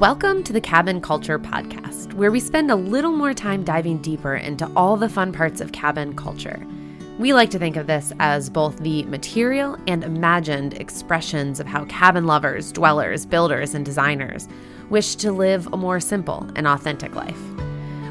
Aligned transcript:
Welcome 0.00 0.44
to 0.44 0.54
the 0.54 0.62
Cabin 0.62 1.02
Culture 1.02 1.38
Podcast, 1.38 2.14
where 2.14 2.30
we 2.30 2.40
spend 2.40 2.70
a 2.70 2.74
little 2.74 3.12
more 3.12 3.34
time 3.34 3.64
diving 3.64 3.98
deeper 3.98 4.34
into 4.34 4.66
all 4.74 4.96
the 4.96 5.10
fun 5.10 5.30
parts 5.30 5.60
of 5.60 5.72
cabin 5.72 6.16
culture. 6.16 6.66
We 7.18 7.34
like 7.34 7.50
to 7.50 7.58
think 7.58 7.76
of 7.76 7.86
this 7.86 8.10
as 8.18 8.48
both 8.48 8.78
the 8.78 9.02
material 9.02 9.76
and 9.86 10.02
imagined 10.02 10.72
expressions 10.72 11.60
of 11.60 11.66
how 11.66 11.84
cabin 11.84 12.24
lovers, 12.24 12.72
dwellers, 12.72 13.26
builders, 13.26 13.74
and 13.74 13.84
designers 13.84 14.48
wish 14.88 15.16
to 15.16 15.32
live 15.32 15.68
a 15.70 15.76
more 15.76 16.00
simple 16.00 16.48
and 16.56 16.66
authentic 16.66 17.14
life. 17.14 17.38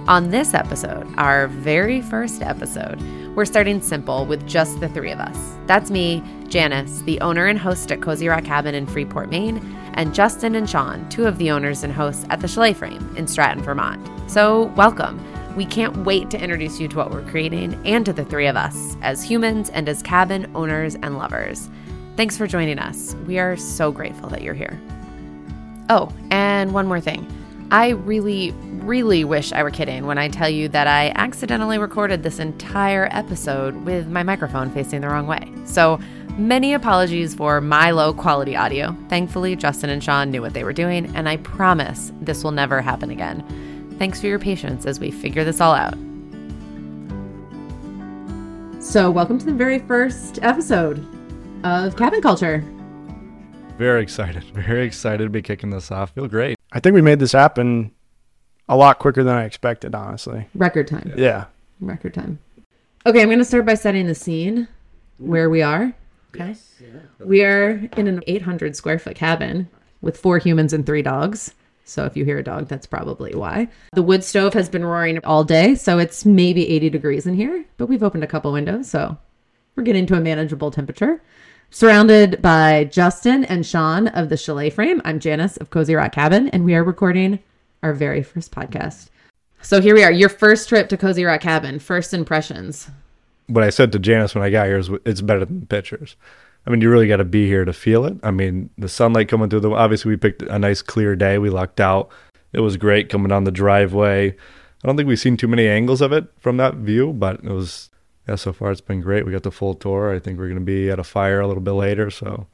On 0.07 0.29
this 0.29 0.53
episode, 0.53 1.11
our 1.17 1.47
very 1.47 2.01
first 2.01 2.43
episode, 2.43 3.01
we're 3.35 3.45
starting 3.45 3.81
simple 3.81 4.27
with 4.27 4.47
just 4.47 4.79
the 4.79 4.89
three 4.89 5.11
of 5.11 5.19
us. 5.19 5.55
That's 5.65 5.89
me, 5.89 6.21
Janice, 6.49 7.01
the 7.01 7.19
owner 7.21 7.47
and 7.47 7.57
host 7.57 7.91
at 7.91 8.03
Cozy 8.03 8.27
Rock 8.27 8.43
Cabin 8.43 8.75
in 8.75 8.85
Freeport, 8.85 9.31
Maine, 9.31 9.57
and 9.99 10.15
Justin 10.15 10.55
and 10.55 10.69
Shaun, 10.69 11.07
two 11.09 11.27
of 11.27 11.37
the 11.37 11.51
owners 11.51 11.83
and 11.83 11.91
hosts 11.91 12.25
at 12.29 12.39
the 12.39 12.47
Chal-A 12.47 12.73
Frame 12.73 13.13
in 13.17 13.27
Stratton, 13.27 13.61
Vermont. 13.61 13.99
So, 14.31 14.67
welcome. 14.77 15.21
We 15.57 15.65
can't 15.65 16.05
wait 16.05 16.29
to 16.29 16.41
introduce 16.41 16.79
you 16.79 16.87
to 16.87 16.95
what 16.95 17.11
we're 17.11 17.29
creating 17.29 17.77
and 17.85 18.05
to 18.05 18.13
the 18.13 18.23
three 18.23 18.47
of 18.47 18.55
us 18.55 18.95
as 19.01 19.21
humans 19.21 19.69
and 19.71 19.89
as 19.89 20.01
cabin 20.01 20.49
owners 20.55 20.95
and 20.95 21.17
lovers. 21.17 21.69
Thanks 22.15 22.37
for 22.37 22.47
joining 22.47 22.79
us. 22.79 23.13
We 23.27 23.39
are 23.39 23.57
so 23.57 23.91
grateful 23.91 24.29
that 24.29 24.41
you're 24.41 24.53
here. 24.53 24.79
Oh, 25.89 26.09
and 26.31 26.73
one 26.73 26.87
more 26.87 27.01
thing. 27.01 27.27
I 27.69 27.89
really, 27.89 28.51
really 28.51 29.25
wish 29.25 29.51
I 29.51 29.63
were 29.63 29.69
kidding 29.69 30.05
when 30.05 30.17
I 30.17 30.29
tell 30.29 30.49
you 30.49 30.69
that 30.69 30.87
I 30.87 31.11
accidentally 31.15 31.77
recorded 31.77 32.23
this 32.23 32.39
entire 32.39 33.09
episode 33.11 33.75
with 33.83 34.07
my 34.07 34.23
microphone 34.23 34.71
facing 34.71 35.01
the 35.01 35.09
wrong 35.09 35.27
way. 35.27 35.51
So, 35.65 35.99
many 36.39 36.73
apologies 36.73 37.35
for 37.35 37.59
my 37.59 37.91
low 37.91 38.13
quality 38.13 38.55
audio. 38.55 38.95
Thankfully, 39.09 39.55
Justin 39.55 39.89
and 39.89 40.03
Shaun 40.03 40.31
knew 40.31 40.41
what 40.41 40.53
they 40.53 40.63
were 40.63 40.73
doing, 40.73 41.13
and 41.15 41.27
I 41.27 41.37
promise 41.37 42.13
this 42.21 42.43
will 42.43 42.51
never 42.51 42.81
happen 42.81 43.11
again. 43.11 43.43
Thanks 43.99 44.21
for 44.21 44.27
your 44.27 44.39
patience 44.39 44.85
as 44.85 44.99
we 44.99 45.11
figure 45.11 45.43
this 45.43 45.59
all 45.59 45.73
out. 45.73 45.95
So, 48.81 49.11
welcome 49.11 49.37
to 49.37 49.45
the 49.45 49.53
very 49.53 49.79
first 49.79 50.39
episode 50.41 51.05
of 51.65 51.97
Cabin 51.97 52.21
Culture. 52.21 52.63
Very 53.77 54.01
excited. 54.01 54.43
Very 54.53 54.85
excited 54.85 55.23
to 55.23 55.29
be 55.29 55.41
kicking 55.41 55.69
this 55.69 55.89
off. 55.91 56.11
Feel 56.11 56.27
great. 56.27 56.57
I 56.73 56.79
think 56.79 56.93
we 56.93 57.01
made 57.01 57.19
this 57.19 57.31
happen 57.31 57.91
a 58.67 58.75
lot 58.75 58.99
quicker 58.99 59.23
than 59.23 59.35
I 59.35 59.45
expected, 59.45 59.95
honestly. 59.95 60.47
Record 60.53 60.87
time. 60.87 61.13
Yeah. 61.15 61.45
Record 61.79 62.13
time. 62.13 62.39
Okay, 63.05 63.21
I'm 63.21 63.29
going 63.29 63.39
to 63.39 63.45
start 63.45 63.65
by 63.65 63.75
setting 63.75 64.05
the 64.05 64.15
scene 64.15 64.67
where 65.17 65.49
we 65.49 65.61
are. 65.61 65.93
Okay. 66.35 66.55
We 67.19 67.43
are 67.43 67.89
in 67.97 68.07
an 68.07 68.21
800 68.27 68.75
square 68.75 68.99
foot 68.99 69.15
cabin 69.15 69.67
with 70.01 70.17
four 70.17 70.37
humans 70.37 70.73
and 70.73 70.85
three 70.85 71.01
dogs. 71.01 71.53
So 71.83 72.05
if 72.05 72.15
you 72.15 72.23
hear 72.23 72.37
a 72.37 72.43
dog, 72.43 72.67
that's 72.67 72.85
probably 72.85 73.33
why. 73.33 73.67
The 73.93 74.03
wood 74.03 74.23
stove 74.23 74.53
has 74.53 74.69
been 74.69 74.85
roaring 74.85 75.19
all 75.23 75.43
day, 75.43 75.73
so 75.73 75.97
it's 75.97 76.23
maybe 76.23 76.69
80 76.69 76.91
degrees 76.91 77.25
in 77.25 77.33
here, 77.33 77.65
but 77.77 77.87
we've 77.87 78.03
opened 78.03 78.23
a 78.23 78.27
couple 78.27 78.51
windows, 78.51 78.89
so 78.89 79.17
we're 79.75 79.83
getting 79.83 80.05
to 80.05 80.15
a 80.15 80.21
manageable 80.21 80.69
temperature. 80.69 81.21
Surrounded 81.71 82.41
by 82.43 82.83
Justin 82.85 83.43
and 83.45 83.65
Shaun 83.65 84.07
of 84.09 84.29
the 84.29 84.37
Chal-A 84.37 84.69
Frame, 84.69 85.01
I'm 85.03 85.19
Janice 85.19 85.57
of 85.57 85.71
Cozy 85.71 85.95
Rock 85.95 86.11
Cabin, 86.11 86.49
and 86.49 86.63
we 86.63 86.75
are 86.75 86.83
recording 86.83 87.39
our 87.81 87.93
very 87.93 88.21
first 88.21 88.51
podcast. 88.51 89.09
So 89.61 89.81
here 89.81 89.95
we 89.95 90.03
are, 90.03 90.11
your 90.11 90.29
first 90.29 90.69
trip 90.69 90.89
to 90.89 90.97
Cozy 90.97 91.25
Rock 91.25 91.41
Cabin, 91.41 91.79
first 91.79 92.13
impressions. 92.13 92.89
What 93.49 93.63
I 93.63 93.69
said 93.69 93.91
to 93.91 93.99
Janice 93.99 94.35
when 94.35 94.43
I 94.43 94.49
got 94.49 94.67
here 94.67 94.77
is 94.77 94.89
it's 95.05 95.21
better 95.21 95.43
than 95.43 95.65
pictures. 95.65 96.15
I 96.65 96.69
mean, 96.69 96.81
you 96.81 96.89
really 96.89 97.07
got 97.07 97.17
to 97.17 97.23
be 97.23 97.47
here 97.47 97.65
to 97.65 97.73
feel 97.73 98.05
it. 98.05 98.17
I 98.21 98.31
mean, 98.31 98.69
the 98.77 98.89
sunlight 98.89 99.27
coming 99.27 99.49
through 99.49 99.61
the 99.61 99.71
obviously 99.71 100.09
we 100.09 100.17
picked 100.17 100.41
a 100.43 100.59
nice 100.59 100.81
clear 100.81 101.15
day. 101.15 101.37
We 101.37 101.49
lucked 101.49 101.79
out. 101.79 102.09
It 102.53 102.59
was 102.59 102.77
great 102.77 103.09
coming 103.09 103.29
down 103.29 103.43
the 103.43 103.51
driveway. 103.51 104.29
I 104.31 104.87
don't 104.87 104.95
think 104.95 105.07
we've 105.07 105.19
seen 105.19 105.37
too 105.37 105.47
many 105.47 105.67
angles 105.67 106.01
of 106.01 106.11
it 106.11 106.25
from 106.39 106.57
that 106.57 106.75
view, 106.75 107.11
but 107.13 107.43
it 107.43 107.51
was 107.51 107.89
yeah, 108.27 108.35
so 108.35 108.53
far 108.53 108.71
it's 108.71 108.81
been 108.81 109.01
great. 109.01 109.25
We 109.25 109.31
got 109.31 109.43
the 109.43 109.51
full 109.51 109.73
tour. 109.73 110.13
I 110.13 110.19
think 110.19 110.37
we're 110.37 110.45
going 110.45 110.59
to 110.59 110.65
be 110.65 110.89
at 110.91 110.99
a 110.99 111.03
fire 111.03 111.39
a 111.39 111.47
little 111.47 111.63
bit 111.63 111.71
later, 111.71 112.11
so 112.11 112.47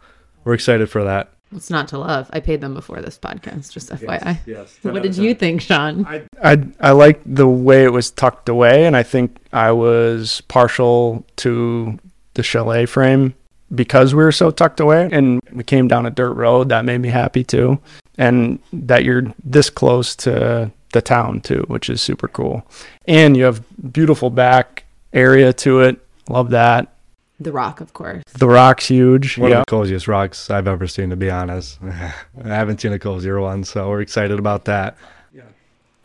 we're 0.44 0.54
excited 0.54 0.90
for 0.90 1.04
that. 1.04 1.32
It's 1.54 1.70
not 1.70 1.88
to 1.90 1.98
love. 1.98 2.30
I 2.34 2.40
paid 2.40 2.62
them 2.62 2.74
before 2.74 3.02
this 3.02 3.18
podcast, 3.18 3.72
just 3.72 3.90
FYI. 3.90 4.40
yes. 4.46 4.78
What 4.82 5.04
did 5.04 5.16
you 5.18 5.34
think, 5.34 5.62
Shaun? 5.62 6.06
I, 6.06 6.24
I 6.42 6.64
I 6.80 6.92
liked 6.92 7.24
the 7.26 7.48
way 7.48 7.84
it 7.84 7.92
was 7.92 8.10
tucked 8.10 8.50
away, 8.50 8.86
and 8.86 8.96
I 8.96 9.04
think 9.04 9.38
I 9.56 9.72
was 9.72 10.42
partial 10.50 11.26
to 11.38 11.98
the 12.34 12.44
Chal-A 12.44 12.86
frame 12.88 13.34
because 13.74 14.14
we 14.14 14.22
were 14.24 14.34
so 14.34 14.52
tucked 14.52 14.80
away, 14.82 15.08
and 15.12 15.40
we 15.54 15.64
came 15.64 15.88
down 15.88 16.06
a 16.06 16.12
dirt 16.12 16.34
road. 16.34 16.70
That 16.70 16.84
made 16.86 17.00
me 17.00 17.08
happy 17.10 17.44
too, 17.44 17.80
and 18.18 18.60
that 18.74 19.06
you're 19.06 19.24
this 19.44 19.70
close 19.70 20.14
to 20.18 20.72
the 20.92 21.02
town 21.02 21.40
too, 21.42 21.64
which 21.68 21.90
is 21.90 22.02
super 22.02 22.28
cool. 22.28 22.66
And 23.08 23.36
you 23.38 23.46
have 23.46 23.64
beautiful 23.94 24.30
back 24.30 24.84
area 25.14 25.54
to 25.54 25.80
it. 25.80 26.00
Love 26.30 26.50
that. 26.50 26.92
The 27.40 27.52
Rock, 27.52 27.82
of 27.82 27.94
course. 27.94 28.24
The 28.38 28.48
rock's 28.48 28.88
huge. 28.88 29.38
One 29.38 29.52
Yeah. 29.52 29.60
of 29.60 29.66
the 29.68 29.72
coziest 29.72 30.08
rocks 30.08 30.50
I've 30.50 30.68
ever 30.70 30.88
seen, 30.88 31.10
to 31.10 31.16
be 31.18 31.30
honest. 31.30 31.80
I 31.84 32.14
haven't 32.48 32.80
seen 32.82 32.94
a 32.94 33.00
cozier 33.00 33.40
one, 33.42 33.64
so 33.66 33.90
we're 33.90 34.00
excited 34.02 34.40
about 34.40 34.66
that. 34.66 34.96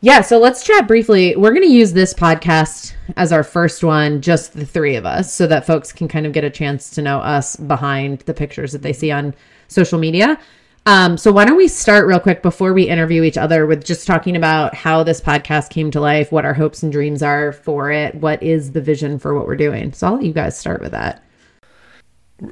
Yeah, 0.02 0.22
so 0.22 0.38
let's 0.38 0.64
chat 0.64 0.88
briefly. 0.88 1.36
We're 1.36 1.50
going 1.50 1.60
to 1.60 1.68
use 1.68 1.92
this 1.92 2.14
podcast 2.14 2.94
as 3.18 3.32
our 3.32 3.44
first 3.44 3.84
one, 3.84 4.22
just 4.22 4.54
the 4.54 4.64
three 4.64 4.96
of 4.96 5.04
us, 5.04 5.30
so 5.30 5.46
that 5.46 5.66
folks 5.66 5.92
can 5.92 6.08
kind 6.08 6.24
of 6.24 6.32
get 6.32 6.42
a 6.42 6.48
chance 6.48 6.88
to 6.92 7.02
know 7.02 7.18
us 7.18 7.54
behind 7.56 8.20
the 8.20 8.32
pictures 8.32 8.72
that 8.72 8.80
they 8.80 8.94
see 8.94 9.10
on 9.10 9.34
social 9.68 9.98
media. 9.98 10.40
Um, 10.86 11.18
so 11.18 11.30
why 11.30 11.44
don't 11.44 11.58
we 11.58 11.68
start 11.68 12.06
real 12.06 12.18
quick 12.18 12.40
before 12.40 12.72
we 12.72 12.84
interview 12.84 13.22
each 13.24 13.36
other 13.36 13.66
with 13.66 13.84
just 13.84 14.06
talking 14.06 14.36
about 14.36 14.74
how 14.74 15.02
this 15.02 15.20
podcast 15.20 15.68
came 15.68 15.90
to 15.90 16.00
life, 16.00 16.32
what 16.32 16.46
our 16.46 16.54
hopes 16.54 16.82
and 16.82 16.90
dreams 16.90 17.22
are 17.22 17.52
for 17.52 17.90
it, 17.90 18.14
what 18.14 18.42
is 18.42 18.72
the 18.72 18.80
vision 18.80 19.18
for 19.18 19.34
what 19.34 19.46
we're 19.46 19.54
doing. 19.54 19.92
So 19.92 20.06
I'll 20.06 20.14
let 20.14 20.24
you 20.24 20.32
guys 20.32 20.58
start 20.58 20.80
with 20.80 20.92
that. 20.92 21.22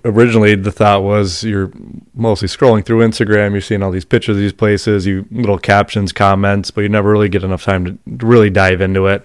Originally 0.04 0.54
the 0.54 0.72
thought 0.72 1.02
was 1.02 1.44
you're 1.44 1.72
mostly 2.14 2.48
scrolling 2.48 2.84
through 2.84 3.06
Instagram, 3.06 3.52
you're 3.52 3.60
seeing 3.60 3.82
all 3.82 3.90
these 3.90 4.04
pictures 4.04 4.36
of 4.36 4.40
these 4.40 4.52
places, 4.52 5.06
you 5.06 5.26
little 5.30 5.58
captions, 5.58 6.12
comments, 6.12 6.70
but 6.70 6.82
you 6.82 6.88
never 6.88 7.10
really 7.10 7.28
get 7.28 7.44
enough 7.44 7.64
time 7.64 7.84
to 8.18 8.26
really 8.26 8.50
dive 8.50 8.80
into 8.80 9.06
it. 9.06 9.24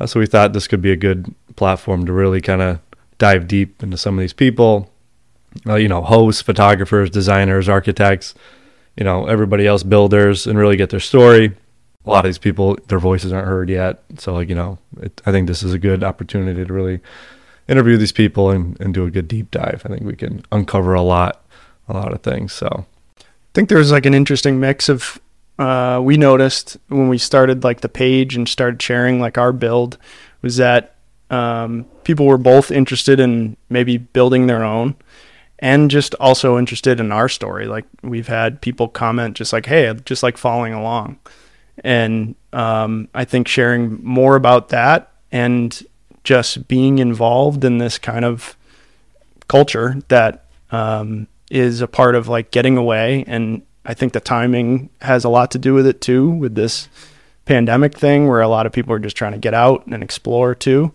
Uh, 0.00 0.06
so 0.06 0.18
we 0.18 0.26
thought 0.26 0.52
this 0.52 0.66
could 0.66 0.82
be 0.82 0.90
a 0.90 0.96
good 0.96 1.32
platform 1.56 2.04
to 2.06 2.12
really 2.12 2.40
kind 2.40 2.62
of 2.62 2.80
dive 3.18 3.46
deep 3.46 3.82
into 3.82 3.96
some 3.96 4.18
of 4.18 4.20
these 4.20 4.32
people, 4.32 4.90
uh, 5.68 5.76
you 5.76 5.88
know, 5.88 6.02
hosts, 6.02 6.42
photographers, 6.42 7.10
designers, 7.10 7.68
architects, 7.68 8.34
you 8.96 9.04
know, 9.04 9.26
everybody 9.26 9.66
else, 9.66 9.82
builders, 9.82 10.46
and 10.46 10.58
really 10.58 10.76
get 10.76 10.90
their 10.90 11.00
story. 11.00 11.52
A 12.06 12.10
lot 12.10 12.24
of 12.24 12.28
these 12.28 12.38
people, 12.38 12.76
their 12.88 12.98
voices 12.98 13.32
aren't 13.32 13.46
heard 13.46 13.70
yet. 13.70 14.02
So, 14.18 14.34
like, 14.34 14.48
you 14.48 14.54
know, 14.54 14.78
it, 15.00 15.22
I 15.24 15.32
think 15.32 15.46
this 15.46 15.62
is 15.62 15.72
a 15.72 15.78
good 15.78 16.04
opportunity 16.04 16.64
to 16.64 16.72
really 16.72 17.00
interview 17.68 17.96
these 17.96 18.12
people 18.12 18.50
and, 18.50 18.78
and 18.80 18.92
do 18.92 19.04
a 19.06 19.10
good 19.10 19.28
deep 19.28 19.50
dive. 19.50 19.82
I 19.84 19.88
think 19.88 20.02
we 20.02 20.16
can 20.16 20.44
uncover 20.52 20.94
a 20.94 21.02
lot, 21.02 21.44
a 21.88 21.94
lot 21.94 22.12
of 22.12 22.22
things. 22.22 22.52
So 22.52 22.86
I 23.18 23.24
think 23.54 23.68
there's 23.68 23.92
like 23.92 24.06
an 24.06 24.14
interesting 24.14 24.60
mix 24.60 24.88
of 24.88 25.20
uh, 25.58 26.00
we 26.02 26.16
noticed 26.16 26.76
when 26.88 27.08
we 27.08 27.18
started 27.18 27.64
like 27.64 27.80
the 27.80 27.88
page 27.88 28.36
and 28.36 28.48
started 28.48 28.82
sharing 28.82 29.20
like 29.20 29.38
our 29.38 29.52
build 29.52 29.98
was 30.42 30.56
that 30.56 30.96
um, 31.30 31.86
people 32.02 32.26
were 32.26 32.38
both 32.38 32.70
interested 32.70 33.20
in 33.20 33.56
maybe 33.68 33.96
building 33.96 34.46
their 34.46 34.64
own 34.64 34.94
and 35.60 35.90
just 35.90 36.14
also 36.16 36.58
interested 36.58 37.00
in 37.00 37.12
our 37.12 37.28
story. 37.28 37.66
Like 37.66 37.84
we've 38.02 38.26
had 38.26 38.60
people 38.60 38.88
comment 38.88 39.36
just 39.36 39.52
like, 39.52 39.66
"Hey, 39.66 39.92
just 40.04 40.22
like 40.22 40.36
following 40.36 40.74
along," 40.74 41.18
and 41.82 42.34
um, 42.52 43.08
I 43.14 43.24
think 43.24 43.48
sharing 43.48 44.02
more 44.04 44.36
about 44.36 44.68
that 44.70 45.12
and 45.32 45.82
just 46.24 46.66
being 46.66 46.98
involved 46.98 47.64
in 47.64 47.78
this 47.78 47.98
kind 47.98 48.24
of 48.24 48.56
culture 49.46 49.96
that 50.08 50.46
um, 50.70 51.28
is 51.50 51.80
a 51.80 51.86
part 51.86 52.14
of 52.14 52.26
like 52.26 52.50
getting 52.50 52.76
away. 52.76 53.24
And 53.26 53.62
i 53.86 53.92
think 53.92 54.14
the 54.14 54.20
timing 54.20 54.88
has 55.02 55.24
a 55.24 55.28
lot 55.28 55.50
to 55.50 55.58
do 55.58 55.74
with 55.74 55.86
it 55.86 56.00
too 56.00 56.30
with 56.30 56.54
this 56.54 56.88
pandemic 57.44 57.98
thing 57.98 58.26
where 58.26 58.40
a 58.40 58.48
lot 58.48 58.64
of 58.64 58.72
people 58.72 58.94
are 58.94 58.98
just 58.98 59.16
trying 59.16 59.32
to 59.32 59.38
get 59.38 59.52
out 59.52 59.86
and 59.86 60.02
explore 60.02 60.54
too. 60.54 60.92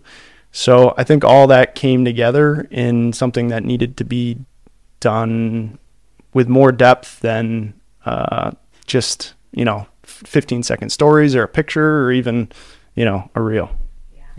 So 0.52 0.94
i 0.98 1.04
think 1.04 1.24
all 1.24 1.46
that 1.46 1.74
came 1.74 2.04
together 2.04 2.66
in 2.70 3.12
something 3.12 3.48
that 3.48 3.64
needed 3.64 3.96
to 3.98 4.04
be 4.04 4.38
done 4.98 5.78
with 6.34 6.48
more 6.48 6.72
depth 6.72 7.20
than 7.20 7.74
uh, 8.04 8.50
just 8.86 9.34
you 9.52 9.64
know 9.64 9.86
15 10.02 10.62
second 10.62 10.90
stories 10.90 11.34
or 11.34 11.44
a 11.44 11.48
picture 11.48 12.04
or 12.04 12.12
even 12.12 12.50
you 12.94 13.04
know 13.04 13.30
a 13.34 13.40
reel 13.40 13.70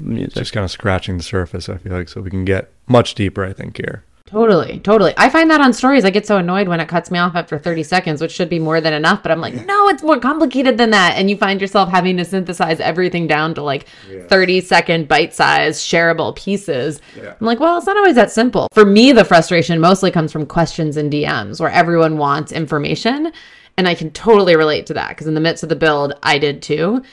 music 0.01 0.33
just 0.33 0.53
kind 0.53 0.63
of 0.63 0.71
scratching 0.71 1.17
the 1.17 1.23
surface, 1.23 1.69
I 1.69 1.77
feel 1.77 1.93
like, 1.93 2.09
so 2.09 2.21
we 2.21 2.29
can 2.29 2.45
get 2.45 2.71
much 2.87 3.15
deeper, 3.15 3.43
I 3.43 3.53
think, 3.53 3.77
here. 3.77 4.03
Totally, 4.31 4.79
totally. 4.79 5.13
I 5.17 5.29
find 5.29 5.51
that 5.51 5.59
on 5.59 5.73
stories, 5.73 6.05
I 6.05 6.09
get 6.09 6.25
so 6.25 6.37
annoyed 6.37 6.69
when 6.69 6.79
it 6.79 6.87
cuts 6.87 7.11
me 7.11 7.19
off 7.19 7.35
after 7.35 7.59
30 7.59 7.83
seconds, 7.83 8.21
which 8.21 8.31
should 8.31 8.47
be 8.47 8.59
more 8.59 8.79
than 8.79 8.93
enough. 8.93 9.21
But 9.21 9.33
I'm 9.33 9.41
like, 9.41 9.65
no, 9.65 9.89
it's 9.89 10.03
more 10.03 10.21
complicated 10.21 10.77
than 10.77 10.91
that. 10.91 11.17
And 11.17 11.29
you 11.29 11.35
find 11.35 11.59
yourself 11.59 11.89
having 11.89 12.15
to 12.15 12.23
synthesize 12.23 12.79
everything 12.79 13.27
down 13.27 13.53
to 13.55 13.61
like 13.61 13.87
30 14.29 14.61
second 14.61 15.09
bite 15.09 15.33
size 15.33 15.79
shareable 15.79 16.33
pieces. 16.33 17.01
I'm 17.17 17.45
like, 17.45 17.59
well, 17.59 17.77
it's 17.77 17.87
not 17.87 17.97
always 17.97 18.15
that 18.15 18.31
simple. 18.31 18.69
For 18.71 18.85
me, 18.85 19.11
the 19.11 19.25
frustration 19.25 19.81
mostly 19.81 20.11
comes 20.11 20.31
from 20.31 20.45
questions 20.45 20.95
and 20.95 21.11
DMs 21.11 21.59
where 21.59 21.69
everyone 21.69 22.17
wants 22.17 22.53
information. 22.53 23.33
And 23.75 23.85
I 23.85 23.95
can 23.95 24.11
totally 24.11 24.55
relate 24.55 24.85
to 24.85 24.93
that 24.93 25.09
because 25.09 25.27
in 25.27 25.33
the 25.33 25.41
midst 25.41 25.63
of 25.63 25.69
the 25.69 25.75
build, 25.75 26.13
I 26.23 26.37
did 26.37 26.61
too. 26.61 27.03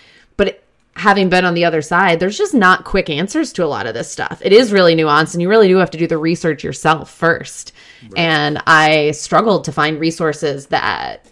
Having 0.99 1.29
been 1.29 1.45
on 1.45 1.55
the 1.55 1.65
other 1.65 1.81
side, 1.81 2.21
there's 2.21 2.37
just 2.37 2.55
not 2.55 2.85
quick 2.85 3.09
answers 3.09 3.53
to 3.55 3.65
a 3.65 3.67
lot 3.67 3.87
of 3.87 3.95
this 3.95 4.11
stuff. 4.11 4.41
It 4.45 4.53
is 4.53 4.73
really 4.73 4.95
nuanced, 4.95 5.35
and 5.35 5.41
you 5.41 5.49
really 5.49 5.69
do 5.69 5.77
have 5.77 5.91
to 5.93 5.99
do 5.99 6.07
the 6.07 6.19
research 6.19 6.65
yourself 6.65 7.11
first. 7.11 7.73
Right. 8.03 8.19
And 8.19 8.63
I 8.67 9.13
struggled 9.13 9.65
to 9.65 9.73
find 9.73 10.01
resources 10.01 10.67
that 10.67 11.27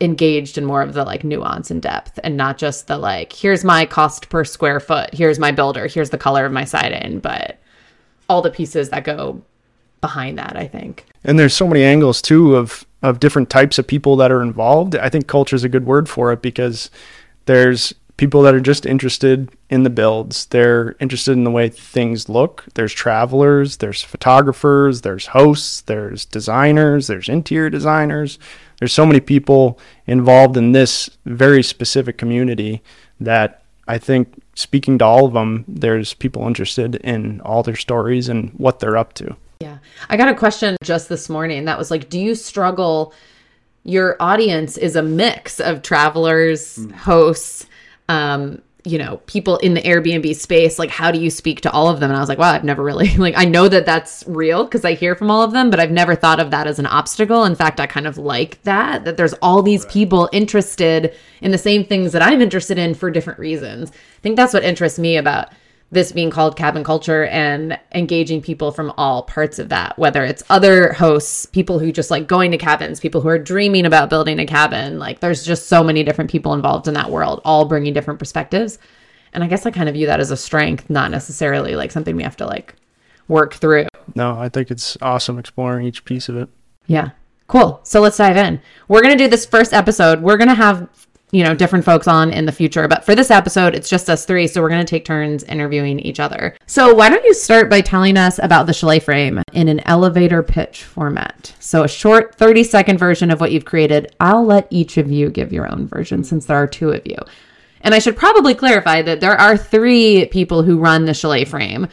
engaged 0.00 0.58
in 0.58 0.64
more 0.64 0.82
of 0.82 0.92
the 0.92 1.04
like 1.04 1.24
nuance 1.24 1.70
and 1.70 1.80
depth 1.80 2.18
and 2.22 2.36
not 2.36 2.58
just 2.58 2.86
the 2.86 2.98
like 2.98 3.32
here's 3.32 3.64
my 3.64 3.86
cost 3.86 4.28
per 4.28 4.44
square 4.44 4.78
foot 4.78 5.12
here's 5.14 5.38
my 5.38 5.50
builder 5.50 5.86
here's 5.86 6.10
the 6.10 6.18
color 6.18 6.44
of 6.44 6.52
my 6.52 6.64
siding 6.64 7.18
but 7.18 7.58
all 8.28 8.42
the 8.42 8.50
pieces 8.50 8.90
that 8.90 9.04
go 9.04 9.40
behind 10.02 10.36
that 10.36 10.54
i 10.54 10.66
think 10.66 11.06
and 11.24 11.38
there's 11.38 11.54
so 11.54 11.66
many 11.66 11.82
angles 11.82 12.20
too 12.20 12.56
of 12.56 12.84
of 13.02 13.20
different 13.20 13.48
types 13.48 13.78
of 13.78 13.86
people 13.86 14.16
that 14.16 14.30
are 14.30 14.42
involved 14.42 14.94
i 14.96 15.08
think 15.08 15.26
culture 15.26 15.56
is 15.56 15.64
a 15.64 15.68
good 15.68 15.86
word 15.86 16.10
for 16.10 16.30
it 16.30 16.42
because 16.42 16.90
there's 17.46 17.94
people 18.16 18.42
that 18.42 18.54
are 18.54 18.60
just 18.60 18.86
interested 18.86 19.50
in 19.68 19.82
the 19.82 19.90
builds. 19.90 20.46
They're 20.46 20.96
interested 21.00 21.32
in 21.32 21.44
the 21.44 21.50
way 21.50 21.68
things 21.68 22.28
look. 22.28 22.64
There's 22.74 22.92
travelers, 22.92 23.78
there's 23.78 24.02
photographers, 24.02 25.02
there's 25.02 25.26
hosts, 25.26 25.82
there's 25.82 26.24
designers, 26.24 27.08
there's 27.08 27.28
interior 27.28 27.68
designers. 27.68 28.38
There's 28.78 28.92
so 28.92 29.06
many 29.06 29.20
people 29.20 29.78
involved 30.06 30.56
in 30.56 30.72
this 30.72 31.10
very 31.24 31.62
specific 31.62 32.16
community 32.18 32.82
that 33.20 33.62
I 33.88 33.98
think 33.98 34.42
speaking 34.54 34.98
to 34.98 35.04
all 35.04 35.26
of 35.26 35.34
them, 35.34 35.64
there's 35.68 36.14
people 36.14 36.46
interested 36.46 36.96
in 36.96 37.40
all 37.42 37.62
their 37.62 37.76
stories 37.76 38.28
and 38.28 38.50
what 38.54 38.80
they're 38.80 38.96
up 38.96 39.12
to. 39.14 39.36
Yeah. 39.60 39.78
I 40.08 40.16
got 40.16 40.28
a 40.28 40.34
question 40.34 40.76
just 40.82 41.08
this 41.08 41.28
morning 41.28 41.66
that 41.66 41.78
was 41.78 41.90
like, 41.90 42.08
do 42.08 42.18
you 42.18 42.34
struggle? 42.34 43.12
Your 43.84 44.16
audience 44.20 44.76
is 44.76 44.96
a 44.96 45.02
mix 45.02 45.60
of 45.60 45.82
travelers, 45.82 46.78
mm. 46.78 46.92
hosts, 46.92 47.66
um, 48.08 48.62
you 48.86 48.98
know, 48.98 49.16
people 49.26 49.56
in 49.58 49.74
the 49.74 49.82
Airbnb 49.82 50.36
space, 50.36 50.78
like 50.78 50.90
how 50.90 51.10
do 51.10 51.18
you 51.18 51.28
speak 51.28 51.60
to 51.62 51.72
all 51.72 51.88
of 51.88 51.98
them? 51.98 52.08
And 52.08 52.16
I 52.16 52.20
was 52.20 52.28
like, 52.28 52.38
wow, 52.38 52.52
I've 52.52 52.62
never 52.62 52.84
really 52.84 53.16
like 53.16 53.34
I 53.36 53.44
know 53.44 53.68
that 53.68 53.84
that's 53.84 54.22
real 54.28 54.64
because 54.64 54.84
I 54.84 54.94
hear 54.94 55.16
from 55.16 55.28
all 55.30 55.42
of 55.42 55.50
them, 55.50 55.70
but 55.70 55.80
I've 55.80 55.90
never 55.90 56.14
thought 56.14 56.38
of 56.38 56.52
that 56.52 56.68
as 56.68 56.78
an 56.78 56.86
obstacle. 56.86 57.44
In 57.44 57.56
fact, 57.56 57.80
I 57.80 57.86
kind 57.88 58.06
of 58.06 58.16
like 58.16 58.62
that 58.62 59.04
that 59.04 59.16
there's 59.16 59.34
all 59.34 59.60
these 59.60 59.82
right. 59.82 59.92
people 59.92 60.28
interested 60.32 61.16
in 61.40 61.50
the 61.50 61.58
same 61.58 61.84
things 61.84 62.12
that 62.12 62.22
I'm 62.22 62.40
interested 62.40 62.78
in 62.78 62.94
for 62.94 63.10
different 63.10 63.40
reasons. 63.40 63.90
I 63.90 64.20
think 64.20 64.36
that's 64.36 64.54
what 64.54 64.62
interests 64.62 65.00
me 65.00 65.16
about 65.16 65.48
this 65.90 66.10
being 66.10 66.30
called 66.30 66.56
cabin 66.56 66.82
culture 66.82 67.26
and 67.26 67.78
engaging 67.92 68.42
people 68.42 68.72
from 68.72 68.92
all 68.96 69.22
parts 69.22 69.58
of 69.58 69.68
that, 69.68 69.96
whether 69.98 70.24
it's 70.24 70.42
other 70.50 70.92
hosts, 70.92 71.46
people 71.46 71.78
who 71.78 71.92
just 71.92 72.10
like 72.10 72.26
going 72.26 72.50
to 72.50 72.58
cabins, 72.58 72.98
people 72.98 73.20
who 73.20 73.28
are 73.28 73.38
dreaming 73.38 73.86
about 73.86 74.10
building 74.10 74.38
a 74.40 74.46
cabin. 74.46 74.98
Like 74.98 75.20
there's 75.20 75.44
just 75.44 75.68
so 75.68 75.84
many 75.84 76.02
different 76.02 76.30
people 76.30 76.54
involved 76.54 76.88
in 76.88 76.94
that 76.94 77.10
world, 77.10 77.40
all 77.44 77.64
bringing 77.66 77.94
different 77.94 78.18
perspectives. 78.18 78.78
And 79.32 79.44
I 79.44 79.46
guess 79.46 79.64
I 79.64 79.70
kind 79.70 79.88
of 79.88 79.94
view 79.94 80.06
that 80.06 80.20
as 80.20 80.30
a 80.30 80.36
strength, 80.36 80.90
not 80.90 81.10
necessarily 81.10 81.76
like 81.76 81.92
something 81.92 82.16
we 82.16 82.22
have 82.24 82.36
to 82.38 82.46
like 82.46 82.74
work 83.28 83.54
through. 83.54 83.86
No, 84.14 84.38
I 84.38 84.48
think 84.48 84.70
it's 84.70 84.96
awesome 85.00 85.38
exploring 85.38 85.86
each 85.86 86.04
piece 86.04 86.28
of 86.28 86.36
it. 86.36 86.48
Yeah. 86.86 87.10
Cool. 87.46 87.80
So 87.84 88.00
let's 88.00 88.16
dive 88.16 88.36
in. 88.36 88.60
We're 88.88 89.02
going 89.02 89.16
to 89.16 89.24
do 89.24 89.28
this 89.28 89.46
first 89.46 89.72
episode. 89.72 90.20
We're 90.20 90.36
going 90.36 90.48
to 90.48 90.54
have 90.54 90.88
you 91.32 91.42
know, 91.42 91.54
different 91.54 91.84
folks 91.84 92.06
on 92.06 92.32
in 92.32 92.46
the 92.46 92.52
future. 92.52 92.86
But 92.86 93.04
for 93.04 93.14
this 93.14 93.30
episode, 93.30 93.74
it's 93.74 93.88
just 93.88 94.08
us 94.08 94.24
three. 94.24 94.46
So 94.46 94.62
we're 94.62 94.68
going 94.68 94.84
to 94.84 94.90
take 94.90 95.04
turns 95.04 95.42
interviewing 95.44 95.98
each 96.00 96.20
other. 96.20 96.56
So 96.66 96.94
why 96.94 97.08
don't 97.08 97.24
you 97.24 97.34
start 97.34 97.68
by 97.68 97.80
telling 97.80 98.16
us 98.16 98.38
about 98.42 98.66
the 98.66 98.74
Chal-A 98.74 99.00
frame 99.00 99.42
in 99.52 99.68
an 99.68 99.80
elevator 99.86 100.42
pitch 100.42 100.84
format? 100.84 101.54
So 101.58 101.82
a 101.82 101.88
short 101.88 102.36
30 102.36 102.62
second 102.64 102.98
version 102.98 103.30
of 103.30 103.40
what 103.40 103.52
you've 103.52 103.64
created. 103.64 104.14
I'll 104.20 104.44
let 104.44 104.68
each 104.70 104.98
of 104.98 105.10
you 105.10 105.30
give 105.30 105.52
your 105.52 105.70
own 105.70 105.88
version 105.88 106.22
since 106.22 106.46
there 106.46 106.56
are 106.56 106.66
two 106.66 106.90
of 106.90 107.06
you. 107.06 107.18
And 107.80 107.94
I 107.94 107.98
should 107.98 108.16
probably 108.16 108.54
clarify 108.54 109.02
that 109.02 109.20
there 109.20 109.38
are 109.38 109.56
three 109.56 110.26
people 110.26 110.62
who 110.62 110.78
run 110.78 111.04
the 111.04 111.14
Chal-A 111.14 111.44
frame. 111.44 111.88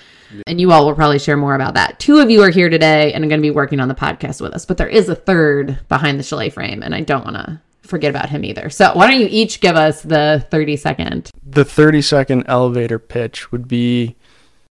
And 0.47 0.59
you 0.59 0.71
all 0.71 0.85
will 0.85 0.95
probably 0.95 1.19
share 1.19 1.37
more 1.37 1.53
about 1.53 1.75
that. 1.75 1.99
Two 1.99 2.17
of 2.17 2.31
you 2.31 2.41
are 2.41 2.49
here 2.49 2.69
today 2.69 3.13
and 3.13 3.23
are 3.23 3.27
going 3.27 3.39
to 3.39 3.47
be 3.47 3.51
working 3.51 3.79
on 3.79 3.87
the 3.87 3.93
podcast 3.93 4.41
with 4.41 4.53
us, 4.53 4.65
but 4.65 4.77
there 4.77 4.87
is 4.87 5.07
a 5.07 5.13
third 5.13 5.77
behind 5.89 6.19
the 6.19 6.23
Chal-A 6.23 6.49
frame, 6.49 6.81
and 6.81 6.95
I 6.95 7.01
don't 7.01 7.23
want 7.23 7.35
to 7.35 7.61
forget 7.83 8.09
about 8.09 8.29
him 8.29 8.43
either. 8.43 8.69
So 8.69 8.91
why 8.93 9.09
don't 9.09 9.19
you 9.19 9.27
each 9.29 9.59
give 9.61 9.75
us 9.75 10.01
the 10.01 10.45
30 10.49 10.77
second? 10.77 11.31
The 11.45 11.65
30 11.65 12.01
second 12.01 12.45
elevator 12.47 12.99
pitch 12.99 13.51
would 13.51 13.67
be 13.67 14.15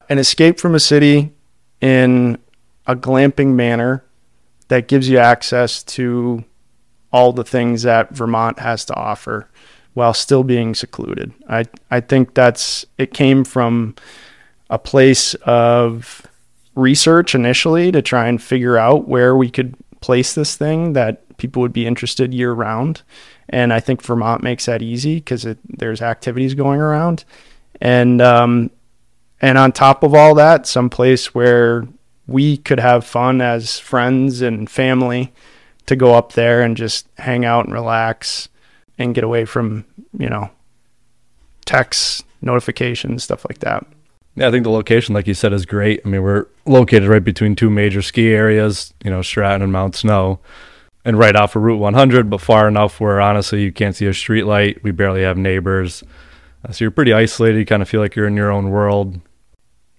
an 0.09 0.19
escape 0.19 0.59
from 0.59 0.75
a 0.75 0.81
city 0.81 1.33
in 1.81 2.39
a 2.87 2.97
glamping 2.97 3.55
manner 3.55 4.05
that 4.69 4.89
gives 4.89 5.09
you 5.09 5.19
access 5.19 5.83
to 5.83 6.45
all 7.13 7.33
the 7.33 7.45
things 7.45 7.83
that 7.83 8.11
Vermont 8.11 8.59
has 8.59 8.85
to 8.87 8.95
offer 8.95 9.49
while 9.95 10.15
still 10.15 10.43
being 10.43 10.75
secluded. 10.75 11.33
I 11.49 11.65
I 11.91 12.01
think 12.01 12.35
that's 12.35 12.87
it 12.97 13.13
came 13.13 13.45
from 13.45 13.95
a 14.71 14.79
place 14.79 15.35
of 15.43 16.23
research 16.75 17.35
initially 17.35 17.93
to 17.93 18.01
try 18.01 18.29
and 18.29 18.43
figure 18.43 18.79
out 18.79 19.07
where 19.07 19.37
we 19.37 19.51
could 19.51 19.77
place 20.01 20.35
this 20.35 20.57
thing 20.57 20.95
that 20.95 21.23
people 21.37 21.63
would 21.63 21.73
be 21.73 21.87
interested 21.87 22.35
year 22.35 22.53
round. 22.53 23.03
And 23.49 23.73
I 23.73 23.81
think 23.81 24.03
Vermont 24.03 24.43
makes 24.43 24.67
that 24.67 24.83
easy 24.83 25.17
because 25.17 25.47
there's 25.69 26.03
activities 26.03 26.55
going 26.55 26.81
around. 26.81 27.25
And, 27.81 28.23
um, 28.23 28.71
and 29.41 29.59
on 29.59 29.73
top 29.73 30.03
of 30.03 30.15
all 30.15 30.35
that, 30.37 30.67
some 30.67 30.89
place 30.89 31.35
where 31.35 31.87
we 32.27 32.57
could 32.57 32.81
have 32.81 33.05
fun 33.05 33.41
as 33.41 33.79
friends 33.79 34.41
and 34.41 34.71
family 34.71 35.33
to 35.87 35.97
go 35.97 36.15
up 36.15 36.33
there 36.33 36.63
and 36.63 36.77
just 36.77 37.09
hang 37.19 37.45
out 37.45 37.65
and 37.65 37.75
relax 37.75 38.49
and 38.99 39.15
get 39.15 39.25
away 39.25 39.45
from, 39.45 39.85
you 40.17 40.29
know, 40.29 40.51
texts, 41.65 42.23
notifications, 42.41 43.25
stuff 43.25 43.45
like 43.49 43.59
that. 43.59 43.85
Yeah, 44.35 44.49
I 44.49 44.51
think 44.51 44.65
the 44.65 44.71
location, 44.71 45.15
like 45.15 45.27
you 45.27 45.35
said, 45.35 45.53
is 45.53 45.67
great. 45.67 46.01
I 46.05 46.09
mean, 46.09 46.23
we're 46.23 46.47
located 46.65 47.09
right 47.09 47.23
between 47.23 47.55
two 47.55 47.69
major 47.69 48.01
ski 48.01 48.31
areas, 48.31 48.95
you 49.05 49.11
know, 49.11 49.21
Stratton 49.21 49.63
and 49.63 49.73
Mount 49.73 49.95
Snow 49.95 50.39
and 51.05 51.19
right 51.19 51.35
off 51.35 51.57
of 51.57 51.63
Route 51.63 51.81
100, 51.81 52.31
but 52.31 52.41
far 52.41 52.69
enough 52.69 53.01
where 53.01 53.21
honestly 53.21 53.63
you 53.63 53.73
can't 53.73 53.97
see 53.97 54.07
a 54.07 54.15
street 54.15 54.45
light. 54.45 54.83
We 54.83 54.93
barely 54.93 55.23
have 55.23 55.37
neighbors. 55.37 56.05
Uh, 56.65 56.73
so 56.73 56.85
you're 56.85 56.93
pretty 56.93 57.13
isolated. 57.13 57.59
You 57.59 57.67
kind 57.67 57.83
of 57.83 57.89
feel 57.89 58.01
like 58.01 58.15
you're 58.15 58.27
in 58.27 58.37
your 58.37 58.51
own 58.51 58.71
world. 58.71 59.21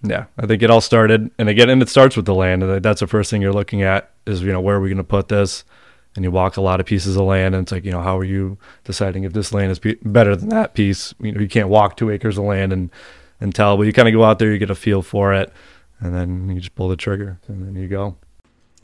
Yeah, 0.02 0.26
I 0.38 0.46
think 0.46 0.62
it 0.62 0.70
all 0.70 0.82
started, 0.82 1.30
and 1.38 1.48
again, 1.48 1.70
and 1.70 1.80
it 1.80 1.88
starts 1.88 2.14
with 2.14 2.26
the 2.26 2.34
land. 2.34 2.62
And 2.62 2.82
that's 2.82 3.00
the 3.00 3.06
first 3.06 3.30
thing 3.30 3.40
you're 3.40 3.54
looking 3.54 3.82
at 3.82 4.10
is, 4.26 4.42
you 4.42 4.52
know, 4.52 4.60
where 4.60 4.76
are 4.76 4.80
we 4.80 4.90
going 4.90 4.98
to 4.98 5.04
put 5.04 5.28
this? 5.28 5.64
And 6.14 6.24
you 6.24 6.30
walk 6.30 6.58
a 6.58 6.60
lot 6.60 6.78
of 6.78 6.84
pieces 6.84 7.16
of 7.16 7.22
land, 7.22 7.54
and 7.54 7.62
it's 7.62 7.72
like, 7.72 7.86
you 7.86 7.90
know, 7.90 8.02
how 8.02 8.18
are 8.18 8.24
you 8.24 8.58
deciding 8.84 9.24
if 9.24 9.32
this 9.32 9.52
land 9.54 9.72
is 9.72 9.80
better 10.02 10.36
than 10.36 10.50
that 10.50 10.74
piece? 10.74 11.14
You 11.20 11.32
know, 11.32 11.40
you 11.40 11.48
can't 11.48 11.70
walk 11.70 11.96
two 11.96 12.10
acres 12.10 12.36
of 12.36 12.44
land 12.44 12.72
and, 12.72 12.90
and 13.40 13.54
tell, 13.54 13.78
but 13.78 13.84
you 13.84 13.94
kind 13.94 14.06
of 14.06 14.12
go 14.12 14.24
out 14.24 14.38
there, 14.38 14.52
you 14.52 14.58
get 14.58 14.70
a 14.70 14.74
feel 14.74 15.00
for 15.00 15.32
it, 15.32 15.50
and 16.00 16.14
then 16.14 16.50
you 16.50 16.60
just 16.60 16.74
pull 16.74 16.88
the 16.88 16.96
trigger, 16.96 17.40
and 17.48 17.66
then 17.66 17.74
you 17.82 17.88
go. 17.88 18.16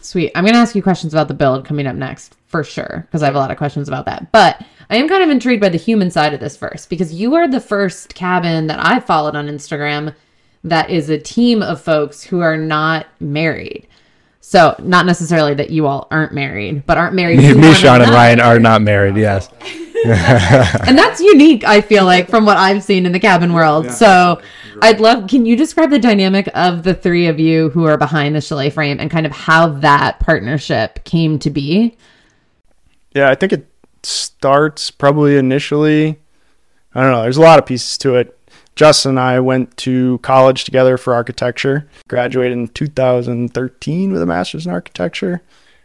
Sweet. 0.01 0.33
I'm 0.35 0.45
going 0.45 0.55
to 0.55 0.61
ask 0.61 0.75
you 0.75 0.83
questions 0.83 1.13
about 1.13 1.29
the 1.29 1.35
build 1.35 1.65
coming 1.65 1.87
up 1.87 1.97
next 1.97 2.37
for 2.47 2.65
sure, 2.65 3.07
because 3.07 3.23
I 3.23 3.27
have 3.27 3.35
a 3.35 3.39
lot 3.39 3.51
of 3.51 3.59
questions 3.59 3.89
about 3.89 4.07
that. 4.07 4.33
But 4.33 4.65
I 4.89 4.97
am 4.97 5.09
kind 5.09 5.23
of 5.23 5.31
intrigued 5.31 5.61
by 5.61 5.69
the 5.69 5.79
human 5.79 6.11
side 6.11 6.35
of 6.35 6.41
this 6.41 6.57
first, 6.57 6.91
because 6.91 7.15
you 7.15 7.35
are 7.35 7.47
the 7.47 7.61
first 7.61 8.15
cabin 8.15 8.67
that 8.67 8.85
I 8.85 9.01
followed 9.01 9.37
on 9.37 9.47
Instagram 9.47 10.15
that 10.65 10.91
is 10.91 11.09
a 11.09 11.19
team 11.19 11.63
of 11.63 11.81
folks 11.81 12.23
who 12.23 12.41
are 12.41 12.57
not 12.57 13.07
married. 13.21 13.87
So, 14.41 14.75
not 14.83 15.07
necessarily 15.07 15.55
that 15.55 15.71
you 15.71 15.87
all 15.87 16.09
aren't 16.11 16.33
married, 16.33 16.87
but 16.87 16.99
aren't 16.99 17.15
married. 17.15 17.39
Me, 17.39 17.55
me 17.55 17.75
Shaun, 17.75 18.03
and 18.03 18.11
Ryan 18.11 18.41
are 18.41 18.59
not 18.59 18.83
married, 18.83 19.17
yes. 19.17 19.49
and 20.87 20.99
that's 20.99 21.21
unique, 21.21 21.65
I 21.65 21.81
feel 21.81 22.05
like, 22.05 22.29
from 22.29 22.45
what 22.45 22.57
I've 22.57 22.83
seen 22.83 23.07
in 23.07 23.13
the 23.13 23.21
cabin 23.21 23.53
world. 23.53 23.87
Yeah. 23.87 23.91
So, 23.93 24.43
I'd 24.83 25.01
love. 25.01 25.29
Can 25.29 25.47
you 25.47 25.57
describe 25.57 25.91
the 25.91 25.99
dynamic 25.99 26.49
of 26.55 26.83
the 26.83 26.95
three 26.95 27.27
of 27.27 27.39
you 27.39 27.71
who 27.71 27.85
are 27.85 27.99
behind 27.99 28.35
the 28.35 28.41
Chal-A 28.41 28.71
frame 28.71 28.99
and 28.99 29.11
kind 29.11 29.27
of 29.27 29.33
how 29.33 29.69
that 29.69 30.21
partnership 30.21 31.05
came 31.05 31.39
to 31.41 31.51
be? 31.51 31.97
Yeah, 33.13 33.29
I 33.29 33.35
think 33.35 33.53
it 33.53 33.67
starts 34.03 34.91
probably 34.91 35.37
initially. 35.37 36.19
I 36.95 37.03
don't 37.03 37.13
know. 37.13 37.23
There's 37.23 37.37
a 37.37 37.43
lot 37.43 37.59
of 37.59 37.67
pieces 37.67 37.99
to 37.99 38.17
it. 38.17 38.37
Justin 38.77 39.11
and 39.11 39.21
I 39.21 39.41
went 39.41 39.77
to 39.79 40.19
college 40.19 40.65
together 40.65 40.97
for 40.97 41.13
architecture. 41.13 41.89
Graduated 42.09 42.57
in 42.57 42.69
2013 42.69 44.13
with 44.13 44.23
a 44.23 44.27
master's 44.27 44.67
in 44.67 44.73
architecture. 44.73 45.43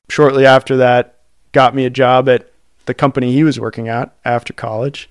Shortly 0.10 0.46
after 0.46 0.78
that, 0.78 1.20
got 1.52 1.76
me 1.76 1.86
a 1.86 1.90
job 1.90 2.30
at 2.30 2.50
the 2.86 2.94
company 2.94 3.32
he 3.32 3.44
was 3.44 3.60
working 3.60 3.88
at 3.88 4.16
after 4.24 4.54
college, 4.54 5.10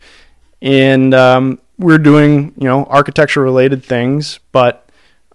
and 0.62 1.14
um, 1.14 1.60
we're 1.78 1.98
doing 1.98 2.52
you 2.56 2.68
know 2.68 2.84
architecture 2.84 3.42
related 3.42 3.84
things, 3.84 4.40
but 4.52 4.88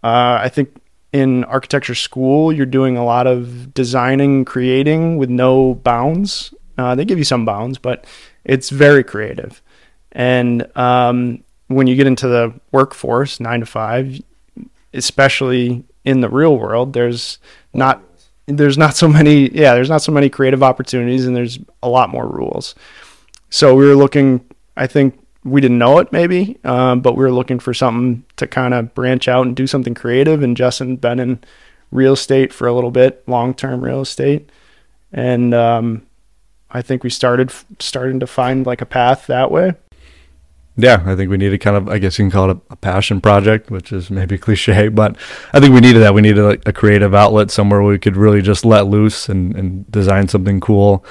uh, 0.03 0.39
I 0.41 0.50
think 0.50 0.75
in 1.12 1.43
architecture 1.46 1.96
school 1.96 2.53
you're 2.53 2.65
doing 2.65 2.98
a 2.98 3.05
lot 3.05 3.27
of 3.27 3.74
designing, 3.74 4.46
creating 4.46 5.17
with 5.17 5.29
no 5.29 5.75
bounds. 5.75 6.53
Uh, 6.77 6.96
they 6.96 7.05
give 7.05 7.17
you 7.17 7.24
some 7.24 7.46
bounds, 7.46 7.77
but 7.77 8.05
it's 8.46 8.69
very 8.69 9.03
creative. 9.03 9.62
And 10.12 10.65
um, 10.77 11.43
when 11.67 11.88
you 11.88 11.96
get 11.96 12.08
into 12.08 12.27
the 12.27 12.53
workforce, 12.72 13.39
nine 13.39 13.60
to 13.60 13.65
five, 13.65 14.22
especially 14.93 15.84
in 16.05 16.22
the 16.22 16.29
real 16.29 16.58
world, 16.58 16.93
there's 16.93 17.38
not 17.74 18.01
there's 18.58 18.77
not 18.77 18.96
so 18.96 19.08
many 19.08 19.50
yeah 19.51 19.74
there's 19.74 19.89
not 19.89 20.01
so 20.01 20.12
many 20.12 20.29
creative 20.29 20.63
opportunities 20.63 21.25
and 21.25 21.36
there's 21.36 21.60
a 21.84 21.89
lot 21.89 22.10
more 22.10 22.27
rules. 22.27 22.75
So 23.50 23.75
we 23.75 23.86
were 23.86 23.96
looking 23.96 24.46
i 24.77 24.88
think 24.88 25.20
we 25.44 25.62
didn't 25.62 25.77
know 25.77 26.00
it 26.00 26.12
maybe 26.12 26.58
um, 26.63 27.01
but 27.01 27.15
we 27.15 27.24
were 27.24 27.32
looking 27.32 27.60
for 27.60 27.74
something 27.74 28.24
to 28.36 28.46
kind 28.48 28.74
of 28.74 28.94
branch 28.94 29.27
out 29.27 29.46
and 29.46 29.56
do 29.56 29.68
something 29.68 29.94
creative. 29.94 30.44
And 30.44 30.58
justin 30.58 30.96
been 30.96 31.20
in 31.20 31.39
real 31.91 32.13
estate 32.13 32.53
for 32.53 32.68
a 32.68 32.74
little 32.74 32.91
bit 32.91 33.27
long-term 33.27 33.84
real 33.84 34.01
estate. 34.01 34.50
And 35.12 35.53
um, 35.53 36.06
i 36.72 36.82
think 36.82 37.03
we 37.03 37.10
started 37.10 37.51
starting 37.79 38.20
to 38.20 38.27
find 38.27 38.65
like 38.65 38.82
a 38.82 38.86
path 38.86 39.27
that 39.27 39.51
way 39.51 39.74
yeah, 40.82 41.04
I 41.06 41.16
think 41.16 41.30
we 41.30 41.38
needed 41.38 41.60
kind 41.60 41.76
of, 41.76 41.90
I 41.90 41.98
guess 41.98 42.18
you 42.18 42.24
can 42.24 42.32
call 42.32 42.50
it 42.50 42.58
a, 42.58 42.74
a, 42.74 42.76
passion 42.76 43.22
project, 43.22 43.70
which 43.70 43.92
is 43.92 44.10
maybe 44.10 44.38
cliche, 44.46 44.88
but 44.88 45.18
I 45.54 45.60
think 45.60 45.74
we 45.74 45.82
needed 45.82 46.00
that. 46.00 46.14
We 46.14 46.22
needed 46.22 46.66
a 46.66 46.74
creative 46.74 47.14
outlet 47.14 47.52
somewhere 47.52 47.82
where 47.82 47.92
we 47.92 48.00
could 48.00 48.16
really 48.16 48.42
just 48.42 48.66
let 48.66 48.88
loose 48.88 49.30
and, 49.30 49.56
and 49.56 49.92
design 49.92 50.28
something 50.28 50.60
cool. 50.60 51.04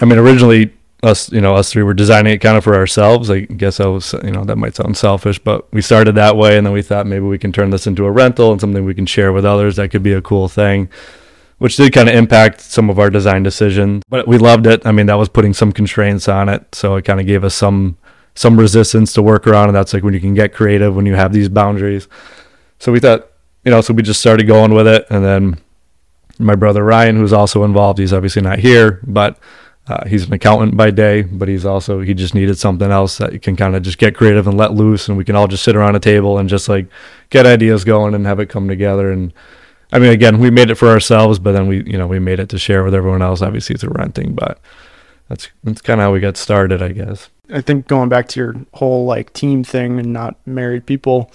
I 0.00 0.04
mean, 0.04 0.18
originally 0.18 0.72
us, 1.02 1.30
you 1.30 1.40
know, 1.40 1.54
us 1.54 1.72
three 1.72 1.82
were 1.82 1.94
designing 1.94 2.32
it 2.32 2.38
kind 2.38 2.56
of 2.56 2.64
for 2.64 2.74
ourselves. 2.74 3.30
I 3.30 3.40
guess 3.40 3.80
I 3.80 3.86
was, 3.86 4.14
you 4.24 4.30
know, 4.30 4.44
that 4.44 4.56
might 4.56 4.76
sound 4.76 4.96
selfish, 4.96 5.38
but 5.38 5.70
we 5.72 5.82
started 5.82 6.14
that 6.14 6.36
way. 6.36 6.56
And 6.56 6.66
then 6.66 6.72
we 6.72 6.82
thought 6.82 7.06
maybe 7.06 7.26
we 7.26 7.38
can 7.38 7.52
turn 7.52 7.70
this 7.70 7.86
into 7.86 8.06
a 8.06 8.10
rental 8.10 8.52
and 8.52 8.60
something 8.60 8.84
we 8.84 8.94
can 8.94 9.06
share 9.06 9.32
with 9.32 9.44
others. 9.44 9.76
That 9.76 9.90
could 9.90 10.02
be 10.02 10.12
a 10.12 10.22
cool 10.22 10.48
thing 10.48 10.88
which 11.58 11.76
did 11.76 11.92
kind 11.92 12.08
of 12.08 12.14
impact 12.14 12.60
some 12.60 12.90
of 12.90 12.98
our 12.98 13.10
design 13.10 13.42
decisions. 13.42 14.02
But 14.08 14.26
we 14.26 14.38
loved 14.38 14.66
it. 14.66 14.84
I 14.86 14.92
mean, 14.92 15.06
that 15.06 15.14
was 15.14 15.28
putting 15.28 15.54
some 15.54 15.72
constraints 15.72 16.28
on 16.28 16.48
it, 16.48 16.74
so 16.74 16.96
it 16.96 17.04
kind 17.04 17.20
of 17.20 17.26
gave 17.26 17.44
us 17.44 17.54
some 17.54 17.96
some 18.34 18.58
resistance 18.58 19.12
to 19.14 19.22
work 19.22 19.46
around, 19.46 19.68
and 19.68 19.76
that's 19.76 19.94
like 19.94 20.02
when 20.02 20.14
you 20.14 20.20
can 20.20 20.34
get 20.34 20.52
creative 20.52 20.94
when 20.94 21.06
you 21.06 21.14
have 21.14 21.32
these 21.32 21.48
boundaries. 21.48 22.08
So 22.78 22.92
we 22.92 23.00
thought, 23.00 23.30
you 23.64 23.70
know, 23.70 23.80
so 23.80 23.94
we 23.94 24.02
just 24.02 24.20
started 24.20 24.46
going 24.46 24.74
with 24.74 24.86
it, 24.86 25.06
and 25.10 25.24
then 25.24 25.58
my 26.38 26.54
brother 26.54 26.84
Ryan, 26.84 27.16
who's 27.16 27.32
also 27.32 27.64
involved, 27.64 27.98
he's 27.98 28.12
obviously 28.12 28.42
not 28.42 28.58
here, 28.58 29.00
but 29.04 29.38
uh, 29.86 30.06
he's 30.06 30.26
an 30.26 30.32
accountant 30.32 30.76
by 30.76 30.90
day, 30.90 31.22
but 31.22 31.46
he's 31.46 31.66
also 31.66 32.00
he 32.00 32.14
just 32.14 32.34
needed 32.34 32.58
something 32.58 32.90
else 32.90 33.18
that 33.18 33.32
you 33.32 33.40
can 33.40 33.54
kind 33.54 33.76
of 33.76 33.82
just 33.82 33.98
get 33.98 34.16
creative 34.16 34.46
and 34.46 34.56
let 34.56 34.72
loose, 34.72 35.08
and 35.08 35.18
we 35.18 35.24
can 35.24 35.36
all 35.36 35.46
just 35.46 35.62
sit 35.62 35.76
around 35.76 35.94
a 35.94 36.00
table 36.00 36.38
and 36.38 36.48
just 36.48 36.68
like 36.68 36.86
get 37.30 37.46
ideas 37.46 37.84
going 37.84 38.14
and 38.14 38.26
have 38.26 38.40
it 38.40 38.48
come 38.48 38.66
together. 38.66 39.12
And 39.12 39.32
I 39.92 39.98
mean, 39.98 40.10
again, 40.10 40.38
we 40.38 40.50
made 40.50 40.70
it 40.70 40.76
for 40.76 40.88
ourselves, 40.88 41.38
but 41.38 41.52
then 41.52 41.66
we 41.66 41.84
you 41.84 41.98
know 41.98 42.06
we 42.06 42.18
made 42.18 42.40
it 42.40 42.48
to 42.50 42.58
share 42.58 42.82
with 42.82 42.94
everyone 42.94 43.22
else, 43.22 43.42
obviously 43.42 43.76
through 43.76 43.92
renting, 43.92 44.34
but 44.34 44.58
that's 45.28 45.48
that's 45.62 45.82
kind 45.82 46.00
of 46.00 46.04
how 46.04 46.12
we 46.12 46.20
got 46.20 46.38
started, 46.38 46.82
I 46.82 46.92
guess. 46.92 47.28
I 47.50 47.60
think 47.60 47.86
going 47.86 48.08
back 48.08 48.28
to 48.28 48.40
your 48.40 48.54
whole 48.72 49.04
like 49.06 49.32
team 49.32 49.64
thing 49.64 49.98
and 49.98 50.12
not 50.12 50.36
married 50.46 50.86
people, 50.86 51.30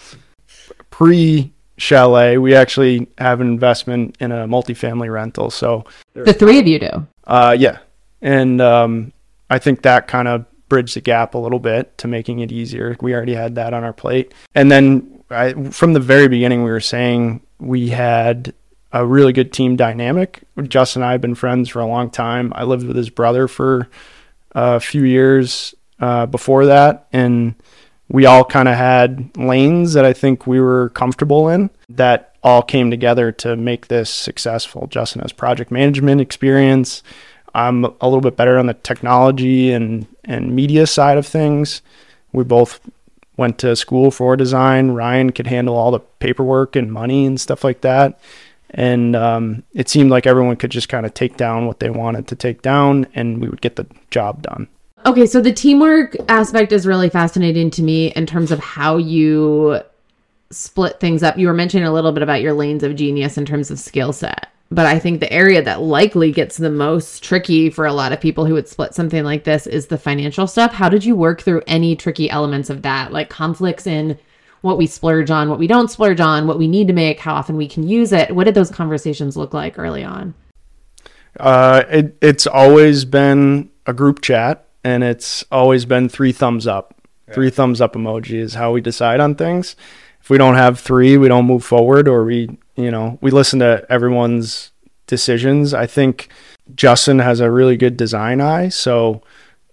pre 0.89 1.51
chalet, 1.77 2.37
we 2.37 2.55
actually 2.55 3.07
have 3.17 3.41
an 3.41 3.47
investment 3.47 4.17
in 4.19 4.31
a 4.31 4.47
multifamily 4.47 5.11
rental. 5.11 5.49
So 5.49 5.85
the 6.13 6.33
three 6.33 6.59
of 6.59 6.67
you 6.67 6.79
do. 6.79 7.07
Uh, 7.25 7.55
yeah, 7.57 7.79
and 8.21 8.61
um, 8.61 9.13
I 9.49 9.59
think 9.59 9.83
that 9.83 10.07
kind 10.07 10.27
of 10.27 10.45
bridged 10.67 10.95
the 10.95 11.01
gap 11.01 11.33
a 11.33 11.37
little 11.37 11.59
bit 11.59 11.97
to 11.99 12.07
making 12.07 12.39
it 12.39 12.51
easier. 12.51 12.95
We 13.01 13.13
already 13.13 13.33
had 13.33 13.55
that 13.55 13.73
on 13.73 13.83
our 13.83 13.93
plate, 13.93 14.33
and 14.55 14.71
then 14.71 15.23
I, 15.29 15.53
from 15.71 15.93
the 15.93 15.99
very 15.99 16.27
beginning, 16.27 16.63
we 16.63 16.71
were 16.71 16.79
saying 16.79 17.41
we 17.59 17.89
had 17.89 18.53
a 18.91 19.05
really 19.05 19.33
good 19.33 19.53
team 19.53 19.75
dynamic. 19.75 20.41
Justin 20.63 21.03
and 21.03 21.09
I 21.09 21.11
have 21.13 21.21
been 21.21 21.35
friends 21.35 21.69
for 21.69 21.79
a 21.79 21.85
long 21.85 22.09
time. 22.09 22.51
I 22.55 22.63
lived 22.63 22.87
with 22.87 22.97
his 22.97 23.11
brother 23.11 23.47
for 23.47 23.87
a 24.53 24.79
few 24.79 25.03
years 25.03 25.75
uh, 25.99 26.25
before 26.25 26.65
that, 26.67 27.07
and 27.11 27.55
we 28.09 28.25
all 28.25 28.43
kind 28.43 28.67
of 28.67 28.75
had 28.75 29.35
lanes 29.37 29.93
that 29.93 30.05
I 30.05 30.13
think 30.13 30.47
we 30.47 30.59
were 30.59 30.89
comfortable 30.89 31.49
in 31.49 31.69
that 31.89 32.35
all 32.41 32.61
came 32.61 32.89
together 32.89 33.31
to 33.33 33.55
make 33.55 33.87
this 33.87 34.09
successful. 34.09 34.87
Justin 34.87 35.21
has 35.21 35.31
project 35.31 35.71
management 35.71 36.21
experience. 36.21 37.03
I'm 37.53 37.83
a 37.85 38.07
little 38.07 38.21
bit 38.21 38.37
better 38.37 38.57
on 38.57 38.67
the 38.67 38.73
technology 38.73 39.71
and, 39.71 40.07
and 40.23 40.55
media 40.55 40.87
side 40.87 41.17
of 41.17 41.27
things. 41.27 41.81
We 42.31 42.43
both 42.43 42.79
went 43.37 43.57
to 43.59 43.75
school 43.75 44.11
for 44.11 44.35
design. 44.35 44.91
Ryan 44.91 45.31
could 45.31 45.47
handle 45.47 45.75
all 45.75 45.91
the 45.91 45.99
paperwork 45.99 46.75
and 46.75 46.91
money 46.91 47.25
and 47.25 47.39
stuff 47.39 47.63
like 47.63 47.81
that. 47.81 48.19
And 48.71 49.15
um, 49.15 49.63
it 49.73 49.89
seemed 49.89 50.11
like 50.11 50.27
everyone 50.27 50.55
could 50.57 50.71
just 50.71 50.89
kind 50.89 51.05
of 51.05 51.13
take 51.13 51.37
down 51.37 51.65
what 51.65 51.79
they 51.79 51.89
wanted 51.89 52.27
to 52.27 52.35
take 52.35 52.61
down, 52.61 53.07
and 53.15 53.41
we 53.41 53.49
would 53.49 53.61
get 53.61 53.77
the 53.77 53.87
job 54.11 54.43
done. 54.43 54.67
Okay, 55.05 55.25
so 55.25 55.41
the 55.41 55.53
teamwork 55.53 56.15
aspect 56.27 56.71
is 56.71 56.85
really 56.85 57.09
fascinating 57.09 57.69
to 57.71 57.81
me 57.81 58.11
in 58.11 58.25
terms 58.25 58.51
of 58.51 58.59
how 58.59 58.97
you 58.97 59.79
split 60.51 60.99
things 60.99 61.23
up. 61.23 61.37
You 61.37 61.47
were 61.47 61.53
mentioning 61.53 61.87
a 61.87 61.93
little 61.93 62.11
bit 62.11 62.23
about 62.23 62.41
your 62.41 62.53
lanes 62.53 62.83
of 62.83 62.95
genius 62.95 63.37
in 63.37 63.45
terms 63.45 63.71
of 63.71 63.79
skill 63.79 64.11
set. 64.11 64.47
But 64.71 64.85
I 64.85 64.99
think 64.99 65.19
the 65.19 65.31
area 65.31 65.63
that 65.63 65.81
likely 65.81 66.31
gets 66.31 66.57
the 66.57 66.69
most 66.69 67.23
tricky 67.23 67.69
for 67.69 67.85
a 67.85 67.93
lot 67.93 68.13
of 68.13 68.21
people 68.21 68.45
who 68.45 68.53
would 68.53 68.67
split 68.67 68.93
something 68.93 69.23
like 69.23 69.43
this 69.43 69.65
is 69.65 69.87
the 69.87 69.97
financial 69.97 70.45
stuff. 70.45 70.73
How 70.73 70.89
did 70.89 71.03
you 71.03 71.15
work 71.15 71.41
through 71.41 71.63
any 71.65 71.95
tricky 71.95 72.29
elements 72.29 72.69
of 72.69 72.83
that, 72.83 73.11
like 73.11 73.29
conflicts 73.29 73.87
in 73.87 74.19
what 74.61 74.77
we 74.77 74.85
splurge 74.85 75.31
on, 75.31 75.49
what 75.49 75.57
we 75.57 75.65
don't 75.65 75.89
splurge 75.89 76.19
on, 76.19 76.45
what 76.45 76.59
we 76.59 76.67
need 76.67 76.87
to 76.87 76.93
make, 76.93 77.19
how 77.19 77.33
often 77.33 77.57
we 77.57 77.67
can 77.67 77.87
use 77.87 78.11
it? 78.11 78.35
What 78.35 78.43
did 78.43 78.53
those 78.53 78.69
conversations 78.69 79.37
look 79.37 79.53
like 79.53 79.79
early 79.79 80.03
on? 80.03 80.35
Uh, 81.39 81.83
it, 81.89 82.17
it's 82.21 82.45
always 82.45 83.05
been 83.05 83.71
a 83.87 83.93
group 83.93 84.21
chat 84.21 84.68
and 84.83 85.03
it's 85.03 85.43
always 85.51 85.85
been 85.85 86.09
three 86.09 86.31
thumbs 86.31 86.67
up. 86.67 86.95
Yeah. 87.27 87.33
Three 87.33 87.49
thumbs 87.49 87.81
up 87.81 87.93
emoji 87.93 88.39
is 88.39 88.55
how 88.55 88.71
we 88.71 88.81
decide 88.81 89.19
on 89.19 89.35
things. 89.35 89.75
If 90.21 90.29
we 90.29 90.37
don't 90.37 90.55
have 90.55 90.79
three, 90.79 91.17
we 91.17 91.27
don't 91.27 91.45
move 91.45 91.63
forward, 91.63 92.07
or 92.07 92.25
we, 92.25 92.57
you 92.75 92.91
know, 92.91 93.17
we 93.21 93.31
listen 93.31 93.59
to 93.59 93.85
everyone's 93.89 94.71
decisions. 95.07 95.73
I 95.73 95.87
think 95.87 96.29
Justin 96.75 97.19
has 97.19 97.39
a 97.39 97.49
really 97.49 97.77
good 97.77 97.97
design 97.97 98.41
eye, 98.41 98.69
so 98.69 99.21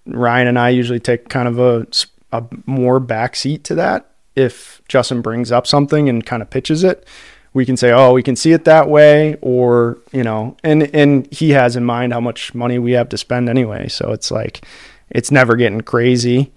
Ryan 0.06 0.48
and 0.48 0.58
I 0.58 0.70
usually 0.70 1.00
take 1.00 1.28
kind 1.28 1.48
of 1.48 1.58
a, 1.58 1.86
a 2.32 2.44
more 2.64 3.00
backseat 3.00 3.64
to 3.64 3.74
that. 3.74 4.10
If 4.34 4.82
Justin 4.88 5.22
brings 5.22 5.50
up 5.50 5.66
something 5.66 6.08
and 6.08 6.24
kind 6.24 6.42
of 6.42 6.50
pitches 6.50 6.84
it, 6.84 7.06
we 7.52 7.64
can 7.64 7.76
say, 7.76 7.90
oh, 7.90 8.12
we 8.12 8.22
can 8.22 8.36
see 8.36 8.52
it 8.52 8.64
that 8.66 8.88
way, 8.88 9.36
or 9.40 9.98
you 10.12 10.22
know, 10.22 10.56
and 10.62 10.94
and 10.94 11.32
he 11.32 11.50
has 11.50 11.74
in 11.74 11.84
mind 11.84 12.12
how 12.12 12.20
much 12.20 12.54
money 12.54 12.78
we 12.78 12.92
have 12.92 13.08
to 13.08 13.16
spend 13.16 13.48
anyway. 13.48 13.88
So 13.88 14.12
it's 14.12 14.30
like 14.30 14.64
it's 15.10 15.30
never 15.30 15.56
getting 15.56 15.80
crazy. 15.80 16.52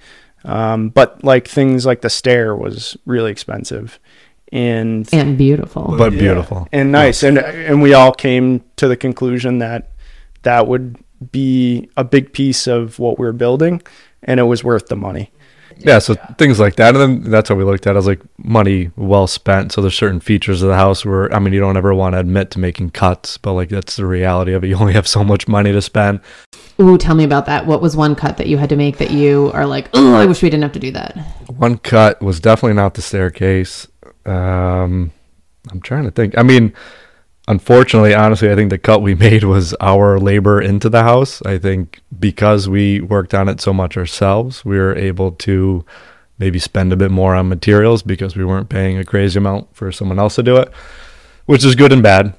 Um, 0.46 0.90
but 0.90 1.24
like 1.24 1.48
things 1.48 1.86
like 1.86 2.02
the 2.02 2.10
stair 2.10 2.56
was 2.56 2.96
really 3.06 3.32
expensive 3.32 4.00
and 4.52 5.08
and 5.14 5.38
beautiful, 5.38 5.96
but 5.98 6.14
yeah, 6.14 6.20
beautiful 6.20 6.68
and 6.72 6.92
nice. 6.92 7.24
And 7.24 7.38
and 7.38 7.82
we 7.82 7.94
all 7.94 8.14
came 8.14 8.64
to 8.78 8.88
the 8.88 8.98
conclusion 8.98 9.60
that 9.60 9.92
that 10.44 10.68
would 10.68 10.98
be 11.32 11.90
a 11.98 12.04
big 12.04 12.34
piece 12.34 12.68
of 12.68 13.00
what 13.00 13.20
we 13.20 13.26
we're 13.26 13.34
building, 13.34 13.82
and 14.24 14.40
it 14.40 14.44
was 14.44 14.64
worth 14.64 14.88
the 14.88 14.96
money. 14.96 15.32
Yeah, 15.80 16.00
so 16.00 16.14
yeah. 16.14 16.34
things 16.34 16.60
like 16.60 16.76
that, 16.76 16.96
and 16.96 17.24
then 17.24 17.32
that's 17.32 17.50
what 17.50 17.58
we 17.58 17.64
looked 17.64 17.88
at 17.88 17.96
as 17.96 18.06
like 18.06 18.22
money 18.38 18.92
well 18.98 19.28
spent. 19.28 19.72
So 19.72 19.82
there's 19.82 19.96
certain 19.96 20.20
features 20.20 20.62
of 20.62 20.70
the 20.70 20.76
house 20.76 21.06
where 21.06 21.34
I 21.34 21.40
mean 21.40 21.54
you 21.54 21.60
don't 21.60 21.78
ever 21.78 21.94
want 21.94 22.14
to 22.14 22.20
admit 22.20 22.52
to 22.52 22.60
making 22.60 22.92
cuts, 22.92 23.38
but 23.38 23.54
like 23.54 23.70
that's 23.70 23.96
the 23.96 24.06
reality 24.06 24.54
of 24.54 24.64
it. 24.64 24.68
You 24.68 24.76
only 24.76 24.94
have 24.94 25.08
so 25.08 25.24
much 25.24 25.48
money 25.48 25.72
to 25.72 25.82
spend. 25.82 26.20
Ooh, 26.82 26.98
tell 26.98 27.16
me 27.16 27.24
about 27.24 27.46
that. 27.46 27.66
What 27.66 27.82
was 27.82 27.96
one 27.96 28.16
cut 28.16 28.38
that 28.38 28.48
you 28.48 28.58
had 28.58 28.70
to 28.70 28.76
make 28.76 28.98
that 28.98 29.12
you 29.12 29.52
are 29.54 29.66
like, 29.66 29.90
oh, 29.94 30.16
I 30.16 30.26
wish 30.26 30.42
we 30.42 30.50
didn't 30.50 30.64
have 30.64 30.74
to 30.74 30.80
do 30.80 30.92
that? 30.92 31.18
One 31.48 31.78
cut 31.78 32.22
was 32.22 32.40
definitely 32.40 32.76
not 32.76 32.94
the 32.94 33.02
staircase. 33.02 33.88
Um, 34.26 35.12
I'm 35.72 35.82
trying 35.82 36.06
to 36.06 36.12
think. 36.12 36.38
I 36.38 36.44
mean, 36.44 36.74
unfortunately, 37.50 38.14
honestly, 38.14 38.50
I 38.50 38.56
think 38.56 38.70
the 38.70 38.78
cut 38.78 39.02
we 39.02 39.16
made 39.28 39.44
was 39.44 39.74
our 39.82 40.18
labor 40.18 40.62
into 40.62 40.88
the 40.88 41.04
house. 41.04 41.42
I 41.46 41.58
think 41.58 42.00
because 42.18 42.70
we 42.70 43.02
worked 43.02 43.34
on 43.34 43.50
it 43.50 43.60
so 43.60 43.74
much 43.74 43.98
ourselves, 43.98 44.64
we 44.64 44.78
were 44.78 44.96
able 44.96 45.34
to 45.34 45.84
maybe 46.38 46.60
spend 46.60 46.94
a 46.94 46.96
bit 46.96 47.12
more 47.12 47.36
on 47.36 47.50
materials 47.50 48.02
because 48.02 48.38
we 48.38 48.46
weren't 48.46 48.70
paying 48.70 48.98
a 48.98 49.04
crazy 49.04 49.38
amount 49.38 49.76
for 49.76 49.92
someone 49.92 50.20
else 50.20 50.36
to 50.36 50.44
do 50.44 50.56
it, 50.56 50.72
which 51.46 51.66
is 51.66 51.76
good 51.76 51.92
and 51.92 52.02
bad 52.02 52.34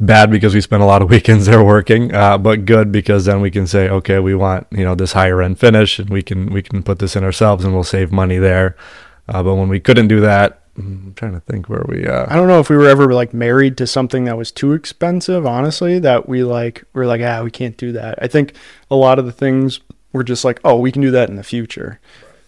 bad 0.00 0.30
because 0.30 0.54
we 0.54 0.60
spent 0.60 0.82
a 0.82 0.86
lot 0.86 1.02
of 1.02 1.10
weekends 1.10 1.46
there 1.46 1.62
working, 1.62 2.14
uh, 2.14 2.38
but 2.38 2.64
good 2.64 2.90
because 2.90 3.26
then 3.26 3.40
we 3.40 3.50
can 3.50 3.66
say, 3.66 3.88
okay, 3.88 4.18
we 4.18 4.34
want 4.34 4.66
you 4.70 4.84
know 4.84 4.94
this 4.94 5.12
higher 5.12 5.42
end 5.42 5.58
finish, 5.58 5.98
and 5.98 6.08
we 6.10 6.22
can 6.22 6.46
we 6.46 6.62
can 6.62 6.82
put 6.82 6.98
this 6.98 7.14
in 7.14 7.24
ourselves, 7.24 7.64
and 7.64 7.74
we'll 7.74 7.84
save 7.84 8.10
money 8.10 8.38
there. 8.38 8.76
Uh, 9.28 9.42
but 9.42 9.54
when 9.54 9.68
we 9.68 9.78
couldn't 9.78 10.08
do 10.08 10.20
that, 10.20 10.59
I'm 10.80 11.14
trying 11.14 11.32
to 11.32 11.40
think 11.40 11.68
where 11.68 11.84
we. 11.88 12.06
Uh, 12.06 12.26
I 12.28 12.36
don't 12.36 12.48
know 12.48 12.60
if 12.60 12.70
we 12.70 12.76
were 12.76 12.88
ever 12.88 13.12
like 13.12 13.32
married 13.34 13.76
to 13.78 13.86
something 13.86 14.24
that 14.24 14.36
was 14.36 14.50
too 14.52 14.72
expensive. 14.72 15.46
Honestly, 15.46 15.98
that 16.00 16.28
we 16.28 16.42
like 16.42 16.84
we're 16.92 17.06
like, 17.06 17.20
ah, 17.22 17.42
we 17.42 17.50
can't 17.50 17.76
do 17.76 17.92
that. 17.92 18.18
I 18.22 18.26
think 18.26 18.54
a 18.90 18.96
lot 18.96 19.18
of 19.18 19.26
the 19.26 19.32
things 19.32 19.80
were 20.12 20.24
just 20.24 20.44
like, 20.44 20.60
oh, 20.64 20.78
we 20.78 20.92
can 20.92 21.02
do 21.02 21.10
that 21.12 21.28
in 21.28 21.36
the 21.36 21.42
future. 21.42 22.00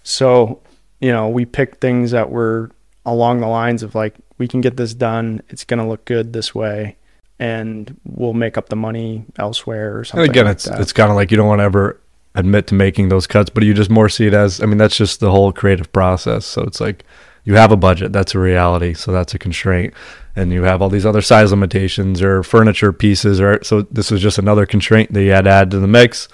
So 0.02 0.60
you 1.00 1.10
know, 1.10 1.28
we 1.28 1.44
picked 1.44 1.80
things 1.80 2.12
that 2.12 2.30
were 2.30 2.70
along 3.04 3.40
the 3.40 3.48
lines 3.48 3.82
of 3.82 3.94
like, 3.94 4.14
we 4.38 4.46
can 4.46 4.60
get 4.60 4.76
this 4.76 4.94
done. 4.94 5.42
It's 5.48 5.64
gonna 5.64 5.88
look 5.88 6.04
good 6.04 6.32
this 6.32 6.54
way 6.54 6.96
and 7.42 7.98
we'll 8.04 8.34
make 8.34 8.56
up 8.56 8.68
the 8.68 8.76
money 8.76 9.24
elsewhere 9.36 9.98
or 9.98 10.04
something. 10.04 10.26
And 10.26 10.30
again, 10.30 10.46
like 10.46 10.54
it's 10.54 10.64
that. 10.64 10.80
it's 10.80 10.92
kind 10.92 11.10
of 11.10 11.16
like 11.16 11.32
you 11.32 11.36
don't 11.36 11.48
want 11.48 11.58
to 11.58 11.64
ever 11.64 12.00
admit 12.36 12.68
to 12.68 12.74
making 12.74 13.08
those 13.08 13.26
cuts, 13.26 13.50
but 13.50 13.64
you 13.64 13.74
just 13.74 13.90
more 13.90 14.08
see 14.08 14.28
it 14.28 14.32
as 14.32 14.60
I 14.60 14.66
mean 14.66 14.78
that's 14.78 14.96
just 14.96 15.18
the 15.18 15.30
whole 15.30 15.52
creative 15.52 15.92
process. 15.92 16.46
So 16.46 16.62
it's 16.62 16.80
like 16.80 17.04
you 17.44 17.54
have 17.54 17.72
a 17.72 17.76
budget, 17.76 18.12
that's 18.12 18.34
a 18.34 18.38
reality, 18.38 18.94
so 18.94 19.12
that's 19.12 19.34
a 19.34 19.38
constraint. 19.38 19.94
and 20.34 20.52
you 20.52 20.62
have 20.62 20.80
all 20.80 20.88
these 20.88 21.04
other 21.04 21.20
size 21.20 21.50
limitations 21.50 22.22
or 22.22 22.42
furniture 22.42 22.92
pieces 22.92 23.38
or 23.40 23.62
so 23.62 23.82
this 23.82 24.10
was 24.10 24.22
just 24.22 24.38
another 24.38 24.64
constraint 24.64 25.12
that 25.12 25.22
you 25.22 25.30
had 25.30 25.44
to 25.44 25.50
add 25.50 25.70
to 25.70 25.78
the 25.78 25.86
mix 25.86 26.26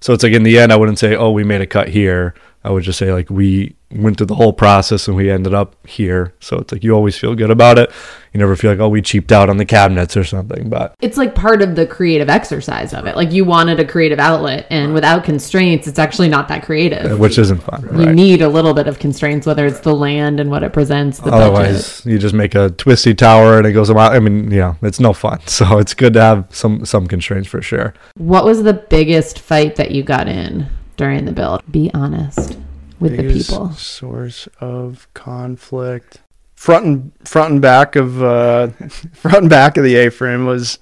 so 0.00 0.14
it's 0.14 0.22
like 0.22 0.32
in 0.32 0.44
the 0.44 0.58
end 0.58 0.72
i 0.72 0.76
wouldn't 0.76 0.98
say 0.98 1.14
oh 1.14 1.30
we 1.30 1.44
made 1.44 1.60
a 1.60 1.66
cut 1.66 1.88
here 1.88 2.32
i 2.64 2.70
would 2.70 2.82
just 2.82 2.98
say 2.98 3.12
like 3.12 3.28
we 3.30 3.74
went 3.90 4.16
through 4.16 4.26
the 4.26 4.34
whole 4.34 4.52
process 4.52 5.06
and 5.06 5.16
we 5.16 5.30
ended 5.30 5.54
up 5.54 5.76
here 5.86 6.34
so 6.40 6.58
it's 6.58 6.72
like 6.72 6.82
you 6.82 6.92
always 6.92 7.16
feel 7.16 7.34
good 7.36 7.50
about 7.50 7.78
it 7.78 7.90
you 8.32 8.40
never 8.40 8.56
feel 8.56 8.70
like 8.72 8.80
oh 8.80 8.88
we 8.88 9.00
cheaped 9.00 9.30
out 9.30 9.48
on 9.48 9.56
the 9.56 9.64
cabinets 9.64 10.16
or 10.16 10.24
something 10.24 10.68
but 10.68 10.94
It's 11.00 11.16
like 11.16 11.36
part 11.36 11.62
of 11.62 11.76
the 11.76 11.86
creative 11.86 12.28
exercise 12.28 12.92
of 12.92 13.06
it. 13.06 13.14
Like 13.14 13.30
you 13.30 13.44
wanted 13.44 13.78
a 13.78 13.84
creative 13.84 14.18
outlet, 14.18 14.66
and 14.70 14.92
without 14.92 15.22
constraints, 15.22 15.86
it's 15.86 16.00
actually 16.00 16.28
not 16.28 16.48
that 16.48 16.64
creative. 16.64 17.20
which 17.20 17.38
isn't 17.38 17.62
fun 17.62 17.82
You 17.92 18.06
right? 18.06 18.14
need 18.14 18.42
a 18.42 18.48
little 18.48 18.74
bit 18.74 18.88
of 18.88 18.98
constraints, 18.98 19.46
whether 19.46 19.64
it's 19.66 19.78
the 19.80 19.94
land 19.94 20.40
and 20.40 20.50
what 20.50 20.64
it 20.64 20.72
presents, 20.72 21.18
the 21.18 21.30
budget. 21.30 21.40
Otherwise, 21.42 22.04
you 22.04 22.18
just 22.18 22.34
make 22.34 22.56
a 22.56 22.70
twisty 22.70 23.14
tower 23.14 23.58
and 23.58 23.66
it 23.68 23.72
goes 23.72 23.90
around. 23.90 24.12
I 24.16 24.18
mean, 24.18 24.50
you 24.50 24.58
know, 24.58 24.76
it's 24.82 24.98
no 24.98 25.12
fun. 25.12 25.38
So 25.46 25.78
it's 25.78 25.94
good 25.94 26.14
to 26.14 26.20
have 26.20 26.46
some 26.50 26.84
some 26.84 27.06
constraints 27.06 27.48
for 27.48 27.62
sure. 27.62 27.94
What 28.16 28.44
was 28.44 28.64
the 28.64 28.74
biggest 28.74 29.38
fight 29.38 29.76
that 29.76 29.92
you 29.92 30.02
got 30.02 30.26
in 30.26 30.66
during 30.96 31.24
the 31.24 31.32
build? 31.32 31.62
Be 31.70 31.90
honest 31.94 32.58
with 33.00 33.16
the 33.16 33.32
people. 33.32 33.72
source 33.72 34.48
of 34.60 35.06
conflict. 35.14 36.20
Front 36.54 36.86
and 36.86 37.12
front 37.24 37.52
and 37.52 37.62
back 37.62 37.96
of 37.96 38.22
uh, 38.22 38.68
front 39.12 39.36
and 39.38 39.50
back 39.50 39.76
of 39.76 39.84
the 39.84 39.96
A-frame 39.96 40.46
was, 40.46 40.78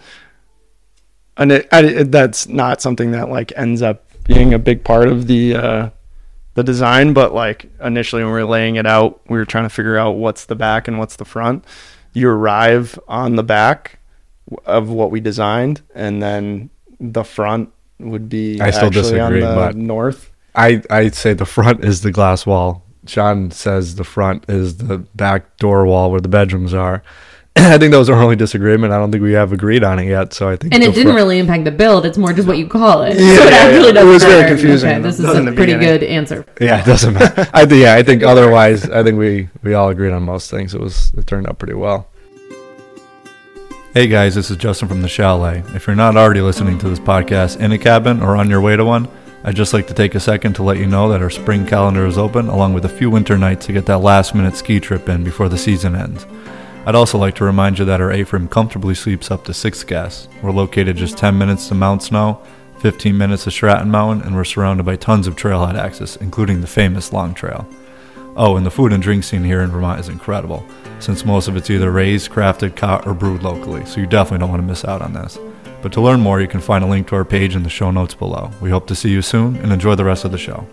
and 1.36 1.50
it, 1.52 1.68
I, 1.72 1.82
it- 1.84 2.12
that's 2.12 2.46
not 2.48 2.80
something 2.80 3.12
that 3.12 3.28
like 3.30 3.52
ends 3.56 3.82
up 3.82 4.04
being 4.24 4.54
a 4.54 4.58
big 4.58 4.84
part 4.84 5.08
of 5.08 5.26
the 5.26 5.54
uh, 5.56 5.90
the 6.54 6.62
design. 6.62 7.12
But 7.14 7.34
like 7.34 7.70
initially 7.82 8.22
when 8.22 8.32
we 8.32 8.38
were 8.40 8.46
laying 8.48 8.76
it 8.76 8.86
out, 8.86 9.20
we 9.28 9.38
were 9.38 9.44
trying 9.44 9.64
to 9.64 9.70
figure 9.70 9.96
out 9.98 10.12
what's 10.12 10.44
the 10.44 10.54
back 10.54 10.86
and 10.88 10.98
what's 10.98 11.16
the 11.16 11.24
front. 11.24 11.64
You 12.12 12.28
arrive 12.28 12.98
on 13.08 13.36
the 13.36 13.42
back 13.42 13.98
of 14.66 14.88
what 14.90 15.10
we 15.10 15.18
designed, 15.20 15.80
and 15.94 16.22
then 16.22 16.70
the 17.00 17.24
front 17.24 17.72
would 18.02 18.28
be 18.28 18.60
I 18.60 18.70
still 18.70 18.86
actually 18.88 19.20
on 19.20 19.32
disagree, 19.32 19.40
the 19.40 19.54
but- 19.54 19.76
north. 19.76 20.30
I 20.54 20.82
I'd 20.90 21.14
say 21.14 21.32
the 21.32 21.46
front 21.46 21.82
is 21.84 22.02
the 22.02 22.10
glass 22.12 22.44
wall. 22.44 22.82
John 23.04 23.50
says 23.50 23.94
the 23.96 24.04
front 24.04 24.44
is 24.48 24.76
the 24.76 24.98
back 24.98 25.56
door 25.56 25.86
wall 25.86 26.10
where 26.10 26.20
the 26.20 26.28
bedrooms 26.28 26.74
are. 26.74 27.02
I 27.56 27.76
think 27.78 27.92
that 27.92 27.98
was 27.98 28.08
our 28.08 28.20
only 28.22 28.36
disagreement. 28.36 28.92
I 28.92 28.98
don't 28.98 29.10
think 29.10 29.22
we 29.22 29.32
have 29.32 29.52
agreed 29.52 29.82
on 29.82 29.98
it 29.98 30.06
yet. 30.08 30.32
So 30.32 30.48
I 30.48 30.56
think 30.56 30.72
And 30.74 30.82
it 30.82 30.88
didn't 30.94 31.04
front- 31.12 31.16
really 31.16 31.38
impact 31.38 31.64
the 31.64 31.70
build. 31.70 32.06
It's 32.06 32.16
more 32.16 32.32
just 32.32 32.46
what 32.48 32.58
you 32.58 32.66
call 32.68 33.02
it. 33.02 33.18
Yeah, 33.18 33.36
so 33.36 33.42
it 33.44 33.50
yeah, 33.50 33.56
actually 33.58 33.82
yeah. 33.82 33.88
It 33.88 33.92
doesn't 33.94 34.08
was 34.12 34.24
very 34.24 34.48
confusing 34.48 34.90
Okay, 34.90 35.00
this 35.00 35.18
is 35.18 35.24
a 35.24 35.32
pretty 35.32 35.52
beginning. 35.74 35.80
good 35.80 36.02
answer. 36.04 36.46
Yeah, 36.60 36.80
it 36.80 36.86
doesn't 36.86 37.14
matter. 37.14 37.48
I 37.52 37.66
think 37.66 37.82
yeah, 37.82 37.94
I 37.94 38.02
think 38.02 38.22
otherwise, 38.22 38.88
I 38.88 39.02
think 39.02 39.18
we 39.18 39.48
we 39.62 39.74
all 39.74 39.88
agreed 39.88 40.12
on 40.12 40.22
most 40.22 40.50
things. 40.50 40.74
It 40.74 40.80
was 40.80 41.12
it 41.16 41.26
turned 41.26 41.46
out 41.48 41.58
pretty 41.58 41.74
well. 41.74 42.08
Hey 43.94 44.06
guys, 44.06 44.34
this 44.34 44.50
is 44.50 44.56
Justin 44.56 44.88
from 44.88 45.02
the 45.02 45.08
Chalet. 45.08 45.62
If 45.74 45.86
you're 45.86 45.94
not 45.94 46.16
already 46.16 46.40
listening 46.40 46.78
to 46.78 46.88
this 46.88 46.98
podcast 46.98 47.60
in 47.60 47.72
a 47.72 47.78
cabin 47.78 48.22
or 48.22 48.36
on 48.36 48.48
your 48.48 48.62
way 48.62 48.74
to 48.74 48.86
one, 48.86 49.06
I'd 49.44 49.54
just 49.54 49.74
like 49.74 49.86
to 49.88 49.92
take 49.92 50.14
a 50.14 50.20
second 50.20 50.54
to 50.54 50.62
let 50.62 50.78
you 50.78 50.86
know 50.86 51.10
that 51.10 51.20
our 51.20 51.28
spring 51.28 51.66
calendar 51.66 52.06
is 52.06 52.16
open, 52.16 52.48
along 52.48 52.72
with 52.72 52.86
a 52.86 52.88
few 52.88 53.10
winter 53.10 53.36
nights 53.36 53.66
to 53.66 53.74
get 53.74 53.84
that 53.84 53.98
last 53.98 54.34
minute 54.34 54.56
ski 54.56 54.80
trip 54.80 55.10
in 55.10 55.22
before 55.22 55.50
the 55.50 55.58
season 55.58 55.94
ends. 55.94 56.24
I'd 56.86 56.94
also 56.94 57.18
like 57.18 57.34
to 57.34 57.44
remind 57.44 57.78
you 57.78 57.84
that 57.84 58.00
our 58.00 58.12
A-frame 58.12 58.48
comfortably 58.48 58.94
sleeps 58.94 59.30
up 59.30 59.44
to 59.44 59.52
six 59.52 59.84
guests. 59.84 60.26
We're 60.42 60.52
located 60.52 60.96
just 60.96 61.18
10 61.18 61.36
minutes 61.36 61.68
to 61.68 61.74
Mount 61.74 62.02
Snow, 62.02 62.40
15 62.78 63.14
minutes 63.14 63.44
to 63.44 63.50
Stratton 63.50 63.90
Mountain, 63.90 64.26
and 64.26 64.34
we're 64.34 64.44
surrounded 64.44 64.86
by 64.86 64.96
tons 64.96 65.26
of 65.26 65.36
trailhead 65.36 65.74
access, 65.74 66.16
including 66.16 66.62
the 66.62 66.66
famous 66.66 67.12
Long 67.12 67.34
Trail. 67.34 67.68
Oh, 68.34 68.56
and 68.56 68.64
the 68.64 68.70
food 68.70 68.94
and 68.94 69.02
drink 69.02 69.24
scene 69.24 69.44
here 69.44 69.60
in 69.60 69.70
Vermont 69.70 70.00
is 70.00 70.08
incredible, 70.08 70.64
since 71.00 71.24
most 71.24 71.48
of 71.48 71.56
it's 71.56 71.68
either 71.68 71.90
raised, 71.90 72.30
crafted, 72.30 72.74
caught, 72.76 73.06
or 73.06 73.12
brewed 73.12 73.42
locally, 73.42 73.84
so 73.84 74.00
you 74.00 74.06
definitely 74.06 74.38
don't 74.38 74.48
want 74.48 74.62
to 74.62 74.66
miss 74.66 74.86
out 74.86 75.02
on 75.02 75.12
this. 75.12 75.38
But 75.82 75.92
to 75.92 76.00
learn 76.00 76.20
more, 76.20 76.40
you 76.40 76.48
can 76.48 76.60
find 76.60 76.82
a 76.82 76.86
link 76.86 77.08
to 77.08 77.16
our 77.16 77.26
page 77.26 77.54
in 77.54 77.62
the 77.62 77.68
show 77.68 77.90
notes 77.90 78.14
below. 78.14 78.50
We 78.62 78.70
hope 78.70 78.86
to 78.86 78.94
see 78.94 79.10
you 79.10 79.20
soon 79.20 79.56
and 79.56 79.70
enjoy 79.70 79.96
the 79.96 80.04
rest 80.04 80.24
of 80.24 80.32
the 80.32 80.38
show. 80.38 80.66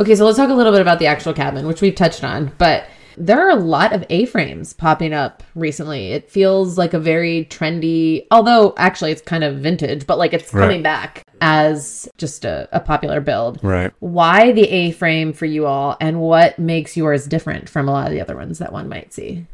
Okay, 0.00 0.16
so 0.16 0.24
let's 0.24 0.38
talk 0.38 0.50
a 0.50 0.54
little 0.54 0.72
bit 0.72 0.80
about 0.80 0.98
the 0.98 1.06
actual 1.06 1.34
cabin, 1.34 1.68
which 1.68 1.80
we've 1.80 1.94
touched 1.94 2.24
on, 2.24 2.50
but 2.58 2.86
there 3.16 3.46
are 3.46 3.50
a 3.50 3.60
lot 3.60 3.92
of 3.92 4.04
A-frames 4.10 4.72
popping 4.72 5.12
up 5.12 5.42
recently. 5.54 6.12
It 6.12 6.30
feels 6.30 6.78
like 6.78 6.94
a 6.94 6.98
very 6.98 7.46
trendy, 7.50 8.26
although 8.30 8.74
actually 8.76 9.12
it's 9.12 9.22
kind 9.22 9.44
of 9.44 9.56
vintage, 9.56 10.06
but 10.06 10.18
like 10.18 10.32
it's 10.32 10.50
coming 10.50 10.82
back 10.82 11.24
as 11.40 12.08
just 12.18 12.44
a, 12.44 12.68
a 12.72 12.80
popular 12.80 13.20
build. 13.20 13.58
Right. 13.62 13.92
Why 14.00 14.52
the 14.52 14.68
A-frame 14.68 15.32
for 15.32 15.46
you 15.46 15.66
all, 15.66 15.96
and 16.00 16.20
what 16.20 16.58
makes 16.58 16.96
yours 16.96 17.26
different 17.26 17.68
from 17.68 17.88
a 17.88 17.92
lot 17.92 18.06
of 18.06 18.12
the 18.12 18.20
other 18.20 18.36
ones 18.36 18.58
that 18.58 18.72
one 18.72 18.88
might 18.88 19.12
see? 19.12 19.46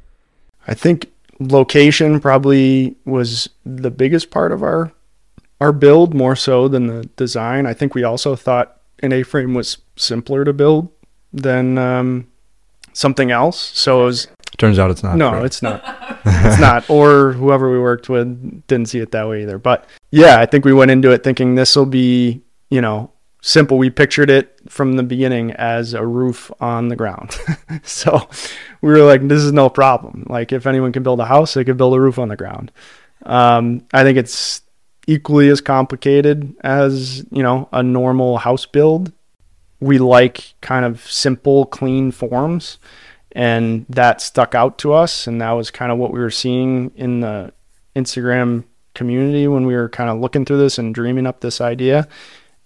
I 0.67 0.75
think 0.75 1.11
location 1.41 2.21
probably 2.21 2.97
was 3.05 3.49
the 3.65 3.91
biggest 3.91 4.31
part 4.31 4.53
of 4.53 4.63
our 4.63 4.93
our 5.61 5.73
build 5.73 6.15
more 6.15 6.37
so 6.37 6.69
than 6.69 6.87
the 6.87 7.05
design. 7.17 7.67
I 7.67 7.75
think 7.75 7.95
we 7.95 8.05
also 8.05 8.37
thought 8.37 8.81
an 9.03 9.13
A-frame 9.13 9.55
was 9.55 9.79
simpler 9.97 10.45
to 10.45 10.53
build 10.53 10.89
than 11.33 11.79
um, 11.79 12.29
something 12.99 13.31
else. 13.31 13.59
So 13.79 14.03
it 14.03 14.05
was 14.07 14.29
Turns 14.57 14.79
out 14.79 14.91
it's 14.91 15.05
not. 15.05 15.17
no, 15.17 15.31
true. 15.31 15.45
it's 15.45 15.63
not. 15.63 15.83
it's 16.25 16.61
not. 16.61 16.91
Or 16.91 17.33
whoever 17.33 17.71
we 17.71 17.79
worked 17.79 18.09
with 18.09 18.67
didn't 18.67 18.89
see 18.89 18.99
it 18.99 19.13
that 19.13 19.29
way 19.29 19.43
either. 19.43 19.59
But 19.59 19.87
yeah, 20.11 20.41
I 20.41 20.47
think 20.47 20.65
we 20.65 20.73
went 20.73 20.91
into 20.91 21.13
it 21.13 21.23
thinking 21.23 21.55
this 21.55 21.77
will 21.77 21.87
be, 21.87 22.43
you 22.71 22.81
know, 22.81 23.13
simple. 23.41 23.79
We 23.79 23.89
pictured 23.91 24.31
it 24.31 24.59
from 24.69 24.95
the 24.95 25.05
beginning 25.05 25.53
as 25.53 25.95
a 25.95 26.05
roof 26.05 26.51
on 26.61 26.89
the 26.89 26.97
ground. 26.97 27.39
so 27.85 28.29
we 28.81 28.91
were 28.91 29.05
like, 29.05 29.29
this 29.29 29.45
is 29.45 29.53
no 29.53 29.69
problem. 29.69 30.27
Like 30.29 30.53
if 30.53 30.67
anyone 30.67 30.93
can 30.93 31.05
build 31.05 31.21
a 31.21 31.27
house, 31.27 31.55
they 31.55 31.63
could 31.63 31.77
build 31.77 31.95
a 31.95 32.01
roof 32.01 32.19
on 32.19 32.29
the 32.29 32.37
ground. 32.37 32.73
Um, 33.25 33.87
I 33.93 34.03
think 34.03 34.19
it's 34.19 34.63
equally 35.07 35.49
as 35.51 35.61
complicated 35.61 36.57
as, 36.63 37.25
you 37.31 37.45
know, 37.45 37.69
a 37.73 37.83
normal 37.83 38.39
house 38.39 38.67
build. 38.67 39.13
We 39.81 39.99
like 39.99 40.55
kind 40.61 40.85
of 40.85 41.01
simple, 41.11 41.67
clean 41.67 42.11
forms 42.11 42.79
and 43.33 43.85
that 43.89 44.21
stuck 44.21 44.55
out 44.55 44.79
to 44.79 44.93
us 44.93 45.27
and 45.27 45.41
that 45.41 45.53
was 45.53 45.71
kind 45.71 45.93
of 45.93 45.99
what 45.99 46.13
we 46.13 46.19
were 46.19 46.31
seeing 46.31 46.91
in 46.97 47.21
the 47.21 47.53
instagram 47.95 48.65
community 48.95 49.47
when 49.47 49.67
we 49.67 49.77
were 49.77 49.89
kind 49.91 50.09
of 50.09 50.19
looking 50.19 50.47
through 50.47 50.57
this 50.57 50.79
and 50.79 50.95
dreaming 50.95 51.27
up 51.27 51.41
this 51.41 51.61
idea 51.61 52.09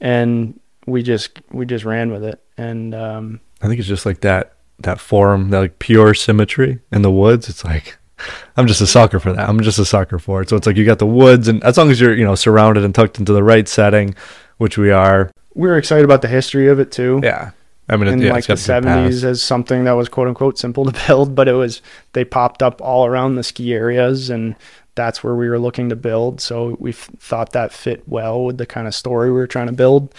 and 0.01 0.59
we 0.87 1.03
just 1.03 1.43
we 1.51 1.67
just 1.67 1.85
ran 1.85 2.13
with 2.13 2.23
it 2.23 2.41
and 2.57 2.95
um 2.95 3.41
I 3.63 3.69
think 3.69 3.79
it's 3.79 3.89
just 3.89 4.05
like 4.05 4.21
that 4.21 4.55
that 4.81 5.01
form, 5.01 5.51
that 5.51 5.61
like 5.61 5.79
pure 5.79 6.15
symmetry 6.15 6.81
in 6.91 7.03
the 7.03 7.11
woods. 7.11 7.49
It's 7.49 7.65
like 7.65 7.97
I'm 8.57 8.67
just 8.67 8.81
a 8.81 8.87
sucker 8.87 9.21
for 9.21 9.33
that. 9.33 9.49
I'm 9.49 9.61
just 9.61 9.79
a 9.79 9.85
sucker 9.85 10.19
for 10.19 10.43
it. 10.43 10.49
So 10.49 10.57
it's 10.57 10.67
like 10.67 10.77
you 10.77 10.85
got 10.85 10.99
the 10.99 11.07
woods, 11.07 11.49
and 11.49 11.63
as 11.65 11.79
long 11.79 11.91
as 11.91 12.01
you're 12.01 12.15
you 12.15 12.25
know 12.25 12.35
surrounded 12.35 12.85
and 12.85 12.95
tucked 12.95 13.19
into 13.19 13.33
the 13.33 13.43
right 13.43 13.69
setting, 13.69 14.15
which 14.59 14.77
we 14.77 14.91
are. 14.91 15.31
We 15.55 15.69
were 15.69 15.77
excited 15.79 16.05
about 16.05 16.23
the 16.23 16.29
history 16.29 16.69
of 16.69 16.79
it 16.81 16.91
too 16.93 17.21
Yeah. 17.23 17.51
I 17.89 17.97
mean, 17.97 18.09
it, 18.09 18.13
in 18.13 18.23
yeah, 18.23 18.33
like 18.33 18.49
it's 18.49 18.65
the 18.67 18.73
got 18.73 18.79
a 18.79 18.81
good 18.83 19.13
70s 19.13 19.25
as 19.25 19.43
something 19.43 19.85
that 19.85 19.93
was 19.93 20.09
quote 20.09 20.29
unquote 20.29 20.59
simple 20.59 20.85
to 20.85 20.93
build 21.07 21.35
but 21.35 21.49
it 21.49 21.53
was 21.53 21.83
they 22.13 22.25
popped 22.25 22.63
up 22.63 22.81
all 22.81 23.07
around 23.07 23.35
the 23.35 23.43
ski 23.43 23.75
areas 23.75 24.31
and 24.31 24.55
that's 24.95 25.25
where 25.25 25.35
we 25.35 25.49
were 25.49 25.59
looking 25.59 25.89
to 25.89 25.97
build 25.97 26.41
so 26.41 26.77
we 26.79 26.93
thought 26.93 27.53
that 27.53 27.73
fit 27.73 28.07
well 28.09 28.45
with 28.45 28.59
the 28.59 28.67
kind 28.67 28.87
of 28.87 28.95
story 28.95 29.29
we 29.31 29.37
were 29.39 29.47
trying 29.47 29.67
to 29.67 29.73
build 29.73 30.15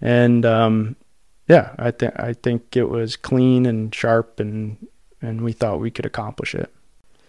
and 0.00 0.44
um 0.44 0.94
yeah 1.48 1.74
i 1.78 1.90
think 1.90 2.12
i 2.18 2.32
think 2.32 2.76
it 2.76 2.88
was 2.88 3.16
clean 3.16 3.66
and 3.66 3.94
sharp 3.94 4.38
and 4.40 4.76
and 5.22 5.40
we 5.42 5.52
thought 5.52 5.80
we 5.80 5.90
could 5.90 6.04
accomplish 6.06 6.54
it 6.54 6.70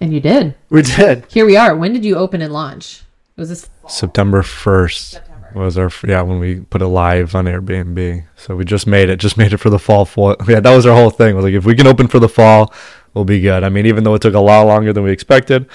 And 0.02 0.12
you 0.14 0.20
did. 0.20 0.54
we 0.70 0.82
did 0.82 1.26
Here 1.30 1.46
we 1.46 1.56
are. 1.56 1.76
When 1.76 1.94
did 1.94 2.04
you 2.04 2.16
open 2.18 2.42
and 2.42 2.52
launch? 2.54 3.04
Was 3.38 3.50
this 3.50 3.70
September 3.88 4.42
1st 4.42 5.22
was 5.54 5.78
our 5.78 5.90
yeah 6.06 6.22
when 6.22 6.40
we 6.40 6.62
put 6.62 6.82
it 6.82 6.88
live 6.88 7.36
on 7.36 7.46
Airbnb. 7.46 8.26
So 8.36 8.56
we 8.56 8.66
just 8.66 8.88
made 8.88 9.10
it, 9.10 9.18
just 9.18 9.38
made 9.38 9.54
it 9.54 9.58
for 9.58 9.70
the 9.70 9.80
fall. 9.80 10.06
For 10.06 10.36
yeah, 10.48 10.60
that 10.60 10.76
was 10.76 10.86
our 10.86 10.96
whole 10.96 11.10
thing. 11.10 11.36
Was 11.36 11.46
like 11.46 11.54
if 11.54 11.66
we 11.66 11.76
can 11.76 11.88
open 11.88 12.08
for 12.08 12.20
the 12.20 12.30
fall, 12.30 12.74
we'll 13.14 13.26
be 13.26 13.40
good. 13.40 13.64
I 13.64 13.70
mean, 13.70 13.86
even 13.86 14.04
though 14.04 14.16
it 14.16 14.22
took 14.22 14.34
a 14.34 14.40
lot 14.40 14.64
longer 14.64 14.94
than 14.94 15.04
we 15.04 15.12
expected, 15.12 15.68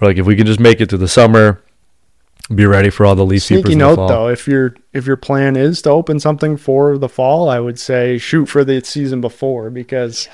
we're 0.00 0.08
like 0.08 0.18
if 0.18 0.26
we 0.26 0.36
can 0.36 0.46
just 0.46 0.60
make 0.60 0.80
it 0.80 0.88
to 0.90 0.96
the 0.96 1.08
summer, 1.08 1.62
be 2.54 2.66
ready 2.66 2.90
for 2.90 3.06
all 3.06 3.14
the 3.14 3.24
leaf 3.24 3.44
sneaky 3.44 3.72
in 3.72 3.78
note 3.78 3.96
though 4.08 4.28
if 4.28 4.46
your 4.46 4.74
if 4.92 5.06
your 5.06 5.16
plan 5.16 5.56
is 5.56 5.80
to 5.80 5.88
open 5.88 6.20
something 6.20 6.58
for 6.58 6.98
the 6.98 7.08
fall 7.08 7.48
i 7.48 7.58
would 7.58 7.78
say 7.78 8.18
shoot 8.18 8.46
for 8.46 8.64
the 8.64 8.84
season 8.84 9.20
before 9.20 9.70
because 9.70 10.28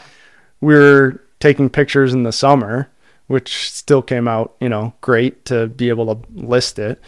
we're 0.61 1.22
taking 1.38 1.70
pictures 1.70 2.12
in 2.12 2.24
the 2.24 2.33
summer 2.33 2.90
which 3.28 3.70
still 3.70 4.02
came 4.02 4.26
out 4.26 4.56
you 4.61 4.68
know 4.68 4.92
great 5.00 5.44
to 5.44 5.68
be 5.68 5.88
able 5.88 6.12
to 6.12 6.20
list 6.33 6.80
it 6.80 7.00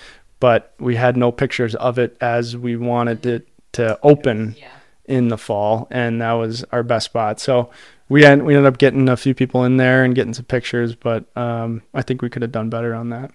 but 0.43 0.75
we 0.81 0.97
had 0.97 1.17
no 1.17 1.31
pictures 1.31 1.77
of 1.77 2.01
it 2.01 2.17
as 2.21 2.57
we 2.57 2.75
wanted 2.75 3.25
it 3.25 3.47
to 3.71 3.97
open 4.03 4.57
in 5.05 5.29
the 5.29 5.39
fall 5.39 5.87
and 5.93 6.21
that 6.21 6.33
was 6.33 6.65
our 6.73 6.83
best 6.83 7.05
spot 7.05 7.39
so 7.39 7.71
we 8.09 8.25
had 8.25 8.43
we 8.43 8.57
ended 8.57 8.67
up 8.67 8.77
getting 8.77 9.09
a 9.09 9.17
few 9.17 9.35
people 9.35 9.65
in 9.65 9.77
there 9.77 10.03
and 10.03 10.17
getting 10.17 10.35
some 10.35 10.45
pictures 10.45 10.97
but 10.97 11.25
um, 11.37 11.81
i 11.95 12.03
think 12.03 12.23
we 12.23 12.29
could 12.29 12.43
have 12.43 12.51
done 12.51 12.69
better 12.69 12.93
on 12.93 13.11
that 13.11 13.31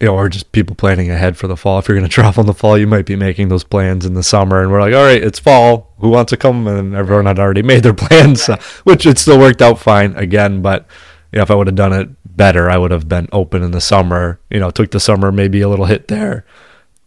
you 0.00 0.08
know, 0.08 0.16
or 0.16 0.28
just 0.28 0.50
people 0.50 0.74
planning 0.74 1.10
ahead 1.10 1.36
for 1.36 1.46
the 1.46 1.56
fall. 1.56 1.78
If 1.78 1.86
you're 1.86 1.96
going 1.96 2.08
to 2.08 2.12
travel 2.12 2.40
in 2.40 2.48
the 2.48 2.54
fall, 2.54 2.76
you 2.76 2.88
might 2.88 3.06
be 3.06 3.14
making 3.14 3.50
those 3.50 3.62
plans 3.62 4.04
in 4.04 4.14
the 4.14 4.22
summer. 4.24 4.60
And 4.60 4.72
we're 4.72 4.80
like, 4.80 4.94
all 4.94 5.04
right, 5.04 5.22
it's 5.22 5.38
fall. 5.38 5.92
Who 5.98 6.08
wants 6.08 6.30
to 6.30 6.36
come? 6.36 6.66
And 6.66 6.92
everyone 6.92 7.26
had 7.26 7.38
already 7.38 7.62
made 7.62 7.84
their 7.84 7.94
plans, 8.08 8.48
uh, 8.48 8.60
which 8.82 9.06
it 9.06 9.18
still 9.18 9.38
worked 9.38 9.62
out 9.62 9.78
fine 9.78 10.16
again. 10.16 10.60
But 10.60 10.88
you 11.32 11.38
know, 11.38 11.42
if 11.42 11.50
I 11.50 11.54
would 11.54 11.66
have 11.66 11.76
done 11.76 11.92
it 11.92 12.10
better, 12.36 12.70
I 12.70 12.76
would 12.76 12.90
have 12.90 13.08
been 13.08 13.28
open 13.32 13.62
in 13.62 13.70
the 13.70 13.80
summer. 13.80 14.38
You 14.50 14.60
know, 14.60 14.70
took 14.70 14.90
the 14.90 15.00
summer 15.00 15.32
maybe 15.32 15.62
a 15.62 15.68
little 15.68 15.86
hit 15.86 16.08
there, 16.08 16.44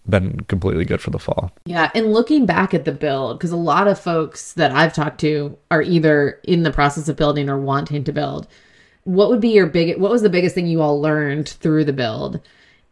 been 0.09 0.41
completely 0.41 0.83
good 0.83 0.99
for 0.99 1.11
the 1.11 1.19
fall. 1.19 1.51
Yeah, 1.65 1.91
and 1.93 2.11
looking 2.11 2.45
back 2.45 2.73
at 2.73 2.85
the 2.85 2.91
build, 2.91 3.37
because 3.37 3.51
a 3.51 3.57
lot 3.57 3.87
of 3.87 3.99
folks 3.99 4.53
that 4.53 4.71
I've 4.71 4.93
talked 4.93 5.19
to 5.21 5.57
are 5.69 5.83
either 5.83 6.41
in 6.43 6.63
the 6.63 6.71
process 6.71 7.07
of 7.07 7.15
building 7.15 7.49
or 7.49 7.59
wanting 7.59 8.03
to 8.03 8.11
build. 8.11 8.47
What 9.03 9.29
would 9.29 9.41
be 9.41 9.49
your 9.49 9.67
big? 9.67 9.99
What 9.99 10.11
was 10.11 10.23
the 10.23 10.29
biggest 10.29 10.55
thing 10.55 10.65
you 10.65 10.81
all 10.81 10.99
learned 10.99 11.47
through 11.47 11.85
the 11.85 11.93
build, 11.93 12.41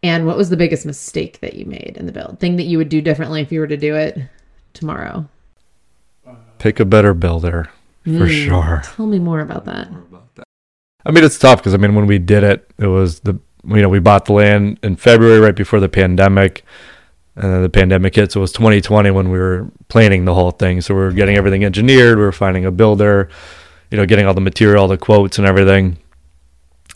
and 0.04 0.28
what 0.28 0.38
was 0.38 0.52
the 0.52 0.58
biggest 0.58 0.86
mistake 0.86 1.39
that 1.39 1.56
you 1.56 1.65
made 1.65 1.98
in 1.98 2.06
the 2.06 2.12
build? 2.12 2.39
Thing 2.39 2.58
that 2.58 2.65
you 2.65 2.78
would 2.78 2.89
do 2.89 3.02
differently 3.02 3.41
if 3.41 3.52
you 3.52 3.60
were 3.60 3.67
to 3.67 3.78
do 3.78 3.96
it 3.96 4.19
tomorrow? 4.74 5.28
Uh, 6.28 6.36
Pick 6.60 6.80
a 6.80 6.86
better 6.86 7.15
builder 7.15 7.72
for 8.04 8.12
hmm. 8.12 8.28
sure. 8.28 8.82
Tell 8.84 9.08
me 9.08 9.17
more 9.17 9.39
about 9.39 9.65
that. 9.65 9.89
I 11.06 11.12
mean, 11.12 11.24
it's 11.24 11.38
tough 11.38 11.60
because 11.60 11.74
I 11.74 11.78
mean, 11.78 11.96
when 11.96 12.08
we 12.08 12.20
did 12.20 12.44
it, 12.44 12.70
it 12.78 12.88
was 12.88 13.22
the 13.22 13.39
you 13.66 13.82
know 13.82 13.89
we 13.89 14.00
bought 14.00 14.26
the 14.26 14.34
land 14.34 14.80
in 14.84 14.96
February 14.96 15.39
right 15.39 15.56
before 15.56 15.80
the 15.80 15.89
pandemic, 15.89 16.63
and 17.36 17.52
then 17.52 17.62
the 17.62 17.70
pandemic 17.70 18.16
hit. 18.16 18.32
So 18.32 18.39
it 18.39 18.42
was 18.42 18.52
2020 18.54 19.12
when 19.12 19.30
we 19.30 19.39
were 19.39 19.70
planning 19.88 20.26
the 20.26 20.34
whole 20.34 20.52
thing. 20.52 20.82
So 20.82 20.94
we 20.94 21.02
were 21.02 21.12
getting 21.12 21.36
everything 21.36 21.63
engineered. 21.63 22.18
We 22.18 22.24
were 22.24 22.32
finding 22.32 22.66
a 22.66 22.72
builder, 22.72 23.30
you 23.92 23.98
know, 23.98 24.06
getting 24.06 24.26
all 24.26 24.34
the 24.34 24.42
material, 24.42 24.88
the 24.88 24.98
quotes, 24.98 25.38
and 25.38 25.48
everything. 25.48 25.98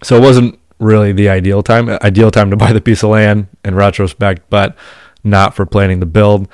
So 0.03 0.15
it 0.15 0.21
wasn't 0.21 0.59
really 0.79 1.11
the 1.11 1.29
ideal 1.29 1.63
time. 1.63 1.89
Ideal 1.89 2.31
time 2.31 2.49
to 2.51 2.57
buy 2.57 2.71
the 2.73 2.81
piece 2.81 3.03
of 3.03 3.09
land 3.09 3.47
in 3.65 3.75
retrospect, 3.75 4.49
but 4.49 4.75
not 5.23 5.55
for 5.55 5.65
planning 5.65 5.99
the 5.99 6.05
build. 6.05 6.47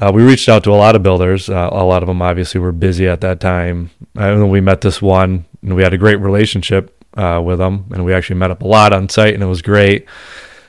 Uh, 0.00 0.10
we 0.12 0.22
reached 0.22 0.48
out 0.48 0.64
to 0.64 0.72
a 0.72 0.74
lot 0.74 0.96
of 0.96 1.02
builders. 1.02 1.50
Uh, 1.50 1.68
a 1.70 1.84
lot 1.84 2.02
of 2.02 2.06
them 2.06 2.22
obviously 2.22 2.60
were 2.60 2.72
busy 2.72 3.06
at 3.06 3.20
that 3.20 3.40
time. 3.40 3.90
And 4.14 4.50
we 4.50 4.60
met 4.60 4.80
this 4.80 5.02
one, 5.02 5.44
and 5.62 5.74
we 5.74 5.82
had 5.82 5.94
a 5.94 5.98
great 5.98 6.16
relationship 6.16 7.04
uh, 7.16 7.40
with 7.44 7.60
him. 7.60 7.86
And 7.92 8.04
we 8.04 8.12
actually 8.12 8.36
met 8.36 8.50
up 8.50 8.62
a 8.62 8.66
lot 8.66 8.92
on 8.92 9.08
site, 9.08 9.34
and 9.34 9.42
it 9.42 9.46
was 9.46 9.62
great. 9.62 10.06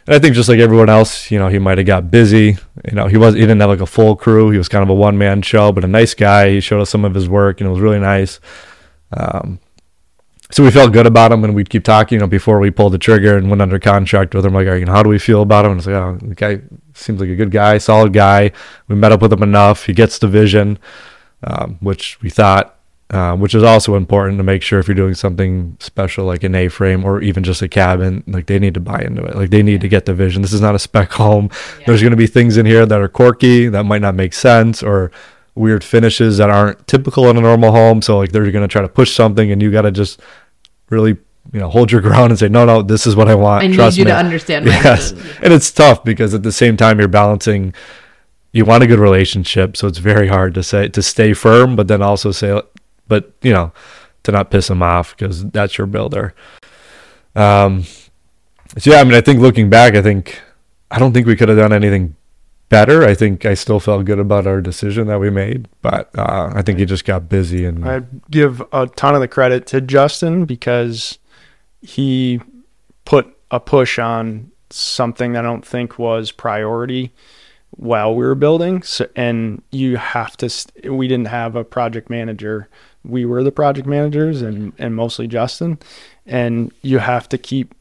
And 0.06 0.15
I 0.15 0.19
think 0.19 0.36
just 0.36 0.49
like 0.49 0.60
everyone 0.60 0.89
else, 0.89 1.32
you 1.32 1.39
know, 1.39 1.47
he 1.47 1.60
might 1.60 1.77
have 1.77 1.88
got 1.88 2.12
busy. 2.12 2.58
You 2.86 2.95
know, 2.95 3.08
he 3.08 3.17
was 3.17 3.36
he 3.36 3.41
didn't 3.41 3.60
have 3.62 3.69
like 3.69 3.79
a 3.79 3.86
full 3.86 4.15
crew. 4.15 4.49
He 4.49 4.58
was 4.58 4.67
kind 4.67 4.84
of 4.84 4.89
a 4.89 4.93
one 4.93 5.17
man 5.17 5.41
show, 5.41 5.71
but 5.71 5.84
a 5.84 5.88
nice 5.88 6.13
guy. 6.13 6.49
He 6.49 6.60
showed 6.60 6.82
us 6.82 6.89
some 6.89 7.06
of 7.06 7.13
his 7.13 7.29
work, 7.29 7.62
and 7.62 7.67
it 7.67 7.71
was 7.71 7.79
really 7.79 7.99
nice. 7.99 8.39
Um, 9.15 9.60
so 10.51 10.62
we 10.62 10.69
felt 10.69 10.93
good 10.93 11.08
about 11.08 11.32
him, 11.32 11.43
and 11.43 11.56
we'd 11.56 11.69
keep 11.69 11.84
talking. 11.84 12.17
You 12.17 12.19
know, 12.19 12.27
before 12.27 12.60
we 12.60 12.69
pulled 12.69 12.93
the 12.93 12.99
trigger 12.99 13.38
and 13.38 13.49
went 13.49 13.62
under 13.62 13.79
contract 13.79 14.36
with 14.36 14.45
him, 14.45 14.53
like, 14.53 14.67
you 14.67 14.86
know, 14.86 14.91
how 14.91 15.01
do 15.01 15.10
we 15.10 15.17
feel 15.17 15.41
about 15.41 15.65
him? 15.65 15.71
And 15.71 15.79
it's 15.79 15.88
like, 15.88 15.95
oh, 15.95 16.17
the 16.21 16.36
guy 16.36 16.62
seems 16.93 17.19
like 17.19 17.29
a 17.29 17.36
good 17.36 17.49
guy, 17.49 17.77
solid 17.79 18.13
guy. 18.13 18.51
We 18.88 18.95
met 18.95 19.12
up 19.12 19.21
with 19.21 19.34
him 19.34 19.41
enough. 19.41 19.86
He 19.86 19.93
gets 19.93 20.19
the 20.19 20.27
vision, 20.27 20.77
um, 21.43 21.77
which 21.79 22.21
we 22.21 22.29
thought, 22.29 22.72
uh, 23.13 23.36
which 23.36 23.54
is 23.54 23.62
also 23.62 23.93
important 23.95 24.39
to 24.39 24.43
make 24.43 24.63
sure 24.63 24.80
if 24.80 24.88
you're 24.88 24.95
doing 24.95 25.13
something 25.13 25.78
special 25.80 26.26
like 26.26 26.41
an 26.41 26.56
A-frame 26.56 27.06
or 27.06 27.21
even 27.21 27.43
just 27.43 27.62
a 27.62 27.67
cabin, 27.67 28.23
like 28.26 28.47
they 28.47 28.58
need 28.58 28.73
to 28.73 28.80
buy 28.80 29.02
into 29.02 29.23
it. 29.23 29.36
Like 29.36 29.52
they 29.52 29.62
need 29.62 29.82
to 29.82 29.88
get 29.88 30.06
the 30.08 30.15
vision. 30.15 30.41
This 30.41 30.52
is 30.52 30.62
not 30.62 30.73
a 30.73 30.80
spec 30.80 31.12
home. 31.23 31.52
There's 31.86 32.02
going 32.02 32.10
to 32.12 32.17
be 32.17 32.26
things 32.26 32.58
in 32.58 32.65
here 32.65 32.88
that 32.88 32.99
are 32.99 33.08
quirky 33.08 33.67
that 33.67 33.84
might 33.84 34.02
not 34.02 34.15
make 34.15 34.34
sense 34.34 34.82
or 34.82 35.12
weird 35.54 35.84
finishes 35.84 36.39
that 36.39 36.49
aren't 36.49 36.88
typical 36.88 37.30
in 37.30 37.38
a 37.38 37.41
normal 37.41 37.71
home. 37.71 38.02
So 38.02 38.17
like 38.17 38.32
they're 38.32 38.49
going 38.49 38.67
to 38.67 38.71
try 38.71 38.82
to 38.82 38.89
push 38.89 39.13
something, 39.13 39.52
and 39.52 39.62
you 39.62 39.71
got 39.71 39.84
to 39.84 39.91
just 39.91 40.19
really 40.89 41.17
you 41.52 41.60
know 41.60 41.69
hold 41.69 41.91
your 41.91 42.02
ground 42.10 42.32
and 42.32 42.39
say 42.39 42.47
no 42.47 42.65
no 42.65 42.82
this 42.82 43.06
is 43.06 43.17
what 43.17 43.28
i 43.28 43.36
want 43.36 43.65
I 43.65 43.67
need 43.67 43.97
you 43.97 44.06
me. 44.06 44.12
to 44.12 44.15
understand. 44.17 44.65
Yes 44.67 45.12
and 45.41 45.52
it's 45.52 45.71
tough 45.71 46.02
because 46.06 46.34
at 46.34 46.41
the 46.41 46.54
same 46.54 46.78
time 46.78 46.99
you're 46.99 47.10
balancing 47.10 47.73
you 48.54 48.63
want 48.63 48.82
a 48.82 48.88
good 48.88 48.99
relationship 48.99 49.76
so 49.76 49.88
it's 49.88 49.97
very 49.97 50.30
hard 50.30 50.54
to 50.54 50.63
say 50.63 50.88
to 50.88 51.02
stay 51.02 51.34
firm 51.34 51.76
but 51.76 51.89
then 51.89 52.02
also 52.02 52.32
say 52.32 52.62
but 53.13 53.32
you 53.41 53.54
know 53.54 53.71
to 54.23 54.32
not 54.32 54.49
piss 54.49 54.67
them 54.67 54.82
off 54.82 55.15
because 55.15 55.45
that's 55.52 55.78
your 55.78 55.88
builder 55.88 56.34
um 57.36 57.84
so 58.78 58.91
yeah 58.91 58.99
i 58.99 59.04
mean 59.04 59.13
i 59.13 59.21
think 59.21 59.39
looking 59.39 59.69
back 59.69 59.95
i 59.95 60.02
think 60.02 60.41
i 60.89 60.97
don't 60.97 61.13
think 61.13 61.28
we 61.28 61.36
could 61.36 61.49
have 61.49 61.58
done 61.58 61.73
anything 61.73 62.15
better 62.69 63.04
i 63.04 63.13
think 63.13 63.45
i 63.45 63.54
still 63.54 63.80
felt 63.80 64.06
good 64.06 64.19
about 64.19 64.47
our 64.47 64.62
decision 64.62 65.06
that 65.08 65.19
we 65.19 65.30
made 65.30 65.67
but 65.82 66.10
uh, 66.17 66.52
i 66.56 66.62
think 66.63 66.80
he 66.80 66.86
just 66.86 67.06
got 67.06 67.30
busy 67.30 67.65
and 67.65 67.86
I'd 67.88 68.32
give 68.32 68.63
a 68.71 68.88
ton 68.88 69.13
of 69.13 69.21
the 69.21 69.28
credit 69.28 69.67
to 69.67 69.82
Justin 69.82 70.45
because 70.45 71.19
he 71.82 72.41
put 73.06 73.28
a 73.52 73.60
push 73.60 73.99
on 73.99 74.52
something 74.69 75.34
that 75.34 75.45
I 75.45 75.47
don't 75.47 75.65
think 75.65 75.99
was 75.99 76.32
priority 76.32 77.13
while 77.71 78.15
we 78.15 78.26
were 78.26 78.36
building. 78.36 78.82
So, 78.84 79.08
and 79.15 79.62
you 79.71 79.97
have 79.97 80.38
to, 80.38 80.49
we 80.91 81.08
didn't 81.08 81.28
have 81.28 81.56
a 81.56 81.63
project 81.63 82.10
manager. 82.10 82.69
We 83.06 83.26
were 83.26 83.44
the 83.44 83.52
project 83.52 83.88
managers 83.88 84.42
and, 84.42 84.74
and 84.78 84.96
mostly 84.96 85.28
Justin. 85.28 85.80
And 86.26 86.72
you 86.82 87.00
have 87.00 87.28
to 87.30 87.38
keep, 87.38 87.76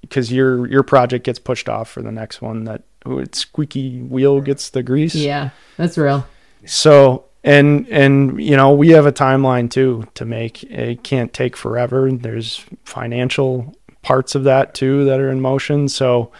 because 0.00 0.32
your, 0.32 0.66
your 0.68 0.82
project 0.82 1.24
gets 1.24 1.38
pushed 1.38 1.68
off 1.68 1.90
for 1.90 2.02
the 2.02 2.12
next 2.12 2.40
one 2.40 2.64
that 2.64 2.82
its 3.06 3.40
squeaky 3.40 4.00
wheel 4.00 4.40
gets 4.40 4.70
the 4.70 4.82
grease. 4.82 5.14
Yeah, 5.14 5.50
that's 5.76 5.98
real. 5.98 6.26
So 6.66 7.26
and 7.44 7.86
and 7.90 8.42
you 8.42 8.56
know 8.56 8.72
we 8.72 8.88
have 8.90 9.06
a 9.06 9.12
timeline 9.12 9.70
too 9.70 10.08
to 10.14 10.24
make. 10.24 10.64
It 10.64 11.04
can't 11.04 11.32
take 11.32 11.56
forever. 11.56 12.10
There's 12.10 12.64
financial 12.84 13.76
parts 14.02 14.34
of 14.34 14.44
that 14.44 14.74
too 14.74 15.04
that 15.04 15.20
are 15.20 15.30
in 15.30 15.40
motion. 15.40 15.88
So 15.88 16.32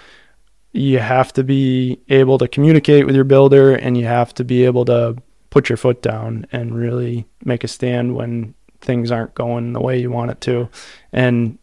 you 0.72 0.98
have 0.98 1.32
to 1.34 1.44
be 1.44 2.00
able 2.08 2.38
to 2.38 2.48
communicate 2.48 3.06
with 3.06 3.14
your 3.14 3.24
builder, 3.24 3.74
and 3.74 3.96
you 3.96 4.06
have 4.06 4.34
to 4.34 4.44
be 4.44 4.64
able 4.64 4.86
to 4.86 5.16
put 5.54 5.68
your 5.68 5.76
foot 5.76 6.02
down 6.02 6.44
and 6.50 6.74
really 6.74 7.28
make 7.44 7.62
a 7.62 7.68
stand 7.68 8.16
when 8.16 8.52
things 8.80 9.12
aren't 9.12 9.36
going 9.36 9.72
the 9.72 9.80
way 9.80 10.00
you 10.00 10.10
want 10.10 10.32
it 10.32 10.40
to. 10.40 10.68
And 11.12 11.58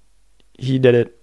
he 0.58 0.80
did 0.80 0.96
it 0.96 1.22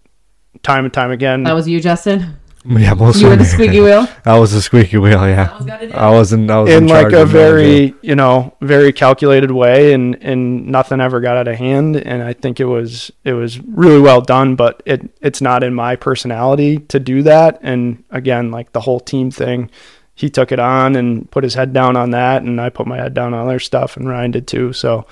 time 0.63 0.85
and 0.85 0.93
time 0.93 1.11
again. 1.11 1.45
That 1.45 1.55
was 1.55 1.67
you, 1.67 1.81
Justin. 1.81 2.37
yeah 2.67 2.93
mostly 2.93 3.23
You 3.23 3.29
were 3.29 3.37
the 3.37 3.47
squeaky 3.47 3.81
wheel. 3.81 4.07
I 4.27 4.39
was 4.39 4.53
the 4.53 4.61
squeaky 4.61 4.99
wheel. 4.99 5.27
Yeah, 5.27 5.57
I 5.95 6.11
wasn't. 6.11 6.51
I 6.51 6.61
was 6.61 6.71
in 6.71 6.89
like 6.89 7.13
a 7.13 7.23
of 7.23 7.33
managing. 7.33 7.33
very 7.33 7.95
you 8.03 8.15
know 8.15 8.55
very 8.61 8.93
calculated 8.93 9.51
way 9.51 9.95
and 9.95 10.17
and 10.21 10.67
nothing 10.67 11.01
ever 11.01 11.21
got 11.21 11.39
out 11.39 11.49
of 11.49 11.57
hand 11.57 11.97
and 11.97 12.23
i 12.23 12.33
think 12.33 12.59
it 12.61 12.65
was 12.65 13.11
it 13.25 13.33
was 13.33 13.61
really 13.61 14.01
well 14.01 14.21
done 14.21 14.57
but 14.57 14.83
it 14.85 15.09
it's 15.23 15.41
not 15.41 15.63
in 15.63 15.73
my 15.73 15.97
personality 15.97 16.79
to 16.79 16.99
do 16.99 17.23
that 17.23 17.59
and 17.63 18.03
again 18.11 18.51
like 18.51 18.73
the 18.73 18.81
whole 18.81 19.01
team 19.01 19.31
thing 19.31 19.71
he 20.19 20.29
took 20.29 20.51
it 20.51 20.59
on 20.59 20.97
and 20.97 21.31
put 21.31 21.45
his 21.45 21.55
head 21.55 21.73
down 21.73 21.97
on 21.97 22.11
that 22.11 22.43
and 22.43 22.61
i 22.61 22.69
put 22.69 22.87
my 22.87 22.97
head 22.97 23.15
down 23.15 23.33
on 23.33 23.47
other 23.47 23.59
stuff 23.61 23.97
and 23.97 24.09
ryan 24.09 24.31
did 24.31 24.47
too 24.47 24.73
so 24.73 25.07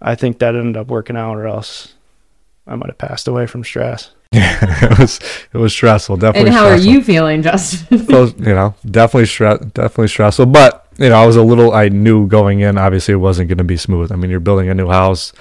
i 0.00 0.14
think 0.14 0.38
that 0.38 0.54
ended 0.54 0.76
up 0.76 0.86
working 0.86 1.16
out 1.16 1.36
or 1.36 1.46
else 1.46 1.94
i 2.66 2.74
might 2.74 2.88
have 2.88 2.98
passed 2.98 3.26
away 3.28 3.46
from 3.46 3.64
stress 3.64 4.10
Yeah, 4.32 4.58
it 4.90 4.98
was 4.98 5.20
it 5.52 5.58
was 5.58 5.72
stressful. 5.72 6.16
Definitely. 6.16 6.48
And 6.48 6.56
how 6.58 6.66
are 6.66 6.76
you 6.76 7.02
feeling, 7.04 7.42
Justin? 7.42 7.98
So, 8.10 8.26
you 8.36 8.54
know, 8.54 8.74
definitely 8.84 9.26
stress, 9.26 9.60
definitely 9.74 10.08
stressful. 10.08 10.46
But 10.46 10.88
you 10.98 11.08
know, 11.08 11.22
I 11.22 11.24
was 11.24 11.36
a 11.36 11.42
little. 11.42 11.72
I 11.72 11.88
knew 11.88 12.26
going 12.26 12.58
in, 12.58 12.76
obviously, 12.76 13.14
it 13.14 13.18
wasn't 13.18 13.48
going 13.48 13.58
to 13.58 13.64
be 13.64 13.76
smooth. 13.76 14.10
I 14.10 14.16
mean, 14.16 14.30
you're 14.32 14.40
building 14.40 14.68
a 14.68 14.74
new 14.74 14.88
house. 14.88 15.32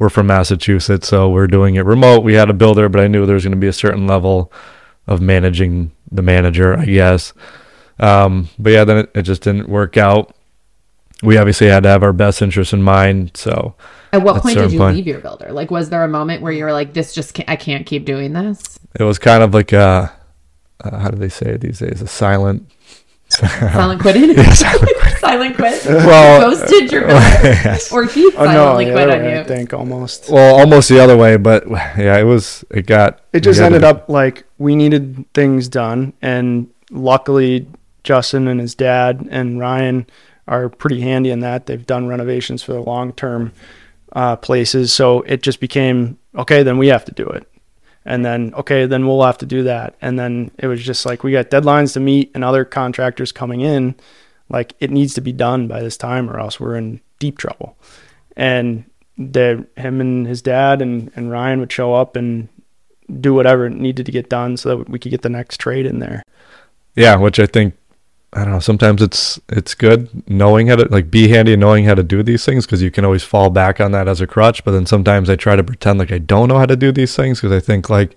We're 0.00 0.08
from 0.08 0.26
Massachusetts, 0.26 1.06
so 1.06 1.30
we're 1.30 1.46
doing 1.46 1.76
it 1.76 1.84
remote. 1.84 2.24
We 2.24 2.34
had 2.34 2.50
a 2.50 2.54
builder, 2.54 2.88
but 2.88 3.00
I 3.00 3.06
knew 3.06 3.26
there 3.26 3.34
was 3.34 3.44
going 3.44 3.54
to 3.54 3.64
be 3.66 3.68
a 3.68 3.72
certain 3.72 4.08
level 4.08 4.50
of 5.06 5.20
managing 5.20 5.92
the 6.10 6.22
manager, 6.22 6.76
I 6.76 6.86
guess. 6.86 7.32
Um, 8.02 8.48
but 8.58 8.70
yeah, 8.72 8.84
then 8.84 8.98
it, 8.98 9.10
it 9.14 9.22
just 9.22 9.42
didn't 9.42 9.68
work 9.68 9.96
out. 9.96 10.34
We 11.22 11.36
obviously 11.38 11.68
had 11.68 11.84
to 11.84 11.88
have 11.88 12.02
our 12.02 12.12
best 12.12 12.42
interests 12.42 12.72
in 12.72 12.82
mind. 12.82 13.30
So 13.36 13.74
At 14.12 14.22
what 14.22 14.36
At 14.36 14.42
point 14.42 14.58
did 14.58 14.72
you 14.72 14.78
point. 14.78 14.96
leave 14.96 15.06
your 15.06 15.20
builder? 15.20 15.52
Like, 15.52 15.70
was 15.70 15.88
there 15.88 16.02
a 16.02 16.08
moment 16.08 16.42
where 16.42 16.52
you 16.52 16.64
were 16.64 16.72
like, 16.72 16.94
"This 16.94 17.14
just 17.14 17.32
can't, 17.34 17.48
I 17.48 17.54
can't 17.56 17.86
keep 17.86 18.04
doing 18.04 18.32
this"? 18.32 18.78
it 18.98 19.04
was 19.04 19.18
kind 19.18 19.42
of 19.42 19.54
like 19.54 19.72
a, 19.72 20.12
uh, 20.84 20.98
how 20.98 21.10
do 21.10 21.16
they 21.18 21.28
say 21.28 21.50
it 21.52 21.60
these 21.60 21.78
days? 21.78 22.02
A 22.02 22.06
silent. 22.08 22.68
Silent 23.32 24.02
quitting. 24.02 24.30
Yeah, 24.36 24.52
silent 24.52 24.90
Silent 25.20 25.56
quit. 25.56 25.82
Well, 25.86 26.50
ghosted 26.50 26.92
your 26.92 27.06
builder, 27.06 27.22
yes. 27.42 27.90
or 27.90 28.04
he 28.04 28.26
oh 28.36 28.44
no 28.44 28.44
silently 28.44 28.84
the 28.86 28.92
quit 28.92 29.08
other 29.08 29.18
on 29.20 29.24
way, 29.24 29.34
you. 29.36 29.40
i 29.40 29.44
think 29.44 29.72
almost 29.72 30.28
Well, 30.28 30.58
almost 30.58 30.90
the 30.90 31.00
other 31.00 31.16
way, 31.16 31.36
but 31.38 31.66
yeah, 31.70 32.18
it 32.18 32.24
was. 32.24 32.62
It 32.70 32.84
got. 32.86 33.20
it 33.32 33.40
just 33.40 33.58
ended 33.60 33.82
to- 33.82 33.88
up 33.88 34.08
like 34.10 34.44
we 34.58 34.76
needed 34.76 35.24
things 35.32 35.68
done 35.68 36.12
and 36.20 36.68
luckily 36.90 37.66
justin 38.04 38.48
and 38.48 38.60
his 38.60 38.74
dad 38.74 39.26
and 39.30 39.58
ryan 39.58 40.06
are 40.48 40.68
pretty 40.68 41.00
handy 41.00 41.30
in 41.30 41.40
that. 41.40 41.66
They've 41.66 41.86
done 41.86 42.08
renovations 42.08 42.62
for 42.62 42.72
the 42.72 42.80
long 42.80 43.12
term 43.12 43.52
uh, 44.12 44.36
places. 44.36 44.92
So 44.92 45.22
it 45.22 45.42
just 45.42 45.60
became 45.60 46.18
okay 46.36 46.62
then 46.62 46.78
we 46.78 46.88
have 46.88 47.04
to 47.06 47.12
do 47.12 47.26
it. 47.26 47.48
And 48.04 48.24
then 48.24 48.52
okay 48.54 48.86
then 48.86 49.06
we'll 49.06 49.22
have 49.22 49.38
to 49.38 49.46
do 49.46 49.62
that. 49.64 49.96
And 50.00 50.18
then 50.18 50.50
it 50.58 50.66
was 50.66 50.82
just 50.82 51.06
like 51.06 51.22
we 51.22 51.32
got 51.32 51.50
deadlines 51.50 51.94
to 51.94 52.00
meet 52.00 52.30
and 52.34 52.44
other 52.44 52.64
contractors 52.64 53.32
coming 53.32 53.60
in. 53.60 53.94
Like 54.48 54.74
it 54.80 54.90
needs 54.90 55.14
to 55.14 55.20
be 55.20 55.32
done 55.32 55.68
by 55.68 55.80
this 55.80 55.96
time 55.96 56.28
or 56.28 56.38
else 56.38 56.58
we're 56.58 56.76
in 56.76 57.00
deep 57.18 57.38
trouble. 57.38 57.76
And 58.36 58.84
the 59.16 59.66
him 59.76 60.00
and 60.00 60.26
his 60.26 60.42
dad 60.42 60.82
and, 60.82 61.12
and 61.14 61.30
ryan 61.30 61.60
would 61.60 61.70
show 61.70 61.94
up 61.94 62.16
and 62.16 62.48
do 63.20 63.34
whatever 63.34 63.68
needed 63.68 64.06
to 64.06 64.12
get 64.12 64.30
done 64.30 64.56
so 64.56 64.70
that 64.70 64.88
we 64.88 64.98
could 64.98 65.10
get 65.10 65.22
the 65.22 65.28
next 65.28 65.58
trade 65.58 65.86
in 65.86 65.98
there. 65.98 66.22
Yeah, 66.94 67.16
which 67.16 67.38
I 67.38 67.46
think 67.46 67.74
I 68.34 68.44
don't 68.44 68.54
know. 68.54 68.60
Sometimes 68.60 69.02
it's 69.02 69.38
it's 69.50 69.74
good 69.74 70.08
knowing 70.28 70.68
how 70.68 70.76
to 70.76 70.84
like 70.86 71.10
be 71.10 71.28
handy 71.28 71.52
and 71.52 71.60
knowing 71.60 71.84
how 71.84 71.94
to 71.94 72.02
do 72.02 72.22
these 72.22 72.44
things 72.46 72.64
because 72.64 72.80
you 72.80 72.90
can 72.90 73.04
always 73.04 73.22
fall 73.22 73.50
back 73.50 73.78
on 73.78 73.92
that 73.92 74.08
as 74.08 74.22
a 74.22 74.26
crutch. 74.26 74.64
But 74.64 74.70
then 74.70 74.86
sometimes 74.86 75.28
I 75.28 75.36
try 75.36 75.54
to 75.54 75.62
pretend 75.62 75.98
like 75.98 76.12
I 76.12 76.18
don't 76.18 76.48
know 76.48 76.58
how 76.58 76.64
to 76.64 76.76
do 76.76 76.92
these 76.92 77.14
things 77.14 77.40
because 77.40 77.52
I 77.54 77.60
think 77.60 77.90
like 77.90 78.16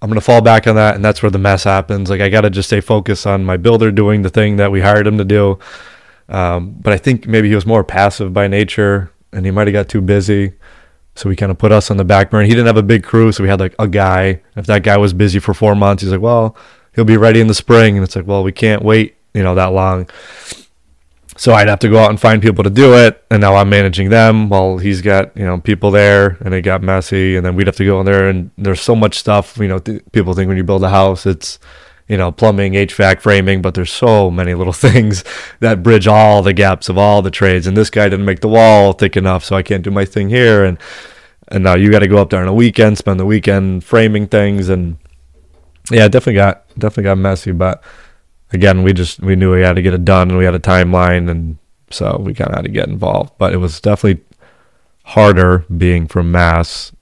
I'm 0.00 0.08
gonna 0.08 0.22
fall 0.22 0.40
back 0.40 0.66
on 0.66 0.76
that, 0.76 0.94
and 0.94 1.04
that's 1.04 1.22
where 1.22 1.30
the 1.30 1.38
mess 1.38 1.64
happens. 1.64 2.08
Like 2.08 2.22
I 2.22 2.30
got 2.30 2.42
to 2.42 2.50
just 2.50 2.68
stay 2.70 2.80
focused 2.80 3.26
on 3.26 3.44
my 3.44 3.58
builder 3.58 3.90
doing 3.92 4.22
the 4.22 4.30
thing 4.30 4.56
that 4.56 4.72
we 4.72 4.80
hired 4.80 5.06
him 5.06 5.18
to 5.18 5.24
do. 5.24 5.58
Um, 6.30 6.74
but 6.80 6.94
I 6.94 6.96
think 6.96 7.26
maybe 7.26 7.48
he 7.48 7.54
was 7.54 7.66
more 7.66 7.84
passive 7.84 8.32
by 8.32 8.48
nature, 8.48 9.12
and 9.32 9.44
he 9.44 9.50
might 9.50 9.66
have 9.66 9.74
got 9.74 9.88
too 9.88 10.00
busy. 10.00 10.54
So 11.14 11.28
we 11.28 11.36
kind 11.36 11.52
of 11.52 11.58
put 11.58 11.72
us 11.72 11.90
on 11.90 11.98
the 11.98 12.04
back 12.04 12.30
burner. 12.30 12.44
He 12.44 12.50
didn't 12.50 12.66
have 12.66 12.76
a 12.76 12.82
big 12.82 13.02
crew, 13.02 13.32
so 13.32 13.42
we 13.42 13.50
had 13.50 13.60
like 13.60 13.74
a 13.78 13.88
guy. 13.88 14.42
If 14.54 14.66
that 14.66 14.82
guy 14.82 14.96
was 14.96 15.12
busy 15.12 15.38
for 15.40 15.52
four 15.52 15.74
months, 15.74 16.02
he's 16.02 16.12
like, 16.12 16.20
well, 16.20 16.56
he'll 16.94 17.04
be 17.04 17.16
ready 17.18 17.40
in 17.40 17.46
the 17.46 17.54
spring, 17.54 17.96
and 17.96 18.04
it's 18.04 18.16
like, 18.16 18.26
well, 18.26 18.42
we 18.42 18.52
can't 18.52 18.82
wait 18.82 19.15
you 19.36 19.42
know 19.42 19.54
that 19.54 19.66
long. 19.66 20.08
So 21.36 21.52
I'd 21.52 21.68
have 21.68 21.80
to 21.80 21.90
go 21.90 21.98
out 21.98 22.08
and 22.08 22.18
find 22.18 22.40
people 22.40 22.64
to 22.64 22.70
do 22.70 22.94
it, 22.94 23.22
and 23.30 23.42
now 23.42 23.56
I'm 23.56 23.68
managing 23.68 24.08
them 24.08 24.48
while 24.48 24.78
he's 24.78 25.02
got 25.02 25.36
you 25.36 25.44
know 25.44 25.60
people 25.60 25.90
there, 25.90 26.38
and 26.40 26.54
it 26.54 26.62
got 26.62 26.82
messy. 26.82 27.36
And 27.36 27.44
then 27.44 27.54
we'd 27.54 27.66
have 27.66 27.76
to 27.76 27.84
go 27.84 28.00
in 28.00 28.06
there, 28.06 28.28
and 28.28 28.50
there's 28.56 28.80
so 28.80 28.96
much 28.96 29.18
stuff. 29.18 29.58
You 29.58 29.68
know, 29.68 29.78
th- 29.78 30.02
people 30.12 30.32
think 30.32 30.48
when 30.48 30.56
you 30.56 30.64
build 30.64 30.82
a 30.82 30.88
house, 30.88 31.26
it's 31.26 31.58
you 32.08 32.16
know 32.16 32.32
plumbing, 32.32 32.72
HVAC, 32.72 33.20
framing, 33.20 33.60
but 33.60 33.74
there's 33.74 33.92
so 33.92 34.30
many 34.30 34.54
little 34.54 34.72
things 34.88 35.22
that 35.60 35.82
bridge 35.82 36.06
all 36.06 36.42
the 36.42 36.54
gaps 36.54 36.88
of 36.88 36.96
all 36.96 37.20
the 37.20 37.30
trades. 37.30 37.66
And 37.66 37.76
this 37.76 37.90
guy 37.90 38.08
didn't 38.08 38.24
make 38.24 38.40
the 38.40 38.48
wall 38.48 38.94
thick 38.94 39.16
enough, 39.16 39.44
so 39.44 39.54
I 39.54 39.62
can't 39.62 39.84
do 39.84 39.90
my 39.90 40.06
thing 40.06 40.30
here. 40.30 40.64
And 40.64 40.78
and 41.48 41.62
now 41.62 41.74
you 41.74 41.90
got 41.90 42.00
to 42.00 42.08
go 42.08 42.16
up 42.16 42.30
there 42.30 42.40
on 42.40 42.48
a 42.48 42.54
weekend, 42.54 42.96
spend 42.96 43.20
the 43.20 43.26
weekend 43.26 43.84
framing 43.84 44.26
things, 44.26 44.70
and 44.70 44.96
yeah, 45.90 46.08
definitely 46.08 46.34
got 46.34 46.66
definitely 46.78 47.04
got 47.04 47.18
messy, 47.18 47.52
but 47.52 47.84
again, 48.52 48.82
we 48.82 48.92
just 48.92 49.20
we 49.20 49.36
knew 49.36 49.52
we 49.52 49.62
had 49.62 49.76
to 49.76 49.82
get 49.82 49.94
it 49.94 50.04
done, 50.04 50.28
and 50.30 50.38
we 50.38 50.44
had 50.44 50.54
a 50.54 50.58
timeline, 50.60 51.28
and 51.30 51.58
so 51.90 52.18
we 52.20 52.34
kind 52.34 52.50
of 52.50 52.56
had 52.56 52.62
to 52.64 52.70
get 52.70 52.88
involved. 52.88 53.32
But 53.38 53.52
it 53.52 53.58
was 53.58 53.80
definitely 53.80 54.22
harder 55.04 55.64
being 55.76 56.06
from 56.06 56.32
Mass, 56.32 56.92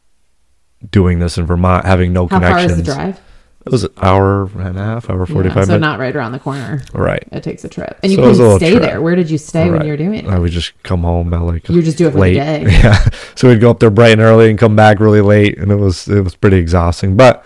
doing 0.90 1.18
this 1.18 1.38
in 1.38 1.46
Vermont, 1.46 1.85
having 1.87 2.12
no 2.12 2.26
connection. 2.28 2.52
How 2.52 2.59
far 2.68 2.70
is 2.70 2.76
the 2.76 2.83
drive? 2.83 3.20
It 3.66 3.72
was 3.72 3.83
an 3.85 3.92
hour 4.02 4.42
and 4.61 4.78
a 4.78 4.85
half, 4.85 5.09
hour 5.09 5.24
forty 5.24 5.48
Yeah, 5.48 5.54
so 5.54 5.61
minutes. 5.62 5.80
not 5.80 5.98
right 5.98 6.14
around 6.14 6.33
the 6.33 6.38
corner. 6.38 6.83
right. 6.92 7.26
It 7.33 7.42
takes 7.42 7.64
a 7.64 7.68
trip, 7.70 7.98
and 8.02 8.12
you 8.12 8.18
So 8.18 8.24
it 8.24 8.28
was 8.28 8.38
a 8.38 8.42
couldn't 8.42 8.59
stay 8.59 8.70
trip. 8.72 8.83
there. 8.83 9.00
Where 9.00 9.16
did 9.16 9.30
you 9.30 9.38
stay 9.38 9.70
when 9.70 9.83
you 9.87 9.90
were 9.92 9.96
doing 9.96 10.14
it? 10.16 10.26
I 10.26 10.38
would 10.38 10.52
just 10.52 10.72
come 10.83 11.00
home 11.00 11.33
at 11.33 11.40
like 11.40 11.66
You 11.70 11.80
just 11.80 11.96
do 11.96 12.07
it 12.07 12.11
for 12.11 12.16
the 12.16 12.20
late. 12.20 12.35
day. 12.35 12.64
Yeah. 12.68 13.02
So 13.37 13.48
we'd 13.48 13.62
go 13.62 13.70
up 13.70 13.80
there 13.80 13.88
bright 13.88 14.12
and 14.12 14.20
early 14.20 14.50
and 14.50 14.59
come 14.59 14.76
back 14.76 15.00
really 15.00 15.22
late, 15.22 15.57
and 15.57 15.72
it 15.72 15.76
was 15.76 16.07
it 16.09 16.20
was 16.20 16.35
pretty 16.37 16.59
exhausting. 16.59 17.16
But 17.16 17.42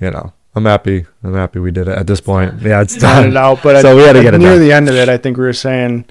you 0.00 0.10
know, 0.10 0.32
I'm 0.56 0.64
happy. 0.64 1.06
I'm 1.22 1.34
happy 1.34 1.58
we 1.60 1.70
did 1.70 1.86
it 1.86 1.96
at 1.98 2.06
this 2.06 2.20
point. 2.20 2.60
Yeah, 2.62 2.80
it's 2.80 2.96
done. 2.98 3.28
it 3.28 3.36
out. 3.36 3.62
But 3.62 3.82
so 3.82 3.90
at, 3.90 3.94
we 3.96 4.02
had 4.02 4.14
to 4.14 4.22
get 4.22 4.34
it 4.34 4.38
near 4.38 4.52
done. 4.54 4.60
the 4.60 4.72
end 4.72 4.88
of 4.88 4.94
it, 4.96 5.08
I 5.08 5.18
think 5.18 5.36
we 5.36 5.44
were 5.44 5.52
saying 5.52 6.06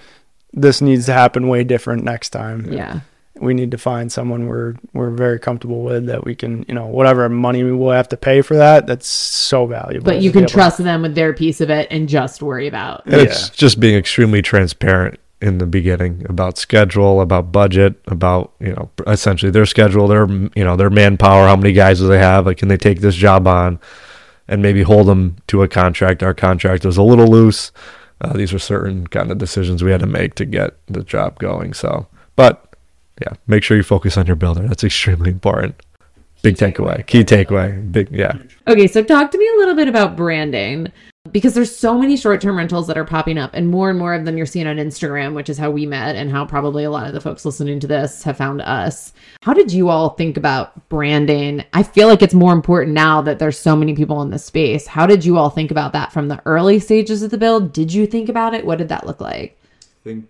this 0.53 0.81
needs 0.81 1.07
to 1.07 1.13
happen 1.13 1.47
way 1.49 1.63
different 1.63 2.03
next 2.03 2.29
time. 2.29 2.71
Yeah. 2.71 2.99
We 3.37 3.53
need 3.53 3.71
to 3.71 3.77
find 3.77 4.09
someone 4.09 4.47
we're 4.47 4.75
we're 4.93 5.09
very 5.09 5.39
comfortable 5.39 5.81
with 5.83 6.05
that 6.05 6.23
we 6.23 6.35
can, 6.35 6.63
you 6.69 6.73
know, 6.73 6.85
whatever 6.85 7.27
money 7.27 7.63
we 7.63 7.73
will 7.73 7.91
have 7.91 8.07
to 8.09 8.17
pay 8.17 8.41
for 8.41 8.55
that. 8.55 8.87
That's 8.87 9.07
so 9.07 9.65
valuable. 9.65 10.05
But 10.05 10.21
you 10.21 10.31
can 10.31 10.41
able 10.43 10.47
to- 10.47 10.53
trust 10.53 10.77
them 10.77 11.01
with 11.01 11.15
their 11.15 11.33
piece 11.33 11.59
of 11.59 11.69
it 11.69 11.87
and 11.91 12.07
just 12.07 12.41
worry 12.41 12.67
about. 12.67 13.03
And 13.05 13.15
It's 13.15 13.49
just 13.49 13.79
being 13.81 13.95
extremely 13.97 14.41
transparent 14.41 15.19
in 15.41 15.57
the 15.57 15.65
beginning 15.65 16.25
about 16.29 16.57
schedule, 16.57 17.19
about 17.19 17.51
budget, 17.51 17.95
about 18.07 18.53
you 18.61 18.71
know 18.73 18.89
essentially 19.05 19.51
their 19.51 19.65
schedule, 19.65 20.07
their 20.07 20.27
you 20.29 20.63
know 20.63 20.77
their 20.77 20.89
manpower, 20.89 21.45
how 21.47 21.57
many 21.57 21.73
guys 21.73 21.99
do 21.99 22.07
they 22.07 22.19
have, 22.19 22.45
like 22.45 22.55
can 22.57 22.69
they 22.69 22.77
take 22.77 23.01
this 23.01 23.15
job 23.15 23.47
on, 23.47 23.77
and 24.47 24.61
maybe 24.61 24.83
hold 24.83 25.07
them 25.07 25.37
to 25.47 25.63
a 25.63 25.67
contract. 25.67 26.23
Our 26.23 26.33
contract 26.33 26.85
was 26.85 26.97
a 26.97 27.03
little 27.03 27.27
loose. 27.27 27.71
Uh, 28.21 28.33
these 28.33 28.53
were 28.53 28.59
certain 28.59 29.07
kind 29.07 29.31
of 29.31 29.37
decisions 29.37 29.83
we 29.83 29.91
had 29.91 29.99
to 29.99 30.07
make 30.07 30.35
to 30.35 30.45
get 30.45 30.75
the 30.87 31.03
job 31.03 31.37
going. 31.39 31.73
So, 31.73 32.07
but 32.35 32.75
yeah, 33.21 33.33
make 33.47 33.63
sure 33.63 33.77
you 33.77 33.83
focus 33.83 34.17
on 34.17 34.25
your 34.25 34.35
builder. 34.35 34.67
That's 34.67 34.83
extremely 34.83 35.31
important. 35.31 35.81
Big 36.41 36.55
takeaway, 36.55 37.05
key 37.07 37.23
takeaway, 37.23 37.91
big 37.91 38.11
yeah. 38.11 38.37
Okay, 38.67 38.87
so 38.87 39.03
talk 39.03 39.31
to 39.31 39.37
me 39.37 39.49
a 39.55 39.57
little 39.57 39.75
bit 39.75 39.87
about 39.87 40.15
branding 40.15 40.91
because 41.31 41.53
there's 41.53 41.75
so 41.75 41.97
many 41.97 42.15
short-term 42.15 42.55
rentals 42.57 42.87
that 42.87 42.97
are 42.97 43.05
popping 43.05 43.37
up 43.37 43.51
and 43.53 43.67
more 43.67 43.89
and 43.89 43.97
more 43.97 44.13
of 44.13 44.25
them 44.25 44.37
you're 44.37 44.45
seeing 44.45 44.67
on 44.67 44.77
Instagram, 44.77 45.33
which 45.33 45.49
is 45.49 45.57
how 45.57 45.71
we 45.71 45.85
met 45.85 46.15
and 46.15 46.29
how 46.29 46.45
probably 46.45 46.83
a 46.83 46.91
lot 46.91 47.07
of 47.07 47.13
the 47.13 47.21
folks 47.21 47.45
listening 47.45 47.79
to 47.79 47.87
this 47.87 48.23
have 48.23 48.37
found 48.37 48.61
us. 48.61 49.13
How 49.41 49.53
did 49.53 49.71
you 49.73 49.89
all 49.89 50.09
think 50.09 50.37
about 50.37 50.87
branding? 50.89 51.63
I 51.73 51.83
feel 51.83 52.07
like 52.07 52.21
it's 52.21 52.33
more 52.33 52.53
important 52.53 52.93
now 52.93 53.21
that 53.21 53.39
there's 53.39 53.57
so 53.57 53.75
many 53.75 53.95
people 53.95 54.21
in 54.21 54.29
this 54.29 54.45
space. 54.45 54.87
How 54.87 55.07
did 55.07 55.25
you 55.25 55.37
all 55.37 55.49
think 55.49 55.71
about 55.71 55.93
that 55.93 56.11
from 56.11 56.27
the 56.27 56.41
early 56.45 56.79
stages 56.79 57.23
of 57.23 57.31
the 57.31 57.37
build? 57.37 57.73
Did 57.73 57.91
you 57.91 58.05
think 58.05 58.29
about 58.29 58.53
it? 58.53 58.65
What 58.65 58.77
did 58.77 58.89
that 58.89 59.07
look 59.07 59.19
like? 59.19 59.57
I 59.81 59.85
think 60.03 60.29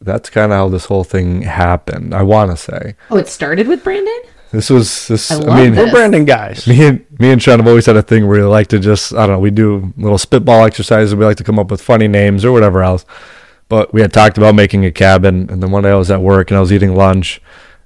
that's 0.00 0.28
kind 0.28 0.52
of 0.52 0.56
how 0.56 0.68
this 0.68 0.84
whole 0.84 1.04
thing 1.04 1.42
happened. 1.42 2.14
I 2.14 2.22
want 2.22 2.50
to 2.50 2.56
say 2.58 2.94
Oh, 3.10 3.16
it 3.16 3.28
started 3.28 3.68
with 3.68 3.82
branding? 3.82 4.22
This 4.54 4.70
was 4.70 5.08
this. 5.08 5.32
I 5.32 5.42
I, 5.42 5.64
mean, 5.64 5.74
this. 5.74 5.84
We're 5.84 5.90
branding 5.90 6.24
guys. 6.24 6.66
me 6.68 6.86
and 6.86 7.04
me 7.18 7.32
and 7.32 7.42
Shaun 7.42 7.58
have 7.58 7.66
always 7.66 7.86
had 7.86 7.96
a 7.96 8.02
thing 8.02 8.28
where 8.28 8.40
we 8.40 8.46
like 8.46 8.68
to 8.68 8.78
just 8.78 9.12
I 9.12 9.26
don't 9.26 9.36
know 9.36 9.38
we 9.40 9.50
do 9.50 9.92
little 9.96 10.16
spitball 10.16 10.64
exercises. 10.64 11.14
We 11.14 11.24
like 11.24 11.38
to 11.38 11.44
come 11.44 11.58
up 11.58 11.72
with 11.72 11.82
funny 11.82 12.06
names 12.06 12.44
or 12.44 12.52
whatever 12.52 12.82
else. 12.82 13.04
But 13.68 13.92
we 13.92 14.00
had 14.00 14.12
talked 14.12 14.38
about 14.38 14.54
making 14.54 14.84
a 14.84 14.92
cabin, 14.92 15.50
and 15.50 15.60
then 15.60 15.70
one 15.72 15.82
day 15.82 15.90
I 15.90 15.96
was 15.96 16.10
at 16.10 16.20
work 16.20 16.50
and 16.50 16.58
I 16.58 16.60
was 16.60 16.72
eating 16.72 16.94
lunch, 16.94 17.40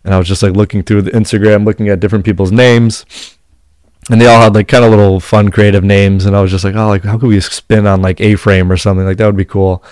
and 0.04 0.12
I 0.12 0.18
was 0.18 0.28
just 0.28 0.42
like 0.42 0.52
looking 0.52 0.82
through 0.82 1.02
the 1.02 1.12
Instagram, 1.12 1.64
looking 1.64 1.88
at 1.88 2.00
different 2.00 2.26
people's 2.26 2.52
names, 2.52 3.06
and 4.10 4.20
they 4.20 4.26
all 4.26 4.42
had 4.42 4.54
like 4.54 4.68
kind 4.68 4.84
of 4.84 4.90
little 4.90 5.20
fun, 5.20 5.50
creative 5.50 5.84
names, 5.84 6.26
and 6.26 6.36
I 6.36 6.42
was 6.42 6.50
just 6.50 6.64
like, 6.64 6.74
oh, 6.74 6.88
like 6.88 7.04
how 7.04 7.16
could 7.16 7.28
we 7.28 7.40
spin 7.40 7.86
on 7.86 8.02
like 8.02 8.20
A-frame 8.20 8.70
or 8.70 8.76
something 8.76 9.06
like 9.06 9.16
that 9.16 9.26
would 9.26 9.36
be 9.36 9.44
cool. 9.44 9.82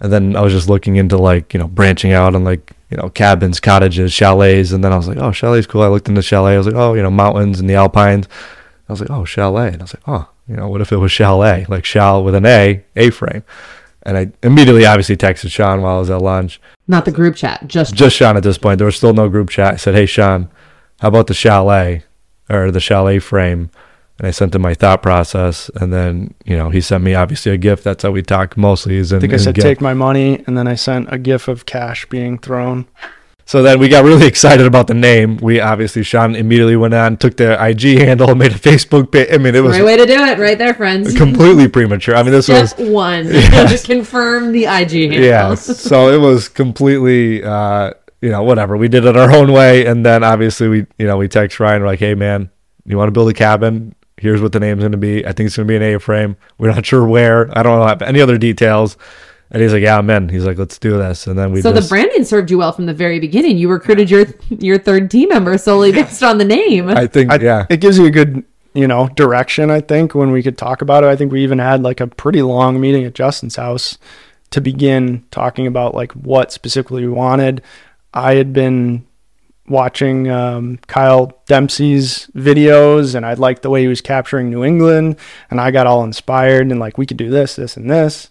And 0.00 0.12
then 0.12 0.36
I 0.36 0.42
was 0.42 0.52
just 0.52 0.68
looking 0.68 0.96
into 0.96 1.16
like 1.16 1.52
you 1.52 1.60
know 1.60 1.68
branching 1.68 2.12
out 2.12 2.34
on 2.34 2.44
like 2.44 2.72
you 2.90 2.96
know 2.96 3.10
cabins, 3.10 3.60
cottages, 3.60 4.12
chalets, 4.12 4.72
and 4.72 4.82
then 4.82 4.92
I 4.92 4.96
was 4.96 5.08
like, 5.08 5.18
oh, 5.18 5.32
chalet's 5.32 5.66
cool. 5.66 5.82
I 5.82 5.88
looked 5.88 6.08
into 6.08 6.22
chalet. 6.22 6.54
I 6.54 6.58
was 6.58 6.66
like, 6.66 6.76
oh, 6.76 6.94
you 6.94 7.02
know 7.02 7.10
mountains 7.10 7.60
and 7.60 7.68
the 7.68 7.74
alpines. 7.74 8.28
I 8.88 8.92
was 8.92 9.00
like, 9.00 9.10
oh, 9.10 9.24
chalet, 9.24 9.72
and 9.72 9.82
I 9.82 9.84
was 9.84 9.94
like, 9.94 10.08
oh, 10.08 10.28
you 10.48 10.56
know, 10.56 10.68
what 10.68 10.80
if 10.80 10.92
it 10.92 10.96
was 10.96 11.12
chalet, 11.12 11.66
like 11.68 11.84
shal 11.84 12.24
with 12.24 12.34
an 12.34 12.46
A, 12.46 12.82
A-frame. 12.96 13.44
And 14.02 14.16
I 14.16 14.32
immediately 14.42 14.86
obviously 14.86 15.16
texted 15.18 15.50
Shaun 15.50 15.82
while 15.82 15.96
I 15.96 15.98
was 15.98 16.08
at 16.08 16.22
lunch. 16.22 16.60
Not 16.86 17.04
the 17.04 17.10
group 17.10 17.36
chat, 17.36 17.66
just 17.66 17.94
Just 17.94 18.16
Shaun 18.16 18.38
at 18.38 18.42
this 18.42 18.56
point. 18.56 18.78
There 18.78 18.86
was 18.86 18.96
still 18.96 19.12
no 19.12 19.28
group 19.28 19.50
chat. 19.50 19.74
I 19.74 19.76
said, 19.76 19.94
hey, 19.94 20.06
Shaun, 20.06 20.48
how 21.00 21.08
about 21.08 21.26
the 21.26 21.34
chalet 21.34 22.04
or 22.48 22.70
the 22.70 22.80
Chal-A 22.80 23.18
frame? 23.18 23.70
And 24.18 24.26
I 24.26 24.32
sent 24.32 24.54
him 24.54 24.62
my 24.62 24.74
thought 24.74 25.02
process. 25.02 25.70
And 25.76 25.92
then, 25.92 26.34
you 26.44 26.56
know, 26.56 26.70
he 26.70 26.80
sent 26.80 27.04
me 27.04 27.14
obviously 27.14 27.52
a 27.52 27.56
gift. 27.56 27.84
That's 27.84 28.02
how 28.02 28.10
we 28.10 28.22
talk 28.22 28.56
mostly. 28.56 28.96
Is 28.96 29.12
in, 29.12 29.18
I 29.18 29.20
think 29.20 29.32
I 29.32 29.36
said 29.36 29.54
gift. 29.54 29.64
take 29.64 29.80
my 29.80 29.94
money, 29.94 30.42
and 30.46 30.58
then 30.58 30.66
I 30.66 30.74
sent 30.74 31.12
a 31.12 31.18
gif 31.18 31.46
of 31.46 31.66
cash 31.66 32.04
being 32.06 32.38
thrown. 32.38 32.86
So 33.44 33.62
then 33.62 33.78
we 33.78 33.88
got 33.88 34.04
really 34.04 34.26
excited 34.34 34.66
about 34.66 34.88
the 34.88 34.94
name. 34.94 35.36
We 35.38 35.60
obviously, 35.60 36.02
Shaun 36.02 36.34
immediately 36.34 36.76
went 36.76 36.94
on, 36.94 37.16
took 37.16 37.36
the 37.36 37.52
IG 37.64 37.98
handle, 37.98 38.34
made 38.34 38.52
a 38.52 38.58
Facebook 38.58 39.12
page. 39.12 39.28
I 39.32 39.38
mean, 39.38 39.54
it 39.54 39.60
was 39.60 39.76
Great 39.76 39.86
way 39.86 39.96
to 39.96 40.04
do 40.04 40.20
it, 40.24 40.38
right 40.38 40.58
there, 40.58 40.74
friends. 40.74 41.16
completely 41.16 41.68
premature. 41.68 42.16
I 42.16 42.22
mean, 42.24 42.32
this 42.32 42.48
was 42.48 42.74
one. 42.76 43.26
Yes. 43.26 43.70
Just 43.70 43.86
confirm 43.86 44.52
the 44.52 44.64
IG 44.64 45.12
handle. 45.12 45.22
yeah 45.24 45.54
so 45.54 46.12
it 46.12 46.18
was 46.18 46.48
completely 46.48 47.42
uh 47.42 47.92
you 48.20 48.30
know 48.30 48.42
whatever 48.42 48.76
we 48.76 48.88
did 48.88 49.04
it 49.04 49.16
our 49.16 49.30
own 49.30 49.52
way 49.52 49.86
and 49.86 50.04
then 50.04 50.22
obviously 50.24 50.68
we 50.68 50.86
you 50.98 51.06
know 51.06 51.16
we 51.16 51.28
text 51.28 51.58
ryan 51.60 51.82
we're 51.82 51.86
like 51.88 51.98
hey 51.98 52.14
man 52.14 52.50
you 52.84 52.96
want 52.96 53.08
to 53.08 53.12
build 53.12 53.28
a 53.28 53.34
cabin 53.34 53.94
here's 54.20 54.40
what 54.40 54.52
the 54.52 54.60
name's 54.60 54.80
going 54.80 54.92
to 54.92 54.98
be 54.98 55.24
i 55.26 55.32
think 55.32 55.46
it's 55.46 55.56
going 55.56 55.66
to 55.66 55.70
be 55.70 55.76
an 55.76 55.82
a-frame 55.82 56.36
we're 56.58 56.70
not 56.70 56.84
sure 56.84 57.06
where 57.06 57.56
i 57.56 57.62
don't 57.62 57.86
have 57.86 58.02
any 58.02 58.20
other 58.20 58.36
details 58.38 58.96
and 59.50 59.62
he's 59.62 59.72
like 59.72 59.82
yeah 59.82 59.96
i'm 59.98 60.10
in 60.10 60.28
he's 60.28 60.44
like 60.44 60.58
let's 60.58 60.78
do 60.78 60.98
this 60.98 61.26
and 61.26 61.38
then 61.38 61.52
we 61.52 61.60
So 61.62 61.72
just 61.72 61.88
the 61.88 61.94
branding 61.94 62.24
served 62.24 62.50
you 62.50 62.58
well 62.58 62.72
from 62.72 62.86
the 62.86 62.94
very 62.94 63.18
beginning. 63.18 63.56
You 63.58 63.70
recruited 63.70 64.10
your 64.10 64.26
your 64.50 64.78
third 64.78 65.10
team 65.10 65.30
member 65.30 65.56
solely 65.56 65.90
based 65.92 66.22
on 66.22 66.38
the 66.38 66.44
name. 66.44 66.88
i 66.88 67.06
think 67.06 67.32
I, 67.32 67.36
yeah 67.36 67.66
It 67.70 67.80
gives 67.80 67.96
you 67.98 68.04
a 68.06 68.10
good, 68.10 68.44
you 68.74 68.86
know, 68.86 69.08
direction, 69.08 69.70
I 69.70 69.80
think, 69.80 70.14
when 70.14 70.30
we 70.32 70.42
could 70.42 70.58
talk 70.58 70.82
about 70.82 71.02
it. 71.02 71.06
I 71.06 71.16
think 71.16 71.32
we 71.32 71.42
even 71.42 71.58
had 71.58 71.82
like 71.82 72.00
a 72.00 72.06
pretty 72.06 72.42
long 72.42 72.78
meeting 72.78 73.04
at 73.04 73.14
Justin's 73.14 73.56
house 73.56 73.96
to 74.50 74.60
begin 74.60 75.24
talking 75.30 75.66
about 75.66 75.94
like 75.94 76.12
what 76.12 76.52
specifically 76.52 77.06
we 77.06 77.12
wanted. 77.12 77.62
I 78.12 78.34
had 78.34 78.52
been 78.52 79.06
watching 79.68 80.30
um, 80.30 80.78
Kyle 80.86 81.40
Dempsey's 81.46 82.26
videos 82.34 83.14
and 83.14 83.24
I 83.24 83.34
liked 83.34 83.62
the 83.62 83.70
way 83.70 83.82
he 83.82 83.88
was 83.88 84.00
capturing 84.00 84.50
New 84.50 84.64
England 84.64 85.16
and 85.50 85.60
I 85.60 85.70
got 85.70 85.86
all 85.86 86.04
inspired 86.04 86.70
and 86.70 86.80
like 86.80 86.98
we 86.98 87.06
could 87.06 87.16
do 87.16 87.30
this, 87.30 87.56
this, 87.56 87.76
and 87.76 87.90
this 87.90 88.30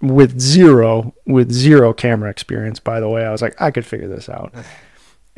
with 0.00 0.38
zero 0.38 1.14
with 1.26 1.50
zero 1.50 1.92
camera 1.92 2.30
experience 2.30 2.78
by 2.78 3.00
the 3.00 3.08
way. 3.08 3.24
I 3.24 3.32
was 3.32 3.40
like 3.42 3.60
i 3.60 3.70
could 3.70 3.86
figure 3.86 4.08
this 4.08 4.28
out. 4.28 4.52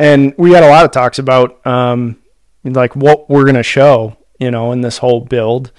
And 0.01 0.33
we 0.39 0.53
had 0.53 0.63
a 0.63 0.69
lot 0.69 0.85
of 0.85 0.93
talks 0.93 1.19
about 1.19 1.67
um 1.67 2.19
like 2.63 2.95
what 2.95 3.29
we're 3.29 3.43
going 3.43 3.57
to 3.57 3.65
show 3.65 4.17
you 4.39 4.49
know 4.49 4.71
in 4.71 4.81
this 4.81 4.99
whole 4.99 5.21
build. 5.21 5.73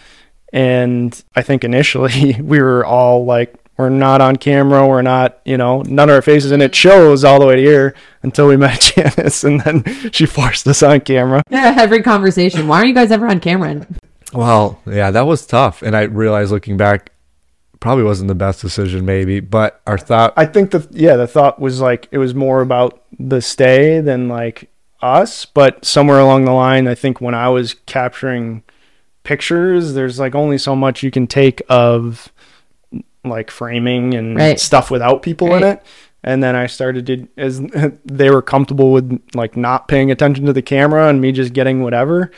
And 0.51 1.23
i 1.36 1.41
think 1.41 1.63
initially 1.63 2.36
we 2.41 2.62
were 2.62 2.86
all 2.86 3.23
like 3.23 3.55
we're 3.79 3.89
not 3.89 4.21
on 4.21 4.35
camera 4.35 4.87
we're 4.87 5.01
not 5.01 5.39
you 5.45 5.57
know 5.57 5.81
none 5.83 6.09
of 6.09 6.15
our 6.15 6.21
faces 6.21 6.51
and 6.51 6.61
it 6.61 6.71
mm-hmm. 6.71 6.89
shows 6.89 7.23
all 7.23 7.39
the 7.39 7.45
way 7.45 7.55
to 7.55 7.61
here 7.61 7.95
until 8.21 8.47
we 8.47 8.55
met 8.55 8.79
janice 8.95 9.43
and 9.43 9.61
then 9.61 9.83
she 10.11 10.25
forced 10.25 10.67
us 10.67 10.83
on 10.83 10.99
camera 10.99 11.41
Yeah, 11.49 11.75
every 11.79 12.03
conversation. 12.03 12.67
Why 12.67 12.77
aren't 12.77 12.89
you 12.89 12.93
guys 12.93 13.11
ever 13.11 13.27
on 13.27 13.39
camera? 13.39 13.87
well 14.31 14.79
yeah 14.85 15.09
that 15.09 15.25
was 15.25 15.43
tough 15.47 15.81
and 15.81 15.97
i 15.97 16.01
realized 16.01 16.51
looking 16.51 16.77
back 16.77 17.11
probably 17.79 18.03
wasn't 18.03 18.27
the 18.27 18.35
best 18.35 18.61
decision, 18.61 19.05
maybe. 19.05 19.39
But 19.39 19.81
our 19.87 19.97
thought, 19.97 20.33
I 20.37 20.45
think 20.45 20.71
the 20.71 20.87
yeah, 20.91 21.15
the 21.15 21.27
thought 21.27 21.59
was 21.59 21.81
like 21.81 22.07
it 22.11 22.17
was 22.17 22.35
more 22.35 22.61
about 22.61 23.03
the 23.17 23.41
stay 23.41 24.01
than 24.01 24.27
like 24.27 24.69
us, 25.01 25.45
but 25.45 25.85
somewhere 25.85 26.19
along 26.19 26.45
the 26.45 26.51
line, 26.51 26.87
I 26.87 26.95
think 26.95 27.21
when 27.21 27.35
I 27.35 27.49
was 27.49 27.73
capturing 27.85 28.63
pictures, 29.23 29.93
there's 29.93 30.19
like 30.19 30.35
only 30.35 30.57
so 30.57 30.75
much 30.75 31.03
you 31.03 31.11
can 31.11 31.27
take 31.27 31.61
of 31.69 32.31
like 33.25 33.51
framing 33.51 34.13
and 34.13 34.36
Right. 34.36 34.60
stuff 34.60 34.89
without 34.91 35.21
people 35.21 35.53
in 35.55 35.63
it. 35.63 35.82
And 36.23 36.43
then 36.43 36.55
I 36.55 36.67
started 36.67 37.05
to 37.08 37.27
as 37.38 37.62
they 38.05 38.29
were 38.29 38.41
comfortable 38.41 38.91
with 38.91 39.21
like 39.34 39.55
not 39.55 39.88
paying 39.88 40.12
attention 40.12 40.45
to 40.45 40.53
the 40.53 40.62
camera 40.62 41.08
and 41.10 41.21
me 41.21 41.32
just 41.32 41.53
getting 41.53 41.82
whatever. 41.84 42.32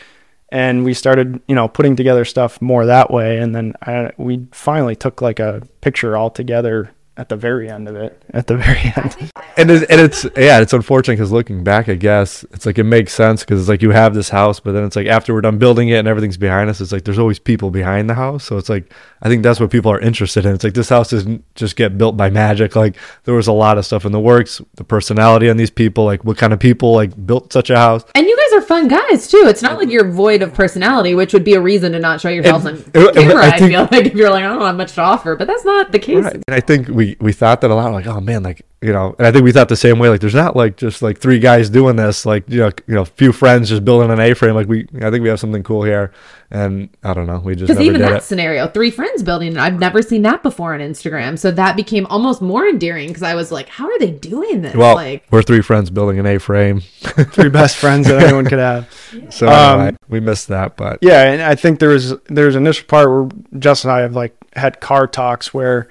And 0.54 0.84
we 0.84 0.94
started, 0.94 1.40
you 1.48 1.56
know, 1.56 1.68
putting 1.70 1.96
together 1.96 2.26
stuff 2.26 2.62
more 2.62 2.86
that 2.86 3.10
way. 3.10 3.38
And 3.40 3.56
then 3.56 3.74
I, 3.82 4.12
we 4.18 4.48
finally 4.52 4.96
took 4.98 5.22
like 5.22 5.40
a 5.40 5.62
picture 5.80 6.18
all 6.18 6.30
together 6.30 6.92
at 7.18 7.28
the 7.30 7.36
very 7.36 7.70
end 7.70 7.88
of 7.90 7.96
it. 7.96 8.22
At 8.34 8.48
the 8.48 8.56
very 8.58 8.94
end. 8.96 9.16
and 9.58 9.70
it's, 9.70 9.84
and 9.92 10.00
it's 10.02 10.24
yeah, 10.38 10.60
it's 10.62 10.74
unfortunate 10.74 11.16
because 11.18 11.32
looking 11.32 11.64
back, 11.64 11.90
I 11.90 11.96
guess 11.96 12.44
it's 12.52 12.66
like 12.66 12.80
it 12.80 12.86
makes 12.86 13.14
sense 13.14 13.42
because 13.44 13.60
it's 13.60 13.70
like 13.70 13.82
you 13.82 13.92
have 13.92 14.14
this 14.14 14.30
house, 14.30 14.60
but 14.60 14.72
then 14.72 14.86
it's 14.86 14.96
like 14.96 15.08
after 15.08 15.34
we're 15.34 15.42
done 15.42 15.58
building 15.58 15.90
it 15.90 15.96
and 15.98 16.08
everything's 16.08 16.38
behind 16.38 16.70
us, 16.70 16.80
it's 16.82 16.92
like 16.92 17.04
there's 17.04 17.20
always 17.20 17.38
people 17.38 17.70
behind 17.70 18.10
the 18.10 18.14
house. 18.14 18.46
So 18.46 18.58
it's 18.58 18.70
like 18.70 18.92
I 19.22 19.28
think 19.30 19.44
that's 19.44 19.60
what 19.60 19.70
people 19.70 19.92
are 19.92 20.00
interested 20.00 20.46
in. 20.46 20.56
It's 20.56 20.64
like 20.64 20.74
this 20.74 20.90
house 20.90 21.10
doesn't 21.12 21.44
just 21.56 21.76
get 21.76 21.98
built 21.98 22.16
by 22.18 22.30
magic. 22.30 22.76
Like 22.76 22.96
there 23.26 23.36
was 23.36 23.48
a 23.48 23.52
lot 23.54 23.78
of 23.78 23.86
stuff 23.86 24.06
in 24.06 24.14
the 24.14 24.20
works, 24.20 24.62
the 24.76 24.84
personality 24.86 25.50
on 25.50 25.58
these 25.58 25.70
people, 25.70 26.06
like 26.06 26.24
what 26.24 26.38
kind 26.38 26.54
of 26.54 26.60
people 26.60 26.94
like 26.94 27.26
built 27.28 27.52
such 27.52 27.70
a 27.70 27.76
house. 27.78 28.04
And 28.16 28.26
you 28.26 28.38
guys 28.38 28.54
are 28.54 28.66
fun 28.66 28.88
guys 28.88 29.28
too. 29.28 29.44
It's 29.48 29.62
not 29.62 29.78
like 29.78 29.90
you're 29.90 30.10
void 30.10 30.42
of 30.42 30.54
personality, 30.54 31.14
which 31.14 31.34
would 31.34 31.44
be 31.44 31.54
a 31.56 31.62
reason 31.62 31.92
to 31.92 32.00
not 32.00 32.22
show 32.22 32.30
yourselves 32.30 32.66
on 32.66 32.76
it- 32.78 32.88
it- 32.96 33.14
camera. 33.16 33.44
I 33.44 33.48
I, 33.50 33.58
think- 33.60 33.72
feel 33.74 33.88
like 33.92 34.06
if 34.08 34.14
you're 34.16 34.30
like, 34.30 34.44
I 34.46 34.48
don't 34.48 34.62
have 34.62 34.78
much 34.78 34.94
to 34.94 35.02
offer, 35.02 35.36
but 35.36 35.46
that's 35.48 35.66
not 35.66 35.92
the 35.92 36.00
case. 36.00 36.24
Right. 36.24 36.36
And 36.48 36.56
I 36.56 36.62
think 36.62 36.88
we 36.88 37.11
we 37.20 37.34
thought 37.34 37.62
that 37.62 37.72
a 37.72 37.76
lot. 37.76 37.92
Like, 37.92 38.08
oh 38.08 38.20
man, 38.22 38.44
like 38.44 38.66
you 38.82 38.92
know, 38.92 39.16
and 39.20 39.28
I 39.28 39.32
think 39.32 39.44
we 39.44 39.52
thought 39.52 39.70
the 39.70 39.76
same 39.76 40.00
way. 40.00 40.10
Like, 40.10 40.22
there's 40.22 40.34
not 40.34 40.56
like 40.56 40.76
just 40.76 41.02
like 41.04 41.20
three 41.20 41.38
guys 41.40 41.70
doing 41.70 41.96
this. 41.98 42.26
Like, 42.26 42.50
you 42.50 42.60
know, 42.62 42.72
you 42.88 42.96
know, 42.96 43.06
few 43.06 43.32
friends 43.32 43.70
just 43.70 43.86
building 43.86 44.10
an 44.10 44.20
A-frame. 44.20 44.56
Like, 44.56 44.68
we 44.68 44.88
I 45.02 45.12
think 45.12 45.22
we 45.22 45.30
have 45.30 45.40
something 45.40 45.62
cool 45.64 45.84
here. 45.84 46.12
And 46.54 46.90
I 47.02 47.14
don't 47.14 47.28
know, 47.28 47.40
we 47.40 47.54
just 47.54 47.68
Because 47.68 47.78
never 47.78 47.84
even 47.84 48.02
did 48.02 48.10
that 48.10 48.18
it. 48.18 48.24
scenario, 48.24 48.68
three 48.68 48.92
friends 48.92 49.24
building, 49.24 49.58
I've 49.58 49.80
never 49.80 50.02
seen 50.02 50.24
that 50.24 50.44
before 50.44 50.74
on 50.74 50.82
Instagram. 50.82 51.40
So 51.40 51.50
that 51.52 51.78
became 51.78 52.06
almost 52.08 52.42
more 52.42 52.68
endearing 52.68 53.08
because 53.08 53.24
I 53.24 53.36
was 53.36 53.54
like, 53.54 53.70
how 53.70 53.86
are 53.86 54.00
they 54.00 54.12
doing 54.12 54.62
this? 54.62 54.76
Well, 54.76 54.96
like, 54.96 55.24
we're 55.32 55.44
three 55.44 55.62
friends 55.62 55.90
building 55.90 56.20
an 56.20 56.26
A-frame. 56.26 56.82
Three 57.02 57.48
best 57.50 57.78
friends 57.78 58.08
that 58.08 58.22
anyone 58.22 58.46
could 58.46 58.60
have. 58.60 58.92
So 59.30 59.48
Um, 59.48 59.80
anyway, 59.80 59.98
we 60.10 60.20
missed 60.20 60.50
that, 60.50 60.76
but 60.76 61.00
Yeah, 61.02 61.24
and 61.32 61.42
I 61.42 61.56
think 61.56 61.80
there 61.80 61.90
was 61.90 62.16
there's 62.28 62.56
an 62.56 62.64
initial 62.64 62.86
part 62.88 63.10
where 63.10 63.30
Justin 63.60 63.90
and 63.92 64.00
I 64.00 64.02
have 64.02 64.16
like 64.16 64.36
had 64.54 64.82
car 64.82 65.08
talks 65.08 65.54
where 65.54 65.88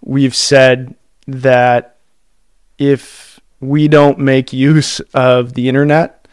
we've 0.00 0.34
said 0.34 0.94
that 1.26 1.96
if 2.78 3.40
we 3.60 3.88
don't 3.88 4.18
make 4.18 4.52
use 4.52 5.00
of 5.12 5.54
the 5.54 5.68
internet 5.68 6.26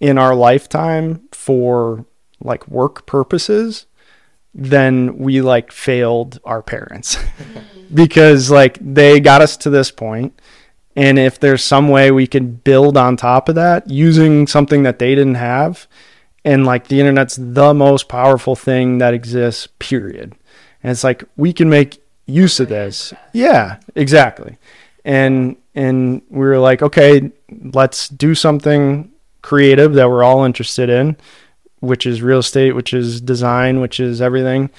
in 0.00 0.18
our 0.18 0.34
lifetime 0.34 1.28
for 1.32 2.04
like 2.40 2.66
work 2.68 3.06
purposes, 3.06 3.86
then 4.54 5.18
we 5.18 5.40
like 5.40 5.70
failed 5.72 6.40
our 6.44 6.62
parents. 6.62 7.16
Because 7.94 8.50
like 8.50 8.78
they 8.80 9.20
got 9.20 9.42
us 9.42 9.58
to 9.58 9.68
this 9.68 9.90
point 9.90 10.40
and 10.94 11.18
if 11.18 11.38
there's 11.40 11.64
some 11.64 11.88
way 11.88 12.10
we 12.10 12.26
could 12.26 12.64
build 12.64 12.96
on 12.96 13.16
top 13.16 13.48
of 13.48 13.54
that 13.54 13.88
using 13.88 14.46
something 14.46 14.82
that 14.82 14.98
they 14.98 15.14
didn't 15.14 15.36
have 15.36 15.86
and 16.44 16.66
like 16.66 16.88
the 16.88 17.00
internet's 17.00 17.36
the 17.36 17.72
most 17.72 18.08
powerful 18.08 18.56
thing 18.56 18.98
that 18.98 19.14
exists 19.14 19.68
period. 19.78 20.34
And 20.82 20.90
it's 20.90 21.04
like 21.04 21.24
we 21.36 21.52
can 21.52 21.70
make 21.70 22.01
use 22.26 22.60
of 22.60 22.68
this. 22.68 23.12
Yeah. 23.32 23.78
Exactly. 23.94 24.58
And 25.04 25.56
and 25.74 26.22
we 26.28 26.40
were 26.40 26.58
like 26.58 26.82
okay 26.82 27.30
let's 27.72 28.08
do 28.08 28.34
something 28.34 29.10
creative 29.40 29.94
that 29.94 30.08
we're 30.08 30.22
all 30.22 30.44
interested 30.44 30.90
in 30.90 31.16
which 31.80 32.06
is 32.06 32.22
real 32.22 32.38
estate 32.38 32.72
which 32.72 32.92
is 32.94 33.20
design 33.20 33.80
which 33.80 33.98
is 33.98 34.20
everything. 34.20 34.70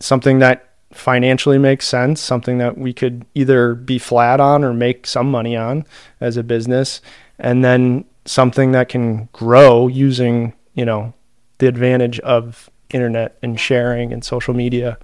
Something 0.00 0.40
that 0.40 0.70
financially 0.92 1.58
makes 1.58 1.88
sense 1.88 2.20
something 2.20 2.58
that 2.58 2.78
we 2.78 2.92
could 2.92 3.24
either 3.34 3.74
be 3.74 3.98
flat 3.98 4.40
on 4.40 4.62
or 4.62 4.72
make 4.72 5.06
some 5.06 5.30
money 5.30 5.56
on 5.56 5.84
as 6.20 6.36
a 6.36 6.42
business. 6.42 7.00
And 7.38 7.64
then 7.64 8.04
something 8.26 8.72
that 8.72 8.88
can 8.88 9.28
grow 9.32 9.88
using 9.88 10.52
you 10.74 10.84
know 10.84 11.14
the 11.58 11.68
advantage 11.68 12.20
of 12.20 12.68
internet 12.90 13.38
and 13.42 13.58
sharing 13.58 14.12
and 14.12 14.24
social 14.24 14.54
media 14.54 14.98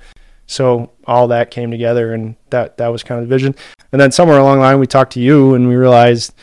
so 0.50 0.90
all 1.06 1.28
that 1.28 1.52
came 1.52 1.70
together 1.70 2.12
and 2.12 2.34
that 2.50 2.76
that 2.78 2.88
was 2.88 3.04
kind 3.04 3.22
of 3.22 3.28
the 3.28 3.32
vision. 3.32 3.54
And 3.92 4.00
then 4.00 4.10
somewhere 4.10 4.38
along 4.38 4.56
the 4.56 4.62
line 4.62 4.80
we 4.80 4.86
talked 4.88 5.12
to 5.12 5.20
you 5.20 5.54
and 5.54 5.68
we 5.68 5.76
realized 5.76 6.34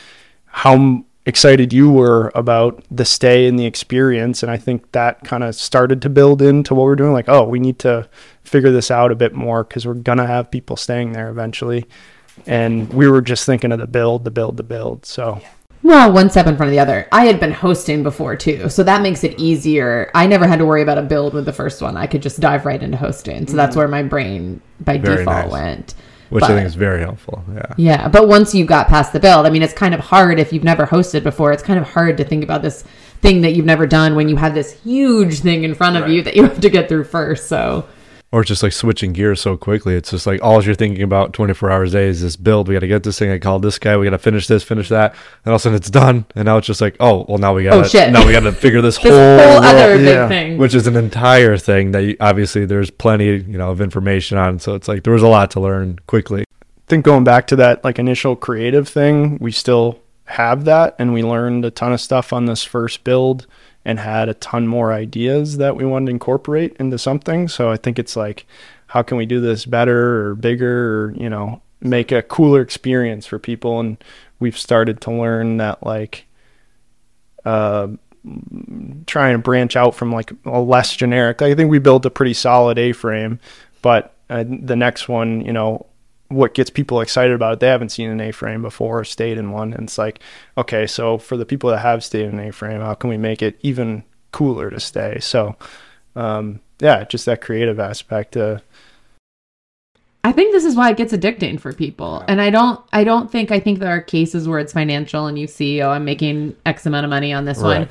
how 0.46 1.04
excited 1.26 1.74
you 1.74 1.92
were 1.92 2.32
about 2.34 2.82
the 2.90 3.04
stay 3.04 3.46
and 3.46 3.58
the 3.58 3.66
experience. 3.66 4.42
And 4.42 4.50
i 4.50 4.56
think 4.56 4.90
that 4.92 5.22
kind 5.24 5.44
of 5.44 5.54
started 5.54 6.00
to 6.02 6.08
build 6.08 6.40
into 6.40 6.74
what 6.74 6.84
we're 6.84 6.96
doing 6.96 7.12
like 7.12 7.28
oh 7.28 7.44
we 7.44 7.58
need 7.58 7.78
to 7.80 8.08
figure 8.44 8.70
this 8.70 8.90
out 8.90 9.12
a 9.12 9.14
bit 9.14 9.34
more 9.34 9.62
because 9.62 9.86
we're 9.86 9.92
gonna 9.92 10.26
have 10.26 10.50
people 10.50 10.76
staying 10.76 11.12
there 11.12 11.28
eventually. 11.28 11.86
And 12.46 12.90
we 12.90 13.08
were 13.10 13.20
just 13.20 13.44
thinking 13.44 13.72
of 13.72 13.78
the 13.78 13.86
build 13.86 14.24
the 14.24 14.30
build 14.30 14.56
the 14.56 14.62
build. 14.62 15.04
So 15.04 15.42
well, 15.82 16.12
one 16.12 16.28
step 16.30 16.46
in 16.46 16.56
front 16.56 16.68
of 16.68 16.72
the 16.72 16.80
other. 16.80 17.06
I 17.12 17.26
had 17.26 17.40
been 17.40 17.52
hosting 17.52 18.02
before 18.02 18.36
too, 18.36 18.68
so 18.68 18.82
that 18.82 19.02
makes 19.02 19.24
it 19.24 19.38
easier. 19.38 20.10
I 20.14 20.26
never 20.26 20.46
had 20.46 20.58
to 20.58 20.66
worry 20.66 20.82
about 20.82 20.98
a 20.98 21.02
build 21.02 21.34
with 21.34 21.44
the 21.44 21.52
first 21.52 21.80
one. 21.80 21.96
I 21.96 22.06
could 22.06 22.22
just 22.22 22.40
dive 22.40 22.66
right 22.66 22.82
into 22.82 22.96
hosting. 22.96 23.46
So 23.46 23.56
that's 23.56 23.70
mm-hmm. 23.70 23.78
where 23.78 23.88
my 23.88 24.02
brain 24.02 24.60
by 24.80 24.98
Very 24.98 25.18
default 25.18 25.44
nice. 25.46 25.52
went. 25.52 25.94
which 26.30 26.42
But- 26.42 26.50
I 26.50 26.54
think 26.56 26.66
is 26.66 26.74
very 26.74 27.00
helpful. 27.00 27.42
Yeah. 27.54 27.74
Yeah, 27.76 28.08
but 28.08 28.28
once 28.28 28.54
you 28.54 28.64
got 28.66 28.88
past 28.88 29.12
the 29.12 29.20
build, 29.20 29.46
I 29.46 29.50
mean, 29.50 29.62
it's 29.62 29.72
kind 29.72 29.94
of 29.94 30.00
hard 30.00 30.38
if 30.38 30.52
you've 30.52 30.64
never 30.64 30.86
hosted 30.86 31.22
before. 31.22 31.52
It's 31.52 31.62
kind 31.62 31.78
of 31.78 31.88
hard 31.88 32.16
to 32.18 32.24
think 32.24 32.44
about 32.44 32.62
this 32.62 32.84
thing 33.22 33.40
that 33.40 33.52
you've 33.54 33.66
never 33.66 33.86
done 33.86 34.14
when 34.14 34.28
you 34.28 34.36
have 34.36 34.54
this 34.54 34.72
huge 34.82 35.40
thing 35.40 35.64
in 35.64 35.74
front 35.74 35.96
of 35.96 36.08
you 36.08 36.22
that 36.22 36.36
you 36.36 36.42
have 36.42 36.60
to 36.60 36.68
get 36.70 36.88
through 36.88 37.04
first. 37.04 37.48
So, 37.48 37.86
Or 38.30 38.42
it's 38.42 38.48
just 38.48 38.62
like 38.62 38.72
switching 38.72 39.14
gears 39.14 39.40
so 39.40 39.56
quickly. 39.56 39.94
It's 39.94 40.10
just 40.10 40.26
like 40.26 40.42
all 40.42 40.62
you're 40.62 40.74
thinking 40.74 41.02
about 41.02 41.32
24 41.32 41.70
hours 41.70 41.94
a 41.94 41.98
day 41.98 42.06
is 42.08 42.20
this 42.20 42.36
build. 42.36 42.68
We 42.68 42.74
got 42.74 42.80
to 42.80 42.86
get 42.86 43.02
this 43.02 43.18
thing. 43.18 43.30
I 43.30 43.38
called 43.38 43.62
this 43.62 43.78
guy. 43.78 43.96
We 43.96 44.04
got 44.04 44.10
to 44.10 44.18
finish 44.18 44.46
this, 44.46 44.62
finish 44.62 44.90
that. 44.90 45.12
And 45.44 45.50
all 45.50 45.54
of 45.54 45.60
a 45.60 45.62
sudden 45.62 45.76
it's 45.76 45.88
done. 45.88 46.26
And 46.34 46.44
now 46.44 46.58
it's 46.58 46.66
just 46.66 46.82
like, 46.82 46.94
oh, 47.00 47.24
well, 47.26 47.38
now 47.38 47.54
we 47.54 47.64
got 47.64 47.72
Oh, 47.72 47.82
shit. 47.84 48.12
Now 48.12 48.26
we 48.26 48.32
got 48.32 48.40
to 48.40 48.52
figure 48.52 48.82
this, 48.82 48.98
this 49.02 49.10
whole, 49.10 49.38
whole 49.52 49.64
other 49.64 49.78
world- 49.92 49.98
big 50.00 50.06
yeah. 50.08 50.28
thing. 50.28 50.58
which 50.58 50.74
is 50.74 50.86
an 50.86 50.96
entire 50.96 51.56
thing 51.56 51.92
that 51.92 52.02
you, 52.02 52.16
obviously 52.20 52.66
there's 52.66 52.90
plenty, 52.90 53.28
you 53.38 53.56
know, 53.56 53.70
of 53.70 53.80
information 53.80 54.36
on. 54.36 54.58
So 54.58 54.74
it's 54.74 54.88
like 54.88 55.04
there 55.04 55.14
was 55.14 55.22
a 55.22 55.28
lot 55.28 55.50
to 55.52 55.60
learn 55.60 55.98
quickly. 56.06 56.42
I 56.42 56.54
think 56.86 57.06
going 57.06 57.24
back 57.24 57.46
to 57.46 57.56
that 57.56 57.82
like 57.82 57.98
initial 57.98 58.36
creative 58.36 58.86
thing, 58.88 59.38
we 59.40 59.52
still 59.52 60.00
have 60.26 60.66
that 60.66 60.94
and 60.98 61.14
we 61.14 61.22
learned 61.22 61.64
a 61.64 61.70
ton 61.70 61.94
of 61.94 62.00
stuff 62.02 62.34
on 62.34 62.44
this 62.44 62.62
first 62.62 63.04
build 63.04 63.46
and 63.84 63.98
had 63.98 64.28
a 64.28 64.34
ton 64.34 64.66
more 64.66 64.92
ideas 64.92 65.56
that 65.58 65.76
we 65.76 65.84
wanted 65.84 66.06
to 66.06 66.12
incorporate 66.12 66.76
into 66.78 66.98
something. 66.98 67.48
So 67.48 67.70
I 67.70 67.76
think 67.76 67.98
it's 67.98 68.16
like 68.16 68.46
how 68.88 69.02
can 69.02 69.16
we 69.16 69.26
do 69.26 69.40
this 69.40 69.64
better 69.64 70.28
or 70.28 70.34
bigger 70.34 71.06
or, 71.06 71.14
you 71.16 71.28
know, 71.28 71.62
make 71.80 72.10
a 72.10 72.22
cooler 72.22 72.60
experience 72.60 73.26
for 73.26 73.38
people 73.38 73.80
and 73.80 74.02
we've 74.40 74.58
started 74.58 75.00
to 75.00 75.12
learn 75.12 75.58
that 75.58 75.84
like 75.84 76.26
uh 77.44 77.88
trying 79.06 79.34
to 79.34 79.38
branch 79.38 79.76
out 79.76 79.94
from 79.94 80.12
like 80.12 80.32
a 80.44 80.60
less 80.60 80.94
generic. 80.94 81.40
I 81.40 81.54
think 81.54 81.70
we 81.70 81.78
built 81.78 82.04
a 82.04 82.10
pretty 82.10 82.34
solid 82.34 82.78
A-frame, 82.78 83.38
but 83.80 84.14
uh, 84.28 84.44
the 84.46 84.76
next 84.76 85.08
one, 85.08 85.40
you 85.42 85.52
know, 85.52 85.86
what 86.28 86.54
gets 86.54 86.70
people 86.70 87.00
excited 87.00 87.34
about 87.34 87.54
it, 87.54 87.60
they 87.60 87.68
haven't 87.68 87.88
seen 87.90 88.10
an 88.10 88.20
A-frame 88.20 88.62
before 88.62 89.00
or 89.00 89.04
stayed 89.04 89.38
in 89.38 89.50
one. 89.50 89.72
And 89.72 89.84
it's 89.84 89.98
like, 89.98 90.20
okay, 90.56 90.86
so 90.86 91.18
for 91.18 91.36
the 91.36 91.46
people 91.46 91.70
that 91.70 91.78
have 91.78 92.04
stayed 92.04 92.26
in 92.26 92.38
an 92.38 92.48
A-frame, 92.48 92.80
how 92.80 92.94
can 92.94 93.08
we 93.10 93.16
make 93.16 93.42
it 93.42 93.58
even 93.62 94.04
cooler 94.30 94.70
to 94.70 94.78
stay? 94.78 95.18
So, 95.20 95.56
um, 96.14 96.60
yeah, 96.80 97.04
just 97.04 97.24
that 97.26 97.40
creative 97.40 97.80
aspect. 97.80 98.36
Uh, 98.36 98.58
I 100.22 100.32
think 100.32 100.52
this 100.52 100.64
is 100.64 100.76
why 100.76 100.90
it 100.90 100.98
gets 100.98 101.14
addicting 101.14 101.58
for 101.58 101.72
people. 101.72 102.22
And 102.28 102.40
I 102.42 102.50
don't 102.50 102.80
I 102.92 103.04
don't 103.04 103.30
think 103.30 103.50
I 103.50 103.60
think 103.60 103.78
there 103.78 103.88
are 103.88 104.02
cases 104.02 104.46
where 104.46 104.58
it's 104.58 104.72
financial 104.72 105.26
and 105.26 105.38
you 105.38 105.46
see, 105.46 105.80
oh, 105.80 105.90
I'm 105.90 106.04
making 106.04 106.54
X 106.66 106.84
amount 106.84 107.04
of 107.04 107.10
money 107.10 107.32
on 107.32 107.46
this 107.46 107.60
one. 107.60 107.88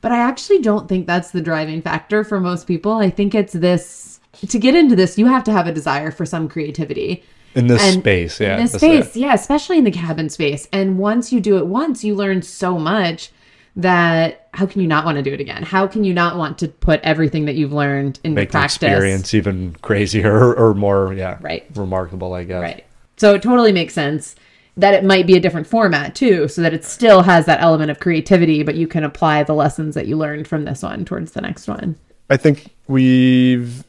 But 0.00 0.12
I 0.12 0.18
actually 0.18 0.60
don't 0.60 0.88
think 0.88 1.06
that's 1.06 1.30
the 1.30 1.40
driving 1.40 1.82
factor 1.82 2.24
for 2.24 2.40
most 2.40 2.66
people. 2.66 2.92
I 2.92 3.10
think 3.10 3.34
it's 3.34 3.52
this 3.52 4.20
to 4.48 4.58
get 4.58 4.74
into 4.74 4.96
this, 4.96 5.18
you 5.18 5.26
have 5.26 5.44
to 5.44 5.52
have 5.52 5.66
a 5.66 5.72
desire 5.72 6.10
for 6.10 6.24
some 6.24 6.48
creativity. 6.48 7.24
In 7.54 7.66
this 7.66 7.82
And 7.82 8.00
space, 8.00 8.40
yeah. 8.40 8.56
in 8.56 8.62
this 8.62 8.72
that's 8.72 8.82
it. 8.82 9.04
space, 9.04 9.16
yeah, 9.16 9.34
especially 9.34 9.78
in 9.78 9.84
the 9.84 9.90
cabin 9.90 10.28
space. 10.30 10.68
And 10.72 10.98
once 10.98 11.32
you 11.32 11.40
do 11.40 11.58
it 11.58 11.66
once, 11.66 12.02
you 12.02 12.14
learn 12.14 12.42
so 12.42 12.78
much 12.78 13.30
that 13.76 14.48
how 14.54 14.66
can 14.66 14.80
you 14.82 14.86
not 14.88 15.04
want 15.04 15.16
to 15.16 15.22
do 15.22 15.32
it 15.32 15.40
again? 15.40 15.62
How 15.62 15.86
can 15.86 16.04
you 16.04 16.12
not 16.14 16.36
want 16.36 16.58
to 16.58 16.68
put 16.68 17.00
everything 17.02 17.46
that 17.46 17.54
you've 17.54 17.72
learned 17.72 18.20
into 18.24 18.34
Make 18.36 18.50
the 18.50 18.52
practice? 18.52 18.74
experience 18.82 19.34
even 19.34 19.74
crazier 19.82 20.32
or, 20.32 20.54
or 20.54 20.74
more, 20.74 21.14
yeah, 21.14 21.38
Right. 21.40 21.64
remarkable, 21.74 22.34
I 22.34 22.44
guess. 22.44 22.60
Right. 22.60 22.84
So 23.16 23.34
it 23.34 23.42
totally 23.42 23.72
makes 23.72 23.94
sense 23.94 24.34
that 24.76 24.94
it 24.94 25.04
might 25.04 25.26
be 25.26 25.36
a 25.36 25.40
different 25.40 25.66
format 25.66 26.14
too, 26.14 26.48
so 26.48 26.62
that 26.62 26.72
it 26.72 26.84
still 26.84 27.22
has 27.22 27.44
that 27.46 27.60
element 27.60 27.90
of 27.90 28.00
creativity, 28.00 28.62
but 28.62 28.74
you 28.74 28.86
can 28.86 29.04
apply 29.04 29.42
the 29.42 29.52
lessons 29.54 29.94
that 29.94 30.06
you 30.06 30.16
learned 30.16 30.48
from 30.48 30.64
this 30.64 30.82
one 30.82 31.04
towards 31.04 31.32
the 31.32 31.40
next 31.42 31.68
one. 31.68 31.96
I 32.30 32.38
think 32.38 32.68
we've 32.88 33.84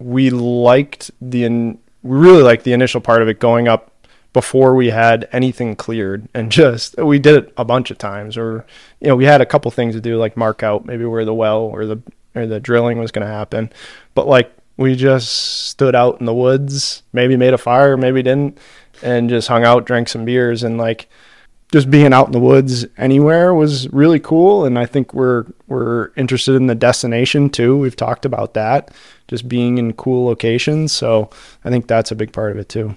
we 0.00 0.30
liked 0.30 1.10
the 1.20 1.44
in, 1.44 1.78
we 2.02 2.16
really 2.16 2.42
liked 2.42 2.64
the 2.64 2.72
initial 2.72 3.00
part 3.00 3.22
of 3.22 3.28
it 3.28 3.40
going 3.40 3.68
up 3.68 3.90
before 4.32 4.74
we 4.76 4.90
had 4.90 5.28
anything 5.32 5.74
cleared 5.74 6.28
and 6.34 6.52
just 6.52 6.96
we 6.98 7.18
did 7.18 7.34
it 7.34 7.52
a 7.56 7.64
bunch 7.64 7.90
of 7.90 7.98
times 7.98 8.36
or 8.36 8.64
you 9.00 9.08
know 9.08 9.16
we 9.16 9.24
had 9.24 9.40
a 9.40 9.46
couple 9.46 9.70
things 9.70 9.94
to 9.94 10.00
do 10.00 10.16
like 10.16 10.36
mark 10.36 10.62
out 10.62 10.86
maybe 10.86 11.04
where 11.04 11.24
the 11.24 11.34
well 11.34 11.62
or 11.62 11.84
the 11.84 12.00
or 12.34 12.46
the 12.46 12.60
drilling 12.60 12.98
was 12.98 13.10
going 13.10 13.26
to 13.26 13.32
happen. 13.32 13.72
But 14.14 14.26
like 14.26 14.52
we 14.76 14.94
just 14.96 15.32
stood 15.66 15.94
out 15.94 16.20
in 16.20 16.26
the 16.26 16.34
woods 16.34 17.02
maybe 17.12 17.36
made 17.36 17.54
a 17.54 17.58
fire 17.58 17.96
maybe 17.96 18.22
didn't 18.22 18.58
and 19.02 19.28
just 19.28 19.48
hung 19.48 19.64
out 19.64 19.84
drank 19.84 20.08
some 20.08 20.24
beers. 20.24 20.62
And 20.62 20.78
like 20.78 21.08
just 21.72 21.90
being 21.90 22.12
out 22.12 22.26
in 22.26 22.32
the 22.32 22.40
woods 22.40 22.86
anywhere 22.96 23.54
was 23.54 23.88
really 23.92 24.20
cool. 24.20 24.64
And 24.64 24.78
i 24.78 24.86
think 24.86 25.12
we're 25.12 25.46
we're 25.66 26.12
interested 26.16 26.54
in 26.54 26.66
the 26.66 26.74
destination 26.74 27.50
too. 27.50 27.76
We've 27.76 27.96
talked 27.96 28.24
about 28.24 28.54
that 28.54 28.92
just 29.30 29.48
being 29.48 29.78
in 29.78 29.92
cool 29.92 30.26
locations 30.26 30.92
so 30.92 31.30
i 31.64 31.70
think 31.70 31.86
that's 31.86 32.10
a 32.10 32.16
big 32.16 32.32
part 32.32 32.50
of 32.50 32.58
it 32.58 32.68
too 32.68 32.94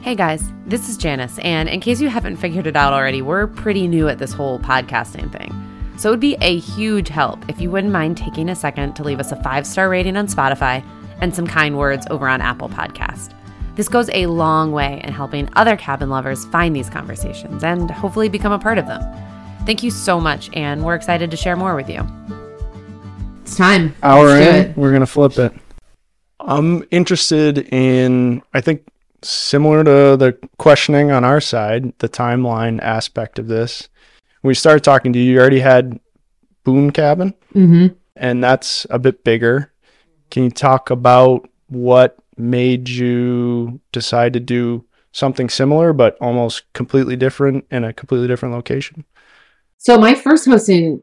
Hey 0.00 0.14
guys, 0.14 0.42
this 0.64 0.88
is 0.88 0.96
Janice, 0.96 1.38
and 1.40 1.68
in 1.68 1.80
case 1.80 2.00
you 2.00 2.08
haven't 2.08 2.38
figured 2.38 2.66
it 2.66 2.76
out 2.76 2.94
already, 2.94 3.20
we're 3.20 3.46
pretty 3.46 3.86
new 3.86 4.08
at 4.08 4.18
this 4.18 4.32
whole 4.32 4.58
podcasting 4.58 5.30
thing. 5.30 5.52
So 5.98 6.08
it 6.08 6.12
would 6.12 6.20
be 6.20 6.38
a 6.40 6.58
huge 6.58 7.08
help 7.08 7.46
if 7.50 7.60
you 7.60 7.70
wouldn't 7.70 7.92
mind 7.92 8.16
taking 8.16 8.48
a 8.48 8.56
second 8.56 8.94
to 8.94 9.02
leave 9.02 9.20
us 9.20 9.32
a 9.32 9.42
five 9.42 9.66
star 9.66 9.90
rating 9.90 10.16
on 10.16 10.26
Spotify 10.26 10.82
and 11.20 11.34
some 11.34 11.46
kind 11.46 11.76
words 11.76 12.06
over 12.10 12.26
on 12.26 12.40
Apple 12.40 12.70
Podcast. 12.70 13.34
This 13.74 13.88
goes 13.88 14.08
a 14.14 14.28
long 14.28 14.72
way 14.72 15.02
in 15.04 15.12
helping 15.12 15.50
other 15.56 15.76
cabin 15.76 16.08
lovers 16.08 16.46
find 16.46 16.74
these 16.74 16.88
conversations 16.88 17.62
and 17.62 17.90
hopefully 17.90 18.30
become 18.30 18.52
a 18.52 18.58
part 18.58 18.78
of 18.78 18.86
them. 18.86 19.02
Thank 19.66 19.82
you 19.82 19.90
so 19.90 20.18
much, 20.18 20.48
and 20.54 20.84
we're 20.84 20.94
excited 20.94 21.30
to 21.32 21.36
share 21.36 21.56
more 21.56 21.74
with 21.74 21.90
you. 21.90 22.06
It's 23.48 23.56
time. 23.56 23.94
hour 24.02 24.26
Let's 24.26 24.44
do 24.44 24.50
in 24.50 24.64
it. 24.66 24.76
we're 24.76 24.92
gonna 24.92 25.06
flip 25.06 25.38
it 25.38 25.54
i'm 26.38 26.84
interested 26.90 27.58
in 27.72 28.42
i 28.52 28.60
think 28.60 28.86
similar 29.22 29.82
to 29.82 30.16
the 30.18 30.38
questioning 30.58 31.10
on 31.10 31.24
our 31.24 31.40
side 31.40 31.94
the 31.98 32.10
timeline 32.10 32.78
aspect 32.82 33.38
of 33.38 33.48
this 33.48 33.88
when 34.42 34.50
we 34.50 34.54
started 34.54 34.84
talking 34.84 35.14
to 35.14 35.18
you 35.18 35.32
you 35.32 35.40
already 35.40 35.60
had 35.60 35.98
Boone 36.64 36.90
cabin 36.90 37.32
Mm-hmm. 37.54 37.94
and 38.16 38.44
that's 38.44 38.86
a 38.90 38.98
bit 38.98 39.24
bigger 39.24 39.72
can 40.30 40.44
you 40.44 40.50
talk 40.50 40.90
about 40.90 41.48
what 41.68 42.18
made 42.36 42.86
you 42.90 43.80
decide 43.92 44.34
to 44.34 44.40
do 44.40 44.84
something 45.12 45.48
similar 45.48 45.94
but 45.94 46.18
almost 46.20 46.70
completely 46.74 47.16
different 47.16 47.64
in 47.70 47.82
a 47.82 47.94
completely 47.94 48.28
different 48.28 48.54
location 48.54 49.06
So 49.78 49.96
my 49.98 50.14
first 50.14 50.44
hosting 50.44 51.02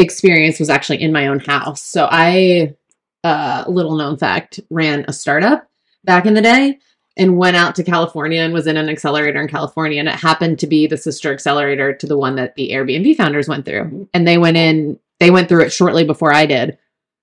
experience 0.00 0.58
was 0.58 0.70
actually 0.70 1.02
in 1.02 1.12
my 1.12 1.26
own 1.28 1.40
house. 1.40 1.82
So 1.82 2.08
I, 2.10 2.74
uh, 3.24 3.64
little 3.68 3.96
known 3.96 4.16
fact, 4.16 4.60
ran 4.70 5.04
a 5.08 5.12
startup 5.12 5.68
back 6.04 6.26
in 6.26 6.34
the 6.34 6.42
day 6.42 6.78
and 7.16 7.38
went 7.38 7.56
out 7.56 7.74
to 7.74 7.84
California 7.84 8.42
and 8.42 8.52
was 8.52 8.66
in 8.66 8.76
an 8.76 8.88
accelerator 8.88 9.40
in 9.40 9.48
California. 9.48 9.98
And 9.98 10.08
it 10.08 10.14
happened 10.14 10.58
to 10.58 10.66
be 10.66 10.86
the 10.86 10.98
sister 10.98 11.32
accelerator 11.32 11.94
to 11.94 12.06
the 12.06 12.18
one 12.18 12.36
that 12.36 12.54
the 12.56 12.70
Airbnb 12.70 13.16
founders 13.16 13.48
went 13.48 13.64
through. 13.64 14.08
And 14.12 14.26
they 14.26 14.38
went 14.38 14.56
in, 14.56 14.98
they 15.18 15.30
went 15.30 15.48
through 15.48 15.64
it 15.64 15.72
shortly 15.72 16.04
before 16.04 16.32
I 16.32 16.46
did. 16.46 16.78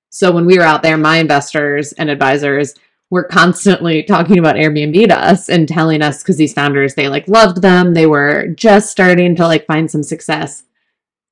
So 0.10 0.32
when 0.32 0.46
we 0.46 0.58
were 0.58 0.64
out 0.64 0.84
there, 0.84 0.98
my 0.98 1.18
investors 1.18 1.94
and 1.94 2.10
advisors 2.10 2.76
were 3.10 3.24
constantly 3.24 4.02
talking 4.08 4.40
about 4.40 4.56
Airbnb 4.56 5.08
to 5.08 5.18
us 5.18 5.50
and 5.50 5.68
telling 5.68 6.02
us 6.02 6.24
because 6.24 6.38
these 6.38 6.54
founders, 6.54 6.96
they 6.96 7.08
like 7.08 7.28
loved 7.28 7.62
them. 7.62 7.94
They 7.94 8.08
were 8.08 8.48
just 8.48 8.90
starting 8.90 9.36
to 9.36 9.48
like 9.48 9.68
find 9.68 9.90
some 9.90 10.04
success. 10.04 10.64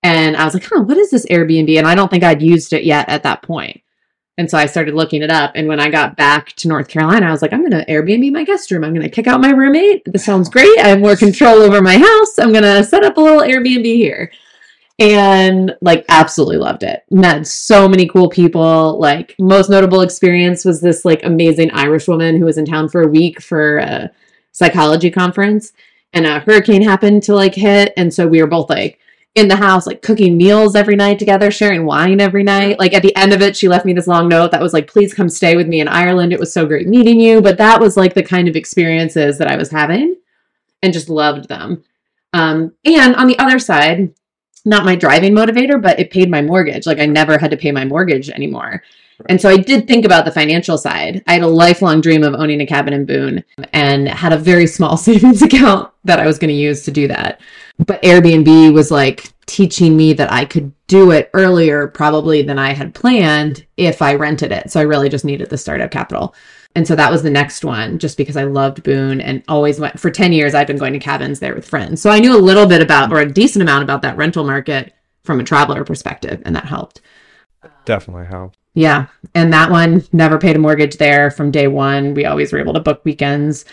And 0.03 0.35
I 0.35 0.45
was 0.45 0.53
like, 0.53 0.65
huh, 0.65 0.81
what 0.81 0.97
is 0.97 1.11
this 1.11 1.25
Airbnb? 1.27 1.77
And 1.77 1.87
I 1.87 1.95
don't 1.95 2.09
think 2.09 2.23
I'd 2.23 2.41
used 2.41 2.73
it 2.73 2.83
yet 2.83 3.07
at 3.09 3.23
that 3.23 3.43
point. 3.43 3.81
And 4.37 4.49
so 4.49 4.57
I 4.57 4.65
started 4.65 4.95
looking 4.95 5.21
it 5.21 5.29
up. 5.29 5.51
And 5.55 5.67
when 5.67 5.79
I 5.79 5.89
got 5.89 6.15
back 6.15 6.53
to 6.53 6.67
North 6.67 6.87
Carolina, 6.87 7.27
I 7.27 7.31
was 7.31 7.43
like, 7.43 7.53
I'm 7.53 7.59
going 7.59 7.71
to 7.71 7.85
Airbnb 7.85 8.31
my 8.31 8.43
guest 8.43 8.71
room. 8.71 8.83
I'm 8.83 8.93
going 8.93 9.07
to 9.07 9.13
kick 9.13 9.27
out 9.27 9.41
my 9.41 9.51
roommate. 9.51 10.03
This 10.05 10.25
sounds 10.25 10.49
great. 10.49 10.75
I 10.79 10.87
have 10.87 10.99
more 10.99 11.15
control 11.15 11.61
over 11.61 11.81
my 11.81 11.97
house. 11.97 12.39
I'm 12.39 12.51
going 12.51 12.63
to 12.63 12.83
set 12.83 13.03
up 13.03 13.17
a 13.17 13.21
little 13.21 13.41
Airbnb 13.41 13.85
here. 13.85 14.31
And 14.97 15.75
like, 15.81 16.05
absolutely 16.09 16.57
loved 16.57 16.83
it. 16.83 17.03
Met 17.11 17.45
so 17.45 17.87
many 17.87 18.07
cool 18.07 18.29
people. 18.29 18.99
Like, 18.99 19.35
most 19.37 19.69
notable 19.69 20.01
experience 20.01 20.65
was 20.65 20.81
this 20.81 21.05
like 21.05 21.23
amazing 21.23 21.69
Irish 21.71 22.07
woman 22.07 22.37
who 22.37 22.45
was 22.45 22.57
in 22.57 22.65
town 22.65 22.89
for 22.89 23.03
a 23.03 23.07
week 23.07 23.41
for 23.41 23.77
a 23.79 24.09
psychology 24.51 25.11
conference. 25.11 25.73
And 26.13 26.25
a 26.25 26.39
hurricane 26.39 26.81
happened 26.81 27.23
to 27.23 27.35
like 27.35 27.53
hit. 27.53 27.93
And 27.97 28.13
so 28.13 28.27
we 28.27 28.41
were 28.41 28.47
both 28.47 28.69
like, 28.69 28.99
in 29.35 29.47
the 29.47 29.55
house, 29.55 29.87
like 29.87 30.01
cooking 30.01 30.35
meals 30.35 30.75
every 30.75 30.95
night 30.95 31.17
together, 31.17 31.51
sharing 31.51 31.85
wine 31.85 32.19
every 32.19 32.43
night. 32.43 32.79
Like 32.79 32.93
at 32.93 33.01
the 33.01 33.15
end 33.15 33.31
of 33.33 33.41
it, 33.41 33.55
she 33.55 33.69
left 33.69 33.85
me 33.85 33.93
this 33.93 34.07
long 34.07 34.27
note 34.27 34.51
that 34.51 34.61
was 34.61 34.73
like, 34.73 34.87
please 34.87 35.13
come 35.13 35.29
stay 35.29 35.55
with 35.55 35.67
me 35.67 35.79
in 35.79 35.87
Ireland. 35.87 36.33
It 36.33 36.39
was 36.39 36.53
so 36.53 36.65
great 36.65 36.87
meeting 36.87 37.19
you. 37.19 37.41
But 37.41 37.57
that 37.57 37.79
was 37.79 37.95
like 37.95 38.13
the 38.13 38.23
kind 38.23 38.47
of 38.49 38.57
experiences 38.57 39.37
that 39.37 39.47
I 39.47 39.55
was 39.55 39.71
having 39.71 40.17
and 40.81 40.91
just 40.91 41.09
loved 41.09 41.47
them. 41.47 41.83
Um, 42.33 42.73
and 42.83 43.15
on 43.15 43.27
the 43.27 43.39
other 43.39 43.59
side, 43.59 44.13
not 44.65 44.85
my 44.85 44.95
driving 44.95 45.33
motivator, 45.33 45.81
but 45.81 45.99
it 45.99 46.11
paid 46.11 46.29
my 46.29 46.41
mortgage. 46.41 46.85
Like 46.85 46.99
I 46.99 47.05
never 47.05 47.37
had 47.37 47.51
to 47.51 47.57
pay 47.57 47.71
my 47.71 47.85
mortgage 47.85 48.29
anymore. 48.29 48.83
And 49.29 49.39
so 49.39 49.49
I 49.49 49.57
did 49.57 49.87
think 49.87 50.05
about 50.05 50.25
the 50.25 50.31
financial 50.31 50.77
side. 50.77 51.23
I 51.27 51.33
had 51.33 51.43
a 51.43 51.47
lifelong 51.47 52.01
dream 52.01 52.23
of 52.23 52.33
owning 52.33 52.61
a 52.61 52.65
cabin 52.65 52.93
in 52.93 53.05
Boone 53.05 53.43
and 53.71 54.07
had 54.07 54.33
a 54.33 54.37
very 54.37 54.67
small 54.67 54.97
savings 54.97 55.41
account 55.41 55.91
that 56.03 56.19
I 56.19 56.27
was 56.27 56.37
going 56.37 56.49
to 56.49 56.55
use 56.55 56.83
to 56.83 56.91
do 56.91 57.07
that. 57.07 57.39
But 57.85 58.01
Airbnb 58.03 58.73
was 58.73 58.91
like 58.91 59.33
teaching 59.47 59.97
me 59.97 60.13
that 60.13 60.31
I 60.31 60.45
could 60.45 60.71
do 60.87 61.11
it 61.11 61.29
earlier, 61.33 61.87
probably 61.87 62.41
than 62.41 62.59
I 62.59 62.73
had 62.73 62.93
planned 62.93 63.65
if 63.75 64.01
I 64.01 64.15
rented 64.15 64.51
it. 64.51 64.71
So 64.71 64.79
I 64.79 64.83
really 64.83 65.09
just 65.09 65.25
needed 65.25 65.49
the 65.49 65.57
startup 65.57 65.91
capital. 65.91 66.35
And 66.75 66.87
so 66.87 66.95
that 66.95 67.11
was 67.11 67.21
the 67.23 67.29
next 67.29 67.65
one, 67.65 67.99
just 67.99 68.17
because 68.17 68.37
I 68.37 68.43
loved 68.43 68.83
Boone 68.83 69.19
and 69.19 69.43
always 69.47 69.79
went 69.79 69.99
for 69.99 70.09
10 70.09 70.31
years. 70.31 70.53
I've 70.53 70.67
been 70.67 70.77
going 70.77 70.93
to 70.93 70.99
cabins 70.99 71.39
there 71.39 71.55
with 71.55 71.67
friends. 71.67 72.01
So 72.01 72.09
I 72.09 72.19
knew 72.19 72.35
a 72.35 72.39
little 72.39 72.65
bit 72.65 72.81
about, 72.81 73.11
or 73.11 73.19
a 73.19 73.29
decent 73.29 73.61
amount 73.61 73.83
about 73.83 74.03
that 74.03 74.15
rental 74.15 74.45
market 74.45 74.93
from 75.23 75.39
a 75.39 75.43
traveler 75.43 75.83
perspective, 75.83 76.41
and 76.45 76.55
that 76.55 76.65
helped. 76.65 77.01
Definitely 77.85 78.27
helped. 78.27 78.57
Yeah. 78.73 79.07
And 79.35 79.51
that 79.51 79.69
one 79.69 80.05
never 80.13 80.37
paid 80.37 80.55
a 80.55 80.59
mortgage 80.59 80.95
there 80.95 81.29
from 81.29 81.51
day 81.51 81.67
one. 81.67 82.13
We 82.13 82.25
always 82.25 82.53
were 82.53 82.59
able 82.59 82.73
to 82.73 82.79
book 82.79 83.03
weekends. 83.03 83.65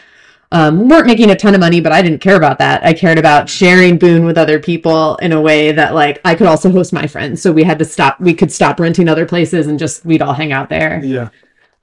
Um, 0.50 0.88
weren't 0.88 1.06
making 1.06 1.30
a 1.30 1.36
ton 1.36 1.54
of 1.54 1.60
money, 1.60 1.80
but 1.80 1.92
I 1.92 2.00
didn't 2.00 2.20
care 2.20 2.36
about 2.36 2.58
that. 2.58 2.82
I 2.84 2.94
cared 2.94 3.18
about 3.18 3.50
sharing 3.50 3.98
Boone 3.98 4.24
with 4.24 4.38
other 4.38 4.58
people 4.58 5.16
in 5.16 5.32
a 5.32 5.40
way 5.40 5.72
that 5.72 5.94
like 5.94 6.20
I 6.24 6.34
could 6.34 6.46
also 6.46 6.70
host 6.70 6.92
my 6.92 7.06
friends. 7.06 7.42
So 7.42 7.52
we 7.52 7.64
had 7.64 7.78
to 7.80 7.84
stop, 7.84 8.18
we 8.18 8.32
could 8.32 8.50
stop 8.50 8.80
renting 8.80 9.08
other 9.08 9.26
places 9.26 9.66
and 9.66 9.78
just 9.78 10.06
we'd 10.06 10.22
all 10.22 10.32
hang 10.32 10.52
out 10.52 10.70
there. 10.70 11.02
yeah 11.04 11.28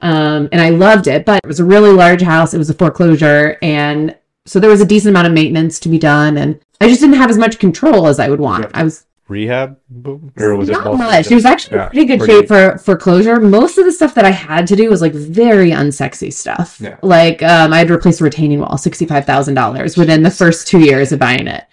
Um, 0.01 0.49
and 0.51 0.61
I 0.61 0.69
loved 0.71 1.07
it, 1.07 1.25
but 1.25 1.41
it 1.43 1.47
was 1.47 1.59
a 1.59 1.65
really 1.65 1.91
large 1.91 2.21
house. 2.21 2.53
It 2.53 2.57
was 2.57 2.69
a 2.69 2.73
foreclosure. 2.73 3.57
And 3.61 4.15
so 4.45 4.59
there 4.59 4.69
was 4.69 4.81
a 4.81 4.85
decent 4.85 5.11
amount 5.11 5.27
of 5.27 5.33
maintenance 5.33 5.79
to 5.81 5.89
be 5.89 5.99
done. 5.99 6.37
And 6.37 6.59
I 6.81 6.87
just 6.87 7.01
didn't 7.01 7.17
have 7.17 7.29
as 7.29 7.37
much 7.37 7.59
control 7.59 8.07
as 8.07 8.19
I 8.19 8.29
would 8.29 8.39
want. 8.39 8.65
I 8.73 8.83
was 8.83 9.04
Rehab, 9.27 9.77
Boone? 9.89 10.31
or 10.37 10.55
was 10.55 10.69
it 10.69 10.73
not 10.73 10.85
mostly 10.85 11.05
much. 11.05 11.31
It 11.31 11.35
was 11.35 11.45
actually 11.45 11.77
yeah, 11.77 11.89
pretty 11.89 12.05
good 12.05 12.19
pretty- 12.19 12.33
shape 12.33 12.47
for 12.47 12.77
for 12.77 12.95
closure. 12.95 13.39
Most 13.39 13.77
of 13.77 13.85
the 13.85 13.91
stuff 13.91 14.13
that 14.15 14.25
I 14.25 14.29
had 14.29 14.67
to 14.67 14.75
do 14.75 14.89
was 14.89 15.01
like 15.01 15.13
very 15.13 15.71
unsexy 15.71 16.31
stuff. 16.31 16.79
Yeah. 16.79 16.97
Like 17.01 17.41
um, 17.41 17.73
I 17.73 17.79
had 17.79 17.87
to 17.87 17.95
replace 17.95 18.21
a 18.21 18.23
retaining 18.23 18.59
wall, 18.59 18.77
sixty 18.77 19.05
five 19.05 19.25
thousand 19.25 19.55
dollars 19.55 19.97
within 19.97 20.21
the 20.21 20.29
first 20.31 20.67
two 20.67 20.79
years 20.79 21.11
of 21.11 21.19
buying 21.19 21.47
it. 21.47 21.63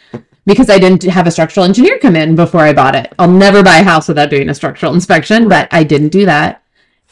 Because 0.44 0.70
I 0.70 0.78
didn't 0.78 1.04
have 1.04 1.26
a 1.26 1.30
structural 1.30 1.64
engineer 1.64 1.98
come 1.98 2.16
in 2.16 2.34
before 2.34 2.62
I 2.62 2.72
bought 2.72 2.96
it. 2.96 3.12
I'll 3.18 3.30
never 3.30 3.62
buy 3.62 3.78
a 3.78 3.84
house 3.84 4.08
without 4.08 4.30
doing 4.30 4.48
a 4.48 4.54
structural 4.54 4.92
inspection, 4.94 5.48
but 5.48 5.68
I 5.70 5.84
didn't 5.84 6.08
do 6.08 6.24
that 6.26 6.61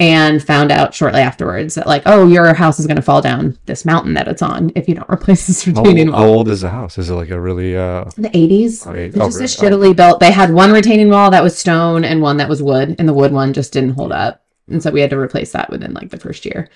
and 0.01 0.43
found 0.43 0.73
out 0.73 0.95
shortly 0.95 1.21
afterwards 1.21 1.75
that 1.77 1.87
like, 1.87 2.03
oh, 2.07 2.27
your 2.27 2.53
house 2.55 2.81
is 2.81 2.87
going 2.87 2.97
to 2.97 3.03
fall 3.03 3.21
down 3.21 3.57
this 3.67 3.85
mountain 3.85 4.15
that 4.15 4.27
it's 4.27 4.43
on 4.43 4.73
if 4.75 4.89
you 4.89 4.95
don't 4.95 5.09
replace 5.13 5.47
this 5.47 5.65
How, 5.65 5.73
retaining 5.73 6.09
old- 6.09 6.15
wall. 6.17 6.23
how 6.23 6.29
old 6.29 6.49
is 6.49 6.63
the 6.63 6.71
house? 6.71 6.99
Is 6.99 7.11
it 7.11 7.15
like 7.15 7.31
a 7.31 7.41
really 7.41 7.77
uh? 7.77 8.05
The 8.17 8.31
80s. 8.31 8.87
Okay. 8.87 9.07
It's 9.07 9.17
Oh, 9.19 9.27
just 9.31 9.41
a 9.41 9.45
shittily 9.63 9.95
built. 9.95 10.19
They 10.19 10.33
had 10.33 10.53
one 10.53 10.73
retaining 10.73 11.11
wall 11.11 11.31
that 11.31 11.43
was 11.43 11.57
stone 11.57 12.03
and 12.05 12.21
one 12.23 12.39
that 12.39 12.49
was 12.49 12.63
wood, 12.63 12.97
and 12.99 13.07
the 13.09 13.15
wood 13.15 13.31
one 13.33 13.53
just 13.53 13.73
didn't 13.73 13.91
hold 13.95 14.11
up. 14.11 14.43
And 14.69 14.83
so 14.83 14.91
we 14.91 15.01
had 15.01 15.11
to 15.11 15.19
replace 15.19 15.53
that 15.53 15.69
within 15.71 15.93
like 15.93 16.11
the 16.11 16.17
first 16.19 16.45
year. 16.47 16.71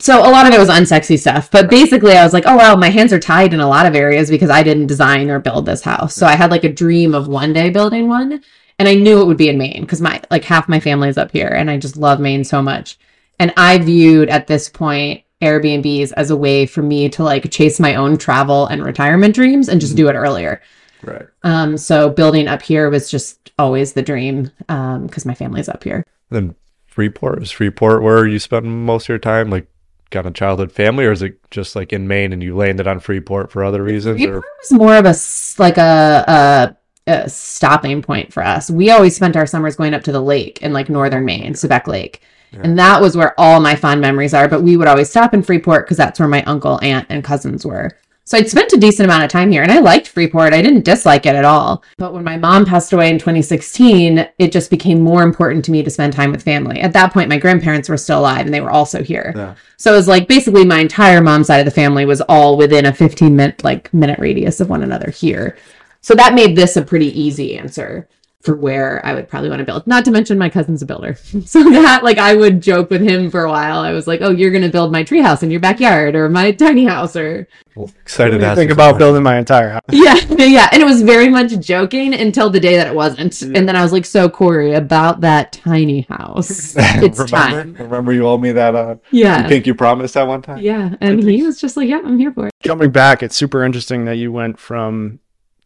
So 0.00 0.18
a 0.18 0.28
lot 0.30 0.46
of 0.46 0.52
it 0.52 0.58
was 0.58 0.68
unsexy 0.68 1.18
stuff. 1.18 1.50
But 1.50 1.70
basically, 1.70 2.12
I 2.12 2.24
was 2.24 2.32
like, 2.32 2.44
oh, 2.46 2.56
wow, 2.56 2.74
my 2.74 2.88
hands 2.90 3.12
are 3.12 3.20
tied 3.20 3.54
in 3.54 3.60
a 3.60 3.68
lot 3.68 3.86
of 3.86 3.94
areas 3.94 4.28
because 4.28 4.50
I 4.50 4.62
didn't 4.64 4.88
design 4.88 5.30
or 5.30 5.38
build 5.38 5.64
this 5.66 5.82
house. 5.82 6.14
So 6.14 6.26
I 6.26 6.32
had 6.34 6.50
like 6.50 6.64
a 6.64 6.72
dream 6.72 7.14
of 7.14 7.28
one 7.28 7.52
day 7.52 7.70
building 7.70 8.08
one. 8.08 8.42
And 8.78 8.88
I 8.88 8.94
knew 8.94 9.20
it 9.20 9.26
would 9.26 9.36
be 9.36 9.48
in 9.48 9.58
Maine 9.58 9.82
because 9.82 10.00
my 10.00 10.20
like 10.30 10.44
half 10.44 10.68
my 10.68 10.80
family's 10.80 11.16
up 11.18 11.30
here 11.30 11.48
and 11.48 11.70
I 11.70 11.78
just 11.78 11.96
love 11.96 12.20
Maine 12.20 12.44
so 12.44 12.60
much. 12.60 12.98
And 13.38 13.52
I 13.56 13.78
viewed 13.78 14.28
at 14.28 14.46
this 14.46 14.68
point 14.68 15.22
Airbnbs 15.42 16.12
as 16.16 16.30
a 16.30 16.36
way 16.36 16.66
for 16.66 16.82
me 16.82 17.08
to 17.10 17.22
like 17.22 17.50
chase 17.50 17.78
my 17.78 17.94
own 17.96 18.16
travel 18.16 18.66
and 18.66 18.84
retirement 18.84 19.34
dreams 19.34 19.68
and 19.68 19.80
just 19.80 19.96
do 19.96 20.08
it 20.08 20.14
earlier. 20.14 20.60
Right. 21.02 21.26
Um, 21.42 21.76
so 21.76 22.08
building 22.08 22.48
up 22.48 22.62
here 22.62 22.88
was 22.90 23.10
just 23.10 23.52
always 23.58 23.92
the 23.92 24.02
dream 24.02 24.50
Um, 24.68 25.06
because 25.06 25.26
my 25.26 25.34
family's 25.34 25.68
up 25.68 25.84
here. 25.84 26.04
Then 26.30 26.54
Freeport 26.86 27.42
is 27.42 27.50
Freeport 27.50 28.02
where 28.02 28.26
you 28.26 28.38
spend 28.38 28.66
most 28.86 29.04
of 29.04 29.08
your 29.10 29.18
time, 29.18 29.50
like 29.50 29.66
kind 30.10 30.26
of 30.26 30.34
childhood 30.34 30.72
family, 30.72 31.04
or 31.04 31.12
is 31.12 31.22
it 31.22 31.38
just 31.50 31.76
like 31.76 31.92
in 31.92 32.08
Maine 32.08 32.32
and 32.32 32.42
you 32.42 32.56
landed 32.56 32.86
on 32.86 33.00
Freeport 33.00 33.50
for 33.50 33.64
other 33.64 33.82
reasons? 33.82 34.20
Or 34.22 34.40
Freeport 34.40 34.44
was 34.62 34.72
more 34.72 34.96
of 34.96 35.04
a 35.04 35.08
s- 35.10 35.56
like 35.58 35.76
a, 35.76 36.24
a, 36.26 36.76
a 37.06 37.28
stopping 37.28 38.02
point 38.02 38.32
for 38.32 38.42
us. 38.42 38.70
We 38.70 38.90
always 38.90 39.14
spent 39.14 39.36
our 39.36 39.46
summers 39.46 39.76
going 39.76 39.94
up 39.94 40.02
to 40.04 40.12
the 40.12 40.22
lake 40.22 40.62
in 40.62 40.72
like 40.72 40.88
northern 40.88 41.24
Maine, 41.24 41.52
Sebec 41.52 41.86
Lake. 41.86 42.22
And 42.62 42.78
that 42.78 43.00
was 43.02 43.16
where 43.16 43.38
all 43.38 43.60
my 43.60 43.74
fond 43.74 44.00
memories 44.00 44.32
are. 44.32 44.48
But 44.48 44.62
we 44.62 44.76
would 44.76 44.86
always 44.86 45.10
stop 45.10 45.34
in 45.34 45.42
Freeport 45.42 45.86
because 45.86 45.96
that's 45.96 46.20
where 46.20 46.28
my 46.28 46.42
uncle, 46.44 46.78
aunt, 46.82 47.06
and 47.08 47.24
cousins 47.24 47.66
were. 47.66 47.96
So 48.26 48.38
I'd 48.38 48.48
spent 48.48 48.72
a 48.72 48.78
decent 48.78 49.04
amount 49.04 49.22
of 49.22 49.30
time 49.30 49.50
here 49.50 49.62
and 49.62 49.70
I 49.70 49.80
liked 49.80 50.08
Freeport. 50.08 50.54
I 50.54 50.62
didn't 50.62 50.86
dislike 50.86 51.26
it 51.26 51.34
at 51.34 51.44
all. 51.44 51.84
But 51.98 52.14
when 52.14 52.24
my 52.24 52.38
mom 52.38 52.64
passed 52.64 52.94
away 52.94 53.10
in 53.10 53.18
2016, 53.18 54.26
it 54.38 54.50
just 54.50 54.70
became 54.70 55.02
more 55.02 55.22
important 55.22 55.62
to 55.66 55.70
me 55.70 55.82
to 55.82 55.90
spend 55.90 56.14
time 56.14 56.32
with 56.32 56.42
family. 56.42 56.80
At 56.80 56.94
that 56.94 57.12
point, 57.12 57.28
my 57.28 57.38
grandparents 57.38 57.90
were 57.90 57.98
still 57.98 58.20
alive 58.20 58.46
and 58.46 58.54
they 58.54 58.62
were 58.62 58.70
also 58.70 59.02
here. 59.02 59.34
Yeah. 59.36 59.54
So 59.76 59.92
it 59.92 59.96
was 59.96 60.08
like 60.08 60.26
basically 60.26 60.64
my 60.64 60.78
entire 60.78 61.20
mom's 61.20 61.48
side 61.48 61.58
of 61.58 61.66
the 61.66 61.70
family 61.70 62.06
was 62.06 62.22
all 62.22 62.56
within 62.56 62.86
a 62.86 62.94
15 62.94 63.36
minute 63.36 63.62
like 63.62 63.92
minute 63.92 64.18
radius 64.18 64.58
of 64.58 64.70
one 64.70 64.82
another 64.82 65.10
here. 65.10 65.58
So 66.04 66.14
that 66.16 66.34
made 66.34 66.54
this 66.54 66.76
a 66.76 66.82
pretty 66.82 67.18
easy 67.18 67.56
answer 67.56 68.10
for 68.42 68.54
where 68.54 69.00
I 69.06 69.14
would 69.14 69.26
probably 69.26 69.48
want 69.48 69.60
to 69.60 69.64
build. 69.64 69.86
Not 69.86 70.04
to 70.04 70.10
mention 70.10 70.36
my 70.36 70.50
cousin's 70.50 70.82
a 70.82 70.86
builder. 70.86 71.16
So 71.46 71.62
that 71.64 72.04
like 72.04 72.18
I 72.18 72.34
would 72.34 72.60
joke 72.60 72.90
with 72.90 73.00
him 73.00 73.30
for 73.30 73.44
a 73.44 73.50
while. 73.50 73.78
I 73.78 73.92
was 73.92 74.06
like, 74.06 74.20
"Oh, 74.20 74.30
you're 74.30 74.50
going 74.50 74.64
to 74.64 74.68
build 74.68 74.92
my 74.92 75.02
treehouse 75.02 75.42
in 75.42 75.50
your 75.50 75.60
backyard 75.60 76.14
or 76.14 76.28
my 76.28 76.52
tiny 76.52 76.84
house 76.84 77.16
or 77.16 77.48
Well, 77.74 77.90
excited 78.02 78.38
to 78.38 78.54
think 78.54 78.70
about 78.70 78.98
building 78.98 79.22
my 79.22 79.38
entire 79.38 79.70
house. 79.70 79.80
yeah, 79.92 80.16
yeah, 80.28 80.68
and 80.72 80.82
it 80.82 80.84
was 80.84 81.00
very 81.00 81.30
much 81.30 81.58
joking 81.58 82.12
until 82.12 82.50
the 82.50 82.60
day 82.60 82.76
that 82.76 82.86
it 82.86 82.94
wasn't. 82.94 83.40
And 83.40 83.66
then 83.66 83.74
I 83.74 83.82
was 83.82 83.92
like, 83.92 84.04
"So 84.04 84.28
Corey, 84.28 84.74
about 84.74 85.22
that 85.22 85.52
tiny 85.52 86.02
house, 86.02 86.76
it's 86.76 87.18
remember, 87.18 87.26
time." 87.26 87.76
Remember 87.78 88.12
you 88.12 88.26
owe 88.26 88.36
me 88.36 88.52
that 88.52 88.74
uh 88.74 88.96
Yeah, 89.10 89.48
think 89.48 89.66
you 89.66 89.74
promised 89.74 90.14
that 90.14 90.26
one 90.28 90.42
time? 90.42 90.58
yeah, 90.58 90.96
and 91.00 91.22
he 91.22 91.42
was 91.42 91.58
just 91.58 91.78
like, 91.78 91.88
"Yeah, 91.88 92.02
I'm 92.04 92.18
here 92.18 92.32
for 92.32 92.48
it." 92.48 92.52
Coming 92.62 92.90
back, 92.90 93.22
it's 93.22 93.36
super 93.36 93.64
interesting 93.64 94.04
that 94.04 94.16
you 94.16 94.30
went 94.32 94.58
from 94.58 95.20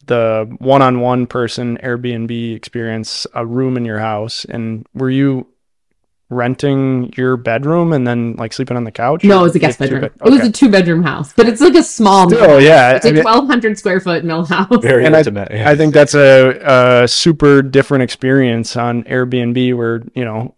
the 0.09 0.55
one-on-one 0.59 1.27
person 1.29 1.79
Airbnb 1.83 2.55
experience, 2.57 3.27
a 3.35 3.47
room 3.47 3.77
in 3.77 3.85
your 3.85 4.01
house, 4.01 4.45
and 4.45 4.85
were 4.95 5.11
you 5.11 5.47
renting 6.31 7.11
your 7.17 7.39
bedroom 7.39 7.91
and 7.93 8.07
then 8.07 8.35
like 8.37 8.53
sleeping 8.53 8.77
on 8.77 8.85
the 8.85 8.91
couch? 8.93 9.25
No, 9.25 9.41
it 9.41 9.43
was 9.45 9.55
a 9.57 9.59
guest 9.59 9.79
two 9.79 9.85
bedroom. 9.85 10.01
bed- 10.03 10.13
It 10.27 10.31
was 10.31 10.41
a 10.41 10.53
two 10.53 10.69
bedroom 10.71 11.03
house, 11.03 11.33
but 11.33 11.49
it's 11.49 11.61
like 11.61 11.75
a 11.75 11.83
small. 11.83 12.29
mill 12.29 12.61
yeah, 12.61 12.93
it's 12.97 13.07
I 13.07 13.11
a 13.11 13.13
mean- 13.15 13.25
1,200 13.25 13.79
square 13.79 14.01
foot 14.01 14.25
mill 14.25 14.45
house. 14.45 14.67
Very 14.83 15.07
And 15.07 15.15
I- 15.17 15.21
intimate. 15.21 15.49
yeah. 15.51 15.71
I 15.71 15.75
think 15.77 15.95
that's 15.95 16.15
a, 16.15 17.03
a 17.05 17.09
super 17.09 17.63
different 17.63 18.03
experience 18.03 18.77
on 18.77 19.05
Airbnb 19.05 19.75
where, 19.75 20.03
you 20.15 20.25
know, 20.25 20.55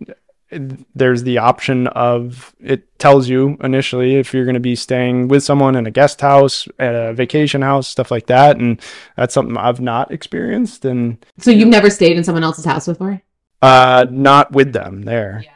there's 0.94 1.22
the 1.22 1.38
option 1.38 1.86
of 1.88 2.54
it 2.60 2.98
tells 2.98 3.28
you 3.28 3.56
initially 3.62 4.16
if 4.16 4.34
you're 4.34 4.44
going 4.44 4.54
to 4.54 4.60
be 4.60 4.74
staying 4.76 5.28
with 5.28 5.42
someone 5.42 5.76
in 5.76 5.86
a 5.86 5.90
guest 5.90 6.20
house, 6.20 6.66
at 6.78 6.94
a 6.94 7.14
vacation 7.14 7.62
house, 7.62 7.88
stuff 7.88 8.10
like 8.10 8.26
that. 8.26 8.58
And 8.58 8.80
that's 9.16 9.32
something 9.34 9.56
I've 9.56 9.80
not 9.80 10.10
experienced 10.10 10.84
and 10.84 11.24
So 11.38 11.50
you've 11.50 11.68
never 11.68 11.90
stayed 11.90 12.16
in 12.16 12.24
someone 12.24 12.44
else's 12.44 12.64
house 12.64 12.86
before? 12.86 13.22
uh, 13.62 14.06
not 14.10 14.52
with 14.52 14.72
them 14.72 15.02
there. 15.02 15.42
Yeah. 15.44 15.52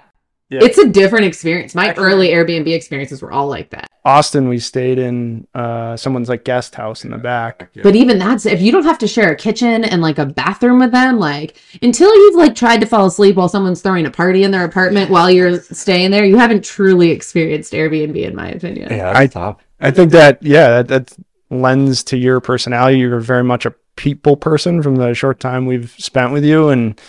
It's 0.63 0.79
a 0.79 0.89
different 0.89 1.25
experience. 1.27 1.75
My 1.75 1.89
Actually- 1.89 2.05
early 2.05 2.29
Airbnb 2.29 2.73
experiences 2.75 3.23
were 3.23 3.33
all 3.33 3.49
like 3.49 3.71
that. 3.71 3.89
Austin, 4.07 4.49
we 4.51 4.59
stayed 4.59 4.99
in 4.99 5.47
uh, 5.55 5.97
someone's 5.97 6.29
like 6.29 6.45
guest 6.45 6.75
house 6.75 7.05
in 7.05 7.11
the 7.11 7.17
back. 7.17 7.71
But 7.83 7.97
even 7.97 8.19
that's 8.19 8.45
if 8.45 8.61
you 8.61 8.71
don't 8.71 8.85
have 8.85 8.99
to 8.99 9.07
share 9.09 9.33
a 9.33 9.37
kitchen 9.37 9.83
and 9.83 10.03
like 10.03 10.19
a 10.19 10.27
bathroom 10.27 10.79
with 10.81 10.93
them, 10.93 11.19
like 11.19 11.57
until 11.81 12.15
you've 12.15 12.35
like 12.35 12.55
tried 12.55 12.83
to 12.83 12.87
fall 12.87 13.07
asleep 13.07 13.37
while 13.37 13.49
someone's 13.49 13.81
throwing 13.81 14.05
a 14.05 14.11
party 14.11 14.43
in 14.43 14.51
their 14.51 14.65
apartment 14.65 15.11
while 15.11 15.31
you're 15.31 15.59
staying 15.61 16.11
there, 16.11 16.27
you 16.27 16.37
haven't 16.37 16.63
truly 16.65 17.11
experienced 17.13 17.73
Airbnb, 17.73 18.15
in 18.23 18.37
my 18.37 18.51
opinion. 18.51 18.91
yeah, 18.91 19.09
I- 19.11 19.21
that's 19.21 19.35
tough. 19.35 19.57
I 19.81 19.91
think 19.91 20.13
that 20.13 20.43
yeah, 20.43 20.83
that, 20.83 20.89
that 20.89 21.17
lends 21.51 22.05
to 22.05 22.19
your 22.19 22.41
personality. 22.41 22.99
You're 22.99 23.21
very 23.21 23.45
much 23.45 23.65
a 23.65 23.75
people 23.97 24.37
person 24.37 24.83
from 24.83 24.97
the 24.97 25.15
short 25.15 25.41
time 25.41 25.65
we've 25.67 25.95
spent 25.99 26.33
with 26.33 26.45
you, 26.45 26.69
and 26.69 27.01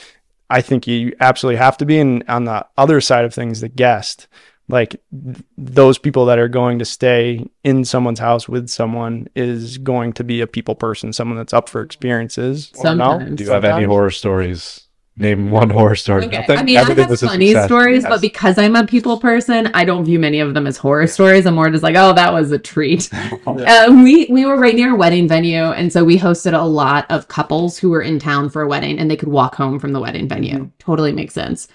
I 0.50 0.62
think 0.62 0.88
you 0.88 1.16
absolutely 1.20 1.58
have 1.58 1.78
to 1.78 1.86
be. 1.86 2.00
And 2.00 2.24
on 2.28 2.46
the 2.46 2.66
other 2.78 3.02
side 3.02 3.26
of 3.26 3.34
things, 3.34 3.62
the 3.62 3.70
guest, 3.70 4.28
like 4.68 4.92
th- 5.12 5.44
those 5.58 5.98
people 5.98 6.26
that 6.26 6.40
are 6.40 6.48
going 6.48 6.80
to 6.80 6.86
stay 6.86 7.46
in 7.64 7.86
someone's 7.86 8.20
house 8.20 8.48
with 8.48 8.70
someone, 8.70 9.28
is 9.36 9.78
going 9.78 10.14
to 10.14 10.24
be 10.24 10.42
a 10.42 10.48
people 10.48 10.76
person, 10.76 11.14
someone 11.14 11.38
that's 11.38 11.54
up 11.54 11.70
for 11.70 11.82
experiences. 11.82 12.72
Or 12.78 12.96
no? 12.96 13.12
Sometimes. 13.12 13.38
Do 13.38 13.44
you 13.44 13.52
have 13.52 13.66
any 13.66 13.86
horror 13.86 14.12
stories? 14.12 14.85
Name 15.18 15.50
one 15.50 15.70
horror 15.70 15.96
story. 15.96 16.26
Okay. 16.26 16.40
Nothing? 16.40 16.58
I 16.58 16.64
mean, 16.64 16.78
I 16.78 16.84
have 16.84 17.20
funny 17.22 17.54
stories, 17.54 18.04
Yes. 18.04 18.10
but 18.10 18.20
because 18.20 18.58
I'm 18.58 18.76
a 18.76 18.86
people 18.86 19.18
person, 19.18 19.72
I 19.74 19.86
don't 19.86 20.04
view 20.04 20.20
many 20.20 20.42
of 20.42 20.54
them 20.54 20.68
as 20.68 20.76
horror 20.76 21.08
stories. 21.08 21.46
I'm 21.46 21.56
more 21.56 21.70
just 21.70 21.84
like, 21.84 21.96
oh, 21.96 22.12
that 22.14 22.34
was 22.34 22.52
a 22.52 22.60
treat. 22.60 23.10
Uh, 23.48 23.88
we 23.90 24.28
we 24.30 24.46
were 24.46 24.58
right 24.58 24.76
near 24.76 24.94
a 24.94 24.96
wedding 24.96 25.28
venue, 25.28 25.64
and 25.64 25.92
so 25.92 26.04
we 26.04 26.20
hosted 26.20 26.60
a 26.60 26.64
lot 26.66 27.06
of 27.10 27.28
couples 27.30 27.78
who 27.78 27.90
were 27.90 28.02
in 28.02 28.20
town 28.20 28.50
for 28.50 28.62
a 28.62 28.68
wedding, 28.68 29.00
and 29.00 29.10
they 29.10 29.16
could 29.16 29.30
walk 29.30 29.56
home 29.56 29.80
from 29.80 29.94
the 29.94 30.00
wedding 30.00 30.28
venue. 30.28 30.70
Totally 30.80 31.14
makes 31.14 31.34
sense. 31.34 31.68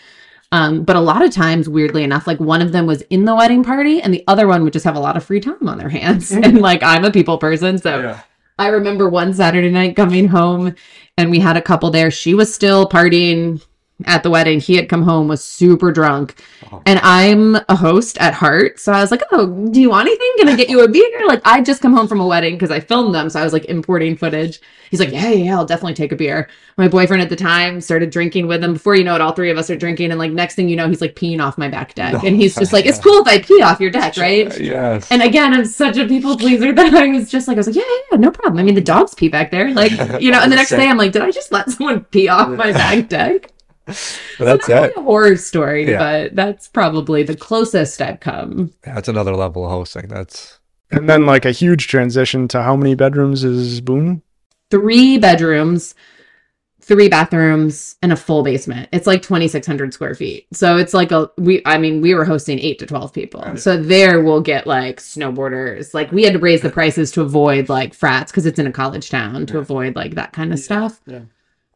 Um, 0.52 0.82
but 0.84 0.96
a 0.96 1.00
lot 1.00 1.22
of 1.22 1.32
times, 1.32 1.68
weirdly 1.68 2.02
enough, 2.02 2.26
like 2.26 2.38
one 2.40 2.60
of 2.60 2.72
them 2.72 2.86
was 2.86 3.02
in 3.02 3.24
the 3.24 3.34
wedding 3.34 3.64
party, 3.64 4.02
and 4.02 4.12
the 4.12 4.22
other 4.26 4.46
one 4.46 4.62
would 4.64 4.72
just 4.72 4.84
have 4.84 4.96
a 4.96 5.00
lot 5.00 5.16
of 5.16 5.24
free 5.24 5.40
time 5.40 5.66
on 5.68 5.78
their 5.78 5.88
hands. 5.88 6.30
and 6.32 6.60
like 6.60 6.82
I'm 6.82 7.04
a 7.04 7.10
people 7.10 7.38
person, 7.38 7.78
so 7.78 8.18
I 8.60 8.66
remember 8.66 9.08
one 9.08 9.32
Saturday 9.32 9.70
night 9.70 9.96
coming 9.96 10.28
home 10.28 10.74
and 11.16 11.30
we 11.30 11.38
had 11.38 11.56
a 11.56 11.62
couple 11.62 11.90
there. 11.90 12.10
She 12.10 12.34
was 12.34 12.52
still 12.54 12.86
partying 12.86 13.64
at 14.06 14.22
the 14.22 14.30
wedding. 14.30 14.60
He 14.60 14.76
had 14.76 14.88
come 14.88 15.02
home, 15.02 15.28
was 15.28 15.42
super 15.42 15.92
drunk. 15.92 16.42
Oh. 16.72 16.82
And 16.86 16.98
I'm 17.02 17.56
a 17.68 17.76
host 17.76 18.18
at 18.18 18.34
heart. 18.34 18.78
So 18.80 18.92
I 18.92 19.00
was 19.00 19.10
like, 19.10 19.22
Oh, 19.32 19.46
do 19.70 19.80
you 19.80 19.90
want 19.90 20.08
anything? 20.08 20.32
Can 20.38 20.48
I 20.48 20.56
get 20.56 20.68
you 20.68 20.84
a 20.84 20.88
beer? 20.88 21.26
Like, 21.26 21.42
I 21.44 21.60
just 21.60 21.82
come 21.82 21.94
home 21.94 22.08
from 22.08 22.20
a 22.20 22.26
wedding 22.26 22.54
because 22.54 22.70
I 22.70 22.80
filmed 22.80 23.14
them. 23.14 23.30
So 23.30 23.40
I 23.40 23.44
was 23.44 23.52
like 23.52 23.66
importing 23.66 24.16
footage. 24.16 24.60
He's 24.90 25.00
like, 25.00 25.12
Yeah, 25.12 25.28
yeah, 25.30 25.44
yeah, 25.44 25.56
I'll 25.56 25.66
definitely 25.66 25.94
take 25.94 26.12
a 26.12 26.16
beer. 26.16 26.48
My 26.76 26.88
boyfriend 26.88 27.22
at 27.22 27.28
the 27.28 27.36
time 27.36 27.80
started 27.80 28.10
drinking 28.10 28.46
with 28.46 28.64
him. 28.64 28.72
Before 28.72 28.94
you 28.94 29.04
know 29.04 29.14
it, 29.14 29.20
all 29.20 29.32
three 29.32 29.50
of 29.50 29.58
us 29.58 29.70
are 29.70 29.76
drinking. 29.76 30.10
And 30.10 30.18
like, 30.18 30.32
next 30.32 30.54
thing 30.54 30.68
you 30.68 30.76
know, 30.76 30.88
he's 30.88 31.00
like 31.00 31.14
peeing 31.14 31.40
off 31.40 31.58
my 31.58 31.68
back 31.68 31.94
deck. 31.94 32.14
Oh, 32.14 32.26
and 32.26 32.36
he's 32.36 32.54
just 32.54 32.72
like, 32.72 32.86
It's 32.86 32.98
cool 32.98 33.20
if 33.20 33.28
I 33.28 33.40
pee 33.40 33.62
off 33.62 33.80
your 33.80 33.90
deck, 33.90 34.16
right? 34.16 34.58
Yes. 34.60 35.10
And 35.10 35.22
again, 35.22 35.54
I'm 35.54 35.64
such 35.64 35.96
a 35.96 36.06
people 36.06 36.36
pleaser 36.36 36.72
that 36.74 36.94
I 36.94 37.08
was 37.08 37.30
just 37.30 37.48
like, 37.48 37.56
I 37.56 37.60
was 37.60 37.66
like, 37.66 37.76
yeah, 37.76 37.82
yeah, 37.86 38.00
yeah, 38.12 38.18
no 38.18 38.30
problem. 38.30 38.58
I 38.58 38.62
mean, 38.62 38.74
the 38.74 38.80
dogs 38.80 39.14
pee 39.14 39.28
back 39.28 39.50
there. 39.50 39.72
Like, 39.72 39.92
you 40.20 40.30
know, 40.30 40.40
and 40.40 40.50
the 40.50 40.56
next 40.56 40.70
day 40.70 40.88
I'm 40.88 40.96
like, 40.96 41.12
did 41.12 41.22
I 41.22 41.30
just 41.30 41.52
let 41.52 41.70
someone 41.70 42.04
pee 42.04 42.28
off 42.28 42.48
my 42.56 42.72
back 42.72 43.08
deck? 43.08 43.52
But 44.38 44.44
that's 44.46 44.68
Not 44.68 44.76
it. 44.76 44.80
really 44.80 44.92
a 44.96 45.02
horror 45.02 45.36
story, 45.36 45.88
Yeah. 45.90 45.98
but 45.98 46.36
that's 46.36 46.68
probably 46.68 47.22
the 47.22 47.36
closest 47.36 48.00
I've 48.00 48.20
come. 48.20 48.72
That's 48.82 49.08
another 49.08 49.34
level 49.36 49.64
of 49.64 49.70
hosting. 49.70 50.08
That's 50.08 50.58
And 50.90 51.08
then 51.08 51.26
like 51.26 51.44
a 51.44 51.52
huge 51.52 51.88
transition 51.88 52.48
to 52.48 52.62
how 52.62 52.76
many 52.76 52.94
bedrooms 52.94 53.44
is 53.44 53.80
Boone? 53.80 54.22
Three 54.70 55.18
bedrooms, 55.18 55.94
three 56.80 57.08
bathrooms, 57.08 57.96
and 58.02 58.12
a 58.12 58.16
full 58.16 58.42
basement. 58.42 58.88
It's 58.92 59.06
like 59.06 59.22
2,600 59.22 59.92
square 59.94 60.14
feet. 60.14 60.46
So 60.52 60.76
it's 60.76 60.94
like 60.94 61.12
a, 61.12 61.30
we, 61.38 61.60
I 61.66 61.76
mean, 61.78 62.00
we 62.00 62.14
were 62.14 62.24
hosting 62.24 62.58
eight 62.58 62.78
to 62.80 62.86
12 62.86 63.12
people. 63.12 63.56
So 63.56 63.76
there 63.80 64.22
we'll 64.22 64.40
get 64.40 64.66
like 64.66 64.98
snowboarders. 65.00 65.92
Like 65.94 66.10
we 66.12 66.22
had 66.24 66.32
to 66.32 66.38
raise 66.38 66.62
the 66.62 66.70
prices 66.70 67.10
to 67.12 67.20
avoid 67.22 67.68
like 67.68 67.94
frats 67.94 68.32
because 68.32 68.46
it's 68.46 68.58
in 68.58 68.66
a 68.66 68.72
college 68.72 69.10
town 69.10 69.46
to 69.46 69.58
avoid 69.58 69.94
like 69.96 70.14
that 70.14 70.32
kind 70.32 70.52
of 70.52 70.58
stuff. 70.58 71.00
yeah. 71.06 71.20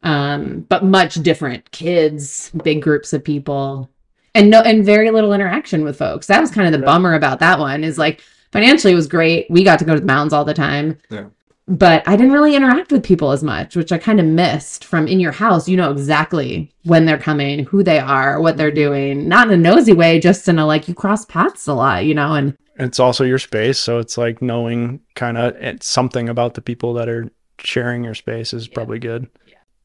Um, 0.05 0.65
but 0.69 0.83
much 0.85 1.15
different 1.15 1.69
kids, 1.71 2.51
big 2.63 2.81
groups 2.81 3.11
of 3.11 3.23
people, 3.23 3.89
and 4.35 4.49
no, 4.49 4.61
and 4.61 4.85
very 4.85 5.09
little 5.11 5.33
interaction 5.33 5.83
with 5.83 5.97
folks. 5.97 6.27
That 6.27 6.39
was 6.41 6.51
kind 6.51 6.67
of 6.67 6.73
the 6.73 6.79
Right. 6.79 6.93
bummer 6.93 7.15
about 7.15 7.39
that 7.39 7.57
one. 7.59 7.83
Is 7.83 7.97
like 7.97 8.21
financially 8.51 8.93
it 8.93 8.95
was 8.95 9.07
great. 9.07 9.47
We 9.49 9.63
got 9.63 9.79
to 9.79 9.85
go 9.85 9.95
to 9.95 9.99
the 9.99 10.05
mountains 10.05 10.31
all 10.33 10.45
the 10.45 10.53
time. 10.53 10.97
Yeah. 11.09 11.25
But 11.67 12.07
I 12.07 12.15
didn't 12.15 12.33
really 12.33 12.55
interact 12.55 12.91
with 12.91 13.01
people 13.01 13.31
as 13.31 13.41
much, 13.41 13.75
which 13.75 13.91
I 13.91 13.97
kind 13.97 14.19
of 14.19 14.25
missed 14.27 14.85
from 14.85 15.07
in 15.07 15.19
your 15.19 15.31
house. 15.31 15.67
You 15.67 15.77
know 15.77 15.91
exactly 15.91 16.71
when 16.83 17.05
they're 17.05 17.17
coming, 17.17 17.65
who 17.65 17.81
they 17.81 17.97
are, 17.97 18.39
what 18.39 18.55
they're 18.57 18.69
doing, 18.69 19.27
not 19.27 19.47
in 19.47 19.53
a 19.53 19.57
nosy 19.57 19.93
way, 19.93 20.19
just 20.19 20.47
in 20.47 20.59
a 20.59 20.67
like 20.67 20.87
you 20.87 20.93
cross 20.93 21.25
paths 21.25 21.65
a 21.65 21.73
lot, 21.73 22.05
you 22.05 22.13
know, 22.13 22.33
and 22.35 22.55
It's 22.77 22.99
also 22.99 23.23
your 23.23 23.39
space, 23.39 23.79
so 23.79 23.97
it's 23.97 24.15
like 24.15 24.43
knowing 24.43 24.99
kind 25.15 25.37
of 25.39 25.55
something 25.81 26.29
about 26.29 26.53
the 26.53 26.61
people 26.61 26.93
that 26.93 27.09
are 27.09 27.31
sharing 27.57 28.03
your 28.03 28.13
space 28.13 28.53
is 28.53 28.67
probably 28.67 28.99
good. 28.99 29.27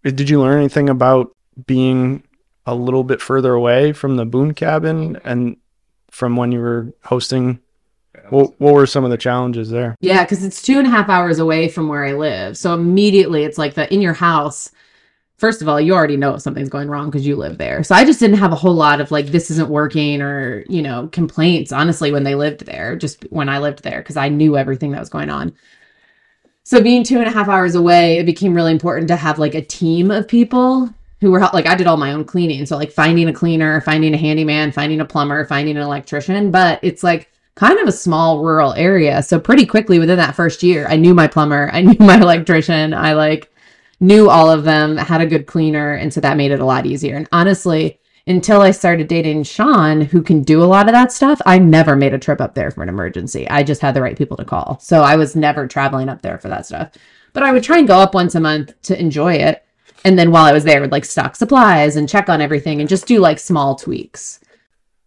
Did 0.02 0.30
you 0.30 0.40
learn 0.40 0.58
anything 0.58 0.88
about 0.88 1.34
being 1.66 2.22
a 2.66 2.74
little 2.74 3.04
bit 3.04 3.20
further 3.20 3.52
away 3.52 3.92
from 3.92 4.16
the 4.16 4.24
Boone 4.24 4.54
cabin 4.54 5.20
and 5.24 5.56
from 6.10 6.36
when 6.36 6.52
you 6.52 6.60
were 6.60 6.92
hosting? 7.04 7.60
What, 8.30 8.58
what 8.60 8.74
were 8.74 8.86
some 8.86 9.04
of 9.04 9.10
the 9.10 9.16
challenges 9.16 9.70
there? 9.70 9.96
Yeah, 10.00 10.24
because 10.24 10.44
it's 10.44 10.62
two 10.62 10.78
and 10.78 10.86
a 10.86 10.90
half 10.90 11.08
hours 11.08 11.38
away 11.38 11.68
from 11.68 11.88
where 11.88 12.04
I 12.04 12.12
live. 12.12 12.56
So 12.56 12.74
immediately 12.74 13.44
it's 13.44 13.58
like 13.58 13.74
the 13.74 13.92
in 13.92 14.00
your 14.00 14.14
house. 14.14 14.70
First 15.36 15.62
of 15.62 15.68
all, 15.68 15.80
you 15.80 15.94
already 15.94 16.18
know 16.18 16.34
if 16.34 16.42
something's 16.42 16.68
going 16.68 16.88
wrong 16.88 17.06
because 17.06 17.26
you 17.26 17.34
live 17.34 17.56
there. 17.56 17.82
So 17.82 17.94
I 17.94 18.04
just 18.04 18.20
didn't 18.20 18.36
have 18.36 18.52
a 18.52 18.56
whole 18.56 18.74
lot 18.74 19.00
of 19.00 19.10
like 19.10 19.26
this 19.28 19.50
isn't 19.50 19.70
working 19.70 20.20
or 20.20 20.64
you 20.68 20.82
know 20.82 21.08
complaints. 21.08 21.72
Honestly, 21.72 22.12
when 22.12 22.24
they 22.24 22.34
lived 22.34 22.66
there, 22.66 22.96
just 22.96 23.24
when 23.30 23.48
I 23.48 23.58
lived 23.58 23.82
there, 23.82 24.00
because 24.00 24.16
I 24.16 24.28
knew 24.28 24.56
everything 24.56 24.92
that 24.92 25.00
was 25.00 25.08
going 25.08 25.30
on. 25.30 25.54
So 26.64 26.82
being 26.82 27.04
two 27.04 27.18
and 27.18 27.26
a 27.26 27.32
half 27.32 27.48
hours 27.48 27.74
away, 27.74 28.18
it 28.18 28.26
became 28.26 28.54
really 28.54 28.72
important 28.72 29.08
to 29.08 29.16
have 29.16 29.38
like 29.38 29.54
a 29.54 29.62
team 29.62 30.10
of 30.10 30.28
people 30.28 30.88
who 31.20 31.30
were 31.30 31.40
like 31.52 31.66
I 31.66 31.74
did 31.74 31.86
all 31.86 31.96
my 31.96 32.12
own 32.12 32.24
cleaning. 32.24 32.66
So 32.66 32.76
like 32.76 32.90
finding 32.90 33.28
a 33.28 33.32
cleaner, 33.32 33.80
finding 33.82 34.14
a 34.14 34.18
handyman, 34.18 34.72
finding 34.72 35.00
a 35.00 35.04
plumber, 35.04 35.44
finding 35.44 35.76
an 35.76 35.82
electrician. 35.82 36.50
But 36.50 36.80
it's 36.82 37.02
like 37.02 37.30
kind 37.54 37.78
of 37.78 37.88
a 37.88 37.92
small 37.92 38.42
rural 38.42 38.72
area. 38.74 39.22
So 39.22 39.38
pretty 39.38 39.66
quickly 39.66 39.98
within 39.98 40.16
that 40.16 40.34
first 40.34 40.62
year, 40.62 40.86
I 40.88 40.96
knew 40.96 41.14
my 41.14 41.26
plumber, 41.26 41.70
I 41.72 41.82
knew 41.82 41.96
my 41.98 42.18
electrician, 42.18 42.94
I 42.94 43.12
like 43.12 43.52
knew 44.00 44.30
all 44.30 44.50
of 44.50 44.64
them, 44.64 44.96
had 44.96 45.20
a 45.20 45.26
good 45.26 45.46
cleaner, 45.46 45.94
and 45.94 46.12
so 46.12 46.20
that 46.22 46.38
made 46.38 46.52
it 46.52 46.60
a 46.60 46.64
lot 46.64 46.86
easier. 46.86 47.16
And 47.16 47.28
honestly, 47.32 47.99
until 48.26 48.60
I 48.60 48.70
started 48.70 49.08
dating 49.08 49.44
Shaun, 49.44 50.02
who 50.02 50.22
can 50.22 50.42
do 50.42 50.62
a 50.62 50.64
lot 50.64 50.88
of 50.88 50.92
that 50.92 51.12
stuff, 51.12 51.40
I 51.46 51.58
never 51.58 51.96
made 51.96 52.14
a 52.14 52.18
trip 52.18 52.40
up 52.40 52.54
there 52.54 52.70
for 52.70 52.82
an 52.82 52.88
emergency. 52.88 53.48
I 53.48 53.62
just 53.62 53.80
had 53.80 53.94
the 53.94 54.02
right 54.02 54.16
people 54.16 54.36
to 54.36 54.44
call. 54.44 54.78
So 54.80 55.02
I 55.02 55.16
was 55.16 55.34
never 55.36 55.66
traveling 55.66 56.08
up 56.08 56.22
there 56.22 56.38
for 56.38 56.48
that 56.48 56.66
stuff. 56.66 56.92
But 57.32 57.42
I 57.42 57.52
would 57.52 57.62
try 57.62 57.78
and 57.78 57.88
go 57.88 57.98
up 57.98 58.14
once 58.14 58.34
a 58.34 58.40
month 58.40 58.80
to 58.82 58.98
enjoy 58.98 59.34
it. 59.34 59.64
And 60.04 60.18
then 60.18 60.30
while 60.30 60.44
I 60.44 60.52
was 60.52 60.64
there, 60.64 60.80
would 60.80 60.92
like 60.92 61.04
stock 61.04 61.36
supplies 61.36 61.96
and 61.96 62.08
check 62.08 62.28
on 62.28 62.40
everything 62.40 62.80
and 62.80 62.88
just 62.88 63.06
do 63.06 63.18
like 63.18 63.38
small 63.38 63.74
tweaks. 63.76 64.40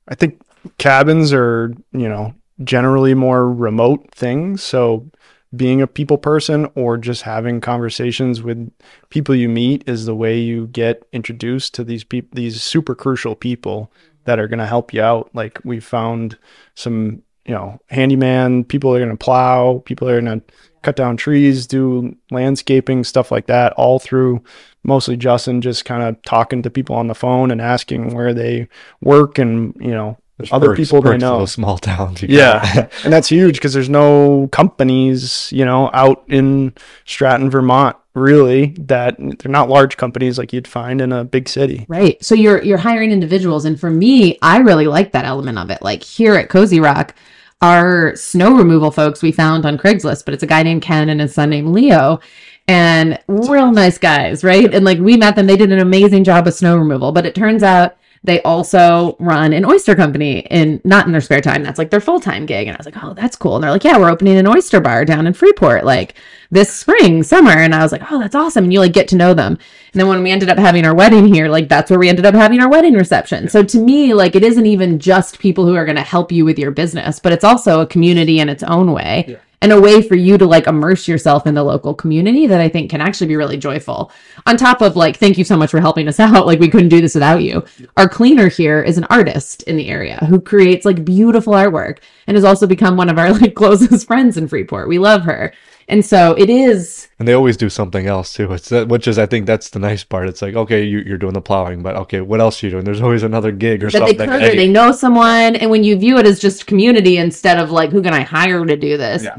I 0.07 0.15
think 0.15 0.41
cabins 0.77 1.33
are, 1.33 1.73
you 1.91 2.07
know, 2.09 2.33
generally 2.63 3.13
more 3.13 3.51
remote 3.51 4.11
things. 4.11 4.61
So 4.61 5.09
being 5.55 5.81
a 5.81 5.87
people 5.87 6.17
person 6.17 6.67
or 6.75 6.97
just 6.97 7.21
having 7.21 7.61
conversations 7.61 8.41
with 8.41 8.71
people 9.09 9.35
you 9.35 9.47
meet 9.47 9.87
is 9.87 10.05
the 10.05 10.15
way 10.15 10.39
you 10.39 10.67
get 10.67 11.03
introduced 11.13 11.73
to 11.75 11.83
these 11.83 12.03
people 12.03 12.29
these 12.33 12.61
super 12.61 12.95
crucial 12.95 13.35
people 13.35 13.91
that 14.25 14.39
are 14.39 14.47
going 14.47 14.59
to 14.59 14.65
help 14.65 14.93
you 14.93 15.01
out. 15.01 15.29
Like 15.33 15.59
we 15.63 15.79
found 15.79 16.37
some 16.75 17.21
you 17.45 17.53
know 17.53 17.79
handyman 17.89 18.63
people 18.63 18.93
are 18.93 18.99
going 18.99 19.09
to 19.09 19.17
plow 19.17 19.81
people 19.85 20.07
are 20.07 20.21
going 20.21 20.39
to 20.39 20.53
cut 20.81 20.95
down 20.95 21.17
trees 21.17 21.67
do 21.67 22.15
landscaping 22.31 23.03
stuff 23.03 23.31
like 23.31 23.47
that 23.47 23.73
all 23.73 23.99
through 23.99 24.41
mostly 24.83 25.17
justin 25.17 25.61
just 25.61 25.85
kind 25.85 26.03
of 26.03 26.21
talking 26.23 26.61
to 26.61 26.69
people 26.69 26.95
on 26.95 27.07
the 27.07 27.15
phone 27.15 27.51
and 27.51 27.61
asking 27.61 28.13
where 28.13 28.33
they 28.33 28.67
work 29.01 29.37
and 29.37 29.75
you 29.79 29.91
know 29.91 30.17
There's 30.37 30.51
other 30.51 30.69
perks- 30.69 30.79
people 30.89 31.01
they 31.01 31.11
perks 31.11 31.21
to 31.23 31.29
know 31.29 31.45
small 31.45 31.77
towns. 31.89 32.23
yeah 32.23 32.87
and 33.03 33.13
that's 33.13 33.27
huge 33.29 33.55
because 33.55 33.73
there's 33.73 33.89
no 33.89 34.49
companies 34.51 35.51
you 35.51 35.63
know 35.65 35.89
out 35.93 36.23
in 36.27 36.73
stratton 37.05 37.49
vermont 37.49 37.95
really 38.15 38.67
that 38.79 39.15
they're 39.19 39.51
not 39.51 39.69
large 39.69 39.97
companies 39.97 40.37
like 40.37 40.53
you'd 40.53 40.67
find 40.67 41.01
in 41.01 41.11
a 41.11 41.23
big 41.23 41.49
city 41.49 41.85
Right. 41.87 42.23
So 42.23 42.35
you're 42.35 42.61
you're 42.63 42.77
hiring 42.77 43.11
individuals 43.11 43.65
and 43.65 43.79
for 43.79 43.89
me, 43.89 44.37
I 44.41 44.57
really 44.59 44.85
like 44.87 45.11
that 45.13 45.25
element 45.25 45.57
of 45.57 45.69
it. 45.71 45.81
Like 45.81 46.03
here 46.03 46.35
at 46.35 46.49
Cozy 46.49 46.79
Rock, 46.79 47.15
our 47.61 48.15
snow 48.15 48.55
removal 48.55 48.91
folks 48.91 49.21
we 49.23 49.31
found 49.31 49.65
on 49.65 49.77
Craigslist, 49.79 50.25
but 50.25 50.33
it's 50.35 50.43
a 50.43 50.47
guy 50.47 50.61
named 50.63 50.81
Ken 50.83 51.09
and 51.09 51.21
his 51.21 51.33
son 51.33 51.49
named 51.49 51.69
Leo. 51.69 52.19
And 52.67 53.19
real 53.27 53.71
nice 53.71 53.97
guys, 53.97 54.43
right? 54.43 54.71
And 54.73 54.85
like 54.85 54.99
we 54.99 55.17
met 55.17 55.35
them, 55.35 55.47
they 55.47 55.57
did 55.57 55.71
an 55.71 55.79
amazing 55.79 56.23
job 56.23 56.45
of 56.47 56.53
snow 56.53 56.77
removal. 56.77 57.11
But 57.11 57.25
it 57.25 57.33
turns 57.35 57.63
out 57.63 57.95
they 58.25 58.41
also 58.43 59.17
run 59.19 59.51
an 59.51 59.65
oyster 59.65 59.95
company 59.95 60.39
in 60.49 60.79
not 60.85 61.05
in 61.05 61.11
their 61.11 61.21
spare 61.21 61.41
time. 61.41 61.61
That's 61.61 61.77
like 61.77 61.89
their 61.89 61.99
full 61.99 62.21
time 62.21 62.45
gig. 62.45 62.67
And 62.67 62.75
I 62.75 62.79
was 62.79 62.85
like, 62.85 63.03
oh, 63.03 63.13
that's 63.13 63.35
cool. 63.35 63.55
And 63.55 63.63
they're 63.63 63.71
like, 63.71 63.83
yeah, 63.83 63.97
we're 63.97 64.09
opening 64.09 64.37
an 64.37 64.47
oyster 64.47 64.79
bar 64.79 65.03
down 65.03 65.27
in 65.27 65.33
Freeport 65.33 65.83
like 65.83 66.15
this 66.49 66.73
spring, 66.73 67.23
summer. 67.23 67.51
And 67.51 67.75
I 67.75 67.83
was 67.83 67.91
like, 67.91 68.11
oh, 68.11 68.19
that's 68.19 68.35
awesome. 68.35 68.63
And 68.63 68.71
you 68.73 68.79
like 68.79 68.93
get 68.93 69.09
to 69.09 69.17
know 69.17 69.33
them. 69.33 69.57
And 69.91 69.99
then 69.99 70.07
when 70.07 70.23
we 70.23 70.31
ended 70.31 70.49
up 70.49 70.57
having 70.57 70.85
our 70.85 70.95
wedding 70.95 71.33
here, 71.33 71.49
like 71.49 71.67
that's 71.67 71.89
where 71.89 71.99
we 71.99 72.09
ended 72.09 72.25
up 72.25 72.35
having 72.35 72.61
our 72.61 72.69
wedding 72.69 72.93
reception. 72.93 73.49
So 73.49 73.61
to 73.63 73.77
me, 73.77 74.13
like 74.13 74.35
it 74.35 74.43
isn't 74.43 74.65
even 74.65 74.99
just 74.99 75.39
people 75.39 75.65
who 75.65 75.75
are 75.75 75.85
going 75.85 75.97
to 75.97 76.01
help 76.01 76.31
you 76.31 76.45
with 76.45 76.57
your 76.57 76.71
business, 76.71 77.19
but 77.19 77.33
it's 77.33 77.43
also 77.43 77.81
a 77.81 77.87
community 77.87 78.39
in 78.39 78.47
its 78.47 78.63
own 78.63 78.93
way. 78.93 79.37
And 79.63 79.71
a 79.71 79.79
way 79.79 80.01
for 80.01 80.15
you 80.15 80.37
to 80.37 80.45
like 80.45 80.67
immerse 80.67 81.07
yourself 81.07 81.47
in 81.47 81.55
the 81.55 81.63
local 81.63 81.93
community 81.93 82.47
that 82.47 82.59
I 82.59 82.67
think 82.67 82.91
can 82.91 82.99
actually 82.99 83.27
be 83.27 83.37
really 83.37 83.55
joyful. 83.55 84.11
On 84.45 84.57
top 84.57 84.81
of 84.81 84.97
like, 84.97 85.15
thank 85.15 85.37
you 85.37 85.45
so 85.45 85.55
much 85.55 85.71
for 85.71 85.79
helping 85.79 86.09
us 86.09 86.19
out. 86.19 86.45
Like, 86.45 86.59
we 86.59 86.67
couldn't 86.67 86.89
do 86.89 86.99
this 86.99 87.13
without 87.13 87.41
you. 87.41 87.63
Our 87.95 88.09
cleaner 88.09 88.49
here 88.49 88.83
is 88.83 88.97
an 88.97 89.05
artist 89.05 89.63
in 89.63 89.77
the 89.77 89.87
area 89.87 90.17
who 90.27 90.41
creates 90.41 90.85
like 90.85 91.05
beautiful 91.05 91.53
artwork 91.53 91.99
and 92.27 92.35
has 92.35 92.43
also 92.43 92.67
become 92.67 92.97
one 92.97 93.09
of 93.09 93.17
our 93.17 93.31
like 93.39 93.55
closest 93.55 94.05
friends 94.05 94.35
in 94.35 94.49
Freeport. 94.49 94.89
We 94.89 94.99
love 94.99 95.23
her. 95.23 95.53
And 95.87 96.05
so 96.05 96.33
it 96.37 96.49
is 96.49 97.07
And 97.19 97.27
they 97.27 97.33
always 97.33 97.57
do 97.57 97.69
something 97.69 98.07
else 98.07 98.33
too. 98.33 98.51
It's 98.53 98.69
that, 98.69 98.87
which 98.87 99.07
is 99.07 99.19
I 99.19 99.25
think 99.25 99.45
that's 99.45 99.69
the 99.69 99.79
nice 99.79 100.03
part. 100.03 100.29
It's 100.29 100.41
like 100.41 100.55
okay, 100.55 100.83
you, 100.83 100.99
you're 100.99 101.17
doing 101.17 101.33
the 101.33 101.41
plowing, 101.41 101.83
but 101.83 101.95
okay, 101.97 102.21
what 102.21 102.39
else 102.39 102.61
are 102.63 102.67
you 102.67 102.71
doing? 102.71 102.85
There's 102.85 103.01
always 103.01 103.23
another 103.23 103.51
gig 103.51 103.83
or 103.83 103.89
that 103.91 103.99
they 103.99 104.07
something. 104.07 104.29
cover, 104.29 104.39
Hey, 104.39 104.55
they 104.55 104.67
know 104.67 104.91
someone, 104.91 105.55
and 105.55 105.69
when 105.69 105.83
you 105.83 105.97
view 105.97 106.17
it 106.17 106.25
as 106.25 106.39
just 106.39 106.67
community 106.67 107.17
instead 107.17 107.57
of 107.59 107.69
like 107.71 107.91
who 107.91 108.01
can 108.01 108.13
I 108.13 108.21
hire 108.21 108.65
to 108.65 108.77
do 108.77 108.97
this, 108.97 109.23
Yeah. 109.23 109.37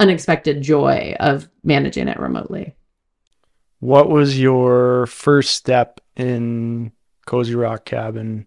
unexpected 0.00 0.62
joy 0.62 1.14
of 1.20 1.48
managing 1.62 2.08
it 2.08 2.18
remotely. 2.18 2.74
what 3.80 4.08
was 4.08 4.38
your 4.40 5.06
first 5.06 5.54
step 5.54 6.00
in 6.16 6.92
cozy 7.26 7.54
rock 7.54 7.84
cabin 7.84 8.46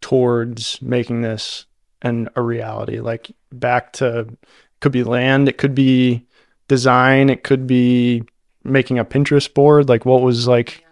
towards 0.00 0.80
making 0.82 1.22
this 1.22 1.66
and 2.02 2.28
a 2.36 2.42
reality 2.42 3.00
like 3.00 3.30
back 3.52 3.92
to 3.94 4.26
could 4.86 4.92
be 4.92 5.04
land 5.04 5.48
it 5.48 5.58
could 5.58 5.74
be 5.74 6.24
design 6.68 7.28
it 7.28 7.42
could 7.42 7.66
be 7.66 8.22
making 8.62 8.98
a 8.98 9.04
pinterest 9.04 9.52
board 9.52 9.88
like 9.88 10.06
what 10.06 10.22
was 10.22 10.46
like 10.46 10.84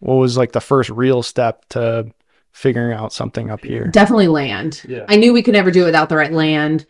what 0.00 0.16
was 0.16 0.36
like 0.36 0.52
the 0.52 0.60
first 0.60 0.90
real 0.90 1.22
step 1.22 1.64
to 1.68 2.06
figuring 2.52 2.96
out 2.96 3.12
something 3.12 3.50
up 3.50 3.62
here 3.62 3.88
Definitely 3.88 4.28
land. 4.28 4.82
Yeah. 4.88 5.04
I 5.08 5.16
knew 5.16 5.32
we 5.34 5.42
could 5.42 5.52
never 5.52 5.70
do 5.70 5.82
it 5.82 5.86
without 5.86 6.08
the 6.08 6.16
right 6.16 6.32
land. 6.32 6.86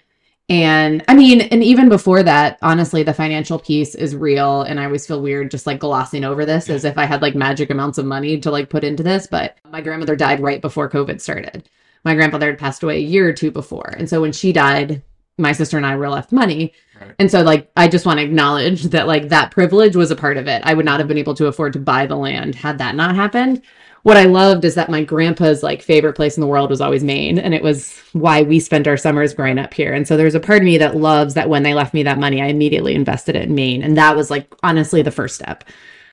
And 0.49 1.05
I 1.09 1.15
mean, 1.17 1.41
and 1.41 1.65
even 1.65 1.89
before 1.89 2.23
that, 2.23 2.57
honestly, 2.63 3.03
the 3.03 3.13
financial 3.13 3.59
piece 3.59 3.97
is 3.97 4.15
real. 4.15 4.63
And 4.63 4.79
I 4.79 4.85
always 4.85 5.05
feel 5.05 5.21
weird 5.21 5.51
just 5.51 5.67
like 5.67 5.81
glossing 5.81 6.23
over 6.23 6.47
this 6.47 6.71
as 6.71 6.85
if 6.85 6.97
I 6.97 7.05
had 7.05 7.21
like 7.21 7.35
magic 7.35 7.71
amounts 7.71 7.99
of 7.99 8.07
money 8.07 8.39
to 8.39 8.51
like 8.53 8.71
put 8.71 8.85
into 8.85 9.03
this. 9.03 9.27
But 9.27 9.57
my 9.69 9.81
grandmother 9.81 10.15
died 10.15 10.39
right 10.39 10.61
before 10.61 10.89
COVID 10.89 11.21
started. 11.21 11.69
My 12.05 12.15
grandfather 12.15 12.51
had 12.51 12.61
passed 12.61 12.85
away 12.85 12.99
a 12.99 13.01
year 13.01 13.29
or 13.29 13.33
two 13.33 13.51
before. 13.51 13.93
And 13.99 14.09
so 14.09 14.21
when 14.21 14.31
she 14.31 14.53
died, 14.53 15.03
my 15.39 15.53
sister 15.53 15.77
and 15.77 15.87
I 15.87 15.97
were 15.97 16.09
left 16.09 16.33
money. 16.33 16.73
And 17.19 17.31
so 17.31 17.43
like 17.43 17.71
I 17.77 17.89
just 17.89 18.07
want 18.07 18.19
to 18.19 18.25
acknowledge 18.25 18.85
that 18.85 19.07
like 19.07 19.29
that 19.29 19.51
privilege 19.51 19.97
was 19.97 20.11
a 20.11 20.17
part 20.17 20.39
of 20.39 20.47
it. 20.49 20.63
I 20.65 20.75
would 20.75 20.87
not 20.87 20.99
have 20.99 21.09
been 21.09 21.19
able 21.19 21.35
to 21.35 21.47
afford 21.47 21.75
to 21.75 21.79
buy 21.79 22.07
the 22.07 22.17
land 22.17 22.55
had 22.55 22.79
that 22.79 22.95
not 22.95 23.15
happened. 23.15 23.63
What 24.03 24.17
I 24.17 24.25
loved 24.25 24.65
is 24.65 24.77
that 24.77 24.89
my 24.89 25.03
grandpa's 25.03 25.63
like 25.63 25.83
favorite 25.83 26.15
place 26.15 26.37
in 26.37 26.41
the 26.41 26.47
world 26.47 26.71
was 26.71 26.81
always 26.81 27.05
Maine 27.05 27.39
and 27.39 27.53
it 27.53 27.63
was 27.63 28.01
why 28.13 28.43
we 28.43 28.61
spent 28.61 28.87
our 28.87 28.97
summers 28.97 29.35
growing 29.35 29.59
up 29.59 29.75
here. 29.75 29.93
And 29.93 30.07
so 30.07 30.17
there's 30.17 30.37
a 30.37 30.41
part 30.41 30.59
of 30.59 30.65
me 30.65 30.79
that 30.79 30.97
loves 30.97 31.35
that 31.35 31.51
when 31.51 31.65
they 31.65 31.75
left 31.75 31.93
me 31.93 32.03
that 32.05 32.19
money 32.19 32.41
I 32.41 32.47
immediately 32.47 32.95
invested 32.95 33.37
it 33.37 33.49
in 33.49 33.55
Maine 33.55 33.83
and 33.83 33.97
that 33.99 34.17
was 34.17 34.31
like 34.31 34.55
honestly 34.63 35.03
the 35.03 35.11
first 35.11 35.35
step. 35.35 35.65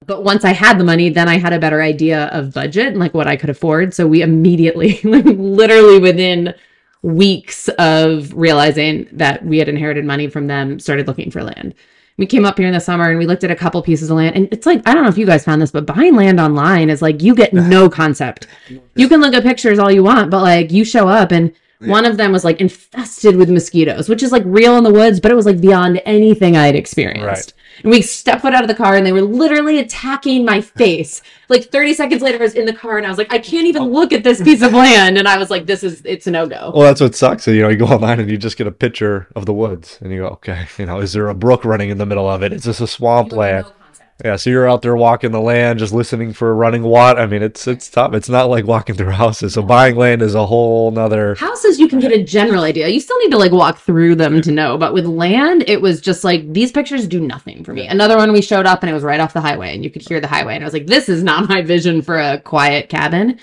But 0.05 0.23
once 0.23 0.43
I 0.43 0.51
had 0.51 0.77
the 0.77 0.83
money, 0.83 1.09
then 1.09 1.29
I 1.29 1.37
had 1.37 1.53
a 1.53 1.59
better 1.59 1.81
idea 1.81 2.25
of 2.27 2.53
budget 2.53 2.87
and 2.87 2.99
like 2.99 3.13
what 3.13 3.27
I 3.27 3.37
could 3.37 3.49
afford. 3.49 3.93
So 3.93 4.05
we 4.05 4.21
immediately, 4.21 4.99
like 5.03 5.23
literally 5.23 5.99
within 5.99 6.53
weeks 7.03 7.67
of 7.77 8.33
realizing 8.33 9.07
that 9.11 9.45
we 9.45 9.59
had 9.59 9.69
inherited 9.69 10.05
money 10.05 10.27
from 10.27 10.47
them, 10.47 10.79
started 10.79 11.07
looking 11.07 11.29
for 11.29 11.43
land. 11.43 11.75
We 12.17 12.25
came 12.25 12.45
up 12.45 12.57
here 12.57 12.67
in 12.67 12.73
the 12.73 12.79
summer 12.79 13.09
and 13.09 13.19
we 13.19 13.25
looked 13.25 13.43
at 13.43 13.51
a 13.51 13.55
couple 13.55 13.81
pieces 13.81 14.09
of 14.09 14.17
land. 14.17 14.35
And 14.35 14.47
it's 14.51 14.65
like, 14.65 14.81
I 14.87 14.93
don't 14.93 15.03
know 15.03 15.09
if 15.09 15.17
you 15.17 15.25
guys 15.25 15.43
found 15.43 15.61
this, 15.61 15.71
but 15.71 15.85
buying 15.85 16.15
land 16.15 16.39
online 16.39 16.89
is 16.89 17.01
like 17.01 17.21
you 17.21 17.35
get 17.35 17.53
no 17.53 17.89
concept. 17.89 18.47
You 18.95 19.07
can 19.07 19.19
look 19.19 19.33
at 19.33 19.43
pictures 19.43 19.79
all 19.79 19.91
you 19.91 20.03
want, 20.03 20.31
but 20.31 20.41
like 20.41 20.71
you 20.71 20.85
show 20.85 21.07
up 21.07 21.31
and 21.31 21.53
one 21.79 22.05
of 22.05 22.17
them 22.17 22.31
was 22.31 22.45
like 22.45 22.61
infested 22.61 23.35
with 23.35 23.49
mosquitoes, 23.49 24.07
which 24.07 24.23
is 24.23 24.31
like 24.31 24.43
real 24.45 24.77
in 24.77 24.83
the 24.83 24.93
woods, 24.93 25.19
but 25.19 25.31
it 25.31 25.35
was 25.35 25.45
like 25.45 25.59
beyond 25.59 26.01
anything 26.05 26.55
I 26.55 26.67
had 26.67 26.75
experienced. 26.75 27.25
Right. 27.25 27.62
And 27.81 27.91
we 27.91 28.01
stepped 28.01 28.41
foot 28.41 28.53
out 28.53 28.61
of 28.61 28.67
the 28.67 28.75
car 28.75 28.95
and 28.95 29.05
they 29.05 29.11
were 29.11 29.21
literally 29.21 29.79
attacking 29.79 30.45
my 30.45 30.61
face. 30.61 31.21
Like 31.49 31.65
30 31.65 31.93
seconds 31.93 32.21
later, 32.21 32.37
I 32.37 32.41
was 32.41 32.53
in 32.53 32.65
the 32.65 32.73
car 32.73 32.97
and 32.97 33.05
I 33.05 33.09
was 33.09 33.17
like, 33.17 33.33
I 33.33 33.39
can't 33.39 33.65
even 33.67 33.83
look 33.83 34.13
at 34.13 34.23
this 34.23 34.41
piece 34.41 34.61
of 34.61 34.73
land. 34.73 35.17
And 35.17 35.27
I 35.27 35.37
was 35.37 35.49
like, 35.49 35.65
this 35.65 35.83
is, 35.83 36.01
it's 36.05 36.27
a 36.27 36.31
no 36.31 36.47
go. 36.47 36.71
Well, 36.75 36.83
that's 36.83 37.01
what 37.01 37.15
sucks. 37.15 37.47
You 37.47 37.61
know, 37.61 37.69
you 37.69 37.77
go 37.77 37.85
online 37.85 38.19
and 38.19 38.29
you 38.29 38.37
just 38.37 38.57
get 38.57 38.67
a 38.67 38.71
picture 38.71 39.27
of 39.35 39.45
the 39.45 39.53
woods, 39.53 39.97
and 40.01 40.11
you 40.11 40.21
go, 40.21 40.27
okay, 40.27 40.67
you 40.77 40.85
know, 40.85 40.99
is 40.99 41.13
there 41.13 41.29
a 41.29 41.35
brook 41.35 41.65
running 41.65 41.89
in 41.89 41.97
the 41.97 42.05
middle 42.05 42.29
of 42.29 42.43
it? 42.43 42.53
Is 42.53 42.63
this 42.63 42.79
a 42.81 42.87
swamp 42.87 43.31
land? 43.31 43.65
Yeah, 44.23 44.35
so 44.35 44.49
you're 44.51 44.69
out 44.69 44.83
there 44.83 44.95
walking 44.95 45.31
the 45.31 45.41
land, 45.41 45.79
just 45.79 45.91
listening 45.91 46.33
for 46.33 46.51
a 46.51 46.53
running 46.53 46.83
water. 46.83 47.19
I 47.19 47.25
mean, 47.25 47.41
it's 47.41 47.67
it's 47.67 47.89
tough. 47.89 48.13
It's 48.13 48.29
not 48.29 48.47
like 48.47 48.65
walking 48.65 48.95
through 48.95 49.09
houses. 49.09 49.53
So 49.53 49.63
buying 49.63 49.95
land 49.95 50.21
is 50.21 50.35
a 50.35 50.45
whole 50.45 50.91
nother. 50.91 51.33
Houses, 51.35 51.79
you 51.79 51.87
can 51.87 51.99
get 51.99 52.11
a 52.11 52.23
general 52.23 52.63
idea. 52.63 52.87
You 52.89 52.99
still 52.99 53.17
need 53.19 53.31
to 53.31 53.37
like 53.37 53.51
walk 53.51 53.79
through 53.79 54.15
them 54.15 54.41
to 54.43 54.51
know. 54.51 54.77
But 54.77 54.93
with 54.93 55.05
land, 55.05 55.63
it 55.67 55.81
was 55.81 55.99
just 55.99 56.23
like 56.23 56.53
these 56.53 56.71
pictures 56.71 57.07
do 57.07 57.19
nothing 57.19 57.63
for 57.63 57.73
me. 57.73 57.87
Another 57.87 58.15
one 58.15 58.31
we 58.31 58.41
showed 58.41 58.67
up 58.67 58.83
and 58.83 58.89
it 58.89 58.93
was 58.93 59.03
right 59.03 59.19
off 59.19 59.33
the 59.33 59.41
highway 59.41 59.73
and 59.73 59.83
you 59.83 59.89
could 59.89 60.07
hear 60.07 60.21
the 60.21 60.27
highway. 60.27 60.53
And 60.55 60.63
I 60.63 60.67
was 60.67 60.73
like, 60.73 60.87
this 60.87 61.09
is 61.09 61.23
not 61.23 61.49
my 61.49 61.63
vision 61.63 62.01
for 62.03 62.19
a 62.19 62.39
quiet 62.39 62.89
cabin. 62.89 63.39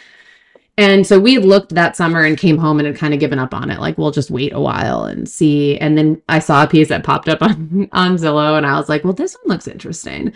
And 0.78 1.06
so 1.06 1.20
we 1.20 1.36
looked 1.36 1.74
that 1.74 1.94
summer 1.94 2.24
and 2.24 2.38
came 2.38 2.56
home 2.56 2.78
and 2.78 2.86
had 2.86 2.96
kind 2.96 3.12
of 3.12 3.20
given 3.20 3.38
up 3.38 3.52
on 3.52 3.70
it. 3.70 3.80
Like, 3.80 3.98
we'll 3.98 4.12
just 4.12 4.30
wait 4.30 4.54
a 4.54 4.60
while 4.60 5.04
and 5.04 5.28
see. 5.28 5.76
And 5.76 5.98
then 5.98 6.22
I 6.26 6.38
saw 6.38 6.62
a 6.62 6.66
piece 6.66 6.88
that 6.88 7.04
popped 7.04 7.28
up 7.28 7.42
on, 7.42 7.88
on 7.92 8.16
Zillow 8.16 8.56
and 8.56 8.64
I 8.64 8.78
was 8.78 8.88
like, 8.88 9.04
well, 9.04 9.12
this 9.12 9.36
one 9.42 9.52
looks 9.52 9.68
interesting. 9.68 10.32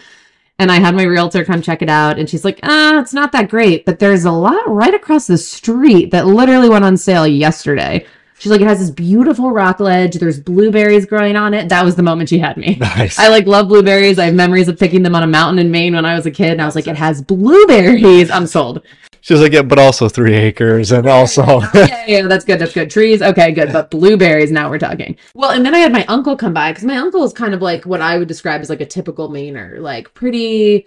And 0.59 0.71
I 0.71 0.79
had 0.79 0.95
my 0.95 1.03
realtor 1.03 1.45
come 1.45 1.63
check 1.63 1.83
it 1.83 1.89
out, 1.89 2.17
and 2.17 2.31
she's 2.31 2.45
like, 2.45 2.61
ah, 2.63 3.01
it's 3.01 3.13
not 3.13 3.33
that 3.33 3.51
great, 3.51 3.85
but 3.85 3.99
there's 3.99 4.25
a 4.25 4.31
lot 4.31 4.69
right 4.69 4.95
across 4.95 5.27
the 5.27 5.37
street 5.37 6.13
that 6.13 6.27
literally 6.27 6.69
went 6.69 6.85
on 6.85 6.97
sale 6.97 7.27
yesterday. 7.27 8.07
She's 8.39 8.51
like, 8.51 8.61
it 8.61 8.67
has 8.67 8.79
this 8.79 8.91
beautiful 8.91 9.51
rock 9.51 9.81
ledge. 9.81 10.17
There's 10.17 10.39
blueberries 10.39 11.07
growing 11.07 11.35
on 11.35 11.55
it. 11.55 11.69
That 11.71 11.85
was 11.85 11.97
the 11.97 12.03
moment 12.03 12.29
she 12.29 12.39
had 12.39 12.57
me. 12.57 12.77
Nice. 12.81 13.19
I 13.19 13.29
like 13.29 13.47
love 13.47 13.69
blueberries. 13.69 14.19
I 14.19 14.27
have 14.27 14.35
memories 14.35 14.69
of 14.69 14.79
picking 14.79 15.03
them 15.03 15.15
on 15.15 15.23
a 15.23 15.27
mountain 15.27 15.59
in 15.59 15.71
Maine 15.71 15.95
when 15.95 16.05
I 16.05 16.15
was 16.15 16.27
a 16.27 16.31
kid. 16.31 16.53
And 16.53 16.61
I 16.61 16.67
was 16.67 16.75
like, 16.75 16.87
it 16.87 16.97
has 16.97 17.23
blueberries. 17.23 18.31
I'm 18.31 18.47
sold. 18.47 18.83
She 19.25 19.33
was 19.33 19.41
like, 19.41 19.53
yeah, 19.55 19.63
but 19.63 19.79
also 19.79 20.07
three 20.11 20.35
acres, 20.35 20.93
and 20.93 21.07
also 21.09 21.61
yeah, 21.75 22.05
yeah, 22.07 22.23
that's 22.27 22.45
good. 22.45 22.59
That's 22.59 22.75
good. 22.75 22.91
Trees, 22.91 23.23
okay, 23.23 23.53
good. 23.53 23.73
But 23.73 23.91
blueberries, 23.91 24.53
now 24.53 24.69
we're 24.69 24.79
talking. 24.79 25.17
Well, 25.35 25.51
and 25.53 25.65
then 25.65 25.75
I 25.75 25.79
had 25.79 25.93
my 25.93 26.05
uncle 26.09 26.37
come 26.37 26.53
by 26.53 26.73
because 26.73 26.85
my 26.85 26.99
uncle 26.99 27.25
is 27.25 27.33
kind 27.33 27.55
of 27.55 27.63
like 27.63 27.87
what 27.87 28.03
I 28.03 28.19
would 28.19 28.29
describe 28.29 28.61
as 28.61 28.69
like 28.69 28.83
a 28.83 28.87
typical 28.87 29.31
Mainer, 29.31 29.79
like 29.81 30.13
pretty, 30.13 30.87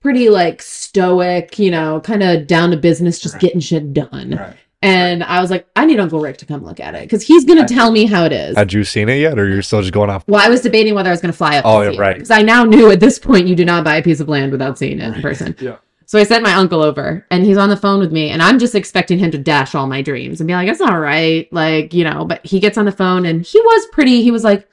pretty 0.00 0.30
like 0.30 0.62
stoic, 0.62 1.58
you 1.58 1.70
know, 1.70 2.00
kind 2.00 2.22
of 2.22 2.46
down 2.46 2.70
to 2.70 2.78
business, 2.78 3.18
just 3.18 3.34
Right. 3.34 3.42
getting 3.42 3.60
shit 3.60 3.92
done. 3.92 4.30
Right. 4.38 4.56
And 4.80 5.22
I 5.22 5.42
was 5.42 5.50
like, 5.50 5.66
I 5.76 5.84
need 5.84 6.00
Uncle 6.00 6.20
Rick 6.20 6.38
to 6.38 6.46
come 6.46 6.64
look 6.64 6.80
at 6.80 6.94
it 6.94 7.02
because 7.02 7.22
he's 7.22 7.44
gonna 7.44 7.68
tell 7.68 7.90
me 7.90 8.06
how 8.06 8.24
it 8.24 8.32
is. 8.32 8.56
Had 8.56 8.72
you 8.72 8.84
seen 8.84 9.10
it 9.10 9.16
yet, 9.18 9.38
or 9.38 9.46
you're 9.46 9.60
still 9.60 9.82
just 9.82 9.92
going 9.92 10.08
off? 10.08 10.24
well, 10.26 10.40
I 10.42 10.48
was 10.48 10.62
debating 10.62 10.94
whether 10.94 11.10
I 11.10 11.12
was 11.12 11.20
gonna 11.20 11.34
fly 11.34 11.58
up. 11.58 11.66
Oh, 11.66 11.80
to 11.80 11.86
yeah, 11.86 11.92
see 11.92 11.98
right. 11.98 12.14
Because 12.14 12.30
I 12.30 12.40
now 12.40 12.64
knew 12.64 12.90
at 12.90 13.00
this 13.00 13.18
point 13.18 13.46
you 13.48 13.54
do 13.54 13.66
not 13.66 13.84
buy 13.84 13.96
a 13.96 14.02
piece 14.02 14.20
of 14.20 14.28
land 14.30 14.52
without 14.52 14.78
seeing 14.78 14.98
it 15.00 15.14
in 15.14 15.20
person. 15.20 15.54
Yeah. 15.60 15.76
So 16.08 16.20
I 16.20 16.22
sent 16.22 16.44
my 16.44 16.54
uncle 16.54 16.82
over 16.82 17.26
and 17.32 17.44
he's 17.44 17.56
on 17.56 17.68
the 17.68 17.76
phone 17.76 17.98
with 17.98 18.12
me 18.12 18.30
and 18.30 18.40
I'm 18.40 18.60
just 18.60 18.76
expecting 18.76 19.18
him 19.18 19.32
to 19.32 19.38
dash 19.38 19.74
all 19.74 19.88
my 19.88 20.02
dreams 20.02 20.40
and 20.40 20.46
be 20.46 20.54
like, 20.54 20.68
it's 20.68 20.80
all 20.80 21.00
right. 21.00 21.52
Like, 21.52 21.92
you 21.92 22.04
know, 22.04 22.24
but 22.24 22.46
he 22.46 22.60
gets 22.60 22.78
on 22.78 22.84
the 22.84 22.92
phone 22.92 23.26
and 23.26 23.44
he 23.44 23.60
was 23.60 23.86
pretty, 23.86 24.22
he 24.22 24.30
was 24.30 24.44
like, 24.44 24.68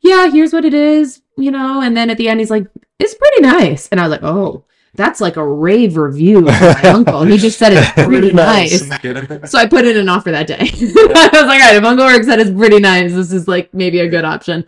yeah, 0.00 0.30
here's 0.30 0.52
what 0.52 0.64
it 0.64 0.72
is, 0.72 1.20
you 1.36 1.50
know, 1.50 1.82
and 1.82 1.94
then 1.94 2.08
at 2.08 2.16
the 2.16 2.28
end 2.28 2.40
he's 2.40 2.50
like, 2.50 2.66
it's 2.98 3.14
pretty 3.14 3.42
nice. 3.42 3.88
And 3.88 4.00
I 4.00 4.04
was 4.04 4.10
like, 4.12 4.22
oh, 4.22 4.64
that's 4.94 5.20
like 5.20 5.36
a 5.36 5.46
rave 5.46 5.98
review 5.98 6.38
of 6.38 6.44
my 6.46 6.82
uncle. 6.84 7.22
He 7.22 7.36
just 7.36 7.58
said 7.58 7.74
it's 7.74 7.92
pretty 7.92 8.32
nice. 8.32 8.88
So 9.50 9.58
I 9.58 9.66
put 9.66 9.84
in 9.84 9.96
an 9.98 10.08
offer 10.08 10.30
that 10.30 10.46
day. 10.46 10.56
I 10.60 10.62
was 10.62 11.46
like, 11.46 11.60
all 11.62 11.68
right, 11.68 11.76
if 11.76 11.84
Uncle 11.84 12.06
Rick 12.06 12.24
said 12.24 12.40
it's 12.40 12.50
pretty 12.50 12.80
nice, 12.80 13.12
this 13.12 13.30
is 13.30 13.46
like 13.46 13.72
maybe 13.74 14.00
a 14.00 14.08
good 14.08 14.24
option. 14.24 14.64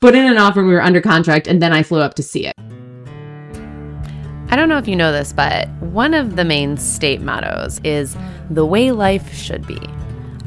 Put 0.00 0.14
in 0.14 0.26
an 0.26 0.38
offer, 0.38 0.64
we 0.64 0.72
were 0.72 0.82
under 0.82 1.02
contract, 1.02 1.46
and 1.46 1.60
then 1.60 1.72
I 1.72 1.82
flew 1.82 2.00
up 2.00 2.14
to 2.14 2.22
see 2.22 2.46
it. 2.46 2.54
I 4.50 4.56
don't 4.56 4.70
know 4.70 4.78
if 4.78 4.88
you 4.88 4.96
know 4.96 5.12
this, 5.12 5.32
but 5.32 5.68
one 5.80 6.14
of 6.14 6.36
the 6.36 6.44
main 6.44 6.78
state 6.78 7.20
mottos 7.20 7.80
is 7.84 8.16
the 8.48 8.64
way 8.64 8.92
life 8.92 9.32
should 9.34 9.66
be. 9.66 9.78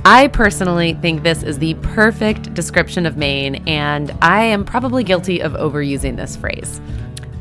I 0.04 0.30
personally 0.30 0.96
think 0.96 1.22
this 1.22 1.44
is 1.44 1.60
the 1.60 1.76
perfect 1.76 2.56
description 2.56 3.06
of 3.06 3.16
Maine, 3.16 3.64
and 3.68 4.10
I 4.24 4.44
am 4.46 4.66
probably 4.66 5.04
guilty 5.04 5.40
of 5.40 5.54
overusing 5.54 6.18
this 6.18 6.36
phrase. 6.36 6.82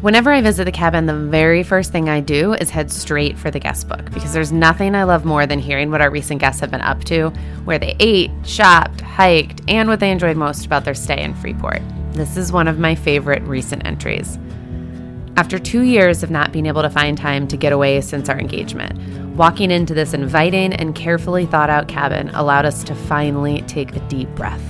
Whenever 0.02 0.30
I 0.30 0.42
visit 0.42 0.64
the 0.64 0.72
cabin, 0.72 1.06
the 1.06 1.16
very 1.16 1.62
first 1.62 1.92
thing 1.92 2.10
I 2.10 2.20
do 2.20 2.52
is 2.52 2.68
head 2.68 2.92
straight 2.92 3.38
for 3.38 3.50
the 3.50 3.58
guest 3.58 3.88
book 3.88 4.10
because 4.12 4.34
there's 4.34 4.52
nothing 4.52 4.94
I 4.94 5.04
love 5.04 5.24
more 5.24 5.46
than 5.46 5.58
hearing 5.58 5.90
what 5.90 6.02
our 6.02 6.10
recent 6.10 6.40
guests 6.40 6.60
have 6.60 6.70
been 6.70 6.82
up 6.82 7.04
to, 7.04 7.30
where 7.64 7.78
they 7.78 7.96
ate, 8.00 8.30
shopped, 8.44 9.00
hiked, 9.00 9.62
and 9.68 9.88
what 9.88 10.00
they 10.00 10.10
enjoyed 10.10 10.36
most 10.36 10.66
about 10.66 10.84
their 10.84 10.94
stay 10.94 11.22
in 11.22 11.34
Freeport. 11.34 11.80
This 12.12 12.36
is 12.36 12.52
one 12.52 12.68
of 12.68 12.78
my 12.78 12.94
favorite 12.94 13.42
recent 13.44 13.86
entries. 13.86 14.38
After 15.40 15.58
two 15.58 15.80
years 15.80 16.22
of 16.22 16.30
not 16.30 16.52
being 16.52 16.66
able 16.66 16.82
to 16.82 16.90
find 16.90 17.16
time 17.16 17.48
to 17.48 17.56
get 17.56 17.72
away 17.72 18.02
since 18.02 18.28
our 18.28 18.38
engagement, 18.38 19.00
walking 19.38 19.70
into 19.70 19.94
this 19.94 20.12
inviting 20.12 20.74
and 20.74 20.94
carefully 20.94 21.46
thought 21.46 21.70
out 21.70 21.88
cabin 21.88 22.28
allowed 22.34 22.66
us 22.66 22.84
to 22.84 22.94
finally 22.94 23.62
take 23.62 23.96
a 23.96 24.00
deep 24.00 24.28
breath. 24.34 24.62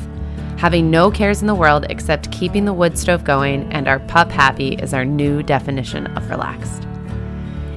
Having 0.58 0.88
no 0.88 1.10
cares 1.10 1.40
in 1.40 1.48
the 1.48 1.56
world 1.56 1.86
except 1.90 2.30
keeping 2.30 2.66
the 2.66 2.72
wood 2.72 2.96
stove 2.96 3.24
going 3.24 3.64
and 3.72 3.88
our 3.88 3.98
pup 3.98 4.30
happy 4.30 4.74
is 4.74 4.94
our 4.94 5.04
new 5.04 5.42
definition 5.42 6.06
of 6.16 6.30
relaxed. 6.30 6.86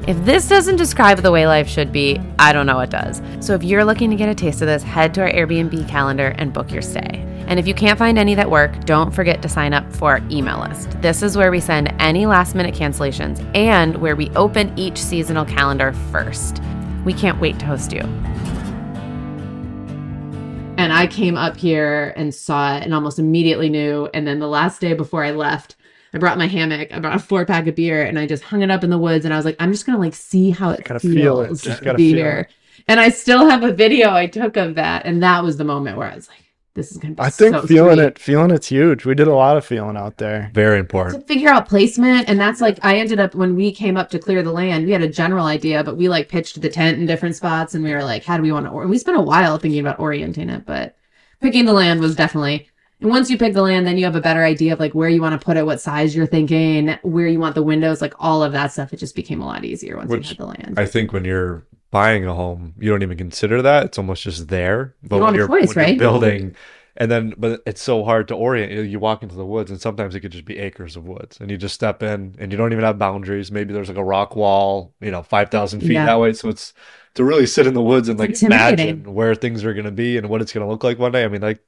If 0.07 0.23
this 0.23 0.47
doesn't 0.47 0.75
describe 0.75 1.17
the 1.17 1.31
way 1.31 1.47
life 1.47 1.67
should 1.67 1.91
be, 1.91 2.21
I 2.37 2.53
don't 2.53 2.67
know 2.67 2.75
what 2.75 2.91
does. 2.91 3.23
So 3.39 3.55
if 3.55 3.63
you're 3.63 3.85
looking 3.85 4.11
to 4.11 4.15
get 4.15 4.29
a 4.29 4.35
taste 4.35 4.61
of 4.61 4.67
this, 4.67 4.83
head 4.83 5.15
to 5.15 5.21
our 5.21 5.31
Airbnb 5.31 5.89
calendar 5.89 6.35
and 6.37 6.53
book 6.53 6.71
your 6.71 6.83
stay. 6.83 7.25
And 7.47 7.59
if 7.59 7.67
you 7.67 7.73
can't 7.73 7.99
find 7.99 8.17
any 8.17 8.35
that 8.35 8.49
work, 8.49 8.85
don't 8.85 9.11
forget 9.11 9.41
to 9.41 9.49
sign 9.49 9.73
up 9.73 9.91
for 9.93 10.11
our 10.11 10.21
email 10.29 10.59
list. 10.59 11.01
This 11.01 11.21
is 11.21 11.37
where 11.37 11.51
we 11.51 11.59
send 11.59 11.93
any 11.99 12.25
last 12.25 12.55
minute 12.55 12.73
cancellations 12.73 13.43
and 13.55 13.95
where 13.97 14.15
we 14.15 14.29
open 14.31 14.77
each 14.77 14.97
seasonal 14.97 15.45
calendar 15.45 15.93
first. 16.11 16.61
We 17.05 17.13
can't 17.13 17.39
wait 17.39 17.59
to 17.59 17.65
host 17.65 17.91
you. 17.91 18.01
And 20.77 20.91
I 20.91 21.07
came 21.07 21.37
up 21.37 21.55
here 21.55 22.13
and 22.15 22.33
saw 22.33 22.77
it 22.77 22.83
and 22.83 22.93
almost 22.93 23.19
immediately 23.19 23.69
knew. 23.69 24.09
And 24.13 24.25
then 24.25 24.39
the 24.39 24.47
last 24.47 24.81
day 24.81 24.93
before 24.93 25.23
I 25.23 25.31
left, 25.31 25.75
I 26.13 26.17
brought 26.17 26.37
my 26.37 26.47
hammock, 26.47 26.93
I 26.93 26.99
brought 26.99 27.15
a 27.15 27.19
four 27.19 27.45
pack 27.45 27.67
of 27.67 27.75
beer, 27.75 28.03
and 28.03 28.19
I 28.19 28.27
just 28.27 28.43
hung 28.43 28.61
it 28.61 28.69
up 28.69 28.83
in 28.83 28.89
the 28.89 28.97
woods. 28.97 29.25
And 29.25 29.33
I 29.33 29.37
was 29.37 29.45
like, 29.45 29.55
I'm 29.59 29.71
just 29.71 29.85
gonna 29.85 29.97
like 29.97 30.13
see 30.13 30.51
how 30.51 30.69
it 30.69 30.83
Gotta 30.83 30.99
feels 30.99 31.13
feel 31.13 31.41
it. 31.41 31.47
to 31.47 31.55
Just 31.55 31.83
gotta 31.83 31.97
be 31.97 32.11
feel 32.11 32.17
here. 32.17 32.49
And 32.87 32.99
I 32.99 33.09
still 33.09 33.49
have 33.49 33.63
a 33.63 33.71
video 33.71 34.13
I 34.13 34.27
took 34.27 34.57
of 34.57 34.75
that, 34.75 35.05
and 35.05 35.23
that 35.23 35.43
was 35.43 35.57
the 35.57 35.63
moment 35.63 35.97
where 35.97 36.11
I 36.11 36.15
was 36.15 36.27
like, 36.27 36.42
"This 36.75 36.91
is 36.91 36.97
gonna 36.97 37.15
be." 37.15 37.21
I 37.21 37.29
think 37.29 37.55
so 37.55 37.67
feeling 37.67 37.97
sweet. 37.97 38.05
it, 38.05 38.19
feeling 38.19 38.51
it's 38.51 38.67
huge. 38.67 39.05
We 39.05 39.15
did 39.15 39.27
a 39.27 39.33
lot 39.35 39.57
of 39.57 39.65
feeling 39.65 39.97
out 39.97 40.17
there. 40.17 40.49
Very 40.53 40.79
important 40.79 41.13
to 41.13 41.17
important. 41.17 41.27
figure 41.27 41.49
out 41.49 41.67
placement 41.67 42.29
and 42.29 42.39
that's 42.39 42.61
like 42.61 42.79
i 42.83 42.97
ended 42.97 43.19
up 43.19 43.35
when 43.35 43.55
we 43.55 43.71
came 43.71 43.97
up 43.97 44.09
to 44.09 44.19
clear 44.19 44.41
the 44.43 44.51
land 44.51 44.85
we 44.85 44.91
had 44.91 45.01
a 45.01 45.07
general 45.07 45.45
idea 45.45 45.83
but 45.83 45.97
we 45.97 46.07
like 46.09 46.29
pitched 46.29 46.61
the 46.61 46.69
tent 46.69 46.97
in 46.99 47.05
different 47.05 47.35
spots 47.35 47.73
and 47.75 47.83
we 47.83 47.91
were 47.91 48.03
like 48.03 48.23
how 48.23 48.37
do 48.37 48.43
we 48.43 48.51
want 48.51 48.65
to 48.65 48.71
or- 48.71 48.87
we 48.87 48.97
spent 48.97 49.17
a 49.17 49.21
while 49.21 49.57
thinking 49.57 49.79
about 49.79 49.99
orienting 49.99 50.49
it 50.49 50.65
but 50.65 50.95
picking 51.41 51.65
the 51.65 51.73
land 51.73 51.99
was 51.99 52.15
definitely 52.15 52.67
and 53.01 53.09
once 53.09 53.29
you 53.29 53.37
pick 53.37 53.53
the 53.53 53.61
land 53.61 53.85
then 53.85 53.97
you 53.97 54.05
have 54.05 54.15
a 54.15 54.21
better 54.21 54.43
idea 54.43 54.73
of 54.73 54.79
like 54.79 54.93
where 54.93 55.09
you 55.09 55.21
want 55.21 55.39
to 55.39 55.43
put 55.43 55.57
it 55.57 55.65
what 55.65 55.81
size 55.81 56.15
you're 56.15 56.27
thinking 56.27 56.97
where 57.01 57.27
you 57.27 57.39
want 57.39 57.55
the 57.55 57.63
windows 57.63 58.01
like 58.01 58.13
all 58.19 58.43
of 58.43 58.51
that 58.51 58.71
stuff 58.71 58.93
it 58.93 58.97
just 58.97 59.15
became 59.15 59.41
a 59.41 59.45
lot 59.45 59.63
easier 59.65 59.97
once 59.97 60.09
Which 60.09 60.23
you 60.23 60.29
had 60.29 60.37
the 60.37 60.45
land 60.45 60.79
I 60.79 60.85
think 60.85 61.11
when 61.13 61.25
you're 61.25 61.65
buying 61.93 62.25
a 62.25 62.33
home, 62.33 62.73
you 62.79 62.89
don't 62.91 63.03
even 63.03 63.17
consider 63.17 63.61
that. 63.63 63.85
It's 63.87 63.97
almost 63.99 64.23
just 64.23 64.47
there. 64.49 64.95
But 65.03 65.17
You 65.17 65.23
when 65.23 65.35
you're, 65.35 65.47
choice, 65.47 65.75
when 65.75 65.87
you're 65.87 65.97
building, 65.97 66.55
and 66.97 67.09
then 67.11 67.33
but 67.37 67.61
it's 67.65 67.81
so 67.81 68.03
hard 68.03 68.27
to 68.29 68.35
orient. 68.35 68.71
You- 68.71 68.81
You 68.93 68.99
walk 68.99 69.23
into 69.23 69.35
the 69.35 69.45
woods, 69.45 69.71
and 69.71 69.79
sometimes 69.81 70.15
it 70.15 70.21
could 70.21 70.31
just 70.31 70.45
be 70.45 70.59
acres 70.59 70.95
of 70.97 71.05
woods, 71.05 71.39
and 71.39 71.49
you 71.51 71.57
just 71.57 71.75
step 71.75 72.03
in, 72.03 72.35
and 72.39 72.51
you 72.51 72.57
don't 72.57 72.73
even 72.73 72.83
have 72.85 72.99
boundaries. 72.99 73.51
Maybe 73.51 73.73
there's 73.73 73.89
like 73.89 73.97
a 73.97 74.03
rock 74.03 74.35
wall, 74.35 74.93
you 75.01 75.11
know, 75.11 75.23
five 75.23 75.49
thousand 75.51 75.81
feet 75.81 75.91
Yeah. 75.93 76.05
that 76.07 76.19
way. 76.19 76.33
So 76.33 76.49
it's 76.49 76.73
to 77.15 77.23
really 77.23 77.45
sit 77.47 77.67
in 77.67 77.73
the 77.75 77.81
woods 77.81 78.09
and 78.09 78.19
like 78.19 78.41
imagine 78.43 79.13
where 79.13 79.35
things 79.35 79.63
are 79.65 79.73
going 79.73 79.85
to 79.85 79.91
be 79.91 80.17
and 80.17 80.29
what 80.29 80.41
it's 80.41 80.53
going 80.53 80.65
to 80.65 80.71
look 80.71 80.83
like 80.83 80.99
one 80.99 81.11
day. 81.11 81.23
I 81.23 81.27
mean, 81.29 81.41
like 81.41 81.61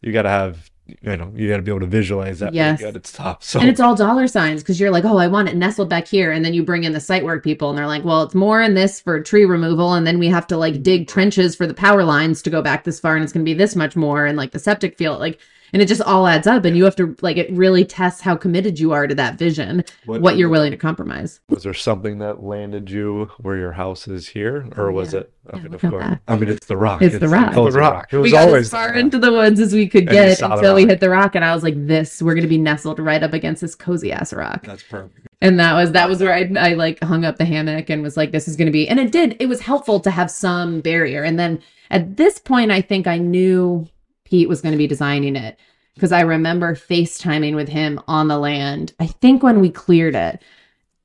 you 0.00 0.12
got 0.12 0.22
to 0.22 0.28
have, 0.30 0.70
you 1.00 1.16
know, 1.16 1.32
you 1.34 1.48
got 1.48 1.56
to 1.56 1.62
be 1.62 1.70
able 1.70 1.80
to 1.80 1.86
visualize 1.86 2.40
that. 2.40 2.54
Yes. 2.54 2.80
good. 2.80 2.96
it's 2.96 3.12
tough. 3.12 3.42
So 3.42 3.60
and 3.60 3.68
it's 3.68 3.80
all 3.80 3.94
dollar 3.94 4.26
signs 4.26 4.62
because 4.62 4.78
you're 4.78 4.90
like, 4.90 5.04
oh, 5.04 5.16
I 5.16 5.28
want 5.28 5.48
it 5.48 5.56
nestled 5.56 5.88
back 5.88 6.06
here. 6.06 6.30
And 6.32 6.44
then 6.44 6.54
you 6.54 6.62
bring 6.62 6.84
in 6.84 6.92
the 6.92 7.00
site 7.00 7.24
work 7.24 7.42
people 7.42 7.70
and 7.70 7.78
they're 7.78 7.86
like, 7.86 8.04
well, 8.04 8.22
it's 8.22 8.34
more 8.34 8.60
in 8.60 8.74
this 8.74 9.00
for 9.00 9.20
tree 9.22 9.44
removal. 9.44 9.94
And 9.94 10.06
then 10.06 10.18
we 10.18 10.28
have 10.28 10.46
to 10.48 10.56
like 10.56 10.82
dig 10.82 11.08
trenches 11.08 11.56
for 11.56 11.66
the 11.66 11.74
power 11.74 12.04
lines 12.04 12.42
to 12.42 12.50
go 12.50 12.62
back 12.62 12.84
this 12.84 13.00
far. 13.00 13.14
And 13.14 13.24
it's 13.24 13.32
going 13.32 13.44
to 13.44 13.50
be 13.50 13.54
this 13.54 13.76
much 13.76 13.96
more. 13.96 14.26
And 14.26 14.36
like 14.36 14.52
the 14.52 14.58
septic 14.58 14.96
field, 14.98 15.20
like, 15.20 15.40
and 15.72 15.80
it 15.82 15.88
just 15.88 16.02
all 16.02 16.26
adds 16.26 16.46
up. 16.46 16.64
And 16.64 16.76
you 16.76 16.84
have 16.84 16.96
to 16.96 17.16
like, 17.22 17.36
it 17.36 17.50
really 17.52 17.84
tests 17.84 18.20
how 18.20 18.36
committed 18.36 18.78
you 18.78 18.92
are 18.92 19.06
to 19.06 19.14
that 19.14 19.38
vision, 19.38 19.84
what, 20.06 20.36
you're 20.36 20.48
willing 20.48 20.70
to 20.72 20.76
compromise. 20.76 21.40
Was 21.48 21.62
there 21.62 21.74
something 21.74 22.18
that 22.18 22.42
landed 22.42 22.90
you 22.90 23.30
where 23.38 23.56
your 23.56 23.72
house 23.72 24.06
is 24.08 24.28
here, 24.28 24.68
or 24.76 24.90
Oh, 24.90 24.92
was 24.92 25.12
yeah. 25.14 25.20
it? 25.20 25.32
I 25.52 25.56
Yeah, 25.56 25.62
mean, 25.64 25.74
of 25.74 25.80
course. 25.80 26.04
I 26.28 26.36
mean, 26.36 26.48
it's 26.50 26.66
the 26.66 26.76
rock. 26.76 27.02
It's 27.02 27.18
the 27.18 27.28
rock. 27.28 27.52
cozy 27.54 27.72
The 27.72 27.78
rock. 27.80 28.12
It 28.12 28.16
was 28.18 28.24
we 28.24 28.30
got 28.32 28.46
always 28.48 28.66
as 28.66 28.70
far 28.70 28.88
there. 28.92 28.98
into 28.98 29.18
the 29.18 29.32
woods 29.32 29.58
as 29.58 29.72
we 29.72 29.88
could 29.88 30.06
get 30.08 30.40
until 30.40 30.74
we 30.76 30.86
hit 30.86 31.00
the 31.00 31.10
rock. 31.10 31.34
And 31.34 31.44
I 31.44 31.52
was 31.54 31.64
like, 31.64 31.74
this, 31.86 32.22
we're 32.22 32.34
going 32.34 32.42
to 32.42 32.48
be 32.48 32.58
nestled 32.58 32.98
right 33.00 33.22
up 33.22 33.32
against 33.32 33.60
this 33.60 33.74
cozy 33.74 34.12
ass 34.12 34.32
rock. 34.32 34.64
That's 34.64 34.84
perfect. 34.84 35.26
and 35.40 35.58
that 35.58 35.74
was 35.74 35.90
that 35.92 36.08
was 36.08 36.20
where 36.20 36.32
I, 36.32 36.48
I 36.56 36.74
like 36.74 37.02
hung 37.02 37.24
up 37.24 37.38
the 37.38 37.44
hammock 37.44 37.90
and 37.90 38.02
was 38.02 38.16
like 38.16 38.30
this 38.30 38.46
is 38.46 38.54
going 38.56 38.66
to 38.66 38.72
be 38.72 38.88
and 38.88 39.00
it 39.00 39.10
did 39.10 39.36
it 39.40 39.46
was 39.46 39.60
helpful 39.62 39.98
to 40.00 40.10
have 40.10 40.30
some 40.30 40.80
barrier 40.80 41.24
and 41.24 41.36
then 41.38 41.60
at 41.90 42.16
this 42.16 42.38
point 42.38 42.70
i 42.70 42.80
think 42.80 43.08
i 43.08 43.18
knew 43.18 43.88
pete 44.32 44.48
was 44.48 44.62
going 44.62 44.72
to 44.72 44.78
be 44.78 44.86
designing 44.86 45.36
it 45.36 45.58
because 45.94 46.10
i 46.10 46.22
remember 46.22 46.74
facetiming 46.74 47.54
with 47.54 47.68
him 47.68 48.00
on 48.08 48.28
the 48.28 48.38
land 48.38 48.94
i 48.98 49.06
think 49.06 49.42
when 49.42 49.60
we 49.60 49.70
cleared 49.70 50.14
it 50.14 50.42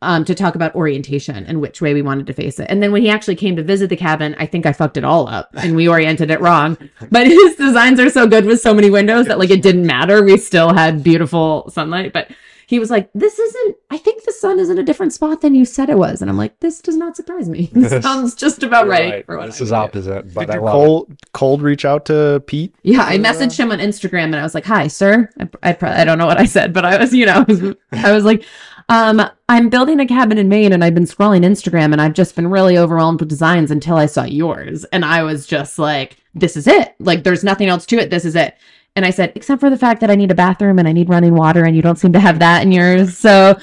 um, 0.02 0.24
to 0.26 0.36
talk 0.36 0.56
about 0.56 0.76
orientation 0.76 1.46
and 1.46 1.60
which 1.60 1.82
way 1.82 1.94
we 1.94 2.04
wanted 2.04 2.28
to 2.28 2.34
face 2.34 2.60
it. 2.60 2.68
And 2.70 2.84
then 2.84 2.92
when 2.92 3.02
he 3.02 3.10
actually 3.10 3.36
came 3.36 3.56
to 3.56 3.64
visit 3.64 3.90
the 3.90 3.98
cabin, 3.98 4.36
I 4.38 4.46
think 4.46 4.66
I 4.66 4.72
fucked 4.72 4.98
it 4.98 5.04
all 5.04 5.28
up 5.28 5.50
and 5.56 5.76
we 5.76 5.88
oriented 5.88 6.30
it 6.30 6.40
wrong. 6.40 6.78
But 7.10 7.26
his 7.28 7.56
designs 7.56 8.00
are 8.00 8.10
so 8.10 8.28
good 8.28 8.46
with 8.46 8.62
so 8.62 8.74
many 8.74 8.90
windows 8.90 9.26
that 9.28 9.40
like 9.40 9.50
it 9.50 9.62
didn't 9.64 9.88
matter. 9.88 10.24
We 10.24 10.38
still 10.38 10.74
had 10.74 11.04
beautiful 11.04 11.70
sunlight. 11.72 12.14
But 12.14 12.30
he 12.68 12.78
was 12.80 12.92
like, 12.92 13.10
This 13.16 13.40
isn't, 13.40 13.78
I 13.90 13.98
think 13.98 14.24
the 14.24 14.32
sun 14.34 14.60
is 14.60 14.70
in 14.70 14.78
a 14.78 14.84
different 14.84 15.14
spot 15.14 15.42
than 15.42 15.56
you 15.56 15.66
said 15.66 15.90
it 15.90 15.98
was. 15.98 16.22
And 16.22 16.30
I'm 16.30 16.38
like, 16.38 16.60
This 16.60 16.80
does 16.82 16.96
not 16.98 17.16
surprise 17.16 17.50
me. 17.50 17.72
This 17.74 18.04
sounds 18.04 18.36
just 18.36 18.62
about 18.62 18.86
You're 18.86 18.92
right, 18.94 19.26
for 19.26 19.38
what 19.38 19.48
This 19.48 19.60
I 19.62 19.64
is 19.64 19.72
would 19.72 19.78
do." 19.78 19.82
opposite, 19.82 20.34
but 20.34 20.48
Did 20.48 20.56
I 20.56 20.60
love 20.60 20.76
it. 20.76 20.78
cold, 20.78 21.18
cold 21.34 21.62
reach 21.64 21.86
out 21.86 22.06
to 22.06 22.44
Pete? 22.46 22.76
Yeah, 22.84 23.02
I 23.04 23.18
messaged 23.18 23.58
him 23.58 23.72
on 23.72 23.80
Instagram 23.80 24.26
and 24.26 24.36
I 24.36 24.44
was 24.44 24.54
like, 24.54 24.66
"Hi, 24.66 24.88
sir." 24.88 25.30
I 25.40 25.48
I, 25.64 25.74
probably, 25.74 25.98
I 25.98 26.04
don't 26.06 26.18
know 26.20 26.28
what 26.28 26.40
I 26.40 26.46
said, 26.46 26.74
but 26.74 26.86
I 26.86 26.98
was, 27.00 27.14
you 27.14 27.26
know, 27.26 27.44
I 27.48 27.52
was, 27.52 27.76
I 27.94 28.12
was 28.12 28.26
like, 28.26 28.44
um, 28.90 29.22
"I'm 29.50 29.70
building 29.70 30.00
a 30.02 30.06
cabin 30.06 30.38
in 30.38 30.50
Maine, 30.50 30.74
and 30.74 30.84
I've 30.84 30.94
been 30.96 31.04
scrolling 31.06 31.44
Instagram, 31.46 31.92
and 31.94 32.02
I've 32.02 32.14
just 32.14 32.36
been 32.36 32.48
really 32.48 32.78
overwhelmed 32.78 33.20
with 33.22 33.30
designs 33.30 33.72
until 33.72 33.96
I 33.96 34.06
saw 34.06 34.24
yours, 34.24 34.84
and 34.92 35.04
I 35.06 35.24
was 35.24 35.46
just 35.48 35.80
like, 35.80 36.18
this 36.36 36.56
is 36.58 36.68
it. 36.68 36.96
Like, 37.00 37.24
there's 37.24 37.44
nothing 37.44 37.68
else 37.70 37.86
to 37.88 37.98
it. 37.98 38.10
This 38.10 38.26
is 38.26 38.36
it." 38.36 38.56
And 38.98 39.06
I 39.06 39.12
said, 39.12 39.32
except 39.36 39.60
for 39.60 39.70
the 39.70 39.78
fact 39.78 40.02
that 40.02 40.10
I 40.10 40.16
need 40.16 40.32
a 40.32 40.36
bathroom 40.36 40.80
and 40.80 40.88
I 40.88 40.92
need 40.92 41.08
running 41.08 41.36
water, 41.36 41.64
and 41.64 41.76
you 41.76 41.84
don't 41.84 41.98
seem 41.98 42.14
to 42.14 42.20
have 42.20 42.40
that 42.40 42.64
in 42.64 42.72
yours. 42.72 43.16
So, 43.16 43.56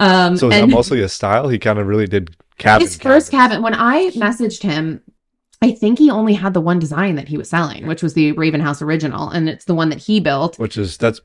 um, 0.00 0.36
So 0.36 0.48
is 0.48 0.56
and- 0.56 0.68
that 0.70 0.74
mostly 0.74 1.00
a 1.00 1.08
style? 1.08 1.48
He 1.48 1.60
kind 1.60 1.78
of 1.78 1.86
really 1.86 2.06
did 2.08 2.36
cabin. 2.58 2.86
his 2.86 2.96
first 2.96 3.30
cabin 3.30 3.62
when 3.62 3.72
i 3.72 4.10
messaged 4.10 4.62
him 4.62 5.00
i 5.62 5.70
think 5.72 5.98
he 5.98 6.10
only 6.10 6.34
had 6.34 6.52
the 6.52 6.60
one 6.60 6.78
design 6.78 7.14
that 7.14 7.26
he 7.26 7.38
was 7.38 7.48
selling 7.48 7.86
which 7.86 8.02
was 8.02 8.12
the 8.12 8.32
raven 8.32 8.60
house 8.60 8.82
original 8.82 9.30
and 9.30 9.48
it's 9.48 9.64
the 9.64 9.74
one 9.74 9.88
that 9.88 9.98
he 9.98 10.20
built 10.20 10.58
which 10.58 10.76
is 10.76 10.98
that's 10.98 11.22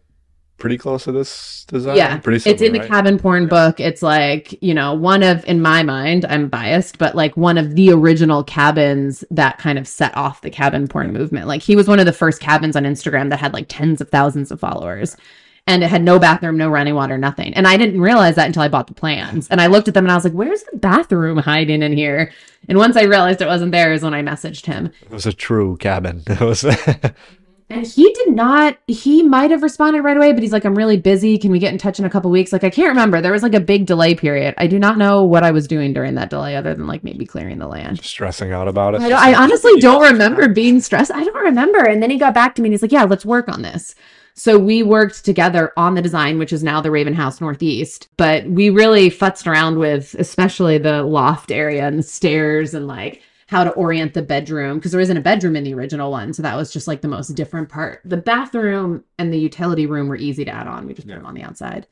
pretty 0.57 0.77
close 0.77 1.03
to 1.03 1.11
this 1.11 1.65
design. 1.65 1.97
yeah 1.97 2.17
pretty. 2.17 2.49
it's 2.49 2.61
in 2.61 2.71
the 2.71 2.79
right? 2.79 2.89
cabin 2.89 3.19
porn 3.19 3.47
book 3.47 3.79
it's 3.79 4.01
like 4.01 4.61
you 4.63 4.73
know 4.73 4.93
one 4.93 5.21
of 5.21 5.43
in 5.45 5.61
my 5.61 5.83
mind 5.83 6.25
i'm 6.29 6.47
biased 6.47 6.97
but 6.97 7.13
like 7.13 7.35
one 7.35 7.57
of 7.57 7.75
the 7.75 7.91
original 7.91 8.43
cabins 8.43 9.23
that 9.31 9.57
kind 9.57 9.77
of 9.77 9.87
set 9.87 10.15
off 10.15 10.41
the 10.41 10.49
cabin 10.49 10.87
porn 10.87 11.11
movement 11.11 11.45
like 11.47 11.61
he 11.61 11.75
was 11.75 11.87
one 11.87 11.99
of 11.99 12.05
the 12.05 12.13
first 12.13 12.39
cabins 12.39 12.75
on 12.75 12.83
instagram 12.83 13.29
that 13.29 13.39
had 13.39 13.53
like 13.53 13.65
tens 13.67 13.99
of 13.99 14.09
thousands 14.09 14.49
of 14.49 14.59
followers 14.59 15.17
and 15.67 15.83
it 15.83 15.89
had 15.89 16.03
no 16.03 16.19
bathroom, 16.19 16.57
no 16.57 16.69
running 16.69 16.93
water, 16.93 17.17
nothing. 17.17 17.53
And 17.55 17.67
I 17.67 17.75
didn't 17.75 17.99
realize 17.99 18.35
that 18.35 18.45
until 18.45 18.61
I 18.61 18.67
bought 18.67 18.87
the 18.87 18.93
plans. 18.93 19.47
And 19.49 19.59
I 19.59 19.65
looked 19.67 19.87
at 19.87 19.95
them 19.95 20.05
and 20.05 20.11
I 20.11 20.15
was 20.15 20.23
like, 20.23 20.33
where's 20.33 20.63
the 20.63 20.77
bathroom 20.77 21.39
hiding 21.39 21.81
in 21.81 21.93
here? 21.93 22.31
And 22.69 22.77
once 22.77 22.95
I 22.95 23.03
realized 23.03 23.41
it 23.41 23.47
wasn't 23.47 23.71
there 23.71 23.91
is 23.91 24.03
when 24.03 24.13
I 24.13 24.21
messaged 24.21 24.67
him. 24.67 24.91
It 25.01 25.09
was 25.09 25.25
a 25.25 25.33
true 25.33 25.77
cabin. 25.77 26.23
It 26.27 26.39
was 26.39 26.63
And 27.67 27.85
he 27.85 28.13
did 28.13 28.35
not, 28.35 28.77
he 28.85 29.23
might 29.23 29.49
have 29.49 29.63
responded 29.63 30.03
right 30.03 30.15
away, 30.15 30.33
but 30.33 30.43
he's 30.43 30.51
like, 30.51 30.65
I'm 30.65 30.75
really 30.75 30.97
busy. 30.97 31.37
Can 31.39 31.51
we 31.51 31.57
get 31.57 31.73
in 31.73 31.79
touch 31.79 31.97
in 31.97 32.05
a 32.05 32.09
couple 32.09 32.29
weeks? 32.29 32.53
Like, 32.53 32.63
I 32.63 32.69
can't 32.69 32.89
remember. 32.89 33.21
There 33.21 33.31
was 33.31 33.41
like 33.41 33.55
a 33.55 33.59
big 33.59 33.87
delay 33.87 34.13
period. 34.13 34.53
I 34.59 34.67
do 34.67 34.77
not 34.77 34.99
know 34.99 35.23
what 35.23 35.43
I 35.43 35.49
was 35.49 35.67
doing 35.67 35.91
during 35.91 36.13
that 36.15 36.29
delay 36.29 36.55
other 36.55 36.75
than 36.75 36.85
like 36.85 37.03
maybe 37.03 37.25
clearing 37.25 37.57
the 37.57 37.67
land. 37.67 38.03
stressing 38.03 38.51
out 38.51 38.67
about 38.67 38.93
it. 38.93 39.01
I, 39.01 39.09
don't, 39.09 39.19
I 39.19 39.33
honestly 39.33 39.79
don't 39.79 40.03
remember 40.03 40.47
being 40.47 40.79
stressed. 40.79 41.11
I 41.11 41.23
don't 41.23 41.43
remember. 41.43 41.79
And 41.79 42.03
then 42.03 42.11
he 42.11 42.19
got 42.19 42.35
back 42.35 42.53
to 42.55 42.61
me 42.61 42.67
and 42.67 42.73
he's 42.73 42.83
like, 42.83 42.91
Yeah, 42.91 43.05
let's 43.05 43.25
work 43.25 43.49
on 43.49 43.63
this. 43.63 43.95
So 44.35 44.59
we 44.59 44.83
worked 44.83 45.23
together 45.23 45.71
on 45.77 45.95
the 45.95 46.01
design, 46.01 46.37
which 46.37 46.51
is 46.51 46.61
now 46.61 46.81
the 46.81 46.91
Raven 46.91 47.13
House 47.13 47.39
Northeast. 47.39 48.09
But 48.17 48.45
we 48.45 48.69
really 48.69 49.09
futzed 49.09 49.47
around 49.47 49.79
with, 49.79 50.13
especially 50.19 50.77
the 50.77 51.03
loft 51.03 51.51
area 51.51 51.87
and 51.87 51.97
the 51.97 52.03
stairs 52.03 52.73
and 52.73 52.85
like 52.85 53.21
how 53.47 53.63
to 53.63 53.69
orient 53.71 54.13
the 54.13 54.21
bedroom 54.21 54.77
because 54.77 54.91
there 54.91 55.01
isn't 55.01 55.17
a 55.17 55.21
bedroom 55.21 55.55
in 55.55 55.63
the 55.63 55.73
original 55.73 56.11
one. 56.11 56.33
So 56.33 56.41
that 56.41 56.55
was 56.55 56.71
just 56.71 56.87
like 56.87 57.01
the 57.01 57.07
most 57.07 57.29
different 57.29 57.69
part. 57.69 58.01
The 58.03 58.17
bathroom 58.17 59.03
and 59.19 59.31
the 59.31 59.39
utility 59.39 59.85
room 59.85 60.07
were 60.07 60.15
easy 60.15 60.45
to 60.45 60.51
add 60.51 60.67
on. 60.67 60.87
We 60.87 60.93
just 60.93 61.07
put 61.07 61.13
them 61.15 61.25
on 61.25 61.35
the 61.35 61.43
outside. 61.43 61.87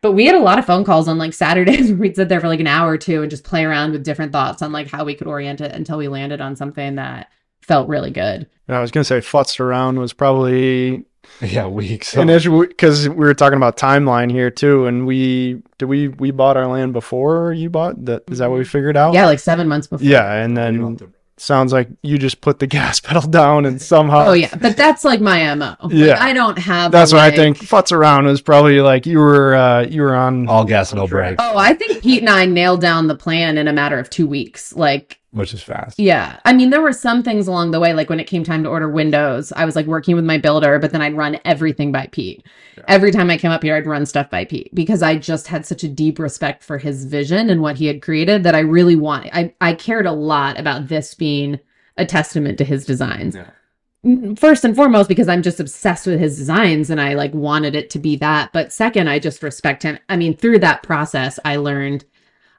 But 0.00 0.12
we 0.12 0.26
had 0.26 0.34
a 0.34 0.40
lot 0.40 0.58
of 0.58 0.64
phone 0.64 0.84
calls 0.84 1.08
on 1.08 1.18
like 1.18 1.34
Saturdays 1.34 1.88
where 1.90 1.98
we'd 1.98 2.16
sit 2.16 2.28
there 2.28 2.40
for 2.40 2.48
like 2.48 2.60
an 2.60 2.66
hour 2.66 2.92
or 2.92 2.98
two 2.98 3.22
and 3.22 3.30
just 3.30 3.44
play 3.44 3.64
around 3.64 3.92
with 3.92 4.04
different 4.04 4.32
thoughts 4.32 4.62
on 4.62 4.72
like 4.72 4.88
how 4.88 5.04
we 5.04 5.14
could 5.14 5.26
orient 5.26 5.60
it 5.60 5.72
until 5.72 5.98
we 5.98 6.08
landed 6.08 6.40
on 6.40 6.56
something 6.56 6.94
that 6.94 7.30
felt 7.60 7.88
really 7.88 8.10
good. 8.10 8.48
I 8.68 8.80
was 8.80 8.90
gonna 8.90 9.04
say 9.04 9.18
futzed 9.18 9.60
around 9.60 9.98
was 9.98 10.12
probably 10.12 11.04
yeah, 11.40 11.66
weeks. 11.66 12.14
an 12.14 12.30
issue 12.30 12.66
because 12.66 13.08
we 13.08 13.14
were 13.14 13.34
talking 13.34 13.56
about 13.56 13.76
timeline 13.76 14.30
here 14.30 14.50
too, 14.50 14.86
and 14.86 15.06
we 15.06 15.62
did 15.78 15.86
we 15.86 16.08
we 16.08 16.30
bought 16.30 16.56
our 16.56 16.66
land 16.66 16.92
before 16.92 17.52
you 17.52 17.70
bought 17.70 18.04
that. 18.06 18.24
Is 18.30 18.38
that 18.38 18.50
what 18.50 18.58
we 18.58 18.64
figured 18.64 18.96
out? 18.96 19.14
Yeah, 19.14 19.26
like 19.26 19.38
seven 19.38 19.68
months 19.68 19.86
before. 19.86 20.06
Yeah, 20.06 20.32
and 20.32 20.56
then 20.56 20.98
sounds 21.38 21.72
like 21.72 21.88
you 22.02 22.18
just 22.18 22.40
put 22.40 22.58
the 22.58 22.66
gas 22.78 23.00
pedal 23.00 23.22
down 23.22 23.66
and 23.66 23.80
somehow. 23.80 24.28
Oh 24.28 24.32
yeah, 24.32 24.54
but 24.56 24.76
that's 24.76 25.04
like 25.04 25.20
my 25.20 25.54
mo. 25.54 25.76
Like, 25.82 25.92
Yeah. 25.92 26.22
I 26.22 26.32
don't 26.32 26.58
have. 26.58 26.92
That's 26.92 27.12
a, 27.12 27.16
what 27.16 27.24
I 27.24 27.30
think. 27.30 27.58
Futz 27.58 27.92
around 27.92 28.26
was 28.26 28.40
probably 28.40 28.80
like 28.80 29.06
you 29.06 29.18
were 29.18 29.54
uh 29.54 29.82
you 29.82 30.02
were 30.02 30.14
on 30.14 30.48
All 30.48 30.64
gas, 30.64 30.92
no 30.94 31.06
brakes, 31.06 31.36
Oh, 31.38 31.56
I 31.56 31.74
think 31.74 32.02
Pete 32.02 32.20
and 32.20 32.30
I 32.30 32.46
nailed 32.46 32.80
down 32.80 33.06
the 33.06 33.16
plan 33.16 33.58
in 33.58 33.68
a 33.68 33.72
matter 33.72 33.98
of 33.98 34.10
two 34.10 34.26
weeks. 34.26 34.74
Like, 34.74 35.20
which 35.36 35.52
is 35.54 35.62
fast. 35.62 35.98
yeah, 35.98 36.40
I 36.44 36.52
mean, 36.52 36.70
there 36.70 36.80
were 36.80 36.92
some 36.92 37.22
things 37.22 37.46
along 37.46 37.70
the 37.70 37.80
way, 37.80 37.92
like 37.92 38.08
when 38.08 38.18
it 38.20 38.26
came 38.26 38.42
time 38.42 38.62
to 38.64 38.68
order 38.70 38.88
windows, 38.88 39.52
I 39.52 39.64
was 39.64 39.76
like 39.76 39.86
working 39.86 40.16
with 40.16 40.24
my 40.24 40.38
builder, 40.38 40.78
but 40.78 40.92
then 40.92 41.02
I'd 41.02 41.16
run 41.16 41.38
everything 41.44 41.92
by 41.92 42.08
Pete. 42.10 42.44
Every 42.88 43.10
time 43.12 43.30
I 43.30 43.36
came 43.38 43.50
up 43.50 43.62
here, 43.62 43.76
I'd 43.76 43.86
run 43.86 44.06
stuff 44.06 44.30
by 44.30 44.44
Pete 44.44 44.74
because 44.74 45.02
I 45.02 45.16
just 45.16 45.46
had 45.46 45.66
such 45.66 45.84
a 45.84 45.88
deep 45.88 46.18
respect 46.18 46.64
for 46.64 46.78
his 46.78 47.04
vision 47.04 47.50
and 47.50 47.60
what 47.60 47.76
he 47.76 47.86
had 47.86 48.02
created 48.02 48.42
that 48.44 48.54
I 48.54 48.60
really 48.60 48.96
want. 48.96 49.28
I 49.32 49.54
I 49.60 49.74
cared 49.74 50.06
a 50.06 50.12
lot 50.12 50.58
about 50.58 50.88
this 50.88 51.14
being 51.14 51.60
a 51.96 52.06
testament 52.06 52.58
to 52.58 52.64
his 52.64 52.84
designs. 52.86 53.34
Yeah. 53.36 53.50
Mm, 54.04 54.38
First 54.38 54.64
and 54.64 54.76
foremost, 54.76 55.08
because 55.08 55.28
I'm 55.28 55.42
just 55.42 55.60
obsessed 55.60 56.06
with 56.06 56.20
his 56.20 56.36
designs 56.36 56.90
and 56.90 57.00
I 57.00 57.14
like 57.14 57.34
wanted 57.34 57.74
it 57.74 57.90
to 57.90 57.98
be 57.98 58.16
that. 58.16 58.52
But 58.52 58.72
second, 58.72 59.08
I 59.08 59.18
just 59.18 59.42
respect 59.42 59.82
him. 59.82 59.98
I 60.08 60.16
mean, 60.16 60.36
through 60.36 60.60
that 60.60 60.82
process, 60.82 61.38
I 61.44 61.56
learned. 61.56 62.04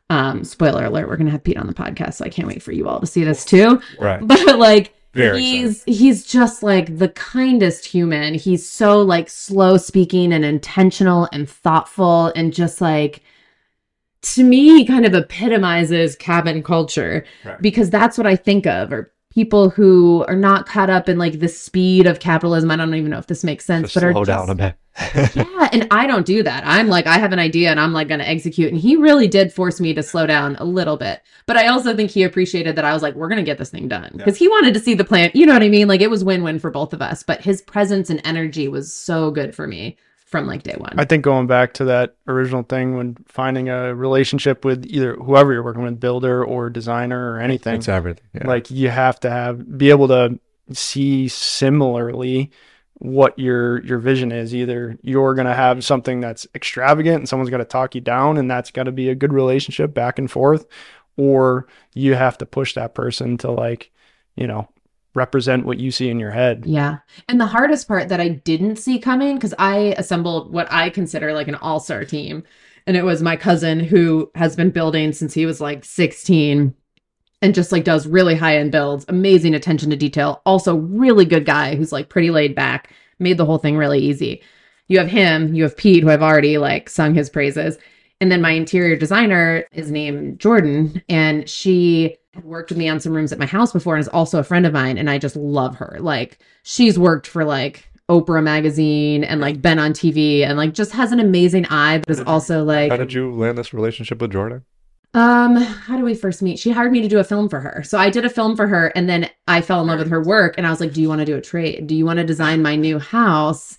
Um, 0.09 0.43
spoiler 0.43 0.85
alert: 0.85 1.07
We're 1.09 1.17
gonna 1.17 1.31
have 1.31 1.43
Pete 1.43 1.57
on 1.57 1.67
the 1.67 1.73
podcast, 1.73 2.15
so 2.15 2.25
I 2.25 2.29
can't 2.29 2.47
wait 2.47 2.63
for 2.63 2.71
you 2.71 2.87
all 2.87 2.99
to 2.99 3.05
see 3.07 3.23
this 3.23 3.43
too. 3.43 3.81
Right. 3.99 4.21
But 4.25 4.57
like, 4.57 4.93
Very 5.13 5.41
he's 5.41 5.83
he's 5.83 6.25
just 6.25 6.63
like 6.63 6.97
the 6.97 7.09
kindest 7.09 7.85
human. 7.85 8.33
He's 8.33 8.67
so 8.69 9.01
like 9.01 9.29
slow 9.29 9.75
speaking 9.77 10.31
and 10.31 10.45
intentional 10.45 11.27
and 11.33 11.49
thoughtful 11.49 12.27
and 12.35 12.53
just 12.53 12.79
like 12.81 13.21
to 14.23 14.43
me 14.43 14.85
kind 14.85 15.05
of 15.05 15.13
epitomizes 15.13 16.15
cabin 16.15 16.63
culture 16.63 17.23
Right. 17.45 17.61
because 17.61 17.89
that's 17.89 18.17
what 18.17 18.25
I 18.27 18.35
think 18.35 18.65
of 18.65 18.91
or 18.91 19.13
people 19.37 19.69
who 19.69 20.25
are 20.27 20.35
not 20.35 20.65
caught 20.65 20.89
up 20.89 21.07
in 21.07 21.19
like 21.19 21.39
the 21.39 21.47
speed 21.47 22.07
of 22.07 22.19
capitalism. 22.19 22.71
I 22.71 22.75
don't 22.75 22.95
even 22.95 23.11
know 23.11 23.19
if 23.19 23.27
this 23.27 23.43
makes 23.43 23.65
sense, 23.65 23.83
Just 23.83 23.93
but 23.93 24.03
are 24.03 24.11
slow 24.11 24.25
just- 24.25 24.47
down 24.47 24.49
a 24.49 24.55
bit. 24.55 24.75
yeah, 25.35 25.69
and 25.71 25.87
I 25.91 26.07
don't 26.07 26.25
do 26.25 26.41
that. 26.41 26.63
I'm 26.65 26.87
like, 26.87 27.05
I 27.05 27.19
have 27.19 27.31
an 27.31 27.37
idea 27.37 27.69
and 27.69 27.79
I'm 27.79 27.93
like 27.93 28.07
going 28.07 28.19
to 28.19 28.27
execute. 28.27 28.71
And 28.71 28.81
he 28.81 28.95
really 28.95 29.27
did 29.27 29.53
force 29.53 29.79
me 29.79 29.93
to 29.93 30.01
slow 30.01 30.25
down 30.25 30.55
a 30.55 30.65
little 30.65 30.97
bit. 30.97 31.21
But 31.45 31.55
I 31.55 31.67
also 31.67 31.95
think 31.95 32.09
he 32.09 32.23
appreciated 32.23 32.75
that 32.75 32.83
I 32.83 32.93
was 32.93 33.03
like, 33.03 33.13
we're 33.13 33.27
going 33.27 33.37
to 33.37 33.43
get 33.43 33.59
this 33.59 33.69
thing 33.69 33.87
done 33.87 34.09
because 34.15 34.37
he 34.37 34.47
wanted 34.47 34.73
to 34.73 34.79
see 34.79 34.95
the 34.95 35.03
plant. 35.05 35.35
You 35.35 35.45
know 35.45 35.53
what 35.53 35.61
I 35.61 35.69
mean? 35.69 35.87
Like 35.87 36.01
it 36.01 36.09
was 36.09 36.23
win 36.23 36.41
win 36.41 36.57
for 36.57 36.71
both 36.71 36.93
of 36.93 37.03
us. 37.03 37.21
But 37.21 37.41
his 37.41 37.61
presence 37.61 38.09
and 38.09 38.19
energy 38.25 38.67
was 38.67 38.91
so 38.91 39.29
good 39.29 39.53
for 39.53 39.67
me 39.67 39.97
from 40.27 40.45
like 40.45 40.63
day 40.63 40.75
one. 40.77 40.93
I 40.99 41.05
think 41.05 41.23
going 41.23 41.47
back 41.47 41.73
to 41.75 41.85
that 41.85 42.17
original 42.27 42.63
thing 42.63 42.97
when 42.97 43.17
finding 43.27 43.69
a 43.69 43.95
relationship 43.95 44.65
with 44.65 44.85
either 44.85 45.15
whoever 45.15 45.53
you're 45.53 45.63
working 45.63 45.83
with, 45.83 45.99
builder 45.99 46.43
or 46.43 46.69
designer 46.69 47.31
or 47.31 47.39
anything, 47.39 47.75
It's 47.75 47.87
everything. 47.87 48.25
Yeah. 48.33 48.47
like 48.47 48.69
you 48.69 48.89
have 48.89 49.19
to 49.21 49.29
have 49.29 49.77
be 49.77 49.89
able 49.89 50.09
to 50.09 50.39
see 50.73 51.29
similarly 51.29 52.51
what 52.99 53.39
your 53.39 53.81
your 53.85 53.99
vision 53.99 54.31
is. 54.33 54.53
Either 54.53 54.97
you're 55.01 55.33
gonna 55.33 55.55
have 55.55 55.83
something 55.85 56.19
that's 56.19 56.45
extravagant 56.53 57.19
and 57.19 57.29
someone's 57.29 57.49
gonna 57.49 57.63
talk 57.63 57.95
you 57.95 58.01
down, 58.01 58.37
and 58.37 58.51
that's 58.51 58.71
got 58.71 58.83
to 58.83 58.91
be 58.91 59.09
a 59.09 59.15
good 59.15 59.31
relationship 59.31 59.93
back 59.93 60.19
and 60.19 60.29
forth, 60.29 60.65
or 61.15 61.67
you 61.93 62.15
have 62.15 62.37
to 62.39 62.45
push 62.45 62.73
that 62.73 62.93
person 62.93 63.37
to 63.37 63.51
like, 63.51 63.91
you 64.35 64.45
know, 64.45 64.67
represent 65.17 65.65
what 65.65 65.79
you 65.79 65.91
see 65.91 66.09
in 66.09 66.19
your 66.19 66.31
head. 66.31 66.63
Yeah. 66.65 66.99
And 67.27 67.41
the 67.41 67.47
hardest 67.47 67.87
part 67.87 68.07
that 68.07 68.21
I 68.21 68.29
didn't 68.29 68.77
see 68.77 68.99
coming, 68.99 69.35
because 69.35 69.53
I 69.59 69.95
assembled 69.97 70.53
what 70.53 70.71
I 70.71 70.89
consider 70.89 71.33
like 71.33 71.49
an 71.49 71.55
all 71.55 71.81
star 71.81 72.05
team. 72.05 72.43
And 72.85 72.95
it 72.95 73.03
was 73.03 73.21
my 73.21 73.35
cousin 73.35 73.81
who 73.81 74.31
has 74.35 74.55
been 74.55 74.71
building 74.71 75.11
since 75.11 75.33
he 75.33 75.45
was 75.45 75.59
like 75.59 75.83
16 75.83 76.73
and 77.41 77.53
just 77.55 77.71
like 77.71 77.83
does 77.83 78.07
really 78.07 78.35
high 78.35 78.57
end 78.57 78.71
builds, 78.71 79.05
amazing 79.09 79.53
attention 79.53 79.89
to 79.89 79.97
detail. 79.97 80.41
Also, 80.45 80.75
really 80.77 81.25
good 81.25 81.45
guy 81.45 81.75
who's 81.75 81.91
like 81.91 82.09
pretty 82.09 82.31
laid 82.31 82.55
back, 82.55 82.93
made 83.19 83.37
the 83.37 83.45
whole 83.45 83.57
thing 83.57 83.75
really 83.75 83.99
easy. 83.99 84.41
You 84.87 84.99
have 84.99 85.09
him, 85.09 85.53
you 85.53 85.63
have 85.63 85.75
Pete, 85.75 86.03
who 86.03 86.09
I've 86.09 86.23
already 86.23 86.57
like 86.57 86.89
sung 86.89 87.13
his 87.13 87.29
praises. 87.29 87.77
And 88.19 88.31
then 88.31 88.41
my 88.41 88.51
interior 88.51 88.95
designer 88.95 89.65
is 89.71 89.91
named 89.91 90.39
Jordan, 90.39 91.03
and 91.07 91.47
she 91.47 92.17
had 92.37 92.45
worked 92.45 92.69
with 92.69 92.77
me 92.77 92.87
on 92.87 92.99
some 92.99 93.13
rooms 93.13 93.31
at 93.31 93.39
my 93.39 93.45
house 93.45 93.73
before 93.73 93.95
and 93.95 94.01
is 94.01 94.07
also 94.07 94.39
a 94.39 94.43
friend 94.43 94.65
of 94.65 94.73
mine. 94.73 94.97
And 94.97 95.09
I 95.09 95.17
just 95.17 95.35
love 95.35 95.75
her. 95.77 95.97
Like, 95.99 96.39
she's 96.63 96.97
worked 96.97 97.27
for 97.27 97.43
like 97.43 97.87
Oprah 98.09 98.43
magazine 98.43 99.23
and 99.23 99.41
like 99.41 99.61
been 99.61 99.79
on 99.79 99.91
TV 99.91 100.41
and 100.43 100.57
like 100.57 100.73
just 100.73 100.93
has 100.93 101.11
an 101.11 101.19
amazing 101.19 101.65
eye, 101.69 101.97
but 101.99 102.09
is 102.09 102.21
also 102.21 102.63
like, 102.63 102.91
How 102.91 102.97
did 102.97 103.11
you 103.13 103.33
land 103.33 103.57
this 103.57 103.73
relationship 103.73 104.21
with 104.21 104.31
Jordan? 104.31 104.63
um, 105.13 105.55
how 105.55 105.97
do 105.97 106.03
we 106.03 106.13
first 106.13 106.41
meet? 106.43 106.59
She 106.59 106.69
hired 106.69 106.91
me 106.91 107.01
to 107.01 107.07
do 107.07 107.17
a 107.17 107.23
film 107.23 107.49
for 107.49 107.59
her. 107.59 107.81
So 107.83 107.97
I 107.97 108.09
did 108.11 108.23
a 108.23 108.29
film 108.29 108.55
for 108.55 108.67
her 108.67 108.87
and 108.89 109.09
then 109.09 109.29
I 109.47 109.61
fell 109.61 109.81
in 109.81 109.87
love 109.87 109.97
with 109.99 110.09
her 110.11 110.21
work 110.21 110.55
and 110.57 110.67
I 110.67 110.69
was 110.69 110.79
like, 110.79 110.93
Do 110.93 111.01
you 111.01 111.09
want 111.09 111.19
to 111.19 111.25
do 111.25 111.35
a 111.35 111.41
trade? 111.41 111.87
Do 111.87 111.95
you 111.95 112.05
want 112.05 112.17
to 112.17 112.23
design 112.23 112.61
my 112.61 112.75
new 112.75 112.99
house? 112.99 113.77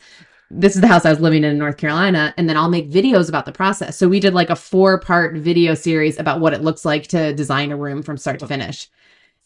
This 0.50 0.74
is 0.74 0.80
the 0.80 0.86
house 0.86 1.04
I 1.04 1.10
was 1.10 1.20
living 1.20 1.44
in 1.44 1.50
in 1.50 1.58
North 1.58 1.76
Carolina, 1.76 2.32
and 2.36 2.48
then 2.48 2.56
I'll 2.56 2.70
make 2.70 2.90
videos 2.90 3.28
about 3.28 3.44
the 3.44 3.52
process. 3.52 3.98
So 3.98 4.08
we 4.08 4.18
did 4.18 4.32
like 4.32 4.48
a 4.48 4.56
four 4.56 4.98
part 4.98 5.36
video 5.36 5.74
series 5.74 6.18
about 6.18 6.40
what 6.40 6.54
it 6.54 6.62
looks 6.62 6.84
like 6.84 7.06
to 7.08 7.34
design 7.34 7.70
a 7.70 7.76
room 7.76 8.02
from 8.02 8.16
start 8.16 8.40
to 8.40 8.46
finish. 8.46 8.88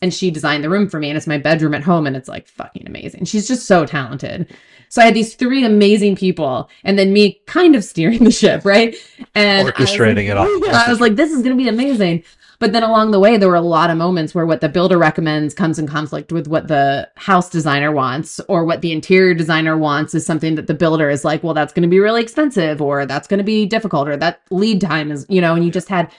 And 0.00 0.12
she 0.12 0.30
designed 0.30 0.64
the 0.64 0.70
room 0.70 0.88
for 0.88 0.98
me, 1.00 1.08
and 1.10 1.16
it's 1.16 1.26
my 1.26 1.38
bedroom 1.38 1.74
at 1.74 1.82
home, 1.82 2.06
and 2.06 2.16
it's 2.16 2.28
like 2.28 2.46
fucking 2.48 2.86
amazing. 2.86 3.24
She's 3.24 3.48
just 3.48 3.66
so 3.66 3.84
talented. 3.84 4.52
So 4.88 5.00
I 5.00 5.06
had 5.06 5.14
these 5.14 5.34
three 5.34 5.64
amazing 5.64 6.16
people, 6.16 6.68
and 6.84 6.98
then 6.98 7.12
me 7.12 7.40
kind 7.46 7.74
of 7.74 7.82
steering 7.82 8.24
the 8.24 8.30
ship, 8.30 8.64
right? 8.64 8.94
And 9.34 9.68
Orchestrating 9.68 10.28
it 10.28 10.36
all. 10.36 10.46
I 10.74 10.86
was 10.88 11.00
like, 11.00 11.16
this 11.16 11.30
is 11.30 11.42
going 11.42 11.56
to 11.56 11.62
be 11.62 11.68
amazing. 11.68 12.24
But 12.62 12.72
then 12.72 12.84
along 12.84 13.10
the 13.10 13.18
way, 13.18 13.38
there 13.38 13.48
were 13.48 13.56
a 13.56 13.60
lot 13.60 13.90
of 13.90 13.96
moments 13.96 14.36
where 14.36 14.46
what 14.46 14.60
the 14.60 14.68
builder 14.68 14.96
recommends 14.96 15.52
comes 15.52 15.80
in 15.80 15.88
conflict 15.88 16.30
with 16.30 16.46
what 16.46 16.68
the 16.68 17.10
house 17.16 17.50
designer 17.50 17.90
wants, 17.90 18.38
or 18.48 18.64
what 18.64 18.82
the 18.82 18.92
interior 18.92 19.34
designer 19.34 19.76
wants 19.76 20.14
is 20.14 20.24
something 20.24 20.54
that 20.54 20.68
the 20.68 20.72
builder 20.72 21.10
is 21.10 21.24
like, 21.24 21.42
well, 21.42 21.54
that's 21.54 21.72
going 21.72 21.82
to 21.82 21.88
be 21.88 21.98
really 21.98 22.22
expensive, 22.22 22.80
or 22.80 23.04
that's 23.04 23.26
going 23.26 23.38
to 23.38 23.44
be 23.44 23.66
difficult, 23.66 24.06
or 24.06 24.16
that 24.16 24.42
lead 24.52 24.80
time 24.80 25.10
is, 25.10 25.26
you 25.28 25.40
know, 25.40 25.56
and 25.56 25.64
you 25.64 25.72
just 25.72 25.88
had, 25.88 26.12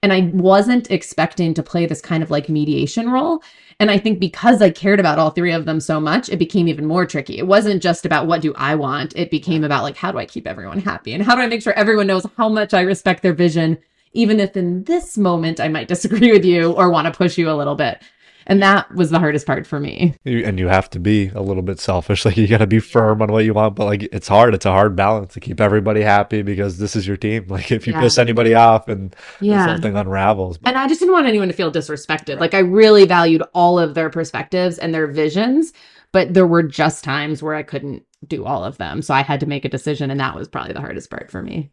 and 0.00 0.12
I 0.12 0.30
wasn't 0.34 0.88
expecting 0.88 1.52
to 1.54 1.64
play 1.64 1.84
this 1.84 2.00
kind 2.00 2.22
of 2.22 2.30
like 2.30 2.48
mediation 2.48 3.10
role. 3.10 3.42
And 3.80 3.90
I 3.90 3.98
think 3.98 4.20
because 4.20 4.62
I 4.62 4.70
cared 4.70 5.00
about 5.00 5.18
all 5.18 5.30
three 5.30 5.50
of 5.50 5.64
them 5.64 5.80
so 5.80 5.98
much, 5.98 6.28
it 6.28 6.38
became 6.38 6.68
even 6.68 6.86
more 6.86 7.06
tricky. 7.06 7.38
It 7.38 7.48
wasn't 7.48 7.82
just 7.82 8.06
about 8.06 8.28
what 8.28 8.40
do 8.40 8.54
I 8.54 8.76
want, 8.76 9.16
it 9.16 9.32
became 9.32 9.64
about 9.64 9.82
like, 9.82 9.96
how 9.96 10.12
do 10.12 10.18
I 10.18 10.26
keep 10.26 10.46
everyone 10.46 10.78
happy? 10.78 11.12
And 11.12 11.24
how 11.24 11.34
do 11.34 11.40
I 11.40 11.48
make 11.48 11.60
sure 11.60 11.72
everyone 11.72 12.06
knows 12.06 12.24
how 12.36 12.48
much 12.48 12.72
I 12.72 12.82
respect 12.82 13.24
their 13.24 13.34
vision 13.34 13.78
even 14.12 14.40
if 14.40 14.56
in 14.56 14.84
this 14.84 15.16
moment 15.18 15.60
I 15.60 15.68
might 15.68 15.88
disagree 15.88 16.32
with 16.32 16.44
you 16.44 16.72
or 16.72 16.90
want 16.90 17.06
to 17.06 17.16
push 17.16 17.38
you 17.38 17.50
a 17.50 17.54
little 17.54 17.74
bit. 17.74 18.02
And 18.50 18.62
that 18.62 18.90
was 18.94 19.10
the 19.10 19.18
hardest 19.18 19.46
part 19.46 19.66
for 19.66 19.78
me. 19.78 20.14
And 20.24 20.58
you 20.58 20.68
have 20.68 20.88
to 20.90 20.98
be 20.98 21.28
a 21.34 21.42
little 21.42 21.62
bit 21.62 21.78
selfish. 21.80 22.24
Like 22.24 22.38
you 22.38 22.48
got 22.48 22.58
to 22.58 22.66
be 22.66 22.78
firm 22.78 23.20
on 23.20 23.30
what 23.30 23.44
you 23.44 23.52
want, 23.52 23.76
but 23.76 23.84
like 23.84 24.04
it's 24.04 24.26
hard. 24.28 24.54
It's 24.54 24.64
a 24.64 24.70
hard 24.72 24.96
balance 24.96 25.34
to 25.34 25.40
keep 25.40 25.60
everybody 25.60 26.00
happy 26.00 26.40
because 26.40 26.78
this 26.78 26.96
is 26.96 27.06
your 27.06 27.18
team. 27.18 27.44
Like 27.50 27.70
if 27.70 27.86
you 27.86 27.92
Yeah. 27.92 28.00
piss 28.00 28.16
anybody 28.16 28.54
off 28.54 28.88
and 28.88 29.14
Yeah. 29.40 29.66
something 29.66 29.94
unravels, 29.94 30.58
And 30.64 30.78
I 30.78 30.88
just 30.88 31.00
didn't 31.00 31.12
want 31.12 31.26
anyone 31.26 31.48
to 31.48 31.54
feel 31.54 31.70
disrespected. 31.70 32.40
Like 32.40 32.54
I 32.54 32.60
really 32.60 33.04
valued 33.04 33.42
all 33.52 33.78
of 33.78 33.94
their 33.94 34.08
perspectives 34.08 34.78
and 34.78 34.94
their 34.94 35.06
visions, 35.06 35.74
but 36.12 36.32
there 36.32 36.46
were 36.46 36.62
just 36.62 37.04
times 37.04 37.42
where 37.42 37.54
I 37.54 37.62
couldn't 37.62 38.02
do 38.26 38.46
all 38.46 38.64
of 38.64 38.78
them. 38.78 39.02
So 39.02 39.12
I 39.12 39.22
had 39.22 39.40
to 39.40 39.46
make 39.46 39.66
a 39.66 39.68
decision 39.68 40.10
and 40.10 40.20
that 40.20 40.34
was 40.34 40.48
probably 40.48 40.72
the 40.72 40.80
hardest 40.80 41.10
part 41.10 41.30
for 41.30 41.42
me. 41.42 41.70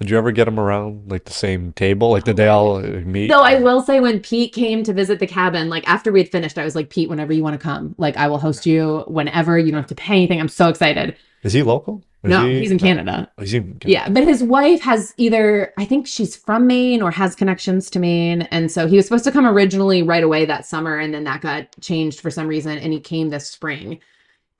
Did 0.00 0.10
you 0.10 0.18
ever 0.18 0.30
get 0.30 0.44
them 0.44 0.60
around 0.60 1.10
like 1.10 1.24
the 1.24 1.32
same 1.32 1.72
table? 1.72 2.10
Like 2.12 2.24
did 2.24 2.36
they 2.36 2.46
all 2.46 2.76
uh, 2.76 3.00
meet? 3.00 3.28
Though 3.28 3.42
I 3.42 3.56
will 3.56 3.82
say 3.82 3.98
when 3.98 4.20
Pete 4.20 4.52
came 4.52 4.84
to 4.84 4.92
visit 4.92 5.18
the 5.18 5.26
cabin, 5.26 5.68
like 5.68 5.88
after 5.88 6.12
we 6.12 6.20
had 6.20 6.30
finished, 6.30 6.56
I 6.56 6.64
was 6.64 6.76
like, 6.76 6.88
Pete, 6.88 7.08
whenever 7.08 7.32
you 7.32 7.42
want 7.42 7.54
to 7.54 7.62
come, 7.62 7.96
like 7.98 8.16
I 8.16 8.28
will 8.28 8.38
host 8.38 8.64
you 8.64 9.04
whenever. 9.08 9.58
You 9.58 9.72
don't 9.72 9.80
have 9.80 9.88
to 9.88 9.96
pay 9.96 10.14
anything. 10.14 10.38
I'm 10.40 10.48
so 10.48 10.68
excited. 10.68 11.16
Is 11.42 11.52
he 11.52 11.62
local? 11.62 12.04
Is 12.22 12.30
no, 12.30 12.46
he- 12.46 12.60
he's 12.60 12.70
in 12.70 12.78
Canada. 12.78 13.30
Oh, 13.38 13.42
he's 13.42 13.54
in 13.54 13.76
Yeah, 13.84 14.08
but 14.08 14.24
his 14.24 14.42
wife 14.42 14.80
has 14.82 15.14
either 15.16 15.72
I 15.78 15.84
think 15.84 16.06
she's 16.06 16.36
from 16.36 16.66
Maine 16.68 17.02
or 17.02 17.10
has 17.10 17.34
connections 17.34 17.90
to 17.90 17.98
Maine, 17.98 18.42
and 18.42 18.70
so 18.70 18.86
he 18.86 18.96
was 18.96 19.06
supposed 19.06 19.24
to 19.24 19.32
come 19.32 19.46
originally 19.46 20.02
right 20.04 20.22
away 20.22 20.44
that 20.44 20.64
summer, 20.64 20.96
and 20.98 21.12
then 21.12 21.24
that 21.24 21.40
got 21.40 21.66
changed 21.80 22.20
for 22.20 22.30
some 22.30 22.46
reason, 22.46 22.78
and 22.78 22.92
he 22.92 23.00
came 23.00 23.30
this 23.30 23.48
spring. 23.48 23.98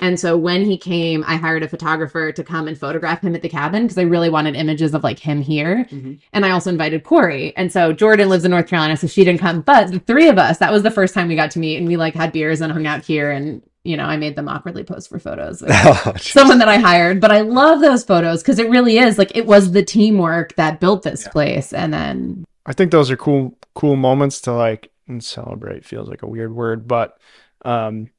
And 0.00 0.18
so 0.20 0.36
when 0.36 0.64
he 0.64 0.78
came, 0.78 1.24
I 1.26 1.36
hired 1.36 1.62
a 1.64 1.68
photographer 1.68 2.30
to 2.30 2.44
come 2.44 2.68
and 2.68 2.78
photograph 2.78 3.20
him 3.22 3.34
at 3.34 3.42
the 3.42 3.48
cabin 3.48 3.82
because 3.82 3.98
I 3.98 4.02
really 4.02 4.30
wanted 4.30 4.54
images 4.54 4.94
of 4.94 5.02
like 5.02 5.18
him 5.18 5.40
here. 5.42 5.86
Mhm. 5.90 6.20
And 6.32 6.46
I 6.46 6.50
also 6.52 6.70
invited 6.70 7.02
Corey. 7.02 7.52
And 7.56 7.72
so 7.72 7.92
Jordan 7.92 8.28
lives 8.28 8.44
in 8.44 8.52
North 8.52 8.68
Carolina, 8.68 8.96
so 8.96 9.08
she 9.08 9.24
didn't 9.24 9.40
come. 9.40 9.60
But 9.62 9.90
the 9.90 9.98
three 9.98 10.28
of 10.28 10.38
us, 10.38 10.58
that 10.58 10.70
was 10.72 10.82
the 10.84 10.90
first 10.92 11.14
time 11.14 11.26
we 11.28 11.34
got 11.36 11.50
to 11.52 11.58
meet, 11.58 11.78
and 11.78 11.88
we 11.88 11.96
like 11.96 12.14
had 12.14 12.30
beers 12.32 12.60
and 12.60 12.72
hung 12.72 12.86
out 12.86 13.04
here. 13.04 13.30
And 13.32 13.62
you 13.84 13.96
know, 13.96 14.04
I 14.04 14.16
made 14.18 14.36
them 14.36 14.48
awkwardly 14.48 14.84
pose 14.84 15.06
for 15.06 15.18
photos. 15.18 15.62
with 15.62 15.70
Oh, 15.74 16.12
someone 16.18 16.58
that 16.58 16.68
I 16.68 16.76
hired, 16.78 17.20
but 17.20 17.30
I 17.32 17.40
love 17.40 17.80
those 17.80 18.04
photos 18.04 18.42
because 18.42 18.58
it 18.58 18.68
really 18.68 18.98
is 18.98 19.16
like 19.18 19.34
it 19.34 19.46
was 19.46 19.72
the 19.72 19.82
teamwork 19.84 20.54
that 20.56 20.78
built 20.78 21.02
this 21.02 21.24
Yeah. 21.24 21.30
place. 21.32 21.72
And 21.72 21.92
then 21.92 22.44
I 22.66 22.72
think 22.72 22.90
those 22.92 23.10
are 23.10 23.16
cool 23.16 23.56
cool 23.74 23.96
moments 23.96 24.40
to 24.42 24.52
like 24.52 24.90
and 25.08 25.24
celebrate 25.24 25.84
feels 25.86 26.08
like 26.08 26.22
a 26.22 26.26
weird 26.28 26.54
word, 26.54 26.86
but 26.86 27.18
um 27.64 28.10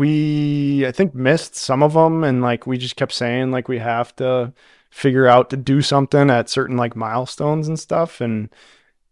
we 0.00 0.86
I 0.86 0.92
think 0.92 1.14
missed 1.14 1.54
some 1.54 1.82
of 1.82 1.92
them 1.92 2.24
and 2.24 2.40
like 2.40 2.66
we 2.66 2.78
just 2.78 2.96
kept 2.96 3.12
saying 3.12 3.50
like 3.50 3.68
we 3.68 3.78
have 3.80 4.16
to 4.16 4.54
figure 4.88 5.26
out 5.26 5.50
to 5.50 5.58
do 5.58 5.82
something 5.82 6.30
at 6.30 6.48
certain 6.48 6.78
like 6.78 6.96
milestones 6.96 7.68
and 7.68 7.78
stuff 7.78 8.22
and 8.22 8.48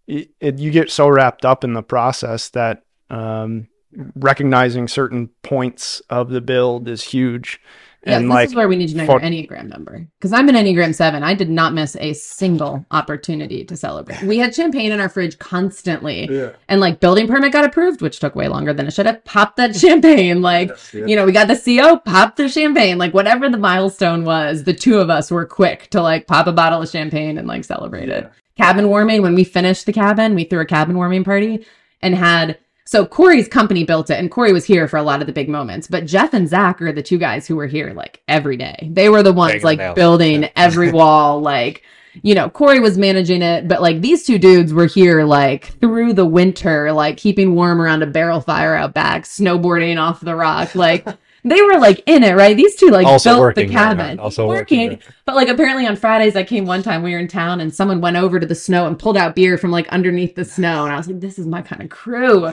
it, 0.06 0.30
it 0.40 0.58
you 0.58 0.70
get 0.70 0.90
so 0.90 1.06
wrapped 1.06 1.44
up 1.44 1.62
in 1.62 1.74
the 1.74 1.82
process 1.82 2.48
that 2.48 2.84
um 3.10 3.68
recognizing 4.16 4.88
certain 4.88 5.28
points 5.42 6.00
of 6.08 6.30
the 6.30 6.40
build 6.40 6.88
is 6.88 7.04
huge 7.04 7.60
yeah, 8.06 8.16
and 8.16 8.26
this 8.26 8.34
like 8.34 8.48
is 8.48 8.54
where 8.54 8.68
we 8.68 8.76
need 8.76 8.88
to 8.90 8.96
know 8.96 9.06
pho- 9.06 9.14
your 9.14 9.22
Enneagram 9.22 9.68
number 9.68 10.06
because 10.18 10.32
I'm 10.32 10.48
an 10.48 10.54
Enneagram 10.54 10.94
seven. 10.94 11.22
I 11.22 11.34
did 11.34 11.50
not 11.50 11.74
miss 11.74 11.96
a 11.96 12.12
single 12.12 12.86
opportunity 12.90 13.64
to 13.64 13.76
celebrate. 13.76 14.22
We 14.22 14.38
had 14.38 14.54
champagne 14.54 14.92
in 14.92 15.00
our 15.00 15.08
fridge 15.08 15.38
constantly, 15.38 16.28
yeah 16.30 16.50
and 16.68 16.80
like 16.80 17.00
building 17.00 17.26
permit 17.26 17.52
got 17.52 17.64
approved, 17.64 18.00
which 18.02 18.20
took 18.20 18.34
way 18.34 18.48
longer 18.48 18.72
than 18.72 18.86
it 18.86 18.92
should 18.92 19.06
have. 19.06 19.24
Popped 19.24 19.56
that 19.56 19.74
champagne, 19.84 20.42
like 20.42 20.70
you 20.92 21.16
know, 21.16 21.26
we 21.26 21.32
got 21.32 21.48
the 21.48 21.56
CO, 21.56 21.96
popped 21.96 22.36
the 22.36 22.48
champagne, 22.48 22.98
like 22.98 23.14
whatever 23.14 23.48
the 23.48 23.58
milestone 23.58 24.24
was, 24.24 24.64
the 24.64 24.74
two 24.74 24.98
of 24.98 25.10
us 25.10 25.30
were 25.30 25.46
quick 25.46 25.88
to 25.90 26.00
like 26.00 26.26
pop 26.26 26.46
a 26.46 26.52
bottle 26.52 26.82
of 26.82 26.88
champagne 26.88 27.38
and 27.38 27.48
like 27.48 27.64
celebrate 27.64 28.08
it. 28.08 28.30
Cabin 28.56 28.88
warming, 28.88 29.22
when 29.22 29.34
we 29.34 29.44
finished 29.44 29.86
the 29.86 29.92
cabin, 29.92 30.34
we 30.34 30.44
threw 30.44 30.60
a 30.60 30.66
cabin 30.66 30.96
warming 30.96 31.24
party 31.24 31.64
and 32.02 32.14
had 32.14 32.58
so 32.88 33.04
Corey's 33.04 33.48
company 33.48 33.84
built 33.84 34.08
it, 34.08 34.18
and 34.18 34.30
Corey 34.30 34.50
was 34.50 34.64
here 34.64 34.88
for 34.88 34.96
a 34.96 35.02
lot 35.02 35.20
of 35.20 35.26
the 35.26 35.32
big 35.34 35.50
moments. 35.50 35.86
But 35.86 36.06
Jeff 36.06 36.32
and 36.32 36.48
Zach 36.48 36.80
are 36.80 36.90
the 36.90 37.02
two 37.02 37.18
guys 37.18 37.46
who 37.46 37.54
were 37.54 37.66
here 37.66 37.92
like 37.92 38.22
every 38.26 38.56
day. 38.56 38.88
They 38.90 39.10
were 39.10 39.22
the 39.22 39.30
ones 39.30 39.62
like 39.62 39.78
nails. 39.78 39.94
building 39.94 40.48
every 40.56 40.90
wall, 40.98 41.42
like 41.42 41.82
you 42.22 42.34
know, 42.34 42.48
Corey 42.48 42.80
was 42.80 42.96
managing 42.96 43.42
it, 43.42 43.68
but 43.68 43.82
like 43.82 44.00
these 44.00 44.24
two 44.24 44.38
dudes 44.38 44.72
were 44.72 44.86
here 44.86 45.24
like 45.24 45.66
through 45.80 46.14
the 46.14 46.24
winter, 46.24 46.90
like 46.90 47.18
keeping 47.18 47.54
warm 47.54 47.78
around 47.78 48.02
a 48.02 48.06
barrel 48.06 48.40
fire 48.40 48.74
out 48.74 48.94
back, 48.94 49.24
snowboarding 49.24 50.00
off 50.00 50.22
the 50.22 50.34
rock. 50.34 50.74
Like 50.74 51.06
they 51.44 51.60
were 51.62 51.78
like 51.78 52.02
in 52.06 52.22
it, 52.24 52.34
right? 52.34 52.56
These 52.56 52.76
two 52.76 52.88
like 52.88 53.06
Also 53.06 53.30
built 53.30 53.40
working 53.40 53.66
the 53.68 53.72
cabin. 53.72 54.06
right? 54.06 54.18
Also 54.18 54.46
working 54.46 54.88
there. 54.90 54.98
But 55.24 55.36
like 55.36 55.48
apparently 55.48 55.86
on 55.86 55.96
Fridays 55.96 56.36
I 56.36 56.42
came 56.44 56.64
one 56.66 56.82
time 56.82 57.02
we 57.02 57.12
were 57.12 57.18
in 57.18 57.28
town 57.28 57.60
and 57.60 57.74
someone 57.74 58.00
went 58.00 58.16
over 58.16 58.38
to 58.40 58.46
the 58.46 58.54
snow 58.54 58.86
and 58.86 58.98
pulled 58.98 59.16
out 59.16 59.34
beer 59.34 59.56
from 59.58 59.70
like 59.70 59.88
underneath 59.88 60.34
the 60.34 60.44
snow 60.44 60.84
and 60.84 60.92
I 60.92 60.96
was 60.96 61.06
like, 61.08 61.20
this 61.20 61.38
is 61.38 61.46
my 61.46 61.62
kind 61.62 61.82
of 61.82 61.88
crew. 61.90 62.50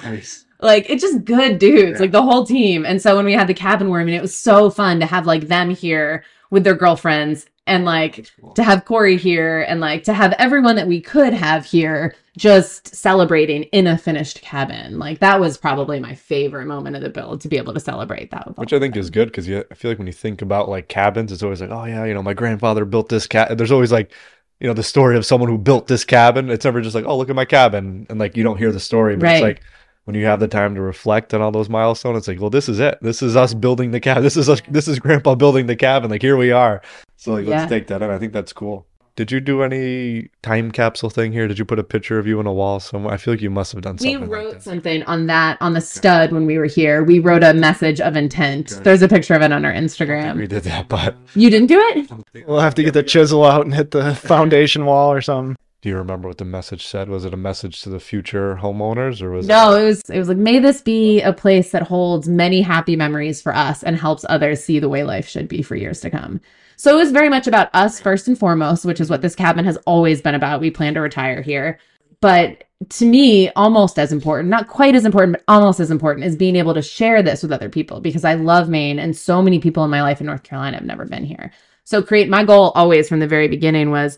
Like 0.61 0.89
it's 0.89 1.01
just 1.03 1.25
good 1.25 1.59
dudes, 1.59 1.99
like 1.99 2.11
the 2.11 2.21
whole 2.23 2.45
team. 2.45 2.85
And 2.85 3.01
so 3.01 3.15
when 3.15 3.25
we 3.25 3.33
had 3.33 3.47
the 3.47 3.53
cabin 3.53 3.89
warming, 3.89 4.13
it 4.15 4.21
was 4.21 4.35
so 4.37 4.69
fun 4.69 4.99
to 4.99 5.05
have 5.05 5.25
like 5.25 5.47
them 5.47 5.69
here 5.69 6.23
with 6.49 6.63
their 6.63 6.75
girlfriends 6.75 7.47
and 7.67 7.83
like 7.85 8.31
to 8.55 8.63
have 8.63 8.85
Corey 8.85 9.17
here 9.17 9.61
and 9.61 9.79
like 9.79 10.03
to 10.03 10.13
have 10.13 10.33
everyone 10.33 10.75
that 10.75 10.87
we 10.87 11.01
could 11.01 11.33
have 11.33 11.65
here 11.65 12.15
just 12.37 12.93
celebrating 12.93 13.63
in 13.63 13.87
a 13.87 13.97
finished 13.97 14.41
cabin. 14.41 14.99
Like 14.99 15.19
that 15.19 15.39
was 15.39 15.57
probably 15.57 15.99
my 15.99 16.13
favorite 16.15 16.65
moment 16.65 16.95
of 16.95 17.01
the 17.01 17.09
build 17.09 17.41
to 17.41 17.47
be 17.47 17.57
able 17.57 17.73
to 17.73 17.79
celebrate 17.79 18.29
that 18.31 18.57
Which 18.57 18.73
I 18.73 18.79
think 18.79 18.95
is 18.95 19.09
good 19.09 19.29
because 19.29 19.49
I 19.49 19.63
feel 19.73 19.89
like 19.91 19.97
when 19.97 20.07
you 20.07 20.13
think 20.13 20.41
about 20.41 20.69
like 20.69 20.87
cabins, 20.89 21.31
it's 21.31 21.43
always 21.43 21.61
like, 21.61 21.71
oh 21.71 21.85
yeah, 21.85 22.05
you 22.05 22.13
know, 22.13 22.21
my 22.23 22.33
grandfather 22.33 22.85
built 22.85 23.09
this 23.09 23.25
cat. 23.25 23.57
There's 23.57 23.71
always 23.71 23.91
like, 23.91 24.11
you 24.59 24.67
know, 24.67 24.73
the 24.73 24.83
story 24.83 25.17
of 25.17 25.25
someone 25.25 25.49
who 25.49 25.57
built 25.57 25.87
this 25.87 26.05
cabin. 26.05 26.49
It's 26.49 26.65
never 26.65 26.81
just 26.81 26.95
like, 26.95 27.05
oh, 27.05 27.17
look 27.17 27.29
at 27.29 27.35
my 27.35 27.45
cabin, 27.45 28.05
and 28.09 28.19
like 28.19 28.37
you 28.37 28.43
don't 28.43 28.57
hear 28.57 28.71
the 28.71 28.79
story, 28.79 29.15
but 29.15 29.23
Right. 29.23 29.33
it's 29.35 29.41
like 29.41 29.61
when 30.05 30.15
you 30.15 30.25
have 30.25 30.39
the 30.39 30.47
time 30.47 30.75
to 30.75 30.81
reflect 30.81 31.33
on 31.33 31.41
all 31.41 31.51
those 31.51 31.69
milestones, 31.69 32.17
it's 32.19 32.27
like, 32.27 32.39
well, 32.39 32.49
this 32.49 32.69
is 32.69 32.79
it. 32.79 32.97
This 33.01 33.21
is 33.21 33.35
us 33.35 33.53
building 33.53 33.91
the 33.91 33.99
cabin. 33.99 34.23
This 34.25 34.37
is 34.37 34.47
us. 34.49 34.61
This 34.69 34.87
is 34.87 34.99
Grandpa 34.99 35.35
building 35.35 35.65
the 35.67 35.75
cabin. 35.75 36.09
Like 36.09 36.21
here 36.21 36.37
we 36.37 36.51
are. 36.51 36.81
So 37.17 37.33
like, 37.33 37.45
Yeah. 37.45 37.57
let's 37.59 37.69
take 37.69 37.87
that 37.87 38.01
in. 38.01 38.09
I 38.09 38.17
think 38.17 38.31
that's 38.33 38.53
cool. 38.53 38.85
Did 39.15 39.31
you 39.31 39.39
do 39.39 39.63
any 39.63 40.27
time 40.43 40.71
capsule 40.71 41.09
thing 41.09 41.31
here? 41.31 41.47
Did 41.47 41.57
you 41.57 41.63
put 41.63 41.79
a 41.79 41.85
picture 41.85 42.19
of 42.19 42.27
you 42.27 42.37
on 42.37 42.45
a 42.45 42.51
wall 42.51 42.81
somewhere? 42.81 43.13
I 43.13 43.17
feel 43.17 43.33
like 43.33 43.41
you 43.41 43.49
must 43.49 43.71
have 43.71 43.81
done 43.81 43.97
something. 43.97 44.19
We 44.21 44.27
wrote 44.27 44.45
like 44.47 44.53
that. 44.55 44.63
something 44.63 45.03
on 45.03 45.27
that 45.27 45.57
on 45.61 45.71
the 45.71 45.79
stud 45.79 46.33
when 46.33 46.45
we 46.45 46.57
were 46.57 46.65
here. 46.65 47.01
We 47.01 47.19
wrote 47.19 47.41
a 47.41 47.53
message 47.53 48.01
of 48.01 48.17
intent. 48.17 48.73
Okay. 48.73 48.83
There's 48.83 49.01
a 49.01 49.07
picture 49.07 49.33
of 49.33 49.41
it 49.41 49.53
on 49.53 49.63
our 49.63 49.71
Instagram. 49.71 50.35
We 50.35 50.47
did 50.47 50.63
that, 50.63 50.89
but 50.89 51.15
You 51.33 51.49
didn't 51.49 51.67
do 51.67 51.79
it? 51.79 52.45
we'll 52.45 52.59
have 52.59 52.75
to 52.75 52.83
get 52.83 52.93
the 52.93 53.03
chisel 53.03 53.45
out 53.45 53.61
and 53.65 53.73
hit 53.73 53.91
the 53.91 54.13
foundation 54.15 54.85
wall 54.85 55.13
or 55.13 55.21
something 55.21 55.55
do 55.85 55.89
you 55.89 55.97
remember 55.97 56.27
what 56.27 56.39
the 56.39 56.45
message 56.45 56.87
said? 56.87 57.09
Was 57.09 57.25
it 57.25 57.33
a 57.35 57.37
message 57.37 57.83
to 57.83 57.89
the 57.89 57.99
future 57.99 58.57
homeowners, 58.59 59.21
or 59.21 59.29
was 59.29 59.45
No, 59.45 59.75
it? 59.75 59.83
it 59.83 59.85
was 59.85 60.01
it 60.09 60.17
was 60.17 60.27
like 60.29 60.37
may 60.37 60.57
this 60.57 60.81
be 60.81 61.21
a 61.21 61.31
place 61.31 61.69
that 61.69 61.83
holds 61.83 62.27
many 62.27 62.63
happy 62.63 62.95
memories 62.95 63.39
for 63.39 63.55
us 63.55 63.83
and 63.83 63.95
helps 63.95 64.25
others 64.27 64.63
see 64.63 64.79
the 64.79 64.89
way 64.89 65.03
life 65.03 65.27
should 65.27 65.47
be 65.47 65.61
for 65.61 65.75
years 65.75 66.01
to 66.01 66.09
come. 66.09 66.41
So 66.75 66.91
it 66.91 66.97
was 66.97 67.11
very 67.11 67.29
much 67.29 67.45
about 67.45 67.69
us 67.75 67.99
first 67.99 68.27
and 68.27 68.35
foremost, 68.35 68.83
which 68.83 68.99
is 68.99 69.11
what 69.11 69.21
this 69.21 69.35
cabin 69.35 69.63
has 69.63 69.77
always 69.85 70.23
been 70.23 70.33
about. 70.33 70.59
We 70.59 70.71
plan 70.71 70.95
to 70.95 71.01
retire 71.01 71.43
here. 71.43 71.77
But 72.19 72.63
to 72.89 73.05
me, 73.05 73.51
almost 73.51 73.99
as 73.99 74.11
important, 74.11 74.49
not 74.49 74.67
quite 74.67 74.95
as 74.95 75.05
important, 75.05 75.33
but 75.33 75.43
almost 75.47 75.79
as 75.79 75.91
important, 75.91 76.25
is 76.25 76.35
being 76.35 76.55
able 76.55 76.73
to 76.73 76.81
share 76.81 77.21
this 77.21 77.43
with 77.43 77.53
other 77.53 77.69
people 77.69 77.99
because 77.99 78.25
I 78.25 78.33
love 78.33 78.69
Maine 78.69 78.97
and 78.97 79.15
so 79.15 79.39
many 79.39 79.59
people 79.59 79.83
in 79.83 79.91
my 79.91 80.01
life 80.01 80.19
in 80.19 80.25
North 80.25 80.41
Carolina 80.41 80.77
have 80.77 80.85
never 80.87 81.05
been 81.05 81.25
here. 81.25 81.51
So 81.83 82.01
create 82.01 82.27
my 82.27 82.43
goal 82.43 82.71
always 82.73 83.07
from 83.07 83.19
the 83.19 83.27
very 83.27 83.47
beginning 83.47 83.91
was 83.91 84.17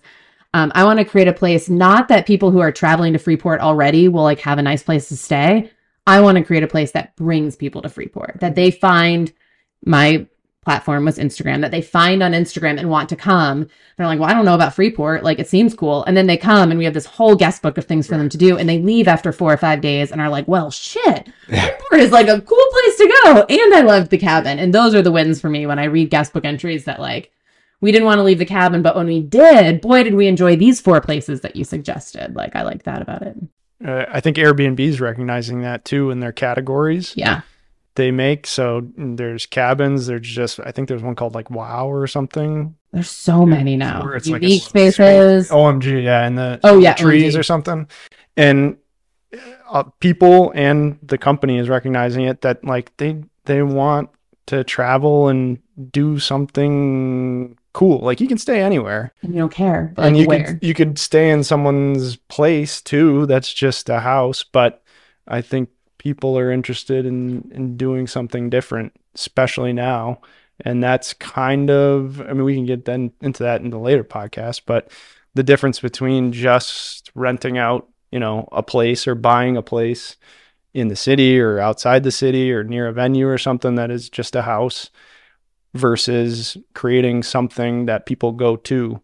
um, 0.54 0.72
I 0.76 0.84
want 0.84 1.00
to 1.00 1.06
create 1.06 1.28
a 1.28 1.34
place 1.34 1.70
not 1.70 2.08
that 2.08 2.26
people 2.26 2.52
who 2.52 2.60
are 2.60 2.72
traveling 2.72 3.14
to 3.14 3.20
Freeport 3.20 3.62
already 3.62 4.08
will 4.08 4.24
like 4.24 4.40
have 4.40 4.58
a 4.58 4.64
nice 4.64 4.84
place 4.84 5.10
to 5.10 5.18
stay. 5.18 5.72
I 6.06 6.22
want 6.22 6.38
to 6.38 6.44
create 6.44 6.64
a 6.64 6.68
place 6.68 6.92
that 6.92 7.16
brings 7.16 7.56
people 7.56 7.82
to 7.82 7.90
Freeport, 7.90 8.38
that 8.40 8.56
they 8.56 8.72
find 8.72 9.32
my 9.86 10.26
platform 10.68 11.06
was 11.06 11.18
Instagram, 11.18 11.62
that 11.62 11.72
they 11.72 11.82
find 11.82 12.22
on 12.22 12.34
Instagram 12.34 12.78
and 12.78 12.90
want 12.90 13.08
to 13.08 13.16
come. 13.16 13.68
They're 13.96 14.06
like, 14.06 14.20
well, 14.20 14.30
I 14.30 14.34
don't 14.34 14.44
know 14.44 14.54
about 14.54 14.74
Freeport. 14.74 15.24
Like, 15.24 15.40
it 15.40 15.48
seems 15.48 15.74
cool. 15.74 16.04
And 16.04 16.18
then 16.18 16.28
they 16.28 16.36
come 16.36 16.72
and 16.72 16.78
we 16.78 16.84
have 16.84 16.94
this 16.94 17.06
whole 17.06 17.36
guest 17.36 17.62
book 17.62 17.78
of 17.78 17.86
things 17.86 18.06
for 18.06 18.18
them 18.18 18.28
to 18.28 18.38
do. 18.38 18.58
And 18.58 18.68
they 18.68 18.80
leave 18.80 19.08
after 19.08 19.32
four 19.32 19.54
or 19.54 19.56
five 19.56 19.80
days 19.80 20.12
and 20.12 20.20
are 20.20 20.28
like, 20.30 20.46
well, 20.46 20.70
shit, 20.70 21.30
Freeport 21.48 22.02
is 22.02 22.12
like 22.12 22.28
a 22.28 22.42
cool 22.42 22.66
place 22.72 22.98
to 22.98 23.22
go. 23.24 23.46
And 23.48 23.76
I 23.76 23.82
loved 23.82 24.10
the 24.10 24.18
cabin. 24.18 24.60
And 24.60 24.74
those 24.74 24.94
are 24.94 25.02
the 25.02 25.12
wins 25.12 25.40
for 25.40 25.50
me 25.50 25.66
when 25.66 25.80
I 25.80 25.86
read 25.86 26.10
guest 26.10 26.34
book 26.34 26.44
entries 26.44 26.84
that 26.84 27.00
like, 27.00 27.32
we 27.82 27.92
didn't 27.92 28.06
want 28.06 28.18
to 28.20 28.24
leave 28.24 28.40
the 28.40 28.46
cabin, 28.46 28.82
but 28.82 28.96
when 28.96 29.06
we 29.08 29.22
did, 29.22 29.82
boy, 29.82 30.04
did 30.04 30.16
we 30.16 30.28
enjoy 30.28 30.56
these 30.56 30.82
four 30.82 31.00
places 31.02 31.42
that 31.42 31.56
you 31.56 31.64
suggested. 31.64 32.36
Like, 32.36 32.56
I 32.56 32.64
like 32.64 32.84
that 32.84 33.02
about 33.02 33.22
it. 33.22 33.36
Uh, 33.86 34.06
I 34.12 34.20
think 34.22 34.38
Airbnb 34.38 34.80
is 34.80 35.00
recognizing 35.00 35.62
that 35.62 35.86
too 35.86 36.10
in 36.10 36.20
their 36.20 36.32
categories 36.32 37.14
Yeah. 37.16 37.42
they 37.96 38.10
make. 38.10 38.48
So 38.48 38.88
there's 38.98 39.46
cabins. 39.46 40.08
There's 40.08 40.28
just 40.28 40.60
I 40.60 40.72
think 40.72 40.88
there's 40.88 41.04
one 41.04 41.14
called 41.16 41.36
like 41.36 41.52
Wow 41.52 41.88
or 41.88 42.08
something. 42.08 42.76
There's 42.92 43.10
so 43.12 43.46
many 43.46 43.78
now. 43.78 44.04
Where 44.04 44.16
it's 44.16 44.28
like 44.28 44.42
a 44.42 44.46
Unique 44.46 44.64
s- 44.64 44.70
spaces. 44.70 45.50
OMG, 45.52 46.04
yeah, 46.04 46.26
and 46.26 46.36
the 46.38 46.60
Oh, 46.64 46.80
yeah, 46.80 46.94
trees 46.94 47.36
OMG. 47.36 47.40
or 47.40 47.44
something. 47.44 47.88
And 48.36 48.78
uh, 49.70 49.84
people 50.00 50.52
and 50.56 50.98
the 51.04 51.18
company 51.20 51.60
is 51.60 51.70
recognizing 51.70 52.24
it 52.26 52.42
that 52.42 52.64
like 52.64 52.96
they 52.98 53.22
they 53.46 53.62
want 53.62 54.10
to 54.48 54.64
travel 54.64 55.28
and 55.28 55.60
do 55.92 56.18
something 56.18 57.58
cool. 57.78 58.00
Like 58.00 58.20
you 58.20 58.28
can 58.28 58.40
stay 58.40 58.62
anywhere. 58.62 59.14
And 59.22 59.36
you 59.36 59.42
don't 59.42 59.52
care. 59.52 59.94
Like, 59.96 60.08
and 60.08 60.18
you 60.18 60.26
where? 60.26 60.44
could 60.44 60.64
you 60.64 60.74
could 60.74 60.98
stay 60.98 61.30
in 61.30 61.44
someone's 61.44 62.16
place 62.16 62.82
too. 62.82 63.28
That's 63.28 63.54
just 63.54 63.88
a 63.88 64.00
house, 64.00 64.44
but 64.44 64.82
I 65.28 65.42
think 65.42 65.70
people 66.00 66.40
are 66.40 66.52
interested 66.52 67.06
in 67.06 67.52
in 67.54 67.78
doing 67.78 68.08
something 68.08 68.50
different, 68.50 68.94
especially 69.14 69.74
now. 69.74 70.22
And 70.66 70.84
that's 70.84 71.14
kind 71.14 71.70
of 71.70 72.20
I 72.20 72.34
mean 72.34 72.46
we 72.46 72.56
can 72.56 72.66
get 72.66 72.86
then 72.86 73.12
into 73.22 73.44
that 73.44 73.62
in 73.62 73.70
the 73.70 73.78
later 73.78 74.04
podcast, 74.04 74.62
but 74.66 74.90
the 75.36 75.44
difference 75.44 75.80
between 75.80 76.32
just 76.32 77.12
renting 77.14 77.60
out, 77.60 77.88
you 78.12 78.20
know, 78.20 78.50
a 78.52 78.64
place 78.64 79.08
or 79.08 79.14
buying 79.14 79.56
a 79.56 79.62
place 79.62 80.16
in 80.74 80.88
the 80.88 80.96
city 80.96 81.40
or 81.40 81.60
outside 81.60 82.02
the 82.02 82.12
city 82.12 82.52
or 82.52 82.64
near 82.64 82.88
a 82.88 82.94
venue 82.94 83.28
or 83.28 83.38
something 83.38 83.76
that 83.76 83.92
is 83.92 84.10
just 84.10 84.36
a 84.36 84.42
house 84.42 84.90
versus 85.78 86.58
creating 86.74 87.24
something 87.24 87.86
that 87.86 88.06
people 88.06 88.32
go 88.32 88.56
to. 88.56 89.02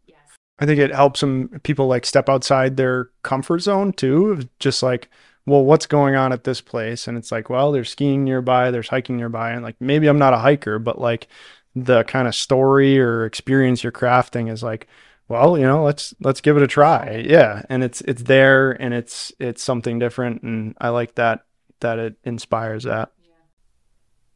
I 0.59 0.65
think 0.65 0.79
it 0.79 0.93
helps 0.93 1.19
them 1.19 1.59
people 1.63 1.87
like 1.87 2.05
step 2.05 2.29
outside 2.29 2.77
their 2.77 3.09
comfort 3.23 3.59
zone 3.59 3.93
too. 3.93 4.47
Just 4.59 4.83
like, 4.83 5.09
well, 5.45 5.63
what's 5.63 5.85
going 5.85 6.15
on 6.15 6.31
at 6.31 6.43
this 6.43 6.61
place? 6.61 7.07
And 7.07 7.17
it's 7.17 7.31
like, 7.31 7.49
well, 7.49 7.71
there's 7.71 7.89
skiing 7.89 8.23
nearby, 8.23 8.71
there's 8.71 8.87
hiking 8.87 9.17
nearby, 9.17 9.51
and 9.51 9.63
like 9.63 9.75
maybe 9.79 10.07
I'm 10.07 10.19
not 10.19 10.33
a 10.33 10.37
hiker, 10.37 10.79
but 10.79 10.99
like 10.99 11.27
the 11.75 12.03
kind 12.03 12.27
of 12.27 12.35
story 12.35 12.99
or 12.99 13.25
experience 13.25 13.83
you're 13.83 13.91
crafting 13.91 14.51
is 14.51 14.63
like, 14.63 14.87
well, 15.27 15.57
you 15.57 15.65
know, 15.65 15.83
let's 15.83 16.13
let's 16.19 16.41
give 16.41 16.57
it 16.57 16.63
a 16.63 16.67
try. 16.67 17.23
Yeah, 17.27 17.63
and 17.69 17.83
it's 17.83 18.01
it's 18.01 18.23
there 18.23 18.71
and 18.71 18.93
it's 18.93 19.31
it's 19.39 19.63
something 19.63 19.99
different, 19.99 20.43
and 20.43 20.75
I 20.79 20.89
like 20.89 21.15
that 21.15 21.45
that 21.79 21.99
it 21.99 22.15
inspires 22.23 22.83
that. 22.83 23.11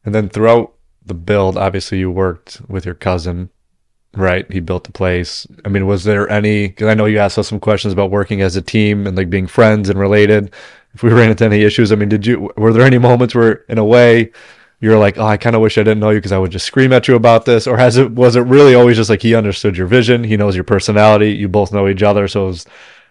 And 0.03 0.15
then 0.15 0.29
throughout 0.29 0.73
the 1.07 1.13
build, 1.13 1.57
obviously 1.57 1.99
you 1.99 2.11
worked 2.11 2.61
with 2.67 2.85
your 2.85 2.95
cousin, 2.95 3.49
right? 4.13 4.51
He 4.51 4.59
built 4.59 4.83
the 4.83 4.91
place. 4.91 5.47
I 5.65 5.69
mean, 5.69 5.87
was 5.87 6.03
there 6.03 6.29
any? 6.29 6.67
Because 6.67 6.87
I 6.87 6.93
know 6.93 7.05
you 7.05 7.19
asked 7.19 7.37
us 7.37 7.47
some 7.47 7.59
questions 7.59 7.93
about 7.93 8.11
working 8.11 8.41
as 8.41 8.55
a 8.55 8.61
team 8.61 9.07
and 9.07 9.17
like 9.17 9.29
being 9.29 9.47
friends 9.47 9.89
and 9.89 9.99
related. 9.99 10.53
If 10.93 11.03
we 11.03 11.11
ran 11.11 11.29
into 11.29 11.45
any 11.45 11.63
issues, 11.63 11.91
I 11.91 11.95
mean, 11.95 12.09
did 12.09 12.25
you? 12.25 12.51
Were 12.57 12.73
there 12.73 12.85
any 12.85 12.97
moments 12.97 13.35
where, 13.35 13.65
in 13.69 13.77
a 13.77 13.85
way, 13.85 14.31
you're 14.79 14.97
like, 14.97 15.17
oh, 15.17 15.25
I 15.25 15.37
kind 15.37 15.55
of 15.55 15.61
wish 15.61 15.77
I 15.77 15.81
didn't 15.81 15.99
know 15.99 16.09
you 16.09 16.19
because 16.19 16.31
I 16.31 16.37
would 16.37 16.51
just 16.51 16.65
scream 16.65 16.93
at 16.93 17.07
you 17.07 17.15
about 17.15 17.45
this, 17.45 17.67
or 17.67 17.77
has 17.77 17.97
it? 17.97 18.11
Was 18.11 18.35
it 18.35 18.41
really 18.41 18.75
always 18.75 18.97
just 18.97 19.09
like 19.09 19.21
he 19.21 19.35
understood 19.35 19.77
your 19.77 19.87
vision, 19.87 20.23
he 20.23 20.37
knows 20.37 20.55
your 20.55 20.63
personality, 20.63 21.31
you 21.31 21.47
both 21.47 21.71
know 21.71 21.87
each 21.87 22.03
other, 22.03 22.27
so 22.27 22.45
it 22.45 22.47
was 22.47 22.65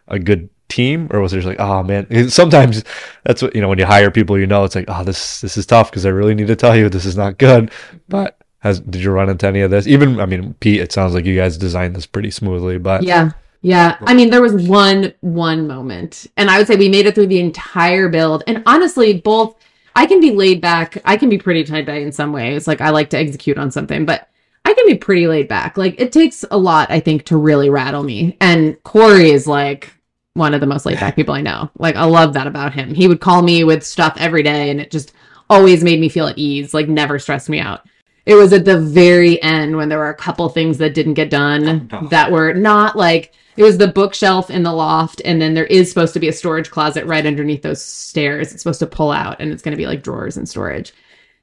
a 0.08 0.18
good 0.18 0.48
team, 0.68 1.08
or 1.10 1.20
was 1.20 1.32
it 1.32 1.36
just 1.36 1.46
like, 1.46 1.60
oh 1.60 1.82
man? 1.82 2.28
Sometimes 2.30 2.84
that's 3.24 3.42
what 3.42 3.54
you 3.54 3.60
know 3.60 3.68
when 3.68 3.78
you 3.78 3.86
hire 3.86 4.10
people, 4.10 4.38
you 4.38 4.46
know, 4.46 4.64
it's 4.64 4.74
like, 4.74 4.86
oh, 4.88 5.04
this 5.04 5.40
this 5.40 5.56
is 5.56 5.66
tough 5.66 5.90
because 5.90 6.06
I 6.06 6.10
really 6.10 6.34
need 6.34 6.48
to 6.48 6.56
tell 6.56 6.76
you 6.76 6.88
this 6.88 7.04
is 7.04 7.16
not 7.16 7.38
good, 7.38 7.70
but 8.08 8.38
has 8.60 8.80
did 8.80 9.02
you 9.02 9.10
run 9.10 9.28
into 9.28 9.46
any 9.46 9.60
of 9.60 9.70
this? 9.70 9.86
Even 9.86 10.20
I 10.20 10.26
mean, 10.26 10.54
Pete, 10.54 10.80
it 10.80 10.92
sounds 10.92 11.14
like 11.14 11.24
you 11.24 11.36
guys 11.36 11.56
designed 11.56 11.96
this 11.96 12.06
pretty 12.06 12.30
smoothly, 12.30 12.78
but 12.78 13.02
yeah. 13.02 13.32
Yeah. 13.62 13.96
I 14.02 14.14
mean, 14.14 14.30
there 14.30 14.42
was 14.42 14.68
one 14.68 15.12
one 15.22 15.66
moment. 15.66 16.26
And 16.36 16.50
I 16.50 16.58
would 16.58 16.68
say 16.68 16.76
we 16.76 16.88
made 16.88 17.06
it 17.06 17.16
through 17.16 17.26
the 17.26 17.40
entire 17.40 18.08
build. 18.08 18.44
And 18.46 18.62
honestly, 18.64 19.20
both 19.20 19.56
I 19.96 20.06
can 20.06 20.20
be 20.20 20.30
laid 20.30 20.60
back. 20.60 20.98
I 21.04 21.16
can 21.16 21.28
be 21.28 21.38
pretty 21.38 21.64
tied 21.64 21.86
back 21.86 22.02
in 22.02 22.12
some 22.12 22.32
ways. 22.32 22.68
Like 22.68 22.80
I 22.80 22.90
like 22.90 23.10
to 23.10 23.18
execute 23.18 23.58
on 23.58 23.70
something, 23.70 24.04
but 24.04 24.28
I 24.64 24.74
can 24.74 24.86
be 24.86 24.96
pretty 24.96 25.26
laid 25.26 25.48
back. 25.48 25.76
Like 25.76 26.00
it 26.00 26.12
takes 26.12 26.44
a 26.50 26.58
lot, 26.58 26.90
I 26.90 27.00
think, 27.00 27.24
to 27.24 27.36
really 27.36 27.70
rattle 27.70 28.02
me. 28.02 28.36
And 28.40 28.80
Corey 28.84 29.30
is 29.30 29.46
like 29.46 29.95
one 30.36 30.54
of 30.54 30.60
the 30.60 30.66
most 30.66 30.86
laid 30.86 31.00
back 31.00 31.16
people 31.16 31.34
I 31.34 31.42
know. 31.42 31.70
Like 31.78 31.96
I 31.96 32.04
love 32.04 32.32
that 32.34 32.46
about 32.46 32.74
him. 32.74 32.94
He 32.94 33.08
would 33.08 33.20
call 33.20 33.42
me 33.42 33.64
with 33.64 33.84
stuff 33.84 34.16
every 34.18 34.42
day 34.42 34.70
and 34.70 34.80
it 34.80 34.90
just 34.90 35.12
always 35.48 35.82
made 35.82 36.00
me 36.00 36.08
feel 36.08 36.26
at 36.26 36.38
ease, 36.38 36.74
like 36.74 36.88
never 36.88 37.18
stressed 37.18 37.48
me 37.48 37.60
out 37.60 37.86
it 38.26 38.34
was 38.34 38.52
at 38.52 38.64
the 38.64 38.78
very 38.78 39.40
end 39.42 39.76
when 39.76 39.88
there 39.88 39.98
were 39.98 40.10
a 40.10 40.14
couple 40.14 40.48
things 40.48 40.78
that 40.78 40.94
didn't 40.94 41.14
get 41.14 41.30
done 41.30 41.88
oh, 41.92 42.08
that 42.08 42.30
were 42.30 42.52
not 42.52 42.96
like 42.96 43.32
it 43.56 43.62
was 43.62 43.78
the 43.78 43.88
bookshelf 43.88 44.50
in 44.50 44.64
the 44.64 44.72
loft 44.72 45.22
and 45.24 45.40
then 45.40 45.54
there 45.54 45.66
is 45.66 45.88
supposed 45.88 46.12
to 46.12 46.20
be 46.20 46.28
a 46.28 46.32
storage 46.32 46.70
closet 46.70 47.06
right 47.06 47.24
underneath 47.24 47.62
those 47.62 47.82
stairs 47.82 48.52
it's 48.52 48.62
supposed 48.62 48.80
to 48.80 48.86
pull 48.86 49.12
out 49.12 49.36
and 49.40 49.52
it's 49.52 49.62
going 49.62 49.72
to 49.72 49.78
be 49.78 49.86
like 49.86 50.02
drawers 50.02 50.36
and 50.36 50.48
storage 50.48 50.92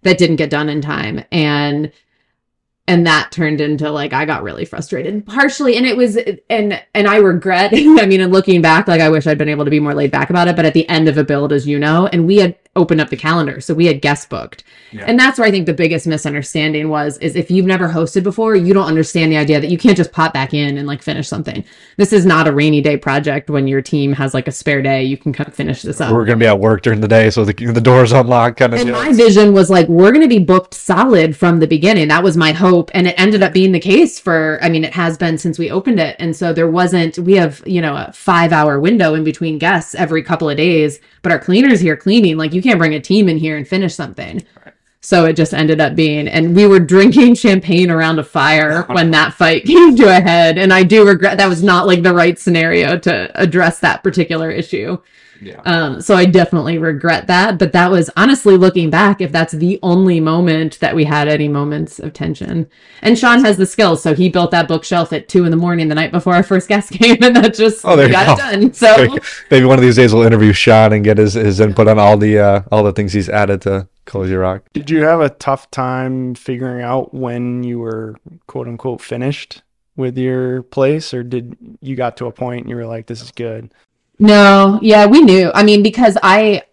that 0.03 0.17
didn't 0.17 0.35
get 0.35 0.49
done 0.49 0.69
in 0.69 0.81
time 0.81 1.23
and 1.31 1.91
and 2.87 3.07
that 3.07 3.31
turned 3.31 3.61
into 3.61 3.89
like 3.89 4.13
I 4.13 4.25
got 4.25 4.43
really 4.43 4.65
frustrated 4.65 5.25
partially. 5.25 5.77
And 5.77 5.85
it 5.85 5.95
was 5.95 6.17
and 6.49 6.81
and 6.93 7.07
I 7.07 7.17
regret 7.17 7.71
I 7.73 8.05
mean 8.05 8.21
and 8.21 8.33
looking 8.33 8.61
back 8.61 8.87
like 8.87 9.01
I 9.01 9.09
wish 9.09 9.25
I'd 9.25 9.37
been 9.37 9.49
able 9.49 9.65
to 9.65 9.71
be 9.71 9.79
more 9.79 9.93
laid 9.93 10.11
back 10.11 10.29
about 10.29 10.47
it. 10.47 10.55
But 10.55 10.65
at 10.65 10.73
the 10.73 10.87
end 10.89 11.07
of 11.07 11.17
a 11.17 11.23
build 11.23 11.53
as 11.53 11.67
you 11.67 11.79
know 11.79 12.07
and 12.07 12.27
we 12.27 12.37
had 12.37 12.57
opened 12.75 13.01
up 13.01 13.09
the 13.09 13.17
calendar. 13.17 13.61
So 13.61 13.73
we 13.73 13.85
had 13.85 14.01
guest 14.01 14.29
booked. 14.29 14.63
Yeah. 14.91 15.05
and 15.07 15.17
that's 15.17 15.39
where 15.39 15.47
I 15.47 15.51
think 15.51 15.65
the 15.65 15.73
biggest 15.73 16.05
misunderstanding 16.05 16.87
was 16.87 17.17
is 17.17 17.35
if 17.35 17.49
you've 17.49 17.65
never 17.65 17.89
hosted 17.89 18.21
before 18.21 18.55
you 18.55 18.75
don't 18.75 18.85
understand 18.85 19.31
the 19.31 19.37
idea 19.37 19.59
that 19.59 19.69
you 19.69 19.77
can't 19.77 19.97
just 19.97 20.11
pop 20.11 20.33
back 20.33 20.53
in 20.53 20.77
and 20.77 20.87
like 20.87 21.01
finish 21.01 21.27
something. 21.27 21.63
This 21.97 22.13
is 22.13 22.25
not 22.27 22.47
a 22.47 22.51
rainy 22.51 22.81
day 22.81 22.97
project 22.97 23.49
when 23.49 23.67
your 23.67 23.81
team 23.81 24.13
has 24.13 24.35
like 24.35 24.47
a 24.47 24.51
spare 24.51 24.81
day. 24.83 25.03
You 25.03 25.17
can 25.17 25.33
come 25.33 25.47
finish 25.47 25.81
this 25.81 25.99
up. 25.99 26.11
We're 26.11 26.25
gonna 26.25 26.37
be 26.37 26.45
at 26.45 26.59
work 26.59 26.83
during 26.83 27.01
the 27.01 27.07
day 27.07 27.31
so 27.31 27.43
the, 27.43 27.53
the 27.53 27.81
doors 27.81 28.11
unlocked 28.11 28.57
kind 28.57 28.73
of 28.73 28.81
and 28.81 28.91
my 28.91 29.11
vision 29.13 29.53
was 29.53 29.69
like 29.71 29.87
we're 29.87 30.11
gonna 30.11 30.27
be 30.27 30.39
booked 30.39 30.73
solid 30.73 31.35
from 31.35 31.59
the 31.59 31.67
beginning. 31.67 32.09
That 32.09 32.23
was 32.23 32.37
my 32.37 32.51
hope 32.51 32.73
hope. 32.73 32.91
And 32.93 33.07
it 33.07 33.19
ended 33.19 33.43
up 33.43 33.53
being 33.53 33.71
the 33.71 33.79
case 33.79 34.19
for 34.19 34.57
i 34.61 34.69
mean 34.69 34.83
it 34.83 34.93
has 34.93 35.17
been 35.17 35.37
since 35.37 35.59
we 35.59 35.69
opened 35.69 35.99
it. 35.99 36.15
And 36.19 36.35
so 36.35 36.53
there 36.53 36.69
wasn't 36.69 37.17
we 37.19 37.33
have 37.33 37.61
you 37.65 37.81
know 37.81 37.95
a 37.95 38.11
five 38.13 38.51
hour 38.51 38.79
window 38.79 39.13
in 39.13 39.23
between 39.23 39.57
guests 39.57 39.95
every 39.95 40.23
couple 40.23 40.49
of 40.49 40.57
days 40.57 40.99
but 41.23 41.31
our 41.31 41.39
cleaners 41.39 41.79
here 41.79 41.95
cleaning. 41.95 42.37
Like 42.37 42.53
you 42.53 42.61
can't 42.63 42.79
bring 42.79 42.95
a 42.95 42.99
team 42.99 43.29
in 43.29 43.37
here 43.37 43.57
and 43.57 43.67
finish 43.67 43.93
something. 43.93 44.43
So 45.01 45.25
it 45.25 45.33
just 45.33 45.53
ended 45.53 45.81
up 45.81 45.95
being 45.95 46.29
and 46.29 46.55
we 46.55 46.65
were 46.65 46.79
drinking 46.79 47.35
champagne 47.45 47.91
around 47.91 48.19
a 48.19 48.23
fire 48.23 48.83
when 48.83 49.11
that 49.11 49.33
fight 49.33 49.65
came 49.65 49.95
to 49.97 50.05
a 50.05 50.21
head. 50.21 50.57
And 50.57 50.73
i 50.73 50.83
do 50.83 51.05
regret 51.05 51.37
that 51.37 51.49
was 51.49 51.61
not 51.61 51.87
like 51.87 52.03
the 52.03 52.13
right 52.13 52.39
scenario 52.39 52.97
to 52.99 53.29
address 53.39 53.79
that 53.79 54.01
particular 54.01 54.49
issue 54.49 54.97
yeah. 55.45 55.61
Um, 55.65 56.01
so 56.01 56.15
I 56.15 56.25
definitely 56.25 56.77
regret 56.77 57.27
that. 57.27 57.57
But 57.57 57.71
that 57.73 57.91
was 57.91 58.09
honestly 58.15 58.57
looking 58.57 58.89
back, 58.89 59.21
if 59.21 59.31
that's 59.31 59.53
the 59.53 59.79
only 59.83 60.19
moment 60.19 60.79
that 60.79 60.95
we 60.95 61.05
had 61.05 61.27
any 61.27 61.47
moments 61.47 61.99
of 61.99 62.13
tension. 62.13 62.67
And 63.01 63.17
Shaun 63.17 63.43
has 63.43 63.57
the 63.57 63.65
skills, 63.65 64.01
so 64.01 64.13
he 64.13 64.29
built 64.29 64.51
that 64.51 64.67
bookshelf 64.67 65.13
at 65.13 65.27
two 65.27 65.45
in 65.45 65.51
the 65.51 65.57
morning 65.57 65.87
the 65.87 65.95
night 65.95 66.11
before 66.11 66.33
our 66.35 66.43
first 66.43 66.67
guest 66.67 66.91
came, 66.93 67.21
and 67.21 67.35
that 67.35 67.53
just 67.53 67.85
oh, 67.85 67.95
there 67.95 68.09
got 68.09 68.37
go. 68.37 68.47
it 68.47 68.51
done. 68.51 68.73
So 68.73 69.17
maybe 69.51 69.65
one 69.65 69.77
of 69.77 69.83
these 69.83 69.95
days 69.95 70.13
we'll 70.13 70.23
interview 70.23 70.53
Shaun 70.53 70.93
and 70.93 71.03
get 71.03 71.17
his, 71.17 71.33
his 71.33 71.59
input 71.59 71.87
on 71.87 71.99
all 71.99 72.17
the 72.17 72.39
uh, 72.39 72.61
all 72.71 72.83
the 72.83 72.93
things 72.93 73.13
he's 73.13 73.29
added 73.29 73.61
to 73.61 73.87
Cozy 74.05 74.35
Rock. 74.35 74.63
Did 74.73 74.89
you 74.89 75.03
have 75.03 75.21
a 75.21 75.29
tough 75.29 75.69
time 75.71 76.35
figuring 76.35 76.83
out 76.83 77.13
when 77.13 77.63
you 77.63 77.79
were 77.79 78.15
quote 78.47 78.67
unquote 78.67 79.01
finished? 79.01 79.61
with 79.95 80.17
your 80.17 80.63
place 80.63 81.13
or 81.13 81.23
did 81.23 81.55
you 81.81 81.95
got 81.95 82.17
to 82.17 82.25
a 82.25 82.31
point 82.31 82.61
and 82.61 82.69
you 82.69 82.75
were 82.75 82.85
like 82.85 83.05
this 83.05 83.21
is 83.21 83.31
good 83.31 83.71
no, 84.23 84.79
yeah, 84.81 85.05
we 85.05 85.21
knew. 85.21 85.51
I 85.53 85.63
mean, 85.63 85.83
because 85.83 86.17
I, 86.23 86.63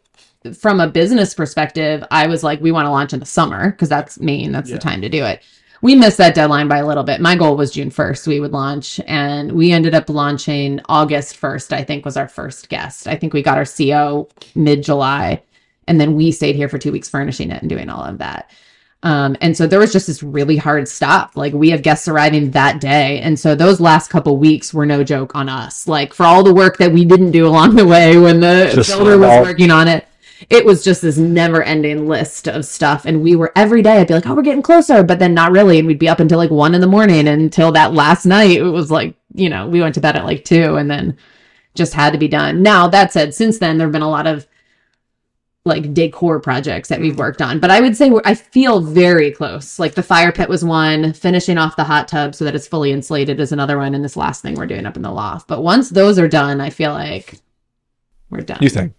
from 0.56 0.78
a 0.78 0.86
business 0.86 1.34
perspective, 1.34 2.04
I 2.08 2.28
was 2.28 2.44
like, 2.44 2.60
we 2.60 2.70
want 2.70 2.86
to 2.86 2.90
launch 2.90 3.12
in 3.12 3.18
the 3.18 3.26
summer 3.26 3.72
because 3.72 3.88
that's 3.88 4.20
Maine. 4.20 4.52
That's 4.52 4.70
yeah. 4.70 4.76
the 4.76 4.80
time 4.80 5.00
to 5.02 5.08
do 5.08 5.24
it. 5.24 5.42
We 5.82 5.96
missed 5.96 6.18
that 6.18 6.36
deadline 6.36 6.68
by 6.68 6.78
a 6.78 6.86
little 6.86 7.02
bit. 7.02 7.20
My 7.20 7.34
goal 7.34 7.56
was 7.56 7.72
June 7.72 7.90
1st, 7.90 8.28
we 8.28 8.38
would 8.38 8.52
launch, 8.52 9.00
and 9.04 9.50
we 9.50 9.72
ended 9.72 9.96
up 9.96 10.08
launching 10.08 10.78
August 10.88 11.40
1st, 11.40 11.72
I 11.72 11.82
think 11.82 12.04
was 12.04 12.16
our 12.16 12.28
first 12.28 12.68
guest. 12.68 13.08
I 13.08 13.16
think 13.16 13.32
we 13.32 13.42
got 13.42 13.58
our 13.58 13.64
CO 13.64 14.28
mid 14.54 14.84
July, 14.84 15.42
and 15.88 16.00
then 16.00 16.14
we 16.14 16.30
stayed 16.30 16.54
here 16.54 16.68
for 16.68 16.78
two 16.78 16.92
weeks 16.92 17.08
furnishing 17.08 17.50
it 17.50 17.62
and 17.62 17.68
doing 17.68 17.88
all 17.88 18.04
of 18.04 18.18
that. 18.18 18.48
Um, 19.02 19.36
and 19.40 19.56
so 19.56 19.66
there 19.66 19.78
was 19.78 19.92
just 19.92 20.06
this 20.08 20.22
really 20.22 20.58
hard 20.58 20.86
stop. 20.86 21.36
Like 21.36 21.54
we 21.54 21.70
have 21.70 21.82
guests 21.82 22.06
arriving 22.06 22.50
that 22.50 22.80
day. 22.80 23.20
And 23.20 23.38
so 23.38 23.54
those 23.54 23.80
last 23.80 24.08
couple 24.08 24.36
weeks 24.36 24.74
were 24.74 24.84
no 24.84 25.02
joke 25.02 25.34
on 25.34 25.48
us. 25.48 25.88
Like 25.88 26.12
for 26.12 26.24
all 26.24 26.42
the 26.42 26.52
work 26.52 26.76
that 26.78 26.92
we 26.92 27.04
didn't 27.04 27.30
do 27.30 27.46
along 27.46 27.76
the 27.76 27.86
way 27.86 28.18
when 28.18 28.40
the 28.40 28.70
just 28.74 28.90
builder 28.90 29.16
was 29.16 29.30
all- 29.30 29.42
working 29.42 29.70
on 29.70 29.88
it, 29.88 30.06
it 30.48 30.64
was 30.64 30.82
just 30.82 31.02
this 31.02 31.18
never 31.18 31.62
ending 31.62 32.08
list 32.08 32.48
of 32.48 32.64
stuff. 32.64 33.04
And 33.04 33.22
we 33.22 33.36
were 33.36 33.52
every 33.56 33.82
day, 33.82 33.98
I'd 33.98 34.08
be 34.08 34.14
like, 34.14 34.26
oh, 34.26 34.34
we're 34.34 34.42
getting 34.42 34.62
closer, 34.62 35.02
but 35.02 35.18
then 35.18 35.34
not 35.34 35.52
really. 35.52 35.78
And 35.78 35.86
we'd 35.86 35.98
be 35.98 36.08
up 36.08 36.20
until 36.20 36.38
like 36.38 36.50
one 36.50 36.74
in 36.74 36.80
the 36.80 36.86
morning 36.86 37.28
until 37.28 37.72
that 37.72 37.92
last 37.92 38.24
night. 38.24 38.58
It 38.58 38.62
was 38.62 38.90
like, 38.90 39.14
you 39.34 39.48
know, 39.50 39.66
we 39.68 39.80
went 39.80 39.94
to 39.96 40.00
bed 40.00 40.16
at 40.16 40.24
like 40.24 40.44
two 40.44 40.76
and 40.76 40.90
then 40.90 41.16
just 41.74 41.92
had 41.94 42.12
to 42.12 42.18
be 42.18 42.28
done. 42.28 42.62
Now, 42.62 42.88
that 42.88 43.12
said, 43.12 43.34
since 43.34 43.58
then, 43.58 43.76
there 43.78 43.86
have 43.86 43.92
been 43.92 44.02
a 44.02 44.10
lot 44.10 44.26
of 44.26 44.46
like 45.64 45.92
decor 45.92 46.40
projects 46.40 46.88
that 46.88 47.00
we've 47.00 47.12
mm-hmm. 47.12 47.20
worked 47.20 47.42
on. 47.42 47.60
But 47.60 47.70
I 47.70 47.80
would 47.80 47.96
say 47.96 48.10
I 48.24 48.34
feel 48.34 48.80
very 48.80 49.30
close. 49.30 49.78
Like 49.78 49.94
the 49.94 50.02
fire 50.02 50.32
pit 50.32 50.48
was 50.48 50.64
one, 50.64 51.12
finishing 51.12 51.58
off 51.58 51.76
the 51.76 51.84
hot 51.84 52.08
tub 52.08 52.34
so 52.34 52.44
that 52.44 52.54
it's 52.54 52.66
fully 52.66 52.92
insulated 52.92 53.40
is 53.40 53.52
another 53.52 53.78
one, 53.78 53.94
and 53.94 54.04
this 54.04 54.16
last 54.16 54.42
thing 54.42 54.54
we're 54.54 54.66
doing 54.66 54.86
up 54.86 54.96
in 54.96 55.02
the 55.02 55.10
loft. 55.10 55.48
But 55.48 55.62
once 55.62 55.90
those 55.90 56.18
are 56.18 56.28
done, 56.28 56.60
I 56.60 56.70
feel 56.70 56.92
like 56.92 57.38
we're 58.30 58.40
done. 58.40 58.58
You 58.60 58.70
think? 58.70 58.94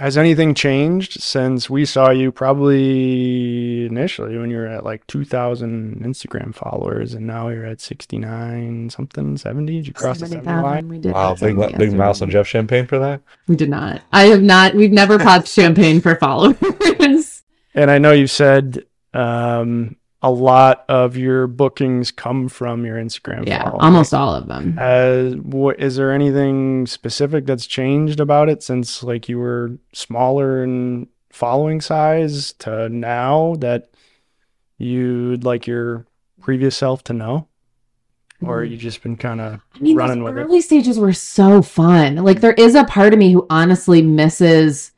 Has 0.00 0.16
anything 0.16 0.54
changed 0.54 1.20
since 1.20 1.68
we 1.68 1.84
saw 1.84 2.08
you 2.08 2.32
probably 2.32 3.84
initially 3.84 4.38
when 4.38 4.50
you 4.50 4.56
were 4.56 4.66
at 4.66 4.82
like 4.82 5.06
2,000 5.08 6.00
Instagram 6.02 6.54
followers 6.54 7.12
and 7.12 7.26
now 7.26 7.50
you're 7.50 7.66
at 7.66 7.82
69 7.82 8.88
something, 8.88 9.36
70? 9.36 9.70
Did 9.70 9.86
you 9.86 9.92
cross 9.92 10.20
70, 10.20 10.36
the 10.36 10.44
70 10.44 10.62
line? 10.62 10.88
We 10.88 11.00
did 11.00 11.12
wow, 11.12 11.34
big, 11.34 11.54
big 11.76 11.92
milestone. 11.92 12.30
Jeff 12.30 12.46
Champagne 12.46 12.86
for 12.86 12.98
that? 12.98 13.20
We 13.46 13.56
did 13.56 13.68
not. 13.68 14.00
I 14.10 14.28
have 14.28 14.42
not. 14.42 14.74
We've 14.74 14.90
never 14.90 15.18
popped 15.18 15.48
champagne 15.48 16.00
for 16.00 16.16
followers. 16.16 17.42
And 17.74 17.90
I 17.90 17.98
know 17.98 18.12
you 18.12 18.26
said 18.26 18.86
um, 19.12 19.96
a 20.22 20.30
lot 20.30 20.84
of 20.88 21.16
your 21.16 21.46
bookings 21.46 22.10
come 22.10 22.48
from 22.48 22.84
your 22.84 22.96
Instagram. 22.96 23.46
Yeah, 23.46 23.64
following. 23.64 23.80
almost 23.80 24.14
all 24.14 24.34
of 24.34 24.48
them. 24.48 24.78
As 24.78 25.34
what 25.36 25.80
is 25.80 25.96
there 25.96 26.12
anything 26.12 26.86
specific 26.86 27.46
that's 27.46 27.66
changed 27.66 28.20
about 28.20 28.48
it 28.48 28.62
since 28.62 29.02
like 29.02 29.28
you 29.28 29.38
were 29.38 29.78
smaller 29.94 30.62
in 30.62 31.08
following 31.30 31.80
size 31.80 32.52
to 32.54 32.88
now 32.88 33.54
that 33.60 33.90
you'd 34.76 35.44
like 35.44 35.66
your 35.66 36.06
previous 36.40 36.76
self 36.76 37.02
to 37.04 37.12
know? 37.14 37.48
Or 38.42 38.62
mm. 38.62 38.70
you 38.70 38.76
just 38.76 39.02
been 39.02 39.16
kind 39.16 39.40
of 39.40 39.60
I 39.74 39.78
mean, 39.78 39.96
running 39.96 40.22
with 40.22 40.34
early 40.34 40.42
it? 40.42 40.44
Early 40.46 40.60
stages 40.60 40.98
were 40.98 41.14
so 41.14 41.62
fun. 41.62 42.16
Like 42.16 42.40
there 42.40 42.54
is 42.54 42.74
a 42.74 42.84
part 42.84 43.14
of 43.14 43.18
me 43.18 43.32
who 43.32 43.46
honestly 43.48 44.02
misses 44.02 44.92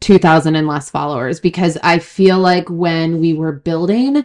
2,000 0.00 0.54
and 0.54 0.66
less 0.66 0.90
followers 0.90 1.40
because 1.40 1.76
I 1.82 1.98
feel 1.98 2.38
like 2.38 2.68
when 2.68 3.20
we 3.20 3.34
were 3.34 3.52
building, 3.52 4.24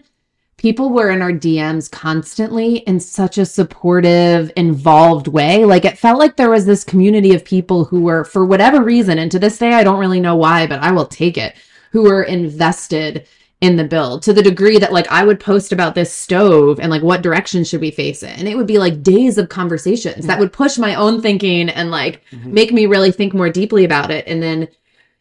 people 0.64 0.92
were 0.92 1.12
in 1.12 1.22
our 1.22 1.34
DMs 1.34 1.92
constantly 1.92 2.78
in 2.78 2.98
such 2.98 3.38
a 3.38 3.46
supportive, 3.46 4.50
involved 4.56 5.28
way. 5.28 5.66
Like 5.66 5.84
it 5.84 5.98
felt 5.98 6.18
like 6.18 6.38
there 6.38 6.50
was 6.50 6.66
this 6.66 6.86
community 6.86 7.36
of 7.36 7.44
people 7.44 7.84
who 7.84 8.02
were, 8.02 8.24
for 8.24 8.46
whatever 8.46 8.82
reason, 8.82 9.20
and 9.20 9.30
to 9.30 9.40
this 9.40 9.58
day, 9.58 9.74
I 9.74 9.84
don't 9.84 10.00
really 10.00 10.22
know 10.22 10.38
why, 10.38 10.66
but 10.66 10.80
I 10.80 10.94
will 10.94 11.06
take 11.06 11.38
it, 11.38 11.54
who 11.92 12.04
were 12.04 12.24
invested 12.24 13.28
in 13.60 13.76
the 13.76 13.84
build 13.84 14.24
to 14.24 14.32
the 14.32 14.42
degree 14.42 14.78
that 14.78 14.94
like 14.94 15.10
I 15.12 15.26
would 15.26 15.40
post 15.40 15.74
about 15.74 15.96
this 15.96 16.14
stove 16.14 16.80
and 16.80 16.90
like 16.90 17.04
what 17.04 17.22
direction 17.22 17.66
should 17.66 17.82
we 17.82 17.92
face 17.92 18.24
it. 18.24 18.38
And 18.38 18.48
it 18.48 18.56
would 18.56 18.68
be 18.68 18.78
like 18.78 19.04
days 19.04 19.38
of 19.38 19.50
conversations 19.50 20.26
that 20.26 20.34
mm-hmm. 20.34 20.40
would 20.42 20.54
push 20.54 20.78
my 20.78 20.96
own 20.96 21.22
thinking 21.22 21.70
and 21.70 21.92
like 21.92 22.22
mm-hmm. 22.32 22.54
make 22.54 22.72
me 22.72 22.86
really 22.86 23.12
think 23.12 23.34
more 23.34 23.50
deeply 23.50 23.84
about 23.84 24.12
it. 24.12 24.26
And 24.28 24.42
then 24.42 24.70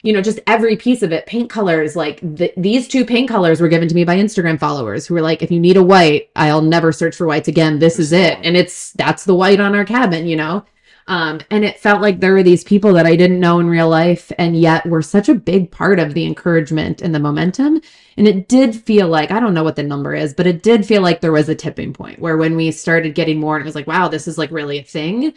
you 0.02 0.12
know, 0.12 0.20
just 0.20 0.40
every 0.46 0.76
piece 0.76 1.02
of 1.02 1.12
it, 1.12 1.26
paint 1.26 1.48
colors, 1.48 1.94
like 1.94 2.20
th- 2.36 2.54
these 2.56 2.88
two 2.88 3.04
paint 3.04 3.28
colors 3.28 3.60
were 3.60 3.68
given 3.68 3.88
to 3.88 3.94
me 3.94 4.04
by 4.04 4.16
Instagram 4.16 4.58
followers 4.58 5.06
who 5.06 5.14
were 5.14 5.22
like, 5.22 5.42
if 5.42 5.50
you 5.50 5.60
need 5.60 5.76
a 5.76 5.82
white, 5.82 6.30
I'll 6.34 6.60
never 6.60 6.92
search 6.92 7.14
for 7.14 7.26
whites 7.26 7.48
again. 7.48 7.78
This 7.78 7.98
is 7.98 8.12
it. 8.12 8.38
And 8.42 8.56
it's, 8.56 8.92
that's 8.92 9.24
the 9.24 9.34
white 9.34 9.60
on 9.60 9.74
our 9.74 9.84
cabin, 9.84 10.26
you 10.26 10.36
know? 10.36 10.64
Um, 11.08 11.40
and 11.50 11.64
it 11.64 11.80
felt 11.80 12.00
like 12.00 12.20
there 12.20 12.32
were 12.32 12.42
these 12.44 12.62
people 12.62 12.92
that 12.94 13.06
I 13.06 13.16
didn't 13.16 13.40
know 13.40 13.58
in 13.58 13.68
real 13.68 13.88
life 13.88 14.30
and 14.38 14.56
yet 14.56 14.86
were 14.86 15.02
such 15.02 15.28
a 15.28 15.34
big 15.34 15.70
part 15.70 15.98
of 15.98 16.14
the 16.14 16.24
encouragement 16.24 17.02
and 17.02 17.14
the 17.14 17.18
momentum. 17.18 17.80
And 18.16 18.28
it 18.28 18.48
did 18.48 18.74
feel 18.74 19.08
like, 19.08 19.30
I 19.30 19.40
don't 19.40 19.54
know 19.54 19.64
what 19.64 19.76
the 19.76 19.82
number 19.82 20.14
is, 20.14 20.32
but 20.32 20.46
it 20.46 20.62
did 20.62 20.86
feel 20.86 21.02
like 21.02 21.20
there 21.20 21.32
was 21.32 21.48
a 21.48 21.54
tipping 21.54 21.92
point 21.92 22.20
where 22.20 22.36
when 22.36 22.56
we 22.56 22.70
started 22.70 23.14
getting 23.14 23.40
more 23.40 23.56
and 23.56 23.62
it 23.62 23.66
was 23.66 23.74
like, 23.74 23.86
wow, 23.86 24.08
this 24.08 24.28
is 24.28 24.38
like 24.38 24.50
really 24.50 24.78
a 24.78 24.84
thing 24.84 25.34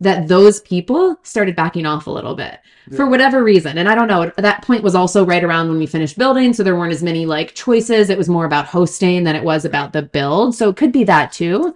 that 0.00 0.28
those 0.28 0.60
people 0.60 1.16
started 1.22 1.56
backing 1.56 1.86
off 1.86 2.06
a 2.06 2.10
little 2.10 2.34
bit 2.34 2.60
for 2.94 3.06
whatever 3.06 3.42
reason. 3.42 3.78
And 3.78 3.88
I 3.88 3.94
don't 3.94 4.08
know, 4.08 4.30
that 4.36 4.62
point 4.62 4.82
was 4.82 4.94
also 4.94 5.24
right 5.24 5.42
around 5.42 5.68
when 5.68 5.78
we 5.78 5.86
finished 5.86 6.18
building. 6.18 6.52
So 6.52 6.62
there 6.62 6.76
weren't 6.76 6.92
as 6.92 7.02
many 7.02 7.26
like 7.26 7.54
choices. 7.54 8.10
It 8.10 8.18
was 8.18 8.28
more 8.28 8.44
about 8.44 8.66
hosting 8.66 9.24
than 9.24 9.34
it 9.34 9.42
was 9.42 9.64
about 9.64 9.92
the 9.92 10.02
build. 10.02 10.54
So 10.54 10.68
it 10.68 10.76
could 10.76 10.92
be 10.92 11.04
that 11.04 11.32
too. 11.32 11.74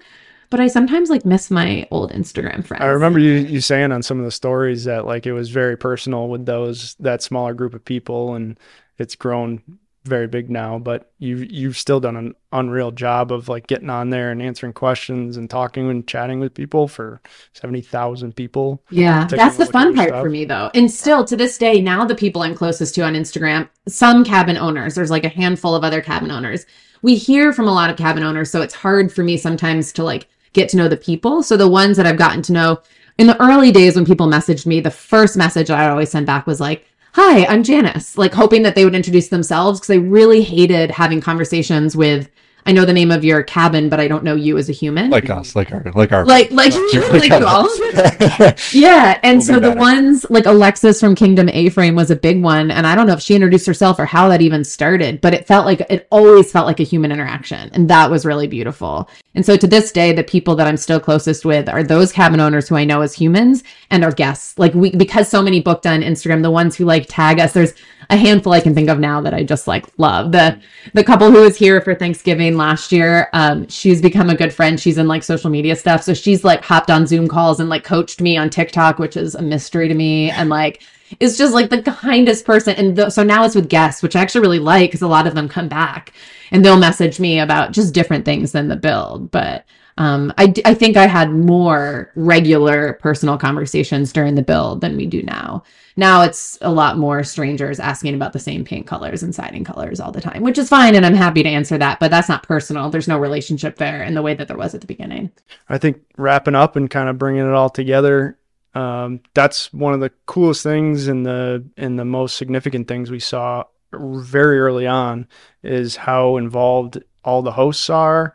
But 0.51 0.60
I 0.60 0.66
sometimes 0.66 1.10
like 1.10 1.24
miss 1.24 1.51
my 1.51 1.86
old 1.90 2.12
Instagram 2.12 2.66
friends. 2.66 2.82
I 2.82 2.86
remember 2.86 3.20
you 3.20 3.32
you 3.34 3.60
saying 3.60 3.92
on 3.92 4.02
some 4.02 4.18
of 4.18 4.24
the 4.24 4.32
stories 4.32 4.84
that 4.84 5.06
like 5.06 5.24
it 5.24 5.32
was 5.32 5.48
very 5.48 5.76
personal 5.76 6.28
with 6.28 6.44
those 6.44 6.97
that 6.97 7.22
smaller 7.22 7.55
group 7.55 7.72
of 7.72 7.84
people, 7.84 8.34
and 8.34 8.59
it's 8.98 9.14
grown 9.14 9.62
very 10.05 10.27
big 10.27 10.51
now. 10.51 10.78
But 10.78 11.10
you 11.18 11.36
you've 11.36 11.77
still 11.77 12.01
done 12.01 12.16
an 12.16 12.35
unreal 12.52 12.90
job 12.90 13.32
of 13.32 13.48
like 13.48 13.66
getting 13.66 13.90
on 13.90 14.10
there 14.10 14.31
and 14.31 14.43
answering 14.43 14.72
questions 14.72 15.36
and 15.36 15.48
talking 15.48 15.90
and 15.90 16.06
chatting 16.06 16.40
with 16.40 16.55
people 16.55 16.89
for 16.89 17.20
seventy 17.52 17.81
thousand 17.81 18.36
people. 18.36 18.82
Yeah, 18.90 19.27
that's 19.27 19.56
the 19.56 19.66
fun 19.66 19.94
part 19.94 20.09
stuff. 20.09 20.22
for 20.22 20.31
me 20.31 20.44
though. 20.44 20.70
And 20.74 20.90
still 20.90 21.24
to 21.24 21.36
this 21.36 21.59
day, 21.59 21.81
now 21.81 22.05
the 22.05 22.14
people 22.14 22.43
I'm 22.43 22.55
closest 22.55 22.94
to 22.97 23.02
on 23.02 23.14
Instagram, 23.14 23.68
some 23.89 24.24
cabin 24.24 24.56
owners, 24.56 24.94
there's 24.94 25.10
like 25.10 25.24
a 25.24 25.28
handful 25.28 25.74
of 25.74 25.85
other 25.85 26.01
cabin 26.01 26.31
owners. 26.31 26.66
We 27.02 27.16
hear 27.16 27.52
from 27.52 27.66
a 27.68 27.72
lot 27.72 27.90
of 27.90 27.97
cabin 27.97 28.22
owners, 28.22 28.51
so 28.51 28.62
it's 28.62 28.74
hard 28.74 29.12
for 29.12 29.22
me 29.22 29.36
sometimes 29.36 29.93
to 29.94 30.05
like 30.05 30.28
get 30.52 30.68
to 30.70 30.77
know 30.77 30.89
the 30.89 30.97
people. 30.97 31.43
So 31.43 31.56
the 31.56 31.68
ones 31.68 31.97
that 31.97 32.06
I've 32.06 32.18
gotten 32.18 32.43
to 32.43 32.52
know 32.52 32.82
in 33.18 33.27
the 33.27 33.40
early 33.43 33.70
days 33.70 33.97
when 33.97 34.06
people 34.06 34.27
messaged 34.27 34.66
me, 34.66 34.81
the 34.81 34.90
first 34.90 35.36
message 35.36 35.70
I 35.70 35.89
always 35.89 36.10
send 36.10 36.27
back 36.27 36.47
was 36.47 36.60
like, 36.60 36.86
Hi, 37.15 37.45
I'm 37.47 37.65
Janice, 37.65 38.16
like 38.16 38.32
hoping 38.32 38.62
that 38.62 38.77
they 38.77 38.85
would 38.85 38.95
introduce 38.95 39.28
themselves 39.28 39.81
because 39.81 39.95
I 39.95 39.99
really 39.99 40.43
hated 40.43 40.93
having 40.93 41.20
conversations 41.20 41.97
with, 41.97 42.31
I 42.66 42.73
know 42.73 42.85
the 42.85 42.93
name 42.93 43.11
of 43.11 43.24
your 43.24 43.43
cabin, 43.43 43.89
but 43.89 44.01
I 44.01 44.09
don't 44.09 44.24
know 44.24 44.35
you 44.35 44.59
as 44.59 44.69
a 44.69 44.73
human 44.73 45.11
like 45.11 45.31
us, 45.31 45.57
like 45.57 45.73
our, 45.73 45.82
like 45.95 46.12
our. 46.12 46.24
like 46.27 46.51
like 46.51 46.73
like 47.12 47.32
all 47.32 47.65
of 47.66 47.70
it. 47.81 48.73
yeah 48.74 49.19
and 49.23 49.39
We'll 49.39 49.47
so 49.47 49.55
the 49.55 49.61
better. 49.69 49.81
ones 49.81 50.27
like 50.31 50.47
alexis 50.47 51.01
from 51.01 51.15
kingdom 51.15 51.49
a 51.51 51.69
frame 51.70 51.95
was 51.95 52.11
a 52.11 52.16
big 52.16 52.43
one 52.43 52.70
and 52.70 52.87
i 52.87 52.95
don't 52.95 53.07
know 53.07 53.12
if 53.15 53.20
she 53.20 53.35
introduced 53.35 53.66
herself 53.66 53.99
or 53.99 54.05
how 54.05 54.28
that 54.28 54.41
even 54.43 54.65
started 54.65 55.20
but 55.20 55.35
it 55.35 55.47
felt 55.47 55.66
like 55.66 55.81
it 55.91 56.07
always 56.11 56.51
felt 56.53 56.66
like 56.66 56.81
a 56.81 56.85
human 56.85 57.11
interaction 57.12 57.70
and 57.73 57.89
that 57.89 58.11
was 58.11 58.24
really 58.27 58.47
beautiful 58.47 59.09
and 59.35 59.45
so 59.45 59.57
to 59.57 59.66
this 59.66 59.91
day 59.93 60.12
the 60.12 60.23
people 60.24 60.55
that 60.55 60.66
i'm 60.66 60.77
still 60.77 61.01
closest 61.01 61.45
with 61.45 61.69
are 61.69 61.82
those 61.82 62.12
cabin 62.12 62.41
owners 62.41 62.69
who 62.69 62.77
i 62.77 62.85
know 62.85 63.01
as 63.01 63.15
humans 63.15 63.62
and 63.91 64.05
our 64.05 64.12
guests 64.12 64.59
like 64.59 64.74
we 64.74 64.91
because 64.91 65.28
so 65.28 65.43
many 65.43 65.61
booked 65.61 65.87
on 65.87 66.01
instagram 66.03 66.43
the 66.43 66.51
ones 66.51 66.77
who 66.77 66.85
like 66.85 67.07
tag 67.09 67.41
us 67.41 67.53
there's 67.53 67.74
a 68.11 68.16
handful 68.16 68.53
I 68.53 68.61
can 68.61 68.74
think 68.74 68.91
of 68.91 68.99
now 68.99 69.20
that 69.20 69.32
I 69.32 69.45
just 69.45 69.66
like 69.66 69.87
love. 69.97 70.32
The 70.32 70.61
the 70.93 71.05
couple 71.05 71.31
who 71.31 71.43
was 71.43 71.57
here 71.57 71.81
for 71.81 71.95
Thanksgiving 71.95 72.57
last 72.57 72.93
year, 72.93 73.31
um, 73.32 73.69
she's 73.69 74.03
become 74.03 74.28
a 74.28 74.35
good 74.35 74.53
friend. 74.53 74.78
She's 74.78 74.99
in 74.99 75.09
like 75.09 75.23
social 75.23 75.49
media 75.49 75.77
stuff. 75.77 76.03
So 76.03 76.12
she's 76.12 76.45
like 76.45 76.65
hopped 76.65 76.91
on 76.91 77.07
Zoom 77.07 77.28
calls 77.28 77.61
and 77.61 77.69
like 77.69 77.85
coached 77.85 78.20
me 78.20 78.37
on 78.37 78.51
TikTok, 78.51 78.99
which 78.99 79.16
is 79.16 79.35
a 79.35 79.43
mystery 79.43 79.89
to 79.89 79.95
me. 79.95 80.31
And 80.31 80.51
like 80.51 80.82
is 81.19 81.39
just 81.39 81.55
like 81.55 81.70
the 81.70 81.82
kindest 81.82 82.45
person. 82.45 82.74
And 82.74 83.12
so 83.12 83.23
now 83.23 83.45
it's 83.45 83.55
with 83.55 83.69
guests, 83.69 84.03
which 84.03 84.15
I 84.15 84.20
actually 84.20 84.43
really 84.43 84.59
like 84.59 84.91
because 84.91 85.03
a 85.03 85.09
lot 85.09 85.27
of 85.27 85.35
them 85.35 85.49
come 85.49 85.69
back 85.69 86.12
and 86.51 86.65
they'll 86.65 86.78
message 86.78 87.19
me 87.19 87.41
about 87.41 87.73
just 87.73 87.95
different 87.95 88.24
things 88.24 88.53
than 88.53 88.69
the 88.69 88.77
build. 88.77 89.31
But 89.31 89.65
um, 90.01 90.32
I, 90.39 90.47
think 90.47 90.97
I 90.97 91.06
had 91.06 91.31
more 91.31 92.10
regular 92.14 92.94
personal 92.94 93.36
conversations 93.36 94.14
during 94.14 94.35
the 94.35 94.43
build 94.43 94.81
than 94.81 94.97
we 94.97 95.05
do 95.05 95.22
now. 95.22 95.62
Now 95.94 96.22
it's 96.22 96.56
a 96.62 96.72
lot 96.72 96.97
more 96.97 97.22
strangers 97.22 97.78
asking 97.78 98.14
about 98.14 98.32
the 98.32 98.39
same 98.39 98.64
paint 98.64 98.86
colors 98.86 99.22
and 99.22 99.35
siding 99.35 99.62
colors 99.62 100.01
all 100.01 100.10
the 100.10 100.22
time, 100.22 100.43
which 100.43 100.56
is 100.56 100.70
fine. 100.70 100.94
And 100.94 101.05
I'm 101.05 101.14
happy 101.14 101.43
to 101.43 101.48
answer 101.51 101.77
that, 101.77 102.01
but 102.01 102.10
that's 102.10 102.31
not 102.31 102.43
personal. 102.44 102.89
There's 102.89 103.09
no 103.09 103.18
relationship 103.18 103.77
there 103.77 104.02
in 104.02 104.14
the 104.14 104.22
way 104.22 104.32
that 104.32 104.48
there 104.48 104.56
was 104.56 104.74
at 104.74 104.81
the 104.81 104.86
beginning. 104.86 105.32
I 105.68 105.77
think 105.77 106.01
wrapping 106.16 106.55
up 106.55 106.77
and 106.77 106.89
kind 106.89 107.10
of 107.10 107.18
bringing 107.18 107.47
it 107.47 107.52
all 107.52 107.68
together, 107.68 108.39
um, 108.74 109.20
that's 109.35 109.70
one 109.70 109.93
of 109.93 110.01
the 110.01 110.12
coolest 110.24 110.62
things 110.62 111.09
and 111.09 111.27
the 111.27 111.62
and 111.77 111.98
the 111.98 112.06
most 112.06 112.39
significant 112.39 112.89
things 112.89 113.10
we 113.10 113.20
saw 113.20 113.64
very 113.93 114.59
early 114.60 114.86
on 114.86 115.28
is 115.62 115.97
how 115.97 116.39
involved 116.39 117.02
all 117.22 117.43
the 117.43 117.52
hosts 117.52 117.90
are 117.90 118.35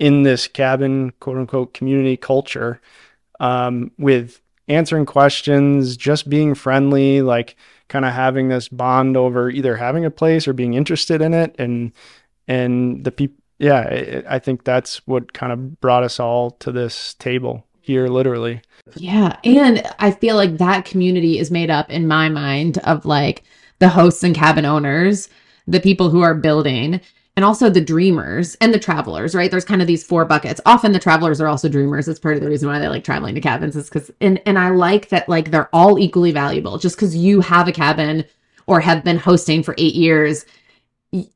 in 0.00 0.24
this 0.24 0.48
cabin 0.48 1.12
quote 1.20 1.36
unquote 1.36 1.74
community 1.74 2.16
culture 2.16 2.80
um, 3.38 3.92
with 3.98 4.42
answering 4.66 5.06
questions, 5.06 5.96
just 5.96 6.28
being 6.28 6.54
friendly, 6.54 7.22
like 7.22 7.56
kind 7.88 8.04
of 8.04 8.12
having 8.12 8.48
this 8.48 8.68
bond 8.68 9.16
over 9.16 9.50
either 9.50 9.76
having 9.76 10.04
a 10.04 10.10
place 10.10 10.48
or 10.48 10.52
being 10.52 10.74
interested 10.74 11.20
in 11.22 11.34
it 11.34 11.54
and 11.58 11.92
and 12.46 13.02
the 13.02 13.10
people 13.10 13.36
yeah 13.58 13.80
I, 13.80 14.36
I 14.36 14.38
think 14.38 14.62
that's 14.62 15.04
what 15.08 15.32
kind 15.32 15.52
of 15.52 15.80
brought 15.80 16.04
us 16.04 16.20
all 16.20 16.52
to 16.52 16.70
this 16.70 17.14
table 17.14 17.66
here 17.80 18.06
literally 18.06 18.62
Yeah. 18.96 19.36
And 19.44 19.82
I 19.98 20.10
feel 20.10 20.36
like 20.36 20.58
that 20.58 20.84
community 20.84 21.38
is 21.38 21.50
made 21.50 21.70
up 21.70 21.90
in 21.90 22.06
my 22.06 22.28
mind 22.28 22.78
of 22.78 23.04
like 23.04 23.44
the 23.78 23.88
hosts 23.88 24.22
and 24.22 24.34
cabin 24.34 24.64
owners, 24.64 25.28
the 25.66 25.80
people 25.80 26.10
who 26.10 26.22
are 26.22 26.34
building, 26.34 27.00
and 27.40 27.44
also 27.46 27.70
the 27.70 27.80
dreamers 27.80 28.54
and 28.56 28.74
the 28.74 28.78
travelers, 28.78 29.34
right? 29.34 29.50
There's 29.50 29.64
kind 29.64 29.80
of 29.80 29.88
these 29.88 30.04
four 30.04 30.26
buckets. 30.26 30.60
Often 30.66 30.92
the 30.92 30.98
travelers 30.98 31.40
are 31.40 31.46
also 31.46 31.70
dreamers. 31.70 32.06
It's 32.06 32.20
part 32.20 32.34
of 32.34 32.42
the 32.42 32.50
reason 32.50 32.68
why 32.68 32.78
they 32.78 32.86
like 32.86 33.02
traveling 33.02 33.34
to 33.34 33.40
cabins 33.40 33.76
is 33.76 33.88
because 33.88 34.10
and 34.20 34.42
and 34.44 34.58
I 34.58 34.68
like 34.68 35.08
that 35.08 35.26
like 35.26 35.50
they're 35.50 35.74
all 35.74 35.98
equally 35.98 36.32
valuable. 36.32 36.76
Just 36.76 36.96
because 36.96 37.16
you 37.16 37.40
have 37.40 37.66
a 37.66 37.72
cabin 37.72 38.26
or 38.66 38.78
have 38.80 39.02
been 39.04 39.16
hosting 39.16 39.62
for 39.62 39.74
eight 39.78 39.94
years 39.94 40.44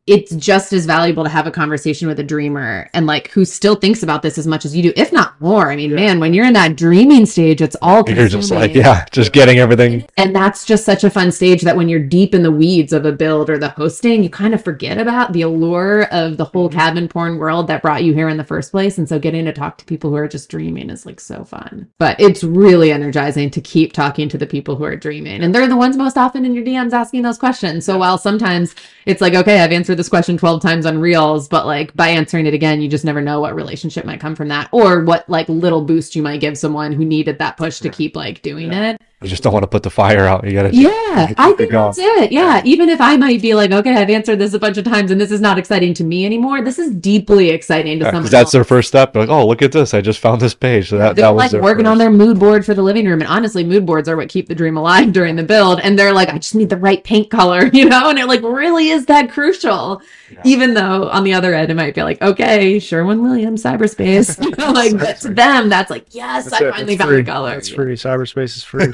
it's 0.07 0.33
just 0.37 0.73
as 0.73 0.87
valuable 0.87 1.25
to 1.25 1.31
have 1.31 1.49
a 1.49 1.51
conversation 1.51 2.07
with 2.07 2.21
a 2.21 2.23
dreamer 2.23 2.89
and 2.95 3.07
like 3.07 3.31
who 3.31 3.45
still 3.45 3.75
thinks 3.75 4.05
about 4.05 4.23
this 4.23 4.39
as 4.39 4.47
much 4.47 4.65
as 4.65 4.77
you 4.77 4.85
do, 4.85 4.93
if 4.95 5.13
not 5.13 5.41
more. 5.41 5.69
I 5.73 5.75
mean, 5.75 5.93
man, 5.93 6.21
when 6.21 6.33
you're 6.33 6.47
in 6.47 6.53
that 6.53 6.77
dreaming 6.77 7.27
stage, 7.27 7.61
it's 7.61 7.75
all 7.83 8.09
You're 8.09 8.29
just 8.29 8.53
like, 8.53 8.73
yeah, 8.73 9.05
just 9.11 9.33
getting 9.33 9.59
everything. 9.59 10.07
And 10.17 10.35
that's 10.35 10.65
just 10.65 10.85
such 10.85 11.03
a 11.03 11.11
fun 11.11 11.33
stage 11.33 11.63
that 11.63 11.77
when 11.77 11.89
you're 11.89 11.99
deep 11.99 12.37
in 12.37 12.45
the 12.45 12.53
weeds 12.53 12.93
of 12.93 13.05
a 13.05 13.11
build 13.11 13.51
or 13.51 13.59
the 13.59 13.71
hosting, 13.71 14.23
you 14.23 14.31
kind 14.31 14.55
of 14.55 14.63
forget 14.63 14.99
about 14.99 15.33
the 15.33 15.43
allure 15.43 16.05
of 16.13 16.37
the 16.37 16.45
whole 16.45 16.69
mm-hmm. 16.69 16.79
cabin 16.79 17.09
porn 17.09 17.39
world 17.39 17.67
that 17.67 17.83
brought 17.83 18.05
you 18.05 18.15
here 18.15 18.29
in 18.29 18.37
the 18.37 18.45
first 18.45 18.71
place. 18.71 18.99
And 18.99 19.09
so 19.09 19.19
getting 19.19 19.45
to 19.47 19.53
talk 19.53 19.77
to 19.79 19.85
people 19.85 20.11
who 20.11 20.17
are 20.17 20.29
just 20.29 20.51
dreaming 20.51 20.89
is 20.89 21.05
like 21.05 21.19
so 21.19 21.43
fun. 21.43 21.89
But 21.99 22.21
it's 22.21 22.45
really 22.45 22.93
energizing 22.93 23.51
to 23.51 23.61
keep 23.61 23.93
talking 23.93 24.29
to 24.29 24.39
the 24.39 24.47
people 24.47 24.77
who 24.77 24.85
are 24.85 24.97
dreaming. 24.97 25.43
And 25.43 25.53
they're 25.53 25.67
the 25.67 25.77
ones 25.77 25.97
most 25.97 26.17
often 26.17 26.45
in 26.45 26.55
your 26.55 26.65
DMs 26.65 26.93
asking 26.93 27.23
those 27.23 27.39
questions. 27.39 27.85
So 27.85 27.99
while 27.99 28.19
sometimes 28.19 28.77
it's 29.05 29.21
like, 29.21 29.35
okay, 29.35 29.64
I've 29.65 29.73
answered 29.73 29.97
this 29.97 30.11
question 30.11 30.37
12 30.37 30.61
times 30.61 30.85
on 30.85 31.01
Reels, 31.01 31.49
but 31.49 31.65
like 31.65 31.97
by 31.97 32.09
answering 32.09 32.45
it 32.45 32.53
again, 32.53 32.83
you 32.83 32.89
just 32.89 33.03
never 33.03 33.23
know 33.23 33.41
what 33.41 33.55
relationship 33.55 34.05
might 34.05 34.21
come 34.21 34.37
from 34.37 34.49
that 34.49 34.69
or 34.73 35.05
what 35.05 35.27
like 35.27 35.49
little 35.49 35.81
boost 35.81 36.15
you 36.15 36.23
might 36.23 36.43
give 36.43 36.59
someone 36.59 36.93
who 36.93 37.03
needed 37.03 37.39
that 37.39 37.57
push 37.57 37.79
to 37.79 37.89
keep 37.89 38.15
like 38.15 38.43
doing 38.43 38.75
it. 38.75 39.01
You 39.25 39.31
just 39.31 39.43
don't 39.43 39.53
want 39.53 39.63
to 39.65 39.69
put 39.69 39.83
the 39.83 39.91
fire 39.91 40.27
out. 40.27 40.45
You 40.45 40.53
got 40.53 40.65
to. 40.65 40.75
Yeah, 40.77 41.27
keep 41.29 41.41
I 41.41 41.53
think 41.53 41.71
that's 41.73 41.99
it. 41.99 42.31
Yeah, 42.33 42.63
even 42.65 42.89
if 42.89 43.01
I 43.01 43.17
might 43.17 43.41
be 43.43 43.55
like, 43.55 43.71
okay, 43.73 43.97
I've 43.97 44.11
answered 44.11 44.39
this 44.39 44.55
a 44.55 44.59
bunch 44.59 44.77
of 44.77 44.85
times 44.85 45.11
and 45.11 45.21
this 45.21 45.31
is 45.31 45.41
not 45.41 45.59
exciting 45.59 45.95
to 45.95 46.05
me 46.05 46.25
anymore, 46.27 46.63
this 46.63 46.79
is 46.79 46.95
deeply 46.95 47.51
exciting 47.51 47.99
to 48.01 48.05
someone 48.05 48.23
Because 48.23 48.31
that's 48.31 48.53
their 48.53 48.65
first 48.65 48.89
step. 48.89 49.13
They're 49.13 49.23
like, 49.23 49.31
oh, 49.31 49.47
look 49.47 49.63
at 49.63 49.73
this! 49.73 49.95
I 49.95 50.01
just 50.01 50.19
found 50.21 50.41
this 50.41 50.55
page. 50.55 50.91
So 50.91 50.99
that, 50.99 51.17
They're 51.17 51.25
that 51.25 51.31
was 51.31 51.39
like 51.45 51.51
their 51.53 51.63
working 51.63 51.87
on 51.87 51.99
their 51.99 52.11
mood 52.11 52.39
board 52.39 52.65
for 52.65 52.75
the 52.75 52.83
living 52.83 53.07
room. 53.07 53.21
And 53.21 53.29
honestly, 53.31 53.65
mood 53.65 53.87
boards 53.87 54.09
are 54.09 54.17
what 54.17 54.29
keep 54.29 54.49
the 54.49 54.55
dream 54.55 54.77
alive 54.77 55.13
during 55.13 55.37
the 55.37 55.43
build. 55.43 55.81
And 55.81 55.99
they're 55.99 56.13
like, 56.13 56.29
I 56.29 56.39
just 56.39 56.55
need 56.55 56.69
the 56.69 56.77
right 56.77 57.03
paint 57.03 57.31
color, 57.31 57.67
you 57.73 57.87
know? 57.87 58.11
And 58.11 58.19
it 58.19 58.27
like 58.27 58.43
really 58.43 58.91
is 58.91 59.07
that 59.07 59.31
crucial. 59.31 60.03
Even 60.45 60.75
though 60.75 61.09
on 61.11 61.23
the 61.23 61.33
other 61.33 61.55
end, 61.55 61.71
it 61.71 61.75
might 61.75 61.95
be 61.95 62.03
like, 62.03 62.21
okay, 62.21 62.79
Sherwin 62.81 63.23
Williams, 63.23 63.63
cyberspace. 63.63 64.43
You 64.43 64.51
know, 64.59 64.73
like 64.73 64.99
but 64.99 65.19
to 65.19 65.33
them, 65.33 65.69
that's 65.69 65.91
like, 65.91 66.07
yes, 66.11 66.45
That's 66.51 66.61
I 66.63 66.67
it. 66.67 66.71
finally 66.73 66.93
It's 66.95 67.01
found 67.03 67.11
free. 67.11 67.23
the 67.23 67.31
color. 67.31 67.55
it's 67.55 67.69
free 67.69 67.95
cyberspace 67.95 68.57
is 68.57 68.65
free 68.65 68.89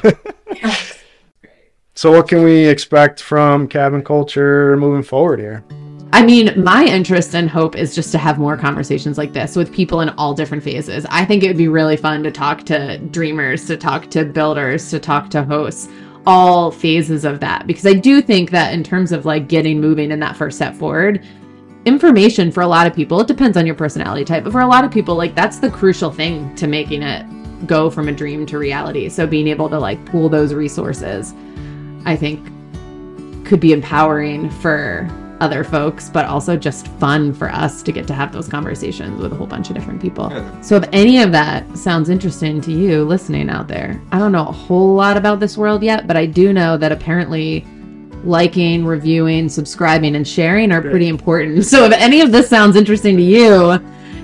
So, 2.00 2.10
what 2.10 2.28
can 2.28 2.42
we 2.42 2.66
expect 2.66 3.20
from 3.20 3.68
cabin 3.68 4.02
culture 4.02 4.74
moving 4.78 5.02
forward 5.02 5.38
here? 5.38 5.62
I 6.14 6.24
mean, 6.24 6.50
my 6.56 6.86
interest 6.86 7.34
and 7.34 7.46
hope 7.46 7.76
is 7.76 7.94
just 7.94 8.10
to 8.12 8.16
have 8.18 8.38
more 8.38 8.56
conversations 8.56 9.18
like 9.18 9.34
this 9.34 9.54
with 9.54 9.70
people 9.70 10.00
in 10.00 10.08
all 10.08 10.32
different 10.32 10.64
phases. 10.64 11.04
I 11.10 11.26
think 11.26 11.42
it 11.42 11.48
would 11.48 11.58
be 11.58 11.68
really 11.68 11.98
fun 11.98 12.22
to 12.22 12.30
talk 12.30 12.64
to 12.64 12.96
dreamers, 12.96 13.66
to 13.66 13.76
talk 13.76 14.08
to 14.12 14.24
builders, 14.24 14.88
to 14.88 14.98
talk 14.98 15.28
to 15.28 15.44
hosts, 15.44 15.90
all 16.26 16.70
phases 16.70 17.26
of 17.26 17.38
that. 17.40 17.66
Because 17.66 17.84
I 17.84 17.92
do 17.92 18.22
think 18.22 18.50
that 18.50 18.72
in 18.72 18.82
terms 18.82 19.12
of 19.12 19.26
like 19.26 19.46
getting 19.46 19.78
moving 19.78 20.10
in 20.10 20.20
that 20.20 20.38
first 20.38 20.56
step 20.56 20.74
forward, 20.74 21.22
information 21.84 22.50
for 22.50 22.62
a 22.62 22.66
lot 22.66 22.86
of 22.86 22.94
people, 22.94 23.20
it 23.20 23.26
depends 23.26 23.58
on 23.58 23.66
your 23.66 23.74
personality 23.74 24.24
type, 24.24 24.44
but 24.44 24.52
for 24.52 24.62
a 24.62 24.66
lot 24.66 24.86
of 24.86 24.90
people, 24.90 25.16
like 25.16 25.34
that's 25.34 25.58
the 25.58 25.70
crucial 25.70 26.10
thing 26.10 26.54
to 26.54 26.66
making 26.66 27.02
it 27.02 27.26
go 27.66 27.90
from 27.90 28.08
a 28.08 28.12
dream 28.12 28.46
to 28.46 28.58
reality. 28.58 29.08
So 29.08 29.26
being 29.26 29.48
able 29.48 29.68
to 29.68 29.78
like 29.78 30.04
pool 30.06 30.28
those 30.28 30.54
resources, 30.54 31.34
I 32.04 32.16
think 32.16 32.44
could 33.46 33.60
be 33.60 33.72
empowering 33.72 34.50
for 34.50 35.08
other 35.40 35.64
folks, 35.64 36.08
but 36.08 36.26
also 36.26 36.56
just 36.56 36.86
fun 36.98 37.32
for 37.32 37.50
us 37.50 37.82
to 37.82 37.92
get 37.92 38.06
to 38.06 38.14
have 38.14 38.32
those 38.32 38.46
conversations 38.46 39.20
with 39.20 39.32
a 39.32 39.36
whole 39.36 39.46
bunch 39.46 39.70
of 39.70 39.74
different 39.74 40.00
people. 40.00 40.30
So, 40.62 40.76
if 40.76 40.88
any 40.92 41.22
of 41.22 41.32
that 41.32 41.76
sounds 41.76 42.08
interesting 42.08 42.60
to 42.62 42.72
you 42.72 43.04
listening 43.04 43.48
out 43.48 43.66
there, 43.66 44.00
I 44.12 44.18
don't 44.18 44.32
know 44.32 44.46
a 44.46 44.52
whole 44.52 44.94
lot 44.94 45.16
about 45.16 45.40
this 45.40 45.56
world 45.56 45.82
yet, 45.82 46.06
but 46.06 46.16
I 46.16 46.26
do 46.26 46.52
know 46.52 46.76
that 46.76 46.92
apparently 46.92 47.66
liking, 48.22 48.84
reviewing, 48.84 49.48
subscribing, 49.48 50.14
and 50.14 50.28
sharing 50.28 50.72
are 50.72 50.82
pretty 50.82 51.08
important. 51.08 51.64
So, 51.70 51.86
if 51.86 51.92
any 51.92 52.20
of 52.20 52.32
this 52.32 52.48
sounds 52.48 52.76
interesting 52.76 53.16
to 53.16 53.22
you, 53.22 53.78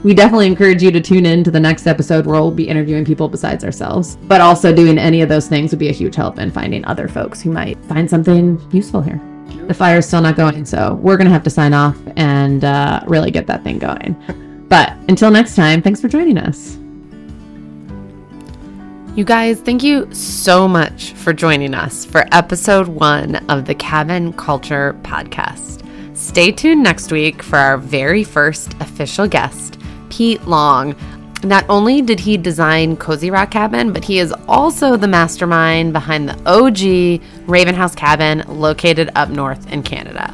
we 0.06 0.14
definitely 0.14 0.46
encourage 0.46 0.82
you 0.82 0.92
to 0.92 1.00
tune 1.00 1.26
in 1.26 1.42
to 1.42 1.50
the 1.50 1.58
next 1.58 1.86
episode 1.86 2.26
where 2.26 2.40
we'll 2.40 2.50
be 2.52 2.68
interviewing 2.68 3.04
people 3.04 3.28
besides 3.28 3.64
ourselves. 3.64 4.16
But 4.22 4.40
also, 4.40 4.72
doing 4.72 4.98
any 4.98 5.20
of 5.20 5.28
those 5.28 5.48
things 5.48 5.72
would 5.72 5.80
be 5.80 5.88
a 5.88 5.92
huge 5.92 6.14
help 6.14 6.38
in 6.38 6.50
finding 6.50 6.84
other 6.84 7.08
folks 7.08 7.42
who 7.42 7.50
might 7.50 7.76
find 7.86 8.08
something 8.08 8.60
useful 8.72 9.02
here 9.02 9.20
the 9.66 9.74
fire 9.74 9.98
is 9.98 10.06
still 10.06 10.20
not 10.20 10.36
going, 10.36 10.64
so 10.64 10.94
we're 10.94 11.16
gonna 11.16 11.30
have 11.30 11.42
to 11.44 11.50
sign 11.50 11.74
off 11.74 11.96
and 12.16 12.64
uh, 12.64 13.00
really 13.06 13.30
get 13.30 13.46
that 13.46 13.64
thing 13.64 13.78
going. 13.78 14.14
But 14.68 14.92
until 15.08 15.30
next 15.30 15.56
time, 15.56 15.82
thanks 15.82 16.00
for 16.00 16.08
joining 16.08 16.38
us. 16.38 16.78
You 19.16 19.24
guys, 19.24 19.60
thank 19.60 19.82
you 19.82 20.12
so 20.12 20.68
much 20.68 21.12
for 21.12 21.32
joining 21.32 21.74
us 21.74 22.04
for 22.04 22.26
episode 22.32 22.86
one 22.88 23.36
of 23.48 23.64
the 23.64 23.74
Cabin 23.74 24.32
Culture 24.34 24.96
Podcast. 25.02 25.82
Stay 26.16 26.52
tuned 26.52 26.82
next 26.82 27.10
week 27.10 27.42
for 27.42 27.58
our 27.58 27.78
very 27.78 28.24
first 28.24 28.74
official 28.80 29.26
guest, 29.26 29.75
Pete 30.16 30.46
Long, 30.46 30.96
not 31.44 31.66
only 31.68 32.00
did 32.00 32.18
he 32.20 32.38
design 32.38 32.96
Cozy 32.96 33.30
Rock 33.30 33.50
Cabin, 33.50 33.92
but 33.92 34.02
he 34.02 34.18
is 34.18 34.32
also 34.48 34.96
the 34.96 35.06
mastermind 35.06 35.92
behind 35.92 36.26
the 36.26 36.38
OG 36.46 37.20
Raven 37.46 37.74
House 37.74 37.94
Cabin 37.94 38.42
located 38.48 39.10
up 39.14 39.28
north 39.28 39.70
in 39.70 39.82
Canada. 39.82 40.30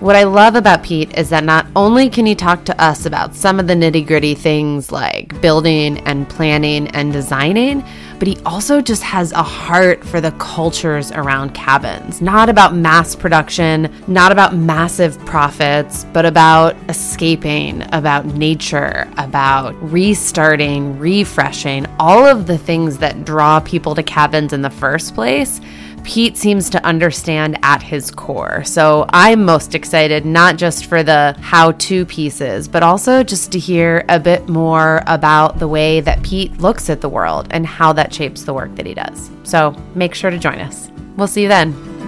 What 0.00 0.16
I 0.16 0.22
love 0.22 0.54
about 0.54 0.82
Pete 0.82 1.18
is 1.18 1.28
that 1.28 1.44
not 1.44 1.66
only 1.76 2.08
can 2.08 2.24
he 2.24 2.34
talk 2.34 2.64
to 2.64 2.82
us 2.82 3.04
about 3.04 3.34
some 3.34 3.60
of 3.60 3.66
the 3.66 3.74
nitty 3.74 4.06
gritty 4.06 4.34
things 4.34 4.90
like 4.90 5.38
building 5.42 5.98
and 6.06 6.26
planning 6.26 6.88
and 6.88 7.12
designing, 7.12 7.84
but 8.20 8.28
he 8.28 8.38
also 8.44 8.82
just 8.82 9.02
has 9.02 9.32
a 9.32 9.42
heart 9.42 10.04
for 10.04 10.20
the 10.20 10.30
cultures 10.32 11.10
around 11.10 11.54
cabins. 11.54 12.20
Not 12.20 12.50
about 12.50 12.74
mass 12.74 13.16
production, 13.16 13.90
not 14.06 14.30
about 14.30 14.54
massive 14.54 15.18
profits, 15.24 16.04
but 16.12 16.26
about 16.26 16.76
escaping, 16.90 17.82
about 17.94 18.26
nature, 18.26 19.10
about 19.16 19.74
restarting, 19.90 20.98
refreshing, 20.98 21.86
all 21.98 22.26
of 22.26 22.46
the 22.46 22.58
things 22.58 22.98
that 22.98 23.24
draw 23.24 23.58
people 23.58 23.94
to 23.94 24.02
cabins 24.02 24.52
in 24.52 24.60
the 24.60 24.70
first 24.70 25.14
place 25.14 25.58
Pete 26.04 26.36
seems 26.36 26.70
to 26.70 26.84
understand 26.84 27.58
at 27.62 27.82
his 27.82 28.10
core. 28.10 28.64
So 28.64 29.06
I'm 29.10 29.44
most 29.44 29.74
excited 29.74 30.24
not 30.24 30.56
just 30.56 30.86
for 30.86 31.02
the 31.02 31.36
how 31.40 31.72
to 31.72 32.06
pieces, 32.06 32.68
but 32.68 32.82
also 32.82 33.22
just 33.22 33.52
to 33.52 33.58
hear 33.58 34.04
a 34.08 34.18
bit 34.18 34.48
more 34.48 35.02
about 35.06 35.58
the 35.58 35.68
way 35.68 36.00
that 36.00 36.22
Pete 36.22 36.58
looks 36.58 36.90
at 36.90 37.00
the 37.00 37.08
world 37.08 37.48
and 37.50 37.66
how 37.66 37.92
that 37.92 38.12
shapes 38.12 38.44
the 38.44 38.54
work 38.54 38.74
that 38.76 38.86
he 38.86 38.94
does. 38.94 39.30
So 39.42 39.74
make 39.94 40.14
sure 40.14 40.30
to 40.30 40.38
join 40.38 40.58
us. 40.58 40.90
We'll 41.16 41.26
see 41.26 41.42
you 41.42 41.48
then. 41.48 41.99